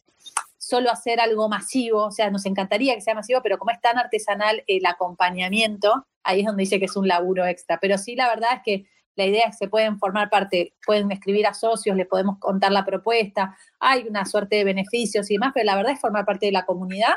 solo 0.56 0.90
hacer 0.90 1.20
algo 1.20 1.48
masivo, 1.50 2.06
o 2.06 2.10
sea, 2.10 2.30
nos 2.30 2.46
encantaría 2.46 2.94
que 2.94 3.02
sea 3.02 3.14
masivo, 3.14 3.42
pero 3.42 3.58
como 3.58 3.72
es 3.72 3.80
tan 3.80 3.98
artesanal 3.98 4.64
el 4.66 4.86
acompañamiento, 4.86 6.06
ahí 6.22 6.40
es 6.40 6.46
donde 6.46 6.62
dice 6.62 6.78
que 6.78 6.86
es 6.86 6.96
un 6.96 7.08
laburo 7.08 7.44
extra. 7.44 7.78
Pero 7.78 7.98
sí, 7.98 8.16
la 8.16 8.28
verdad 8.28 8.54
es 8.54 8.60
que 8.64 8.86
la 9.16 9.26
idea 9.26 9.44
es 9.48 9.56
que 9.56 9.64
se 9.64 9.68
pueden 9.68 9.98
formar 9.98 10.30
parte, 10.30 10.74
pueden 10.86 11.10
escribir 11.12 11.46
a 11.46 11.54
socios, 11.54 11.96
les 11.96 12.06
podemos 12.06 12.38
contar 12.38 12.72
la 12.72 12.84
propuesta, 12.84 13.56
hay 13.78 14.06
una 14.08 14.24
suerte 14.24 14.56
de 14.56 14.64
beneficios 14.64 15.30
y 15.30 15.34
demás, 15.34 15.52
pero 15.54 15.66
la 15.66 15.76
verdad 15.76 15.92
es 15.92 16.00
formar 16.00 16.24
parte 16.24 16.46
de 16.46 16.52
la 16.52 16.64
comunidad 16.64 17.14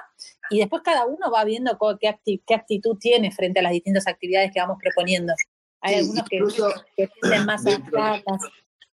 y 0.49 0.59
después 0.59 0.81
cada 0.83 1.05
uno 1.05 1.31
va 1.31 1.43
viendo 1.43 1.77
qué, 1.99 2.55
actitud 2.55 2.97
tiene 2.97 3.31
frente 3.31 3.59
a 3.59 3.63
las 3.63 3.71
distintas 3.71 4.07
actividades 4.07 4.51
que 4.53 4.59
vamos 4.59 4.77
proponiendo. 4.81 5.33
Hay 5.81 5.95
algunos 5.95 6.27
que, 6.27 7.09
tienen 7.21 7.45
más 7.45 7.65
abstractas. 7.65 8.41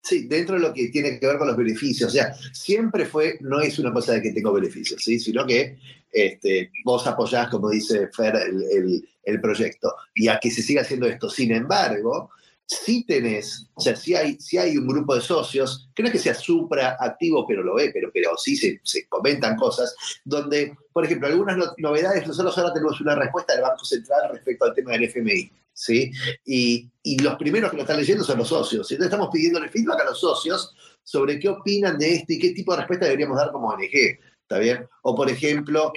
Sí, 0.02 0.26
dentro 0.26 0.54
de 0.54 0.62
lo 0.62 0.72
que 0.72 0.88
tiene 0.88 1.20
que 1.20 1.26
ver 1.26 1.36
con 1.36 1.46
los 1.46 1.56
beneficios. 1.56 2.08
O 2.08 2.12
sea, 2.12 2.34
siempre 2.52 3.04
fue, 3.04 3.36
no 3.40 3.60
es 3.60 3.78
una 3.78 3.92
cosa 3.92 4.14
de 4.14 4.22
que 4.22 4.32
tengo 4.32 4.52
beneficios, 4.52 5.02
¿sí? 5.04 5.18
sino 5.18 5.46
que 5.46 5.78
este, 6.10 6.70
vos 6.84 7.06
apoyás, 7.06 7.48
como 7.48 7.70
dice 7.70 8.08
Fer, 8.08 8.34
el, 8.36 9.06
el, 9.22 9.40
proyecto 9.40 9.94
y 10.14 10.28
a 10.28 10.38
que 10.40 10.50
se 10.50 10.62
siga 10.62 10.80
haciendo 10.80 11.06
esto. 11.06 11.28
Sin 11.28 11.52
embargo, 11.52 12.30
si 12.70 13.04
tenés, 13.04 13.66
o 13.74 13.80
sea, 13.80 13.96
si 13.96 14.14
hay, 14.14 14.38
si 14.38 14.56
hay 14.56 14.76
un 14.76 14.86
grupo 14.86 15.16
de 15.16 15.20
socios, 15.20 15.90
que 15.92 16.04
no 16.04 16.08
es 16.08 16.12
que 16.12 16.20
sea 16.20 16.34
supra 16.34 16.96
activo, 17.00 17.44
pero 17.44 17.64
lo 17.64 17.74
ve, 17.74 17.90
pero, 17.92 18.10
pero 18.14 18.36
sí 18.36 18.56
se, 18.56 18.80
comentan 19.08 19.56
cosas, 19.56 19.92
donde, 20.24 20.76
por 20.92 21.04
ejemplo, 21.04 21.26
algunas 21.26 21.58
novedades, 21.78 22.28
nosotros 22.28 22.56
ahora 22.56 22.72
tenemos 22.72 23.00
una 23.00 23.16
respuesta 23.16 23.54
del 23.54 23.62
Banco 23.62 23.84
Central 23.84 24.30
respecto 24.30 24.66
al 24.66 24.74
tema 24.74 24.92
del 24.92 25.02
FMI, 25.04 25.50
¿sí? 25.72 26.12
Y, 26.44 26.88
y 27.02 27.18
los 27.18 27.34
primeros 27.34 27.72
que 27.72 27.76
lo 27.76 27.82
están 27.82 27.96
leyendo 27.96 28.22
son 28.22 28.38
los 28.38 28.48
socios. 28.48 28.88
Entonces 28.88 29.12
estamos 29.12 29.30
pidiéndole 29.32 29.68
feedback 29.68 30.02
a 30.02 30.04
los 30.04 30.20
socios 30.20 30.72
sobre 31.02 31.40
qué 31.40 31.48
opinan 31.48 31.98
de 31.98 32.14
esto 32.14 32.34
y 32.34 32.38
qué 32.38 32.50
tipo 32.50 32.70
de 32.72 32.78
respuesta 32.78 33.06
deberíamos 33.06 33.36
dar 33.36 33.50
como 33.50 33.68
ONG. 33.68 34.20
¿Está 34.50 34.58
bien? 34.58 34.88
O, 35.02 35.14
por 35.14 35.30
ejemplo, 35.30 35.92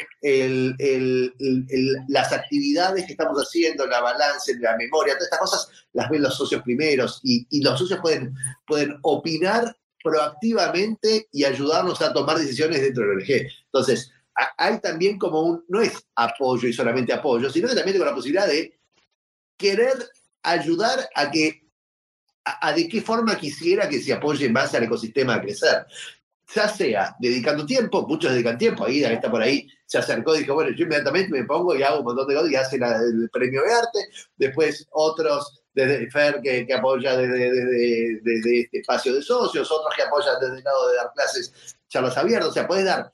las 2.07 2.31
actividades 2.31 3.07
que 3.07 3.13
estamos 3.13 3.41
haciendo, 3.41 3.87
la 3.87 3.99
balance, 3.99 4.55
la 4.59 4.77
memoria, 4.77 5.15
todas 5.15 5.23
estas 5.23 5.39
cosas 5.39 5.69
las 5.93 6.07
ven 6.11 6.21
los 6.21 6.37
socios 6.37 6.61
primeros 6.61 7.19
y, 7.23 7.47
los 7.63 7.79
socios 7.79 7.99
pueden, 7.99 8.35
opinar 9.01 9.75
proactivamente 10.03 11.29
y 11.31 11.45
ayudarnos 11.45 11.99
a 12.03 12.13
tomar 12.13 12.37
decisiones 12.37 12.79
dentro 12.81 13.01
de 13.01 13.09
la 13.09 13.15
ONG. 13.15 13.51
Entonces, 13.65 14.11
hay 14.59 14.79
también 14.81 15.17
como 15.17 15.41
un, 15.41 15.65
no 15.67 15.81
es 15.81 16.05
apoyo 16.13 16.67
y 16.67 16.73
solamente 16.73 17.11
apoyo, 17.11 17.49
sino 17.49 17.67
que 17.67 17.73
también 17.73 17.95
tengo 17.95 18.05
la 18.05 18.13
posibilidad 18.13 18.45
de 18.45 18.77
querer 19.57 19.95
ayudar 20.43 21.09
a 21.15 21.31
que, 21.31 21.67
a, 22.45 22.71
de 22.71 22.87
qué 22.87 23.01
forma 23.01 23.35
quisiera 23.35 23.89
que 23.89 23.99
se 23.99 24.13
apoye 24.13 24.47
base 24.49 24.77
al 24.77 24.83
ecosistema 24.83 25.33
a 25.33 25.41
crecer 25.41 25.87
ya 26.53 26.67
sea 26.67 27.15
dedicando 27.19 27.65
tiempo, 27.65 28.05
muchos 28.07 28.31
dedican 28.31 28.57
tiempo, 28.57 28.85
ahí 28.85 29.03
está 29.03 29.29
por 29.29 29.41
ahí, 29.41 29.67
se 29.85 29.97
acercó 29.97 30.35
y 30.35 30.39
dijo, 30.39 30.53
bueno, 30.53 30.71
yo 30.75 30.83
inmediatamente 30.83 31.31
me 31.31 31.45
pongo 31.45 31.75
y 31.75 31.83
hago 31.83 31.99
un 31.99 32.05
montón 32.05 32.27
de 32.27 32.35
cosas 32.35 32.51
y 32.51 32.55
hace 32.55 32.75
el 32.77 33.29
premio 33.31 33.61
de 33.63 33.73
arte, 33.73 33.99
después 34.37 34.87
otros 34.91 35.63
desde 35.73 36.09
FER 36.11 36.41
que, 36.41 36.73
apoya 36.73 37.17
desde, 37.17 38.61
este 38.61 38.79
espacio 38.79 39.13
de 39.13 39.21
socios, 39.21 39.71
otros 39.71 39.93
que 39.95 40.03
apoyan 40.03 40.39
desde 40.39 40.57
el 40.57 40.63
lado 40.63 40.89
de 40.89 40.95
dar 40.97 41.11
clases, 41.13 41.77
charlas 41.87 42.17
abiertas, 42.17 42.49
o 42.49 42.53
sea, 42.53 42.67
puedes 42.67 42.85
dar, 42.85 43.11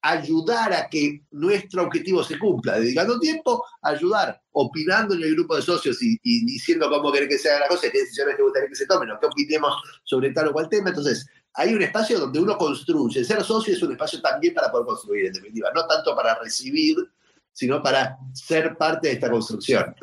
ayudar 0.00 0.72
a 0.72 0.88
que 0.88 1.22
nuestro 1.30 1.84
objetivo 1.84 2.24
se 2.24 2.38
cumpla, 2.38 2.78
dedicando 2.78 3.20
tiempo, 3.20 3.64
ayudar, 3.82 4.40
opinando 4.52 5.14
en 5.14 5.22
el 5.22 5.34
grupo 5.34 5.56
de 5.56 5.62
socios 5.62 5.98
y, 6.02 6.18
diciendo 6.22 6.88
cómo 6.90 7.12
querés 7.12 7.28
que 7.28 7.38
se 7.38 7.50
haga 7.50 7.60
la 7.60 7.68
cosa, 7.68 7.90
qué 7.90 8.00
decisiones 8.00 8.36
te 8.36 8.42
gustaría 8.42 8.68
que 8.68 8.74
se 8.74 8.86
tomen, 8.86 9.10
o 9.10 9.20
qué 9.20 9.26
opinemos 9.26 9.74
sobre 10.04 10.30
tal 10.32 10.48
o 10.48 10.52
cual 10.52 10.68
tema, 10.68 10.88
entonces 10.88 11.26
hay 11.54 11.74
un 11.74 11.82
espacio 11.82 12.18
donde 12.18 12.40
uno 12.40 12.56
construye. 12.56 13.24
Ser 13.24 13.42
socio 13.42 13.74
es 13.74 13.82
un 13.82 13.92
espacio 13.92 14.20
también 14.20 14.54
para 14.54 14.70
poder 14.70 14.86
construir, 14.86 15.26
en 15.26 15.32
definitiva. 15.32 15.70
No 15.74 15.86
tanto 15.86 16.14
para 16.16 16.38
recibir, 16.38 16.96
sino 17.52 17.82
para 17.82 18.16
ser 18.32 18.76
parte 18.76 19.08
de 19.08 19.14
esta 19.14 19.30
construcción. 19.30 19.94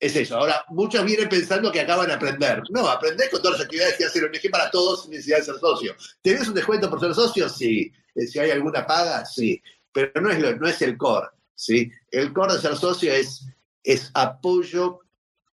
Es 0.00 0.14
eso. 0.14 0.36
Ahora, 0.36 0.64
muchos 0.68 1.04
vienen 1.04 1.28
pensando 1.28 1.72
que 1.72 1.80
acaban 1.80 2.06
de 2.06 2.14
aprender. 2.14 2.62
No, 2.70 2.88
aprender 2.88 3.28
con 3.30 3.42
todas 3.42 3.58
las 3.58 3.66
actividades 3.66 3.96
que 3.96 4.04
hace 4.04 4.20
el 4.20 4.26
ONG 4.26 4.50
para 4.50 4.70
todos 4.70 5.02
sin 5.02 5.10
necesidad 5.10 5.38
de 5.38 5.44
ser 5.44 5.58
socio. 5.58 5.94
¿Tienes 6.22 6.46
un 6.48 6.54
descuento 6.54 6.88
por 6.88 7.00
ser 7.00 7.14
socio? 7.14 7.48
Sí. 7.48 7.92
Eh, 8.14 8.26
si 8.26 8.38
hay 8.38 8.50
alguna 8.50 8.86
paga, 8.86 9.26
sí. 9.26 9.60
Pero 9.92 10.20
no 10.20 10.30
es, 10.30 10.38
lo, 10.38 10.56
no 10.56 10.68
es 10.68 10.80
el 10.82 10.96
core. 10.96 11.28
¿sí? 11.54 11.90
El 12.10 12.32
core 12.32 12.54
de 12.54 12.60
ser 12.60 12.76
socio 12.76 13.12
es, 13.12 13.44
es 13.82 14.10
apoyo 14.14 15.00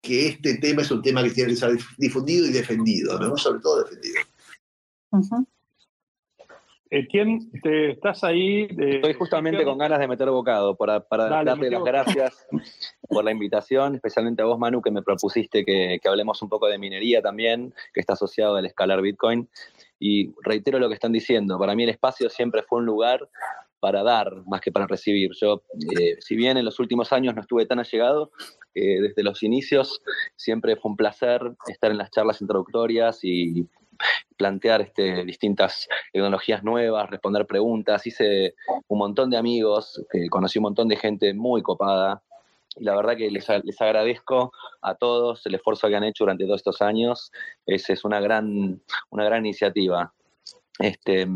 que 0.01 0.29
este 0.29 0.55
tema 0.57 0.81
es 0.81 0.91
un 0.91 1.03
tema 1.03 1.23
que 1.23 1.31
tiene 1.31 1.51
que 1.51 1.57
ser 1.57 1.79
difundido 1.99 2.47
y 2.47 2.53
defendido, 2.53 3.19
¿no? 3.19 3.37
sobre 3.37 3.61
todo 3.61 3.85
defendido. 3.85 4.23
¿Quién 7.09 7.53
te, 7.63 7.93
estás 7.93 8.25
ahí? 8.25 8.67
Estoy 8.77 9.15
justamente 9.15 9.65
con 9.65 9.79
ganas 9.79 10.01
de 10.01 10.09
meter 10.09 10.29
bocado 10.29 10.75
para, 10.75 10.99
para 11.01 11.29
darte 11.29 11.71
las 11.71 11.85
gracias 11.85 12.47
por 13.09 13.25
la 13.25 13.31
invitación, 13.31 13.95
especialmente 13.95 14.43
a 14.43 14.47
vos, 14.47 14.59
Manu, 14.59 14.83
que 14.83 14.91
me 14.91 15.03
propusiste 15.03 15.65
que, 15.65 16.01
hablemos 16.05 16.43
un 16.43 16.49
poco 16.49 16.67
de 16.67 16.79
minería 16.79 17.23
también, 17.23 17.73
que 17.95 18.01
está 18.01 18.15
asociado 18.15 18.57
al 18.57 18.67
escalar 18.67 19.03
Bitcoin. 19.03 19.49
Y 20.01 20.35
reitero 20.43 20.81
lo 20.81 20.89
que 20.89 20.95
están 20.95 21.13
diciendo, 21.13 21.59
para 21.61 21.77
mí 21.77 21.85
el 21.85 21.91
espacio 21.91 22.29
siempre 22.29 22.65
fue 22.65 22.81
un 22.81 22.87
lugar 22.87 23.29
para 23.79 24.03
dar 24.03 24.43
más 24.47 24.61
que 24.61 24.73
para 24.73 24.89
recibir. 24.89 25.31
Yo, 25.41 25.63
eh, 25.97 26.17
si 26.19 26.35
bien 26.35 26.57
en 26.57 26.65
los 26.65 26.81
últimos 26.81 27.13
años 27.13 27.37
no 27.37 27.41
estuve 27.41 27.67
tan 27.67 27.79
allegado, 27.79 28.33
eh, 28.75 29.01
desde 29.01 29.23
los 29.23 29.45
inicios 29.45 30.03
siempre 30.35 30.75
fue 30.75 30.91
un 30.91 30.97
placer 30.97 31.41
estar 31.69 31.93
en 31.93 31.99
las 31.99 32.11
charlas 32.11 32.41
introductorias 32.41 33.21
y 33.23 33.69
plantear 34.37 34.81
este, 34.81 35.25
distintas 35.25 35.89
tecnologías 36.13 36.63
nuevas, 36.63 37.11
responder 37.11 37.47
preguntas. 37.47 38.07
Hice 38.07 38.55
un 38.89 38.99
montón 38.99 39.31
de 39.31 39.37
amigos, 39.37 40.05
conocí 40.31 40.59
un 40.59 40.65
montón 40.65 40.89
de 40.89 40.97
gente 40.97 41.35
muy 41.35 41.63
copada. 41.63 42.23
Y 42.77 42.85
la 42.85 42.95
verdad 42.95 43.17
que 43.17 43.31
les, 43.31 43.49
agradezco 43.81 44.53
a 44.81 44.95
todos 44.95 45.45
el 45.47 45.57
esfuerzo 45.57 45.89
que 45.89 45.97
han 45.97 46.05
hecho 46.05 46.25
durante 46.25 46.45
todos 46.45 46.61
estos 46.61 46.83
años. 46.83 47.33
Es, 47.67 47.91
es 47.91 48.05
una, 48.05 48.21
gran, 48.21 48.81
una 49.11 49.25
gran 49.25 49.45
iniciativa. 49.45 50.13
Este, 50.81 51.29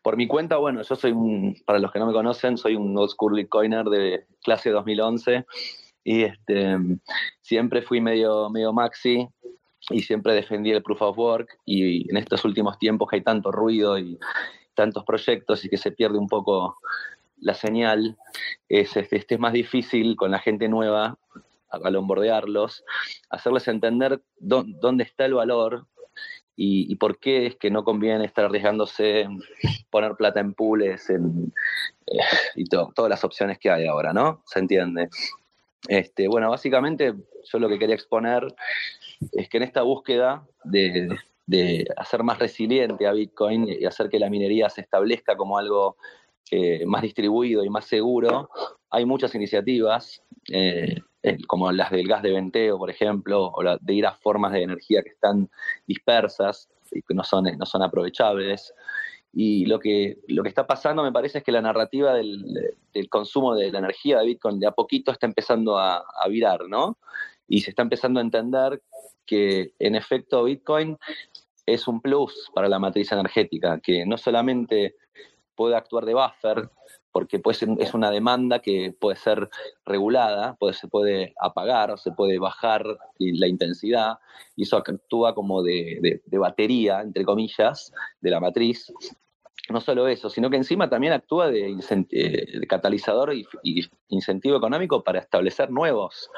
por 0.00 0.16
mi 0.16 0.28
cuenta, 0.28 0.58
bueno, 0.58 0.82
yo 0.82 0.94
soy 0.94 1.10
un, 1.10 1.56
para 1.66 1.80
los 1.80 1.90
que 1.90 1.98
no 1.98 2.06
me 2.06 2.12
conocen, 2.12 2.56
soy 2.56 2.76
un 2.76 2.96
old 2.96 3.10
school 3.10 3.34
Bitcoiner 3.34 3.84
de 3.86 4.26
clase 4.42 4.70
2011 4.70 5.44
y 6.04 6.22
este, 6.22 6.76
siempre 7.40 7.82
fui 7.82 8.00
medio, 8.00 8.48
medio 8.48 8.72
maxi, 8.72 9.28
y 9.90 10.02
siempre 10.02 10.34
defendí 10.34 10.70
el 10.70 10.82
proof 10.82 11.02
of 11.02 11.18
work 11.18 11.58
y 11.64 12.10
en 12.10 12.16
estos 12.16 12.44
últimos 12.44 12.78
tiempos 12.78 13.08
que 13.08 13.16
hay 13.16 13.22
tanto 13.22 13.50
ruido 13.50 13.98
y 13.98 14.18
tantos 14.74 15.04
proyectos 15.04 15.64
y 15.64 15.68
que 15.68 15.76
se 15.76 15.92
pierde 15.92 16.18
un 16.18 16.28
poco 16.28 16.78
la 17.40 17.54
señal, 17.54 18.16
es, 18.68 18.96
este, 18.96 19.26
es 19.28 19.40
más 19.40 19.52
difícil 19.52 20.16
con 20.16 20.30
la 20.30 20.38
gente 20.38 20.68
nueva 20.68 21.18
al 21.68 21.96
bombardearlos, 21.96 22.84
hacerles 23.30 23.66
entender 23.66 24.20
dónde 24.38 25.04
está 25.04 25.24
el 25.24 25.34
valor 25.34 25.86
y, 26.54 26.94
por 26.96 27.18
qué 27.18 27.46
es 27.46 27.56
que 27.56 27.70
no 27.70 27.82
conviene 27.82 28.24
estar 28.24 28.44
arriesgándose, 28.44 29.26
poner 29.90 30.14
plata 30.14 30.38
en 30.38 30.54
pools 30.54 31.10
en, 31.10 31.52
eh, 32.06 32.18
y 32.54 32.64
todas 32.64 33.08
las 33.08 33.24
opciones 33.24 33.58
que 33.58 33.70
hay 33.70 33.86
ahora, 33.86 34.12
¿no? 34.12 34.42
¿Se 34.46 34.60
entiende? 34.60 35.08
Este, 35.88 36.28
bueno, 36.28 36.50
básicamente 36.50 37.14
yo 37.44 37.58
lo 37.58 37.68
que 37.68 37.78
quería 37.78 37.96
exponer 37.96 38.46
es 39.32 39.48
que 39.48 39.56
en 39.58 39.62
esta 39.62 39.82
búsqueda 39.82 40.46
de, 40.64 41.16
hacer 41.96 42.22
más 42.22 42.38
resiliente 42.38 43.06
a 43.06 43.12
Bitcoin 43.12 43.68
y 43.68 43.84
hacer 43.84 44.08
que 44.08 44.18
la 44.18 44.30
minería 44.30 44.70
se 44.70 44.80
establezca 44.80 45.36
como 45.36 45.58
algo 45.58 45.96
eh, 46.50 46.84
más 46.86 47.02
distribuido 47.02 47.64
y 47.64 47.68
más 47.68 47.84
seguro, 47.84 48.48
hay 48.90 49.06
muchas 49.06 49.34
iniciativas, 49.34 50.22
eh, 50.50 50.96
como 51.46 51.70
las 51.72 51.90
del 51.90 52.08
gas 52.08 52.22
de 52.22 52.32
venteo, 52.32 52.78
por 52.78 52.90
ejemplo, 52.90 53.52
o 53.54 53.62
de 53.62 53.94
ir 53.94 54.06
a 54.06 54.12
formas 54.12 54.52
de 54.52 54.62
energía 54.62 55.02
que 55.02 55.10
están 55.10 55.48
dispersas 55.86 56.68
y 56.90 57.02
que 57.02 57.14
no 57.14 57.24
son, 57.24 57.44
no 57.56 57.66
son 57.66 57.82
aprovechables. 57.82 58.74
Y 59.32 59.64
lo 59.64 59.78
que, 59.78 60.18
lo 60.28 60.42
que 60.42 60.50
está 60.50 60.66
pasando, 60.66 61.02
me 61.02 61.12
parece, 61.12 61.38
es 61.38 61.44
que 61.44 61.52
la 61.52 61.62
narrativa 61.62 62.12
del, 62.12 62.68
consumo 63.08 63.54
de 63.54 63.72
la 63.72 63.78
energía 63.78 64.18
de 64.18 64.26
Bitcoin 64.26 64.60
de 64.60 64.66
a 64.66 64.72
poquito 64.72 65.10
está 65.10 65.26
empezando 65.26 65.78
a, 65.78 66.04
a 66.22 66.28
virar, 66.28 66.68
¿no? 66.68 66.98
Y 67.52 67.60
se 67.60 67.68
está 67.68 67.82
empezando 67.82 68.18
a 68.18 68.22
entender 68.22 68.82
que, 69.26 69.74
en 69.78 69.94
efecto, 69.94 70.44
Bitcoin 70.44 70.96
es 71.66 71.86
un 71.86 72.00
plus 72.00 72.50
para 72.54 72.66
la 72.66 72.78
matriz 72.78 73.12
energética, 73.12 73.78
que 73.78 74.06
no 74.06 74.16
solamente 74.16 74.96
puede 75.54 75.76
actuar 75.76 76.06
de 76.06 76.14
buffer, 76.14 76.70
porque 77.12 77.42
es 77.78 77.92
una 77.92 78.10
demanda 78.10 78.60
que 78.60 78.94
puede 78.98 79.16
ser 79.16 79.50
regulada, 79.84 80.56
se 80.72 80.88
puede 80.88 81.34
apagar 81.38 81.98
se 81.98 82.12
puede 82.12 82.38
bajar 82.38 82.86
la 83.18 83.46
intensidad, 83.46 84.14
y 84.56 84.62
eso 84.62 84.78
actúa 84.78 85.34
como 85.34 85.62
de, 85.62 86.22
batería, 86.30 87.02
entre 87.02 87.26
comillas, 87.26 87.92
de 88.22 88.30
la 88.30 88.40
matriz. 88.40 88.90
No 89.68 89.80
solo 89.80 90.08
eso, 90.08 90.28
sino 90.28 90.50
que 90.50 90.56
encima 90.56 90.90
también 90.90 91.12
actúa 91.12 91.48
de, 91.48 91.76
eh, 92.10 92.66
catalizador 92.66 93.32
y, 93.32 93.46
incentivo 94.08 94.56
económico 94.56 95.04
para 95.04 95.20
establecer 95.20 95.70
nuevos 95.70 96.30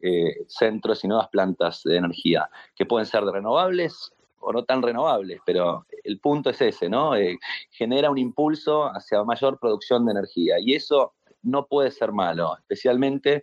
eh, 0.00 0.36
centros 0.48 1.04
y 1.04 1.08
nuevas 1.08 1.28
plantas 1.28 1.82
de 1.84 1.96
energía, 1.96 2.48
que 2.74 2.86
pueden 2.86 3.06
ser 3.06 3.22
renovables 3.24 4.12
o 4.40 4.52
no 4.52 4.64
tan 4.64 4.80
renovables, 4.82 5.40
pero 5.44 5.86
el 6.04 6.18
punto 6.18 6.50
es 6.50 6.60
ese, 6.62 6.88
¿no? 6.88 7.14
Eh, 7.14 7.38
genera 7.70 8.10
un 8.10 8.16
impulso 8.16 8.86
hacia 8.86 9.22
mayor 9.24 9.58
producción 9.58 10.06
de 10.06 10.12
energía 10.12 10.56
y 10.58 10.74
eso 10.74 11.12
no 11.42 11.66
puede 11.66 11.90
ser 11.90 12.12
malo, 12.12 12.56
especialmente 12.58 13.42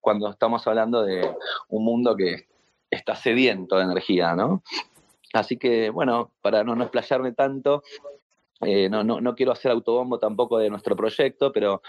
cuando 0.00 0.28
estamos 0.30 0.66
hablando 0.66 1.02
de 1.02 1.32
un 1.68 1.84
mundo 1.84 2.16
que 2.16 2.48
está 2.90 3.14
sediento 3.14 3.76
de 3.76 3.84
energía, 3.84 4.34
¿no? 4.34 4.62
Así 5.32 5.56
que, 5.56 5.90
bueno, 5.90 6.32
para 6.42 6.62
no, 6.62 6.74
no 6.74 6.82
explayarme 6.82 7.32
tanto, 7.32 7.82
eh, 8.62 8.88
no, 8.88 9.02
no, 9.02 9.20
no, 9.20 9.34
quiero 9.34 9.52
hacer 9.52 9.72
autobombo 9.72 10.18
tampoco 10.18 10.58
de 10.58 10.70
nuestro 10.70 10.94
proyecto, 10.94 11.52
pero 11.52 11.82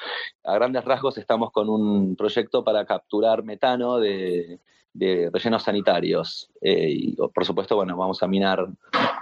a 0.44 0.56
grandes 0.56 0.84
rasgos 0.84 1.18
estamos 1.18 1.52
con 1.52 1.70
un 1.70 2.16
proyecto 2.16 2.64
para 2.64 2.86
capturar 2.86 3.44
metano 3.44 4.00
de, 4.00 4.60
rellenos 4.94 5.64
sanitarios. 5.64 6.50
Eh, 6.62 6.90
y 6.90 7.16
por 7.16 7.46
supuesto, 7.46 7.76
bueno, 7.76 7.96
vamos 7.96 8.24
a 8.24 8.28
minar 8.28 8.68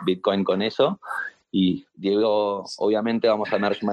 Bitcoin 0.06 0.44
con 0.44 0.62
eso. 0.62 1.00
Y 1.52 1.86
Diego, 1.96 2.64
obviamente 2.78 3.28
vamos 3.28 3.52
a 3.52 3.60
merge 3.60 3.86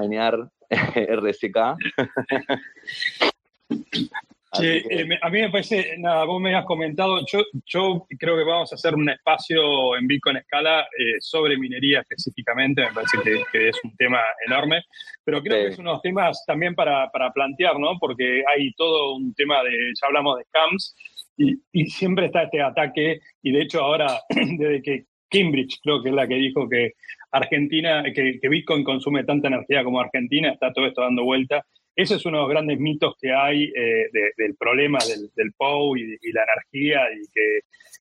RSK. 4.51 4.63
Eh, 4.63 5.19
a 5.21 5.29
mí 5.29 5.41
me 5.41 5.49
parece, 5.49 5.95
nada, 5.97 6.25
vos 6.25 6.41
me 6.41 6.55
has 6.55 6.65
comentado, 6.65 7.19
yo, 7.31 7.43
yo 7.65 8.05
creo 8.17 8.37
que 8.37 8.43
vamos 8.43 8.71
a 8.71 8.75
hacer 8.75 8.95
un 8.95 9.09
espacio 9.09 9.95
en 9.97 10.07
Bitcoin 10.07 10.37
Escala 10.37 10.81
eh, 10.81 11.17
sobre 11.19 11.57
minería 11.57 12.01
específicamente, 12.01 12.81
me 12.81 12.91
parece 12.91 13.17
que, 13.23 13.69
es 13.69 13.77
un 13.83 13.95
tema 13.95 14.21
enorme, 14.45 14.83
pero 15.23 15.41
creo 15.41 15.67
que 15.67 15.73
es 15.73 15.79
unos 15.79 16.01
temas 16.01 16.43
también 16.45 16.75
para, 16.75 17.09
para 17.09 17.31
plantear, 17.31 17.79
¿no? 17.79 17.97
Porque 17.99 18.43
hay 18.47 18.73
todo 18.73 19.15
un 19.15 19.33
tema 19.33 19.63
de, 19.63 19.93
ya 19.99 20.07
hablamos 20.07 20.37
de 20.37 20.43
scams, 20.45 20.95
y, 21.39 21.85
siempre 21.85 22.25
está 22.25 22.43
este 22.43 22.61
ataque, 22.61 23.19
y 23.41 23.51
de 23.51 23.61
hecho 23.61 23.81
ahora, 23.81 24.19
desde 24.29 24.81
que 24.81 25.05
Cambridge 25.29 25.79
creo 25.81 26.01
que 26.01 26.09
es 26.09 26.15
la 26.15 26.27
que 26.27 26.35
dijo 26.35 26.67
que 26.67 26.93
Argentina, 27.31 28.03
que, 28.13 28.39
Bitcoin 28.49 28.83
consume 28.83 29.23
tanta 29.23 29.47
energía 29.47 29.83
como 29.83 29.99
Argentina, 29.99 30.51
está 30.51 30.73
todo 30.73 30.87
esto 30.87 31.01
dando 31.01 31.23
vuelta. 31.23 31.65
Ese 32.01 32.15
es 32.15 32.25
uno 32.25 32.37
de 32.37 32.43
los 32.43 32.49
grandes 32.49 32.79
mitos 32.79 33.15
que 33.19 33.33
hay 33.33 33.63
eh, 33.65 34.09
del 34.37 34.55
problema 34.55 34.99
del, 35.07 35.29
del 35.35 35.53
POU 35.53 35.97
y, 35.97 36.31
la 36.31 36.43
energía 36.43 37.01
y 37.11 37.27
que, 37.33 37.57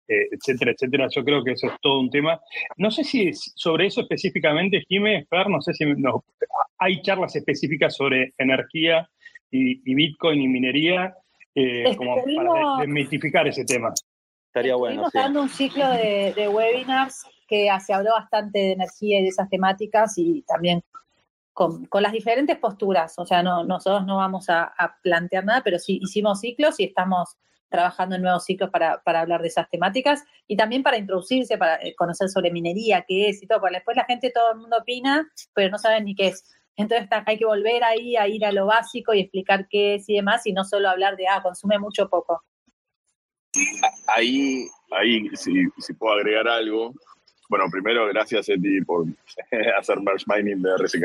eh, 0.08 0.28
etcétera, 0.30 0.72
etcétera. 0.72 1.08
Yo 1.10 1.24
creo 1.24 1.42
que 1.42 1.52
eso 1.52 1.66
es 1.66 1.72
todo 1.80 2.00
un 2.00 2.10
tema. 2.10 2.40
No 2.76 2.90
sé 2.90 3.02
si 3.04 3.32
sobre 3.32 3.86
eso 3.86 4.02
específicamente, 4.02 4.84
Jiménez, 4.88 5.26
Fer, 5.28 5.48
no 5.48 5.60
sé 5.60 5.74
si 5.74 5.84
hay 6.78 7.02
charlas 7.02 7.34
específicas 7.34 7.96
sobre 7.96 8.34
energía 8.38 9.08
y 9.50 9.94
Bitcoin 9.94 10.42
y 10.42 10.48
minería 10.48 11.14
eh, 11.54 11.96
como 11.96 12.22
para 12.22 12.80
desmitificar 12.80 13.48
ese 13.48 13.64
tema. 13.64 13.92
Estaría 14.46 14.76
bueno. 14.76 15.06
Estamos 15.06 15.12
dando 15.12 15.42
un 15.42 15.48
ciclo 15.48 15.90
de, 15.90 16.48
webinars 16.48 17.24
que 17.48 17.68
se 17.84 17.92
habló 17.92 18.12
bastante 18.12 18.58
de 18.58 18.72
energía 18.72 19.18
y 19.18 19.22
de 19.22 19.28
esas 19.28 19.48
temáticas 19.48 20.16
y 20.18 20.42
también 20.42 20.82
con, 21.58 22.02
las 22.02 22.12
diferentes 22.12 22.56
posturas. 22.56 23.14
O 23.18 23.26
sea, 23.26 23.42
no, 23.42 23.64
nosotros 23.64 24.06
no 24.06 24.18
vamos 24.18 24.48
a, 24.48 24.72
plantear 25.02 25.44
nada, 25.44 25.62
pero 25.64 25.80
sí 25.80 25.98
hicimos 26.00 26.40
ciclos 26.40 26.78
y 26.78 26.84
estamos 26.84 27.36
trabajando 27.68 28.14
en 28.14 28.22
nuevos 28.22 28.44
ciclos 28.44 28.70
para, 28.70 29.02
para, 29.02 29.22
hablar 29.22 29.42
de 29.42 29.48
esas 29.48 29.68
temáticas 29.68 30.22
y 30.46 30.56
también 30.56 30.84
para 30.84 30.98
introducirse, 30.98 31.58
para 31.58 31.74
eh, 31.82 31.96
conocer 31.96 32.28
sobre 32.28 32.52
minería, 32.52 33.04
qué 33.06 33.28
es 33.28 33.42
y 33.42 33.48
todo, 33.48 33.60
porque 33.60 33.74
después 33.74 33.96
la 33.96 34.04
gente, 34.04 34.30
todo 34.30 34.52
el 34.52 34.58
mundo 34.58 34.78
opina, 34.78 35.28
pero 35.52 35.68
no 35.70 35.78
saben 35.78 36.04
ni 36.04 36.14
qué 36.14 36.28
es. 36.28 36.44
Entonces 36.76 37.08
hay 37.26 37.36
que 37.36 37.44
volver 37.44 37.82
ahí 37.82 38.14
a 38.14 38.28
ir 38.28 38.46
a 38.46 38.52
lo 38.52 38.66
básico 38.66 39.12
y 39.12 39.20
explicar 39.20 39.66
qué 39.68 39.96
es 39.96 40.08
y 40.08 40.14
demás, 40.14 40.46
y 40.46 40.52
no 40.52 40.62
solo 40.64 40.88
hablar 40.88 41.16
de, 41.16 41.26
ah, 41.26 41.42
consume 41.42 41.80
mucho 41.80 42.08
poco. 42.08 42.44
Ahí, 44.16 44.64
ahí 44.92 45.28
si, 45.34 45.92
puedo 45.98 46.14
agregar 46.14 46.46
algo. 46.46 46.94
Bueno, 47.48 47.64
primero, 47.70 48.06
gracias, 48.08 48.48
Eti, 48.48 48.82
por 48.82 49.06
hacer 49.78 50.00
merge 50.00 50.24
mining 50.26 50.62
de 50.62 50.76
RSK. 50.76 51.04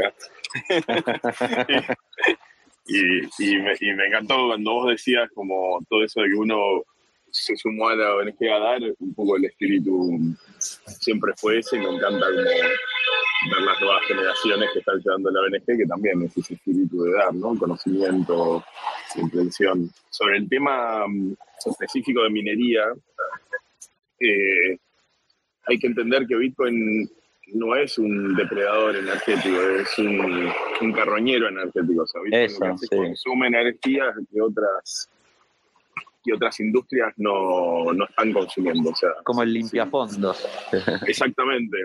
y, 2.88 3.58
me, 3.58 3.74
y 3.80 3.94
me 3.94 4.08
encantó 4.08 4.48
cuando 4.48 4.74
vos 4.74 4.90
decías 4.90 5.30
como 5.34 5.80
todo 5.90 6.04
eso 6.04 6.22
de 6.22 6.28
que 6.28 6.36
uno 6.36 6.84
se 7.32 7.56
sumó 7.56 7.90
a 7.90 7.96
la 7.96 8.16
ONG 8.16 8.38
a 8.54 8.60
dar, 8.60 8.82
un 9.00 9.14
poco 9.16 9.38
el 9.38 9.46
espíritu 9.46 10.20
siempre 10.60 11.34
fue 11.36 11.60
ese, 11.60 11.78
y 11.78 11.80
me 11.80 11.96
encanta 11.96 12.28
como 12.28 12.44
ver 12.44 13.62
las 13.66 13.82
nuevas 13.82 14.06
generaciones 14.06 14.70
que 14.72 14.80
están 14.80 15.00
llevando 15.00 15.32
la 15.32 15.42
ONG, 15.42 15.66
que 15.66 15.86
también 15.88 16.22
es 16.24 16.38
ese 16.38 16.54
espíritu 16.54 17.04
de 17.04 17.14
dar, 17.14 17.34
¿no? 17.34 17.58
Conocimiento, 17.58 18.64
intención. 19.16 19.90
Sobre 20.10 20.38
el 20.38 20.48
tema 20.48 21.08
mm, 21.08 21.34
específico 21.66 22.24
de 22.24 22.30
minería, 22.30 22.84
eh, 24.20 24.78
hay 25.66 25.80
que 25.80 25.88
entender 25.88 26.26
que 26.28 26.36
Bitcoin 26.36 27.10
no 27.54 27.76
es 27.76 27.98
un 27.98 28.36
depredador 28.36 28.96
energético, 28.96 29.62
es 29.62 29.98
un, 30.00 30.94
carroñero 30.94 31.50
energético. 31.50 32.04
O 32.04 32.08
sea, 32.08 32.22
Bitcoin 32.22 32.78
consume 32.90 33.48
energía 33.48 34.14
que 34.32 34.42
otras 34.42 35.10
y 36.26 36.32
otras 36.32 36.60
industrias 36.60 37.14
no, 37.18 37.92
no 37.94 38.06
están 38.06 38.32
consumiendo. 38.32 38.90
O 38.90 38.96
sea, 38.96 39.10
Como 39.24 39.44
el 39.44 39.54
limpiafondos. 39.54 40.48
Exactamente, 41.08 41.78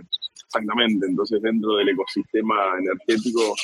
exactamente. 0.44 1.06
Entonces 1.06 1.42
dentro 1.42 1.76
del 1.76 1.88
ecosistema 1.90 2.78
energético 2.78 3.54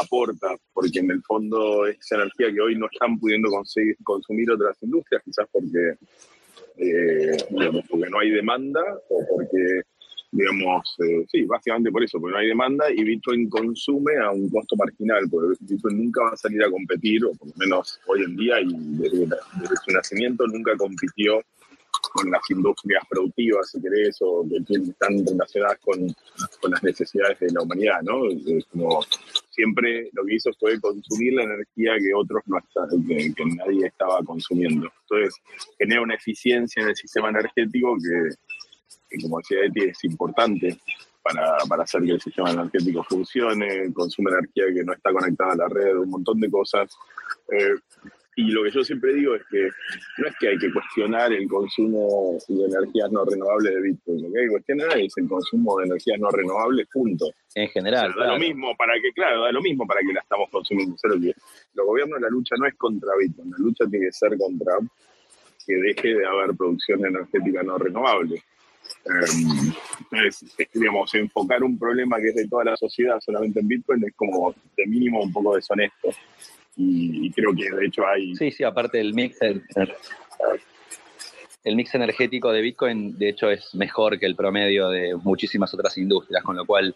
aporta, 0.00 0.56
porque 0.72 1.00
en 1.00 1.10
el 1.10 1.22
fondo 1.22 1.86
es 1.86 2.10
energía 2.10 2.52
que 2.52 2.60
hoy 2.60 2.76
no 2.76 2.86
están 2.90 3.18
pudiendo 3.18 3.50
conseguir, 3.50 3.96
consumir 4.02 4.50
otras 4.50 4.76
industrias, 4.82 5.22
quizás 5.24 5.46
porque, 5.52 5.96
eh, 6.78 7.36
porque 7.88 8.10
no 8.10 8.18
hay 8.18 8.30
demanda 8.30 8.80
o 9.08 9.26
porque 9.28 9.82
digamos, 10.34 10.96
eh, 10.98 11.24
sí, 11.30 11.44
básicamente 11.44 11.92
por 11.92 12.02
eso, 12.02 12.18
porque 12.20 12.32
no 12.32 12.38
hay 12.38 12.48
demanda 12.48 12.86
y 12.90 13.04
Bitcoin 13.04 13.48
consume 13.48 14.16
a 14.18 14.32
un 14.32 14.50
costo 14.50 14.74
marginal, 14.76 15.24
porque 15.30 15.56
Bitcoin 15.60 15.96
nunca 15.96 16.22
va 16.22 16.30
a 16.30 16.36
salir 16.36 16.62
a 16.64 16.70
competir, 16.70 17.24
o 17.24 17.32
por 17.34 17.48
lo 17.48 17.54
menos 17.56 18.00
hoy 18.08 18.24
en 18.24 18.36
día 18.36 18.60
y 18.60 18.66
desde, 18.98 19.28
su 19.84 19.92
nacimiento 19.92 20.44
nunca 20.48 20.76
compitió 20.76 21.40
con 22.12 22.30
las 22.30 22.42
industrias 22.50 23.02
productivas, 23.08 23.70
si 23.70 23.80
querés, 23.80 24.16
o 24.20 24.46
que 24.48 24.74
están 24.74 25.24
relacionadas 25.26 25.78
con, 25.80 26.14
con 26.60 26.70
las 26.70 26.82
necesidades 26.82 27.38
de 27.40 27.50
la 27.50 27.62
humanidad, 27.62 28.02
¿no? 28.02 28.20
como 28.70 29.00
siempre 29.50 30.10
lo 30.12 30.24
que 30.24 30.34
hizo 30.34 30.50
fue 30.58 30.80
consumir 30.80 31.34
la 31.34 31.44
energía 31.44 31.92
que 31.98 32.14
otros 32.14 32.42
no 32.46 32.58
estaban, 32.58 33.06
que, 33.06 33.44
nadie 33.56 33.86
estaba 33.86 34.22
consumiendo. 34.22 34.90
Entonces, 35.02 35.34
genera 35.78 36.02
una 36.02 36.14
eficiencia 36.14 36.82
en 36.82 36.88
el 36.90 36.96
sistema 36.96 37.30
energético 37.30 37.96
que 37.96 38.34
como 39.22 39.38
decía 39.38 39.58
Eti, 39.64 39.84
es 39.84 40.04
importante 40.04 40.78
para, 41.22 41.82
hacer 41.82 42.02
que 42.02 42.12
el 42.12 42.20
sistema 42.20 42.50
energético 42.50 43.02
funcione, 43.04 43.92
consume 43.92 44.30
energía 44.30 44.64
que 44.74 44.84
no 44.84 44.92
está 44.92 45.12
conectada 45.12 45.52
a 45.52 45.56
la 45.56 45.68
red, 45.68 45.96
un 45.96 46.10
montón 46.10 46.38
de 46.40 46.50
cosas. 46.50 46.94
Eh, 47.50 47.76
y 48.36 48.50
lo 48.50 48.64
que 48.64 48.70
yo 48.70 48.82
siempre 48.82 49.14
digo 49.14 49.34
es 49.34 49.42
que 49.50 49.68
no 50.18 50.28
es 50.28 50.34
que 50.38 50.48
hay 50.48 50.58
que 50.58 50.72
cuestionar 50.72 51.32
el 51.32 51.48
consumo 51.48 52.38
de 52.48 52.64
energías 52.64 53.10
no 53.12 53.24
renovables 53.24 53.74
de 53.74 53.80
Bitcoin, 53.82 54.22
lo 54.22 54.32
que 54.32 54.38
hay 54.38 54.46
que 54.46 54.50
cuestionar 54.50 54.98
es 54.98 55.12
el 55.16 55.28
consumo 55.28 55.78
de 55.78 55.86
energías 55.86 56.18
no 56.18 56.30
renovables, 56.30 56.88
punto. 56.92 57.26
En 57.54 57.68
general. 57.68 58.12
da 58.18 58.32
lo 58.32 58.38
mismo 58.38 58.76
para 58.76 58.94
que, 59.00 59.12
claro, 59.12 59.42
da 59.42 59.52
lo 59.52 59.62
mismo 59.62 59.86
para 59.86 60.00
que 60.00 60.12
la 60.12 60.20
estamos 60.20 60.50
consumiendo. 60.50 60.96
Solo 60.98 61.20
que 61.20 61.32
los 61.74 61.86
gobiernos, 61.86 62.20
la 62.20 62.28
lucha 62.28 62.56
no 62.58 62.66
es 62.66 62.74
contra 62.74 63.10
Bitcoin, 63.16 63.50
la 63.50 63.58
lucha 63.58 63.84
tiene 63.88 64.06
que 64.06 64.12
ser 64.12 64.36
contra 64.36 64.78
que 65.66 65.74
deje 65.76 66.14
de 66.14 66.26
haber 66.26 66.56
producción 66.56 67.04
energética 67.06 67.62
no 67.62 67.78
renovable. 67.78 68.42
Em, 69.06 69.72
entonces, 70.10 70.44
digamos, 70.72 71.14
enfocar 71.14 71.62
un 71.62 71.78
problema 71.78 72.18
que 72.18 72.28
es 72.28 72.34
de 72.34 72.48
toda 72.48 72.64
la 72.64 72.76
sociedad 72.76 73.18
solamente 73.20 73.60
en 73.60 73.68
Bitcoin 73.68 74.04
es 74.04 74.14
como 74.14 74.54
de 74.76 74.86
mínimo 74.86 75.22
un 75.22 75.32
poco 75.32 75.56
deshonesto. 75.56 76.10
Y, 76.76 77.30
creo 77.32 77.54
que 77.54 77.70
de 77.70 77.86
hecho 77.86 78.06
hay... 78.06 78.34
Sí, 78.34 78.50
sí, 78.50 78.64
aparte 78.64 78.98
del 78.98 79.14
mix, 79.14 79.40
el, 79.42 79.62
mix 81.76 81.94
energético 81.94 82.52
de 82.52 82.60
Bitcoin 82.60 83.16
de 83.16 83.28
hecho 83.28 83.50
es 83.50 83.74
mejor 83.74 84.18
que 84.18 84.26
el 84.26 84.34
promedio 84.34 84.88
de 84.88 85.14
muchísimas 85.14 85.72
otras 85.72 85.96
industrias, 85.98 86.42
con 86.42 86.56
lo 86.56 86.66
cual 86.66 86.94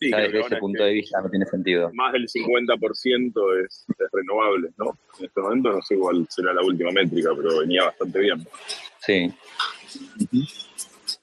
desde 0.00 0.40
ese 0.40 0.56
punto 0.56 0.84
de 0.84 0.92
vista 0.92 1.20
no 1.20 1.30
tiene 1.30 1.46
sentido. 1.46 1.90
Más 1.94 2.12
del 2.12 2.28
50% 2.28 3.64
es, 3.64 3.86
es 3.88 4.08
renovable, 4.12 4.70
¿no? 4.78 4.98
En 5.18 5.26
este 5.26 5.40
momento 5.40 5.72
no 5.72 5.82
sé 5.82 5.96
cuál 5.96 6.26
será 6.28 6.52
la 6.52 6.62
última 6.62 6.90
métrica, 6.92 7.30
pero 7.36 7.60
venía 7.60 7.84
bastante 7.84 8.18
bien. 8.20 8.46
Sí. 9.00 9.32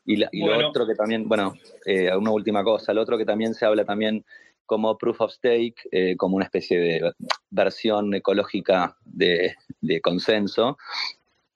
Y, 0.05 0.18
lo 0.18 0.68
otro 0.68 0.85
que 0.85 0.95
también, 0.95 1.27
bueno, 1.27 1.53
eh, 1.85 2.15
una 2.15 2.31
última 2.31 2.64
cosa, 2.64 2.93
lo 2.93 3.01
otro 3.01 3.18
que 3.18 3.26
también 3.26 3.53
se 3.53 3.65
habla 3.65 3.85
también 3.85 4.23
como 4.73 4.97
proof 4.97 5.21
of 5.21 5.31
stake, 5.31 5.87
eh, 5.91 6.15
como 6.17 6.35
una 6.35 6.45
especie 6.45 6.79
de 6.79 7.13
versión 7.51 8.11
ecológica 8.15 8.97
de, 9.05 9.55
consenso, 10.01 10.79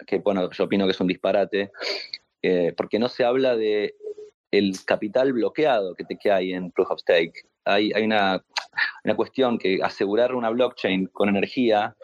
que 0.05 0.19
bueno, 0.19 0.51
yo 0.51 0.65
opino 0.65 0.85
que 0.85 0.91
es 0.91 1.01
un 1.01 1.07
disparate, 1.07 1.71
eh, 2.43 2.75
porque 2.77 2.99
no 2.99 3.09
se 3.09 3.25
habla 3.25 3.55
de 3.55 3.95
el 4.51 4.75
capital 4.85 5.33
bloqueado 5.33 5.95
que, 5.95 6.03
te, 6.03 6.15
que 6.15 6.31
hay 6.31 6.53
en 6.53 6.69
proof 6.69 6.91
of 6.91 6.99
stake. 6.99 7.47
Hay, 7.65 7.91
hay 7.95 8.03
una, 8.03 8.45
una 9.03 9.15
cuestión 9.15 9.57
que 9.57 9.79
asegurar 9.81 10.35
una 10.35 10.51
blockchain 10.51 11.07
con 11.07 11.27
energía 11.29 11.95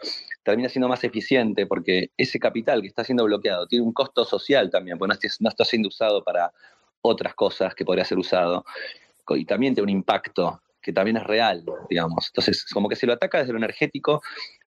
termina 0.42 0.68
siendo 0.68 0.88
más 0.88 1.04
eficiente 1.04 1.64
porque 1.64 2.10
ese 2.16 2.40
capital 2.40 2.82
que 2.82 2.88
está 2.88 3.04
siendo 3.04 3.24
bloqueado 3.24 3.68
tiene 3.68 3.84
un 3.84 3.92
costo 3.92 4.24
social 4.24 4.68
también, 4.68 4.98
porque 4.98 5.16
no 5.38 5.48
está, 5.48 5.64
siendo 5.64 5.88
usado 5.88 6.24
para 6.24 6.52
otras 7.02 7.34
cosas 7.34 7.72
que 7.72 7.84
podría 7.84 8.04
ser 8.04 8.18
usado. 8.18 8.64
Y 9.28 9.44
también 9.44 9.74
tiene 9.74 9.84
un 9.84 9.96
impacto 9.96 10.60
que 10.84 10.92
también 10.92 11.16
es 11.16 11.24
real, 11.24 11.64
digamos. 11.88 12.28
Entonces, 12.28 12.66
como 12.72 12.88
que 12.88 12.96
se 12.96 13.06
lo 13.06 13.14
ataca 13.14 13.38
desde 13.38 13.52
lo 13.52 13.58
energético, 13.58 14.22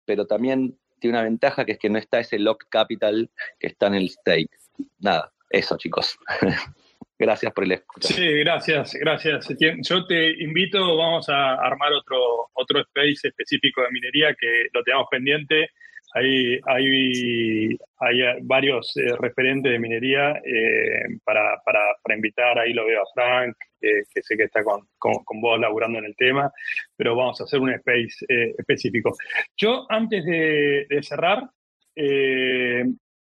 pero 0.04 0.26
también 0.26 0.78
tiene 0.98 1.18
una 1.18 1.24
ventaja 1.24 1.64
que 1.64 1.72
es 1.72 1.78
que 1.78 1.90
no 1.90 1.98
está 1.98 2.20
ese 2.20 2.38
locked 2.38 2.68
capital 2.70 3.30
que 3.60 3.66
está 3.66 3.88
en 3.88 3.94
el 3.96 4.08
stake. 4.08 4.50
Nada, 4.98 5.32
eso, 5.50 5.76
chicos. 5.76 6.16
Gracias 7.18 7.52
por 7.52 7.64
el 7.64 7.72
escucha. 7.72 8.08
Sí, 8.08 8.28
gracias, 8.40 8.92
gracias. 8.92 9.48
Yo 9.80 10.06
te 10.06 10.32
invito, 10.42 10.98
vamos 10.98 11.26
a 11.30 11.54
armar 11.54 11.90
otro, 11.94 12.50
otro 12.52 12.80
space 12.80 13.28
específico 13.28 13.80
de 13.80 13.90
minería 13.90 14.34
que 14.38 14.66
lo 14.74 14.82
tenemos 14.82 15.06
pendiente. 15.10 15.70
Hay, 16.16 16.58
hay, 16.64 17.76
hay 17.98 18.40
varios 18.42 18.96
eh, 18.96 19.14
referentes 19.20 19.70
de 19.70 19.78
minería 19.78 20.30
eh, 20.42 21.18
para, 21.22 21.60
para, 21.62 21.80
para, 22.02 22.16
invitar. 22.16 22.58
Ahí 22.58 22.72
lo 22.72 22.86
veo 22.86 23.02
a 23.02 23.12
Frank, 23.12 23.54
que 23.78 24.22
sé 24.22 24.34
que 24.34 24.44
está 24.44 24.64
con, 24.64 24.80
con, 24.98 25.40
vos 25.42 25.60
laburando 25.60 25.98
en 25.98 26.06
el 26.06 26.16
tema, 26.16 26.50
pero 26.96 27.14
vamos 27.14 27.38
a 27.40 27.44
hacer 27.44 27.60
un 27.60 27.70
space 27.70 28.24
eh, 28.30 28.54
específico. 28.56 29.14
Yo, 29.58 29.84
antes 29.90 30.24
de, 30.24 30.86
de 30.88 31.02
cerrar, 31.02 31.50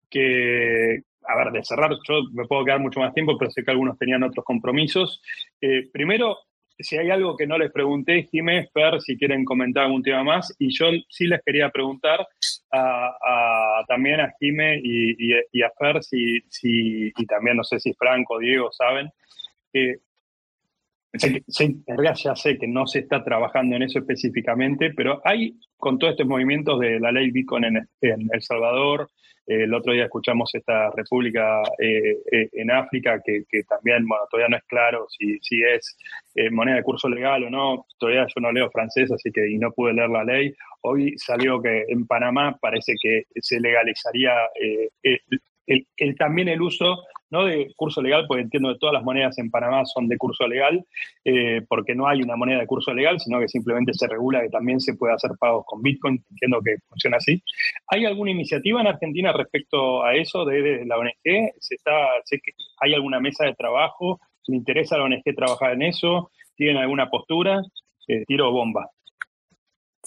que, 0.10 1.02
a 1.24 1.36
ver, 1.36 1.52
de 1.52 1.64
cerrar, 1.66 1.92
yo 2.08 2.22
me 2.32 2.46
puedo 2.46 2.64
quedar 2.64 2.80
mucho 2.80 3.02
más 3.02 3.14
tiempo, 3.14 3.38
pero 3.38 3.52
sé 3.52 3.66
que 3.66 3.72
algunos 3.72 3.98
tenían 3.98 4.24
otros 4.24 4.46
compromisos. 4.46 5.22
Eh, 5.60 5.90
primero, 5.92 6.38
si 6.80 6.98
hay 6.98 7.10
algo 7.10 7.36
que 7.36 7.48
no 7.48 7.58
les 7.58 7.72
pregunté, 7.72 8.24
Jiménez, 8.24 8.70
Fer, 8.74 9.02
si 9.02 9.18
quieren 9.18 9.46
comentar 9.46 9.86
algún 9.86 10.04
tema 10.04 10.24
más, 10.24 10.56
y 10.60 10.70
yo 10.70 10.88
sí 11.10 11.26
les 11.28 11.42
quería 11.44 11.70
preguntar 11.70 12.28
a, 12.72 13.84
también 13.88 14.20
a 14.20 14.34
Jimé 14.40 14.80
y, 14.84 15.62
a 15.64 15.72
Fer, 15.80 16.04
si, 16.04 16.40
si, 16.50 17.12
y 17.16 17.26
también 17.26 17.58
no 17.58 17.64
sé 17.64 17.80
si 17.80 17.94
Franco 17.94 18.40
Diego 18.40 18.72
saben, 18.72 19.10
eh, 19.74 19.98
en 21.24 21.84
realidad 21.88 22.16
ya 22.16 22.36
sé 22.36 22.58
que 22.58 22.68
no 22.68 22.86
se 22.88 23.00
está 23.00 23.24
trabajando 23.24 23.76
en 23.76 23.84
eso 23.84 24.00
específicamente, 24.00 24.94
pero 24.96 25.22
hay 25.24 25.56
con 25.78 25.98
todos 25.98 26.12
estos 26.12 26.28
movimientos 26.28 26.80
de 26.80 27.00
la 27.00 27.12
ley 27.12 27.32
Bitcoin 27.32 27.66
en, 27.66 27.88
en 28.02 28.30
El 28.32 28.42
Salvador, 28.42 29.10
el 29.48 29.74
otro 29.74 29.94
día 29.94 30.04
escuchamos 30.04 30.54
esta 30.54 30.92
república 30.92 31.62
eh, 31.80 32.18
eh, 32.34 32.50
en 32.52 32.70
África 32.70 33.22
que, 33.26 33.46
también, 33.64 34.06
bueno, 34.06 34.26
todavía 34.30 34.50
no 34.50 34.58
es 34.58 34.64
claro 34.66 35.08
si, 35.10 35.40
si 35.40 35.64
es 35.64 35.98
eh, 36.36 36.50
moneda 36.50 36.76
de 36.76 36.84
curso 36.84 37.08
legal 37.08 37.46
o 37.46 37.50
no. 37.50 37.86
Todavía 37.98 38.28
yo 38.28 38.42
no 38.42 38.52
leo 38.52 38.70
francés, 38.70 39.10
así 39.10 39.32
que 39.32 39.50
y 39.50 39.58
no 39.58 39.72
pude 39.72 39.94
leer 39.94 40.10
la 40.10 40.26
ley. 40.26 40.54
Hoy 40.82 41.18
salió 41.18 41.62
que 41.62 41.86
en 41.88 42.06
Panamá 42.06 42.58
parece 42.60 42.96
que 43.02 43.24
se 43.36 43.62
legalizaría 43.62 44.34
el, 45.02 46.16
también 46.18 46.50
el 46.50 46.62
uso 46.62 47.06
no 47.30 47.46
de 47.46 47.74
curso 47.76 48.02
legal, 48.02 48.26
porque 48.28 48.44
entiendo 48.44 48.72
que 48.72 48.80
todas 48.80 48.94
las 48.94 49.04
monedas 49.04 49.38
en 49.38 49.52
Panamá 49.52 49.86
son 49.86 50.08
de 50.08 50.18
curso 50.18 50.48
legal, 50.48 50.86
eh, 51.26 51.62
porque 51.68 51.96
no 51.96 52.08
hay 52.08 52.22
una 52.22 52.36
moneda 52.36 52.60
de 52.60 52.68
curso 52.68 52.94
legal, 52.94 53.20
sino 53.20 53.40
que 53.40 53.48
simplemente 53.48 53.94
se 53.94 54.08
regula 54.08 54.42
que 54.42 54.50
también 54.50 54.80
se 54.80 54.96
puede 54.96 55.14
hacer 55.14 55.32
pagos 55.40 55.66
con 55.66 55.82
Bitcoin, 55.82 56.24
entiendo 56.32 56.62
que 56.64 56.78
funciona 56.90 57.18
así. 57.18 57.42
¿Hay 57.88 58.06
alguna 58.06 58.32
iniciativa 58.32 58.82
en 58.82 58.88
Argentina 58.88 59.32
respecto 59.34 60.04
a 60.04 60.16
eso 60.16 60.46
de, 60.46 60.86
la 60.86 60.98
ONG? 60.98 61.54
¿Se 61.60 61.76
está, 61.76 61.92
sé 62.26 62.40
que 62.44 62.52
¿Hay 62.80 62.94
alguna 62.94 63.20
mesa 63.20 63.46
de 63.46 63.56
trabajo? 63.56 64.20
¿Le 64.48 64.56
interesa 64.56 64.96
a 64.96 65.00
la 65.00 65.06
ONG 65.06 65.24
trabajar 65.36 65.74
en 65.74 65.82
eso? 65.84 66.32
¿Tienen 66.56 66.78
alguna 66.78 67.10
postura? 67.10 67.62
Eh, 68.08 68.24
tiro 68.26 68.52
bomba. 68.52 68.90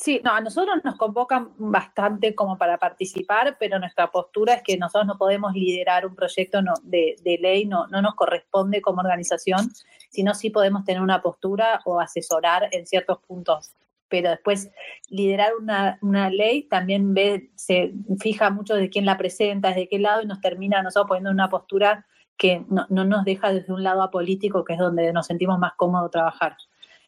Sí, 0.01 0.19
no, 0.25 0.33
a 0.33 0.41
nosotros 0.41 0.77
nos 0.83 0.97
convocan 0.97 1.51
bastante 1.59 2.35
como 2.35 2.57
para 2.57 2.79
participar, 2.79 3.59
pero 3.61 3.79
nuestra 3.79 4.11
postura 4.11 4.55
es 4.55 4.63
que 4.63 4.79
nosotros 4.79 5.07
no 5.07 5.19
podemos 5.19 5.53
liderar 5.53 6.07
un 6.07 6.15
proyecto 6.15 6.61
de, 6.85 7.39
ley, 7.39 7.67
no, 7.67 7.87
no 7.89 8.01
nos 8.01 8.15
corresponde 8.15 8.81
como 8.81 9.03
organización, 9.03 9.71
sino 10.09 10.33
sí 10.33 10.49
podemos 10.49 10.87
tener 10.87 11.03
una 11.03 11.21
postura 11.21 11.83
o 11.85 12.01
asesorar 12.01 12.71
en 12.73 12.87
ciertos 12.87 13.19
puntos. 13.19 13.75
Pero 14.09 14.31
después 14.31 14.71
liderar 15.11 15.53
una, 15.61 16.31
ley 16.31 16.63
también 16.63 17.13
ve, 17.13 17.51
se 17.55 17.93
fija 18.21 18.49
mucho 18.49 18.77
de 18.77 18.89
quién 18.89 19.05
la 19.05 19.19
presenta, 19.19 19.69
desde 19.69 19.87
qué 19.87 19.99
lado, 19.99 20.23
y 20.23 20.27
nos 20.27 20.41
termina 20.41 20.83
nosotros 20.83 21.09
poniendo 21.09 21.31
una 21.31 21.51
postura 21.51 22.07
que 22.39 22.65
no, 22.71 22.87
no 22.89 23.05
nos 23.05 23.27
deja 23.27 23.53
desde 23.53 23.71
un 23.71 23.83
lado 23.83 24.03
apolítico, 24.03 24.65
que 24.65 24.73
es 24.73 24.79
donde 24.79 25.13
nos 25.13 25.27
sentimos 25.27 25.59
más 25.59 25.75
cómodos 25.77 26.11
trabajar. 26.11 26.57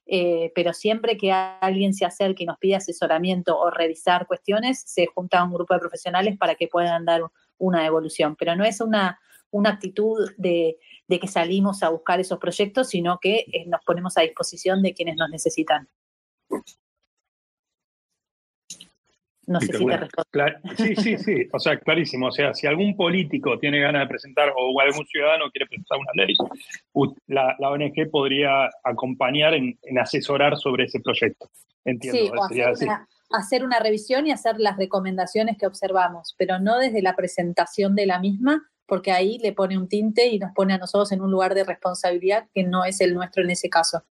Eh, 0.06 0.52
pero 0.54 0.72
siempre 0.72 1.16
que 1.16 1.32
alguien 1.32 1.94
se 1.94 2.04
acerque 2.04 2.42
y 2.42 2.46
nos 2.46 2.58
pide 2.58 2.76
asesoramiento 2.76 3.58
o 3.58 3.70
revisar 3.70 4.26
cuestiones, 4.26 4.82
se 4.84 5.06
junta 5.06 5.44
un 5.44 5.52
grupo 5.52 5.74
de 5.74 5.80
profesionales 5.80 6.36
para 6.36 6.54
que 6.54 6.68
puedan 6.68 7.04
dar 7.04 7.22
una 7.58 7.86
evolución. 7.86 8.36
Pero 8.36 8.56
no 8.56 8.64
es 8.64 8.80
una, 8.80 9.20
una 9.50 9.70
actitud 9.70 10.30
de, 10.36 10.78
de 11.08 11.20
que 11.20 11.28
salimos 11.28 11.82
a 11.82 11.90
buscar 11.90 12.20
esos 12.20 12.38
proyectos, 12.38 12.88
sino 12.88 13.18
que 13.20 13.46
eh, 13.52 13.64
nos 13.66 13.80
ponemos 13.84 14.16
a 14.18 14.22
disposición 14.22 14.82
de 14.82 14.94
quienes 14.94 15.16
nos 15.16 15.30
necesitan. 15.30 15.88
No 19.47 19.60
sé 19.60 19.66
si 19.73 19.86
te 19.86 19.97
respondo. 19.97 20.44
Sí, 20.77 20.97
sí, 20.97 21.19
sí. 21.19 21.48
O 21.52 21.59
sea, 21.59 21.78
clarísimo. 21.78 22.28
O 22.28 22.32
sea, 22.32 22.55
si 22.55 22.66
algún 22.66 22.97
político 22.97 23.59
tiene 23.59 23.81
ganas 23.81 24.02
de 24.02 24.09
presentar 24.09 24.52
o 24.56 24.81
algún 24.81 25.05
ciudadano 25.06 25.51
quiere 25.51 25.66
presentar 25.66 25.98
una 25.98 26.24
ley, 26.24 26.35
la, 27.27 27.56
ONG 27.59 28.10
podría 28.10 28.70
acompañar 28.85 29.55
en, 29.55 29.77
asesorar 29.98 30.56
sobre 30.56 30.85
ese 30.85 31.01
proyecto. 31.01 31.51
Entiendo. 31.85 32.19
Sí, 32.19 32.31
o 32.31 32.43
hacer, 32.44 32.89
una, 32.89 33.09
hacer 33.31 33.64
una 33.64 33.81
revisión 33.81 34.27
y 34.27 34.31
hacer 34.31 34.59
las 34.59 34.77
recomendaciones 34.77 35.56
que 35.59 35.66
observamos, 35.66 36.35
pero 36.39 36.60
no 36.60 36.78
desde 36.78 37.02
la 37.02 37.16
presentación 37.16 37.97
de 37.97 38.06
la 38.06 38.20
misma, 38.20 38.69
porque 38.86 39.10
ahí 39.10 39.39
le 39.39 39.52
pone 39.52 39.78
un 39.78 39.89
tinte 39.89 40.27
y 40.28 40.39
nos 40.39 40.52
pone 40.52 40.74
a 40.74 40.78
nosotros 40.78 41.12
en 41.12 41.20
un 41.20 41.31
lugar 41.31 41.55
de 41.55 41.64
responsabilidad 41.64 42.48
que 42.55 42.62
no 42.62 42.85
es 42.85 43.01
el 43.01 43.14
nuestro 43.14 43.43
en 43.43 43.51
ese 43.51 43.69
caso. 43.69 44.05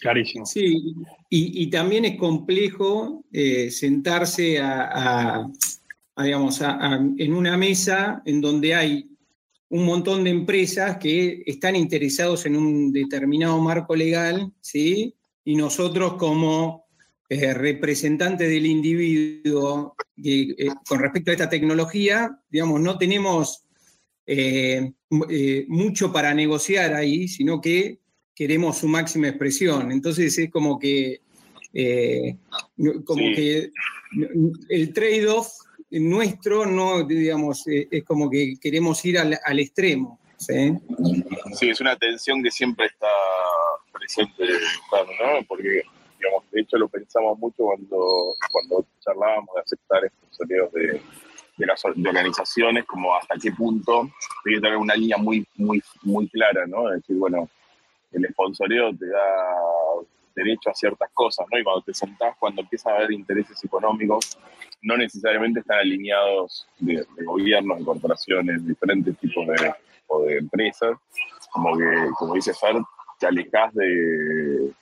Clarísimo. 0.00 0.46
Sí, 0.46 0.94
y, 1.28 1.66
también 1.68 2.04
es 2.04 2.16
complejo 2.16 3.24
eh, 3.32 3.70
sentarse 3.70 4.58
a, 4.60 5.48
digamos, 6.16 6.60
en 6.60 7.32
una 7.32 7.56
mesa 7.56 8.22
en 8.24 8.40
donde 8.40 8.74
hay 8.74 9.08
un 9.70 9.84
montón 9.84 10.24
de 10.24 10.30
empresas 10.30 10.96
que 10.98 11.42
están 11.46 11.76
interesados 11.76 12.46
en 12.46 12.56
un 12.56 12.92
determinado 12.92 13.60
marco 13.60 13.94
legal, 13.94 14.52
¿sí? 14.60 15.14
Y 15.44 15.56
nosotros 15.56 16.14
como 16.14 16.88
eh, 17.30 17.52
representantes 17.52 18.48
del 18.48 18.64
individuo 18.64 19.94
eh, 20.24 20.68
con 20.88 20.98
respecto 20.98 21.30
a 21.30 21.34
esta 21.34 21.48
tecnología, 21.50 22.40
digamos, 22.48 22.80
no 22.80 22.96
tenemos 22.96 23.66
eh, 24.26 24.92
mucho 25.68 26.10
para 26.10 26.32
negociar 26.32 26.94
ahí, 26.94 27.28
sino 27.28 27.60
que 27.60 28.00
queremos 28.38 28.78
su 28.78 28.86
máxima 28.86 29.26
expresión. 29.26 29.90
Entonces 29.90 30.38
es 30.38 30.48
como 30.48 30.78
que, 30.78 31.20
como 33.04 33.22
que 33.34 33.72
el 34.68 34.92
trade-off 34.92 35.48
nuestro 35.90 36.64
no, 36.64 37.02
digamos, 37.02 37.64
es 37.66 38.04
como 38.04 38.30
que 38.30 38.54
queremos 38.60 39.04
ir 39.04 39.18
al, 39.18 39.36
al 39.44 39.58
extremo. 39.58 40.20
¿sí? 40.36 40.72
sí, 41.58 41.70
es 41.70 41.80
una 41.80 41.96
tensión 41.96 42.40
que 42.40 42.52
siempre 42.52 42.86
está 42.86 43.08
presente, 43.92 44.44
¿no? 44.92 45.42
Porque 45.48 45.82
digamos, 46.20 46.44
de 46.52 46.60
hecho 46.60 46.78
lo 46.78 46.88
pensamos 46.88 47.36
mucho 47.40 47.64
cuando, 47.64 48.34
cuando 48.52 48.86
charlábamos 49.00 49.52
de 49.56 49.60
aceptar 49.62 50.04
estos 50.04 50.36
sonidos 50.36 50.72
de, 50.72 51.00
de 51.56 51.66
las 51.66 51.84
organizaciones, 51.84 52.84
como 52.84 53.16
hasta 53.16 53.34
qué 53.36 53.50
punto 53.50 54.08
tiene 54.44 54.58
que 54.58 54.62
tener 54.62 54.76
una 54.76 54.94
línea 54.94 55.16
muy, 55.16 55.44
muy, 55.56 55.82
muy 56.02 56.28
clara, 56.28 56.66
¿no? 56.68 56.88
Es 56.88 57.00
decir, 57.00 57.16
bueno, 57.16 57.48
el 58.12 58.26
sponsoreo 58.30 58.94
te 58.96 59.06
da 59.08 59.24
derecho 60.34 60.70
a 60.70 60.74
ciertas 60.74 61.10
cosas, 61.12 61.46
¿no? 61.50 61.58
Y 61.58 61.64
cuando 61.64 61.82
te 61.82 61.94
sentás, 61.94 62.36
cuando 62.38 62.62
empieza 62.62 62.90
a 62.90 62.96
haber 62.96 63.12
intereses 63.12 63.62
económicos, 63.64 64.38
no 64.82 64.96
necesariamente 64.96 65.60
están 65.60 65.78
alineados 65.78 66.66
de, 66.78 67.04
gobiernos, 67.24 67.78
de 67.78 67.84
corporaciones, 67.84 68.66
diferentes 68.66 69.16
tipos 69.18 69.46
de, 69.46 69.74
o 70.06 70.22
de 70.22 70.38
empresas, 70.38 70.96
como 71.50 71.76
que, 71.76 71.84
como 72.18 72.34
dice 72.34 72.52
Fer, 72.54 72.76
te 73.18 73.26
alejas 73.26 73.74
de, 73.74 74.72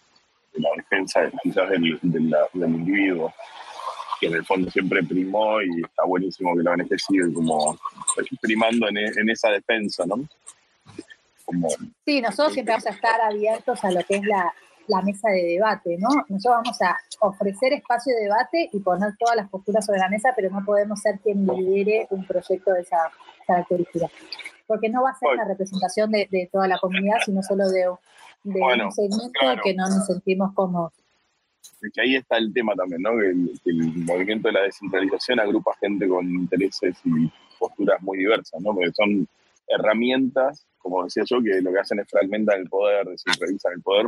la 0.55 0.71
defensa 0.77 1.31
quizás 1.43 1.69
del, 1.71 1.99
del 2.01 2.71
individuo 2.71 3.33
que 4.19 4.27
en 4.27 4.35
el 4.35 4.45
fondo 4.45 4.71
siempre 4.71 5.03
primó 5.03 5.61
y 5.61 5.83
está 5.83 6.05
buenísimo 6.05 6.57
que 6.57 6.63
la 6.63 6.73
ONG 6.73 6.99
sigue 6.99 7.33
como 7.35 7.79
primando 8.41 8.89
en, 8.89 8.97
en 8.97 9.31
esa 9.31 9.51
defensa, 9.51 10.05
¿no? 10.07 10.27
Sí, 12.05 12.21
nosotros 12.21 12.53
siempre 12.53 12.73
vamos 12.73 12.87
a 12.87 12.91
estar 12.91 13.21
abiertos 13.21 13.85
a 13.85 13.91
lo 13.91 14.03
que 14.05 14.17
es 14.17 14.25
la, 14.25 14.53
la 14.89 15.03
mesa 15.03 15.31
de 15.31 15.43
debate, 15.45 15.97
¿no? 15.99 16.09
Nosotros 16.29 16.63
vamos 16.65 16.83
a 16.83 16.97
ofrecer 17.21 17.73
espacio 17.73 18.15
de 18.15 18.23
debate 18.23 18.71
y 18.73 18.81
poner 18.81 19.17
todas 19.19 19.37
las 19.37 19.49
posturas 19.49 19.85
sobre 19.85 19.99
la 19.99 20.09
mesa, 20.09 20.33
pero 20.35 20.51
no 20.51 20.65
podemos 20.65 21.01
ser 21.01 21.19
quien 21.21 21.47
lidere 21.47 22.07
un 22.11 22.27
proyecto 22.27 22.73
de 22.73 22.81
esa 22.81 22.99
característica. 23.47 24.07
Porque 24.67 24.89
no 24.89 25.03
va 25.03 25.11
a 25.11 25.19
ser 25.19 25.29
una 25.33 25.45
representación 25.45 26.11
de, 26.11 26.29
de, 26.31 26.49
toda 26.51 26.67
la 26.67 26.79
comunidad, 26.79 27.19
sino 27.25 27.43
solo 27.43 27.69
de, 27.69 27.85
de 28.43 28.61
un 28.61 28.93
segmento 28.93 29.63
que 29.63 29.75
no 29.75 29.89
nos 29.89 30.07
sentimos 30.07 30.53
como 30.55 30.93
que 31.93 32.01
ahí 32.01 32.17
está 32.17 32.37
el 32.39 32.53
tema 32.53 32.75
también, 32.75 33.03
¿no? 33.03 33.11
Que 33.19 33.71
el, 33.71 33.93
movimiento 34.05 34.49
de 34.49 34.55
la 34.55 34.63
descentralización 34.63 35.41
agrupa 35.41 35.77
gente 35.81 36.09
con 36.09 36.27
intereses 36.27 36.97
y 37.05 37.31
posturas 37.59 38.01
muy 38.03 38.19
diversas, 38.19 38.61
¿no? 38.61 38.75
Porque 38.75 38.93
son 38.93 39.29
herramientas, 39.69 40.67
como 40.87 41.05
decía 41.05 41.25
yo, 41.27 41.43
que 41.43 41.61
lo 41.61 41.73
que 41.73 41.81
hacen 41.81 41.99
es 41.99 42.09
fragmentar 42.09 42.59
el 42.59 42.69
poder, 42.69 43.07
descentralizar 43.07 43.73
el 43.73 43.83
poder, 43.83 44.07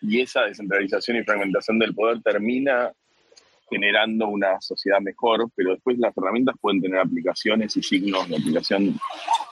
y 0.00 0.20
esa 0.20 0.42
descentralización 0.42 1.16
y 1.16 1.24
fragmentación 1.24 1.78
del 1.78 1.94
poder 1.94 2.22
termina 2.22 2.92
generando 3.68 4.28
una 4.28 4.60
sociedad 4.60 5.00
mejor, 5.00 5.50
pero 5.56 5.72
después 5.72 5.98
las 5.98 6.16
herramientas 6.16 6.54
pueden 6.60 6.80
tener 6.80 7.00
aplicaciones 7.00 7.76
y 7.76 7.82
signos 7.82 8.28
de 8.28 8.36
aplicación 8.36 8.94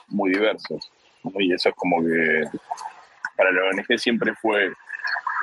muy 0.07 0.31
diversos. 0.31 0.91
Y 1.39 1.53
eso 1.53 1.69
es 1.69 1.75
como 1.75 2.01
que 2.01 2.43
para 3.35 3.51
la 3.51 3.61
ONG 3.69 3.97
siempre 3.97 4.33
fue 4.41 4.71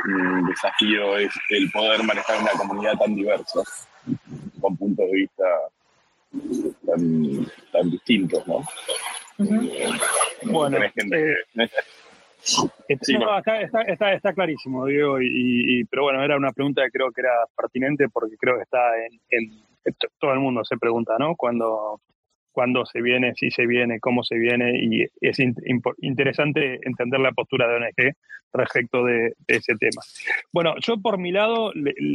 un 0.06 0.46
desafío 0.46 1.18
es 1.18 1.34
el 1.50 1.70
poder 1.70 2.02
manejar 2.04 2.40
una 2.40 2.52
comunidad 2.52 2.96
tan 2.96 3.14
diversa, 3.14 3.60
con 4.60 4.76
puntos 4.76 5.06
de 5.10 5.12
vista 5.12 5.44
tan, 7.72 7.90
distintos, 7.90 8.46
¿no? 8.46 8.64
Bueno, 10.44 10.78
está, 13.88 14.12
está, 14.14 14.32
clarísimo, 14.32 14.86
Diego, 14.86 15.18
y, 15.20 15.84
pero 15.84 16.04
bueno, 16.04 16.22
era 16.24 16.36
una 16.36 16.52
pregunta 16.52 16.82
que 16.84 16.90
creo 16.90 17.12
que 17.12 17.20
era 17.20 17.32
pertinente 17.56 18.08
porque 18.08 18.36
creo 18.38 18.56
que 18.56 18.62
está 18.62 18.78
en, 18.96 19.20
en 19.30 19.94
todo 20.18 20.32
el 20.32 20.40
mundo 20.40 20.64
se 20.64 20.76
pregunta, 20.76 21.16
¿no? 21.18 21.36
Cuando 21.36 22.00
cuándo 22.52 22.84
se 22.86 23.00
viene, 23.00 23.34
si 23.34 23.50
se 23.50 23.66
viene, 23.66 24.00
cómo 24.00 24.22
se 24.22 24.36
viene, 24.36 24.78
y 24.82 25.06
es 25.20 25.38
interesante 25.98 26.80
entender 26.82 27.20
la 27.20 27.32
postura 27.32 27.68
de 27.68 27.76
ONG 27.76 28.14
respecto 28.52 29.04
de, 29.04 29.32
ese 29.46 29.74
tema. 29.76 30.02
Bueno, 30.52 30.74
yo 30.80 31.00
por 31.00 31.18
mi 31.18 31.32
lado, 31.32 31.72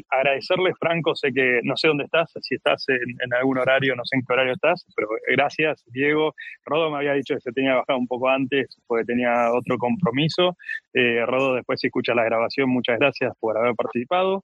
agradecerle, 0.10 0.74
Franco, 0.80 1.16
sé 1.16 1.32
que 1.34 1.62
no 1.64 1.76
sé 1.78 1.88
dónde 1.88 2.06
estás, 2.06 2.32
si 2.42 2.56
estás 2.56 2.86
en, 2.90 3.34
algún 3.34 3.58
horario, 3.58 3.96
no 3.96 4.06
sé 4.06 4.18
en 4.18 4.24
qué 4.26 4.34
horario 4.34 4.54
estás, 4.54 4.86
pero 4.96 5.08
gracias, 5.28 5.84
Diego. 5.88 6.34
Rodo 6.66 6.90
me 6.92 6.98
había 6.98 7.14
dicho 7.14 7.36
que 7.36 7.42
se 7.42 7.52
tenía 7.52 7.76
bajado 7.76 8.00
un 8.00 8.08
poco 8.08 8.30
antes 8.30 8.78
porque 8.88 9.06
tenía 9.06 9.52
otro 9.54 9.78
compromiso. 9.78 10.58
Eh, 10.94 11.26
Rodo, 11.26 11.56
después 11.56 11.80
si 11.80 11.88
escucha 11.88 12.14
la 12.14 12.24
grabación, 12.24 12.70
muchas 12.70 13.00
gracias 13.00 13.34
por 13.40 13.58
haber 13.58 13.76
participado. 13.76 14.44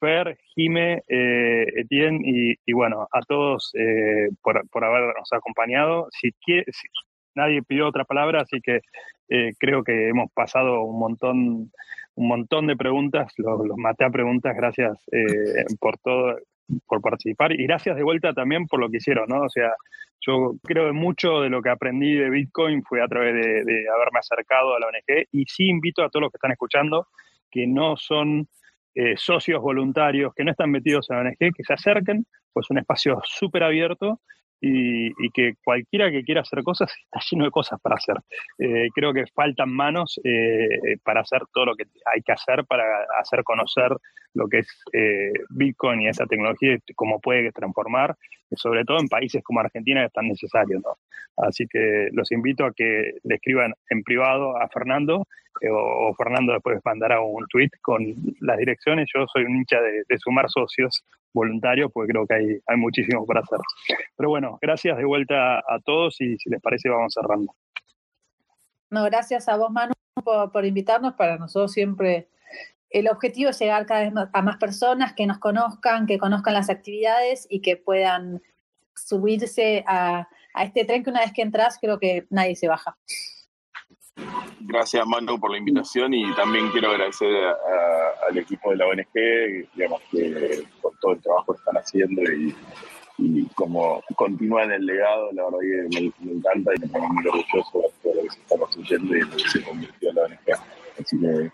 Fer, 0.00 0.38
Jime, 0.54 1.02
eh, 1.06 1.64
Etienne 1.76 2.20
y, 2.66 2.72
bueno, 2.72 3.06
a 3.12 3.20
todos 3.20 3.70
eh, 3.74 4.28
por, 4.42 4.66
por, 4.70 4.84
habernos 4.84 5.32
acompañado. 5.32 6.08
Si, 6.10 6.32
quiere, 6.44 6.64
nadie 7.34 7.62
pidió 7.62 7.86
otra 7.86 8.04
palabra, 8.04 8.40
así 8.42 8.60
que 8.60 8.80
eh, 9.28 9.52
creo 9.58 9.84
que 9.84 10.08
hemos 10.08 10.32
pasado 10.32 10.82
un 10.82 10.98
montón, 10.98 11.70
un 12.14 12.28
montón 12.28 12.66
de 12.66 12.76
preguntas, 12.76 13.32
los, 13.36 13.60
maté 13.76 14.04
a 14.04 14.10
preguntas, 14.10 14.56
gracias 14.56 14.98
por 15.78 15.98
todo, 15.98 16.36
por 16.86 17.00
participar 17.00 17.52
y 17.52 17.64
gracias 17.66 17.96
de 17.96 18.02
vuelta 18.02 18.32
también 18.32 18.66
por 18.66 18.80
lo 18.80 18.88
que 18.88 18.96
hicieron, 18.96 19.28
¿no? 19.28 19.42
O 19.42 19.48
sea, 19.48 19.72
yo 20.20 20.54
creo 20.64 20.86
que 20.86 20.92
mucho 20.92 21.40
de 21.40 21.50
lo 21.50 21.62
que 21.62 21.70
aprendí 21.70 22.14
de 22.14 22.30
Bitcoin 22.30 22.82
fue 22.82 23.02
a 23.02 23.08
través 23.08 23.34
de, 23.34 23.64
de 23.64 23.88
haberme 23.88 24.18
acercado 24.18 24.74
a 24.74 24.80
la 24.80 24.86
ONG 24.86 25.26
y 25.32 25.44
sí 25.44 25.68
invito 25.68 26.02
a 26.02 26.08
todos 26.08 26.22
los 26.22 26.32
que 26.32 26.36
están 26.36 26.52
escuchando 26.52 27.06
que 27.50 27.66
no 27.66 27.96
son 27.96 28.48
eh, 28.94 29.14
socios 29.16 29.60
voluntarios 29.60 30.32
que 30.34 30.44
no 30.44 30.50
están 30.50 30.70
metidos 30.70 31.08
en 31.10 31.16
ONG, 31.18 31.36
que 31.38 31.64
se 31.64 31.72
acerquen, 31.72 32.26
pues 32.52 32.68
un 32.70 32.78
espacio 32.78 33.20
súper 33.24 33.62
abierto 33.62 34.20
y, 34.60 35.30
que 35.32 35.54
cualquiera 35.64 36.10
que 36.10 36.22
quiera 36.22 36.42
hacer 36.42 36.62
cosas 36.62 36.92
está 37.04 37.20
lleno 37.30 37.44
de 37.44 37.50
cosas 37.50 37.80
para 37.80 37.96
hacer. 37.96 38.16
Eh, 38.58 38.88
creo 38.94 39.14
que 39.14 39.24
faltan 39.34 39.70
manos 39.70 40.20
eh, 40.24 40.96
para 41.02 41.20
hacer 41.20 41.42
todo 41.52 41.66
lo 41.66 41.76
que 41.76 41.84
hay 42.12 42.20
que 42.20 42.32
hacer 42.32 42.66
para 42.66 42.84
hacer 43.20 43.42
conocer 43.42 43.90
lo 44.34 44.48
que 44.48 44.58
es 44.58 44.84
Bitcoin 45.50 46.02
y 46.02 46.08
esa 46.08 46.26
tecnología, 46.26 46.76
cómo 46.94 47.20
puede 47.20 47.50
transformar, 47.52 48.14
sobre 48.52 48.84
todo 48.84 48.98
en 49.00 49.08
países 49.08 49.42
como 49.42 49.60
Argentina 49.60 50.00
que 50.00 50.06
es 50.06 50.12
tan 50.12 50.28
necesario. 50.28 50.80
Así 51.36 51.66
que 51.66 52.08
los 52.12 52.30
invito 52.30 52.64
a 52.64 52.72
que 52.72 53.12
le 53.22 53.34
escriban 53.36 53.72
en 53.88 54.02
privado 54.02 54.56
a 54.56 54.68
Fernando 54.68 55.26
o, 55.68 56.14
Fernando 56.14 56.52
después 56.52 56.80
mandará 56.84 57.20
un 57.20 57.46
tweet 57.48 57.70
con 57.82 58.02
las 58.40 58.58
direcciones. 58.58 59.08
Yo 59.14 59.26
soy 59.32 59.44
un 59.44 59.56
hincha 59.56 59.80
de, 59.80 60.18
sumar 60.18 60.48
socios 60.48 61.04
voluntarios 61.32 61.90
porque 61.92 62.12
creo 62.12 62.26
que 62.26 62.34
hay, 62.34 62.58
hay 62.66 62.76
muchísimo 62.76 63.26
para 63.26 63.40
hacer. 63.40 63.58
Pero 64.16 64.28
bueno, 64.28 64.58
gracias 64.60 64.96
de 64.96 65.04
vuelta 65.04 65.58
a 65.58 65.78
todos 65.84 66.20
y 66.20 66.36
si 66.38 66.50
les 66.50 66.60
parece 66.60 66.88
vamos 66.88 67.14
cerrando. 67.14 67.54
No, 68.90 69.04
gracias 69.04 69.48
a 69.48 69.56
vos, 69.56 69.70
Manu, 69.70 69.92
por, 70.24 70.64
invitarnos. 70.64 71.14
Para 71.14 71.36
nosotros 71.36 71.72
siempre 71.72 72.28
el 72.90 73.08
objetivo 73.08 73.50
es 73.50 73.58
llegar 73.60 73.86
cada 73.86 74.00
vez 74.00 74.12
a 74.32 74.42
más 74.42 74.56
personas 74.56 75.12
que 75.12 75.26
nos 75.26 75.38
conozcan, 75.38 76.06
que 76.06 76.18
conozcan 76.18 76.54
las 76.54 76.70
actividades 76.70 77.46
y 77.48 77.60
que 77.60 77.76
puedan 77.76 78.42
subirse 78.94 79.84
a 79.86 80.28
este 80.62 80.84
tren 80.84 81.04
que 81.04 81.10
una 81.10 81.20
vez 81.20 81.32
que 81.32 81.42
entras 81.42 81.78
creo 81.80 81.98
que 82.00 82.26
nadie 82.30 82.56
se 82.56 82.66
baja. 82.66 82.96
Gracias, 84.60 85.04
Manu, 85.06 85.40
por 85.40 85.50
la 85.50 85.58
invitación 85.58 86.14
y 86.14 86.32
también 86.34 86.68
quiero 86.70 86.90
agradecer 86.90 87.28
al 88.28 88.38
equipo 88.38 88.70
de 88.70 88.76
la 88.76 88.86
ONG, 88.86 89.68
digamos, 89.74 90.00
que 90.10 90.64
por 90.80 90.92
todo 91.00 91.12
el 91.12 91.20
trabajo 91.20 91.52
que 91.52 91.58
están 91.58 91.76
haciendo 91.76 92.22
y, 92.22 92.54
como 93.54 94.02
continúan 94.14 94.70
el 94.70 94.86
legado, 94.86 95.30
la 95.32 95.44
verdad 95.44 95.58
que 95.60 96.12
me, 96.24 96.32
encanta 96.32 96.70
y 96.74 96.80
me 96.80 96.86
pongo 96.88 97.08
muy 97.08 97.26
orgulloso 97.26 97.78
de 97.78 97.90
todo 98.02 98.14
lo 98.14 98.22
que 98.22 98.30
se 98.30 98.40
está 98.40 98.58
construyendo 98.58 99.16
y 99.16 99.20
lo 99.20 99.36
que 99.36 99.48
se 99.48 99.62
convirtió 99.62 100.08
en 100.10 100.14
la 100.14 100.22
ONG. 100.22 100.60
Así 101.00 101.20
que 101.20 101.52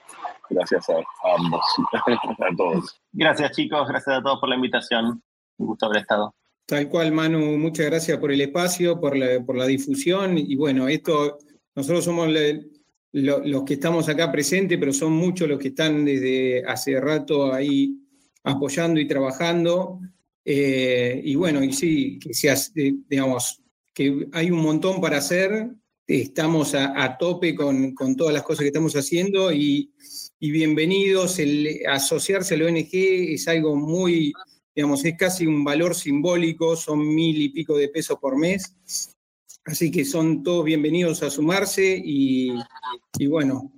gracias 0.51 0.91
a, 0.91 0.95
ambos, 1.37 1.65
a 1.93 2.57
todos. 2.57 3.01
Gracias, 3.13 3.51
chicos, 3.53 3.89
gracias 3.89 4.19
a 4.19 4.23
todos 4.23 4.39
por 4.41 4.49
la 4.49 4.57
invitación. 4.57 5.23
Un 5.59 5.67
gusto 5.67 5.87
haber 5.87 6.03
estado. 6.03 6.35
Tal 6.67 6.89
cual, 6.89 7.13
Manu, 7.13 7.57
muchas 7.59 7.87
gracias 7.87 8.19
por 8.19 8.31
el 8.31 8.41
espacio, 8.41 9.01
por 9.01 9.17
la, 9.17 9.41
por 9.45 9.57
la 9.57 9.67
difusión 9.67 10.37
y 10.37 10.55
bueno, 10.57 10.89
esto 10.89 11.39
nosotros 11.77 12.05
somos 12.07 12.31
los 13.13 13.65
que 13.65 13.75
estamos 13.75 14.09
acá 14.09 14.33
presentes, 14.33 14.79
pero 14.79 14.95
son 14.95 15.13
muchos 15.13 15.47
los 15.47 15.59
que 15.59 15.69
están 15.69 16.07
desde 16.07 16.65
hace 16.65 16.99
rato 16.99 17.53
ahí 17.53 17.99
apoyando 18.43 18.99
y 18.99 19.07
trabajando. 19.07 20.01
Eh, 20.43 21.21
y 21.23 21.35
bueno, 21.35 21.63
y 21.63 21.75
sí, 21.75 22.19
que 22.19 22.31
eh, 22.31 22.95
digamos, 23.07 23.63
que 23.93 24.27
hay 24.33 24.51
un 24.51 24.61
montón 24.61 25.03
para 25.03 25.19
hacer. 25.19 25.69
Estamos 26.07 26.75
a, 26.75 27.17
tope 27.19 27.55
con, 27.55 27.95
todas 28.17 28.33
las 28.33 28.43
cosas 28.43 28.61
que 28.61 28.69
estamos 28.69 28.95
haciendo 28.97 29.53
y, 29.53 29.93
bienvenidos. 30.41 31.39
Asociarse 31.89 32.55
a 32.55 32.59
la 32.59 32.67
ONG 32.67 32.89
es 32.93 33.49
algo 33.49 33.77
muy, 33.77 34.33
digamos, 34.75 35.05
es 35.05 35.17
casi 35.19 35.47
un 35.47 35.63
valor 35.63 35.95
simbólico, 35.95 36.75
son 36.75 37.15
mil 37.15 37.43
y 37.43 37.51
pico 37.51 37.77
de 37.77 37.89
pesos 37.89 38.19
por 38.19 38.39
mes 38.39 38.77
Así 39.67 39.91
que 39.91 40.05
son 40.05 40.45
todos 40.45 40.65
bienvenidos 40.65 41.25
a 41.25 41.31
sumarse 41.31 42.01
y, 42.05 42.55
bueno, 43.29 43.73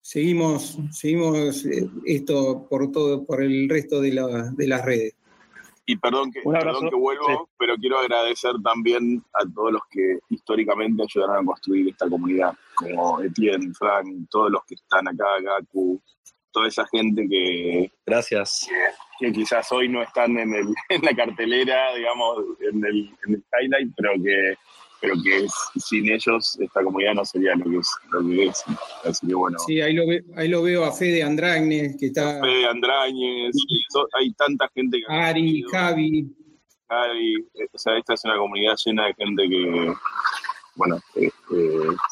seguimos, 0.00 0.76
seguimos 0.90 1.64
eh, 1.66 1.88
esto 2.04 2.66
por 2.68 2.90
todo, 2.90 3.24
por 3.24 3.40
el 3.40 3.68
resto 3.68 4.00
de, 4.00 4.10
de 4.56 4.66
las 4.66 4.84
redes. 4.84 5.14
Y 5.86 5.96
perdón 5.96 6.32
que, 6.32 6.40
perdón 6.42 6.90
que 6.90 6.96
vuelvo, 6.96 7.48
pero 7.56 7.76
quiero 7.76 8.00
agradecer 8.00 8.52
también 8.64 9.22
a 9.34 9.44
todos 9.54 9.72
los 9.72 9.82
que 9.88 10.18
históricamente 10.30 11.04
ayudaron 11.04 11.42
a 11.42 11.46
construir 11.46 11.88
esta 11.88 12.08
comunidad, 12.08 12.52
como 12.74 13.20
Etienne, 13.22 13.72
Frank, 13.74 14.28
todos 14.30 14.50
los 14.50 14.64
que 14.64 14.74
están 14.74 15.06
acá, 15.06 15.26
Gaku, 15.40 16.00
toda 16.50 16.66
esa 16.66 16.84
gente 16.88 17.28
que... 17.28 17.92
Gracias. 18.04 18.68
Que, 19.18 19.32
quizás 19.32 19.70
hoy 19.70 19.88
no 19.88 20.02
están 20.02 20.36
en, 20.38 20.54
el, 20.54 20.66
en 20.88 21.02
la 21.02 21.14
cartelera, 21.14 21.94
digamos, 21.94 22.38
en 22.60 22.84
el, 22.84 23.14
en 23.26 23.34
el 23.34 23.44
highlight, 23.60 23.92
pero 23.96 24.12
que 24.22 24.56
pero 25.00 25.14
que 25.22 25.46
sin 25.80 26.10
ellos 26.10 26.58
esta 26.60 26.82
comunidad 26.82 27.14
no 27.14 27.24
sería 27.24 27.54
lo 27.56 27.64
que 27.64 27.78
es. 27.78 27.90
Lo 28.10 28.20
que 28.20 28.46
es. 28.46 28.64
Así 29.04 29.26
que 29.26 29.34
bueno. 29.34 29.58
Sí, 29.66 29.80
ahí 29.80 29.94
lo, 29.94 30.04
ahí 30.36 30.48
lo 30.48 30.62
veo 30.62 30.84
a 30.84 30.92
Fede 30.92 31.22
Andrañez, 31.22 31.96
que 31.98 32.06
está. 32.06 32.40
Fede 32.40 32.66
Andrañez, 32.66 33.56
hay 34.18 34.32
tanta 34.34 34.68
gente 34.74 34.98
que. 34.98 35.12
Ari, 35.12 35.62
Javi. 35.70 36.36
Javi, 36.88 37.34
eh, 37.54 37.68
o 37.72 37.78
sea, 37.78 37.96
esta 37.96 38.14
es 38.14 38.24
una 38.24 38.36
comunidad 38.36 38.74
llena 38.84 39.06
de 39.06 39.14
gente 39.14 39.48
que, 39.48 39.94
bueno, 40.74 40.96
eh, 41.14 41.26
eh, 41.26 41.30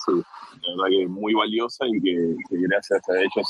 sí, 0.07 0.13
la 0.13 0.85
verdad 0.85 0.91
que 0.91 1.09
muy 1.09 1.35
valiosa 1.35 1.85
y 1.87 2.01
que, 2.01 2.37
gracias 2.51 3.01
a 3.09 3.19
ellos 3.19 3.49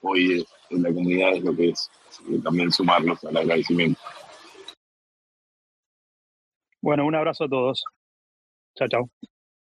hoy 0.00 0.46
en 0.70 0.82
la 0.82 0.88
comunidad 0.88 1.34
es 1.34 1.44
lo 1.44 1.54
que 1.54 1.68
es. 1.68 1.90
también 2.42 2.72
sumarlos 2.72 3.22
al 3.24 3.36
agradecimiento. 3.36 4.00
Bueno, 6.80 7.04
un 7.04 7.14
abrazo 7.14 7.44
a 7.44 7.48
todos. 7.48 7.84
Chao, 8.76 8.88
chao. 8.88 9.10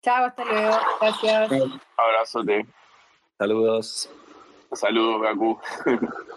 Chao, 0.01 0.25
hasta 0.25 0.43
luego. 0.43 0.77
Gracias. 0.99 1.51
Abrazote. 1.97 2.65
Saludos. 3.37 4.09
Saludos, 4.73 5.21
Gaku. 5.21 5.59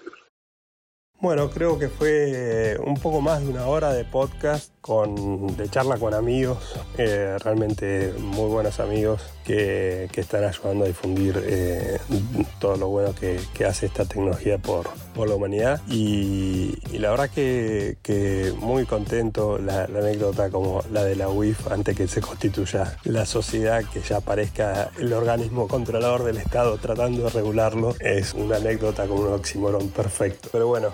Bueno, 1.19 1.49
creo 1.51 1.79
que 1.79 1.89
fue 1.89 2.79
un 2.85 2.95
poco 2.99 3.23
más 3.23 3.41
de 3.41 3.49
una 3.49 3.67
hora 3.67 3.93
de 3.95 4.05
podcast 4.05 4.71
con, 4.83 5.57
de 5.57 5.69
charla 5.69 5.97
con 5.97 6.15
amigos, 6.15 6.77
eh, 6.99 7.37
realmente 7.43 8.15
muy 8.21 8.49
buenos 8.49 8.79
amigos 8.79 9.23
que, 9.45 10.09
están 10.15 10.45
ayudando 10.45 10.85
a 10.85 10.89
difundir 10.89 11.43
eh, 11.45 11.99
todo 12.61 12.77
lo 12.77 12.89
bueno 12.89 13.15
que, 13.15 13.39
hace 13.65 13.87
esta 13.87 14.05
tecnología 14.05 14.59
por, 14.59 14.89
por 15.15 15.29
la 15.29 15.35
humanidad. 15.35 15.81
Y, 15.89 16.77
la 16.99 17.11
verdad 17.11 17.31
que, 17.31 18.55
muy 18.61 18.87
contento 18.87 19.59
la, 19.59 19.85
anécdota 19.85 20.51
como 20.51 20.83
la 20.93 21.05
de 21.05 21.17
la 21.17 21.29
UIF 21.29 21.71
antes 21.71 21.97
que 21.97 22.07
se 22.07 22.21
constituya 22.21 22.97
la 23.05 23.27
sociedad, 23.27 23.83
que 23.93 24.01
ya 24.01 24.19
aparezca 24.19 24.91
el 24.99 25.13
organismo 25.13 25.67
controlador 25.67 26.25
del 26.25 26.37
Estado 26.37 26.77
tratando 26.79 27.25
de 27.25 27.31
regularlo, 27.31 27.95
es 28.01 28.35
una 28.35 28.57
anécdota 28.57 29.07
como 29.07 29.23
un 29.23 29.33
oxímoron 29.33 29.89
perfecto. 29.89 30.49
Pero 30.53 30.69
bueno, 30.69 30.93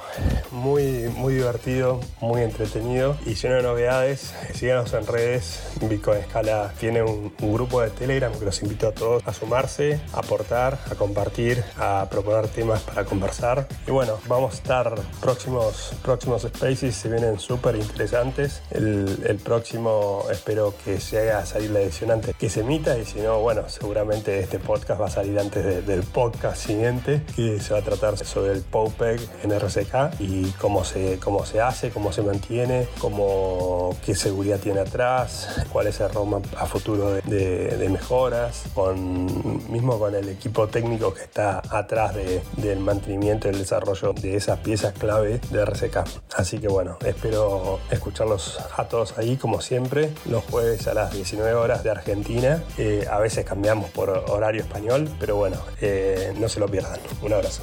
muy, 0.50 1.08
muy 1.16 1.34
divertido, 1.34 2.00
muy 2.20 2.42
entretenido 2.42 3.16
y 3.26 3.34
lleno 3.34 3.56
de 3.56 3.62
novedades. 3.62 4.34
Síganos 4.54 4.92
en 4.92 5.06
redes. 5.06 5.60
Bitcoin 5.80 6.18
Escala 6.18 6.72
tiene 6.78 7.02
un, 7.02 7.32
grupo 7.52 7.80
de 7.80 7.90
Telegram 7.90 8.32
que 8.32 8.44
los 8.44 8.62
invito 8.62 8.88
a 8.88 8.92
todos 8.92 9.22
a 9.26 9.32
sumarse, 9.32 10.00
a 10.12 10.20
aportar, 10.20 10.78
a 10.90 10.94
compartir, 10.94 11.62
a 11.76 12.06
proponer 12.10 12.48
temas 12.48 12.80
para 12.82 13.04
conversar. 13.04 13.66
Y 13.86 13.90
bueno, 13.90 14.18
vamos 14.26 14.54
a 14.54 14.56
estar 14.56 14.94
próximos, 15.20 15.92
próximos 16.02 16.42
spaces, 16.42 16.94
se 16.94 17.08
vienen 17.08 17.38
súper 17.38 17.76
interesantes. 17.76 18.62
El, 18.70 19.40
próximo 19.42 20.24
espero 20.30 20.74
que 20.84 21.00
se 21.00 21.18
haga 21.18 21.44
salir 21.46 21.70
la 21.70 21.80
edición 21.80 22.10
antes 22.10 22.34
que 22.36 22.48
se 22.48 22.60
emita 22.60 22.96
y 22.96 23.04
si 23.04 23.20
no, 23.20 23.40
bueno, 23.40 23.68
seguramente 23.68 24.38
este 24.38 24.58
podcast 24.58 25.00
va 25.00 25.06
a 25.06 25.10
salir 25.10 25.38
antes 25.38 25.86
del 25.86 26.02
podcast 26.02 26.64
siguiente 26.64 27.22
que 27.34 27.58
se 27.60 27.72
va 27.72 27.80
a 27.80 27.82
tratar 27.82 28.16
sobre 28.18 28.52
el 28.52 28.62
POPEG 28.62 29.20
en 29.42 29.52
RCK 29.52 30.01
y 30.18 30.50
cómo 30.52 30.84
se, 30.84 31.18
cómo 31.18 31.44
se 31.44 31.60
hace, 31.60 31.90
cómo 31.90 32.12
se 32.12 32.22
mantiene, 32.22 32.88
cómo, 32.98 33.96
qué 34.04 34.14
seguridad 34.14 34.58
tiene 34.58 34.80
atrás, 34.80 35.64
cuál 35.72 35.86
es 35.86 36.00
el 36.00 36.10
roadmap 36.10 36.44
a 36.56 36.66
futuro 36.66 37.10
de, 37.12 37.88
mejoras, 37.90 38.64
con, 38.74 39.70
mismo 39.70 39.98
con 39.98 40.14
el 40.14 40.28
equipo 40.28 40.68
técnico 40.68 41.12
que 41.12 41.22
está 41.22 41.62
atrás 41.70 42.14
del 42.56 42.78
mantenimiento 42.80 43.48
y 43.48 43.50
el 43.52 43.58
desarrollo 43.58 44.12
de 44.14 44.36
esas 44.36 44.58
piezas 44.60 44.94
clave 44.94 45.40
de 45.50 45.64
RCK. 45.64 45.98
Así 46.36 46.58
que 46.58 46.68
bueno, 46.68 46.96
espero 47.04 47.80
escucharlos 47.90 48.58
a 48.76 48.84
todos 48.84 49.18
ahí 49.18 49.36
como 49.36 49.60
siempre, 49.60 50.10
los 50.26 50.44
jueves 50.44 50.86
a 50.86 50.94
las 50.94 51.12
19 51.12 51.54
horas 51.54 51.82
de 51.82 51.90
Argentina. 51.90 52.62
Eh, 52.78 53.06
a 53.10 53.18
veces 53.18 53.44
cambiamos 53.44 53.90
por 53.90 54.10
horario 54.10 54.62
español, 54.62 55.08
pero 55.18 55.36
bueno, 55.36 55.58
eh, 55.80 56.34
no 56.38 56.48
se 56.48 56.60
lo 56.60 56.66
pierdan. 56.68 56.98
Un 57.22 57.32
abrazo. 57.32 57.62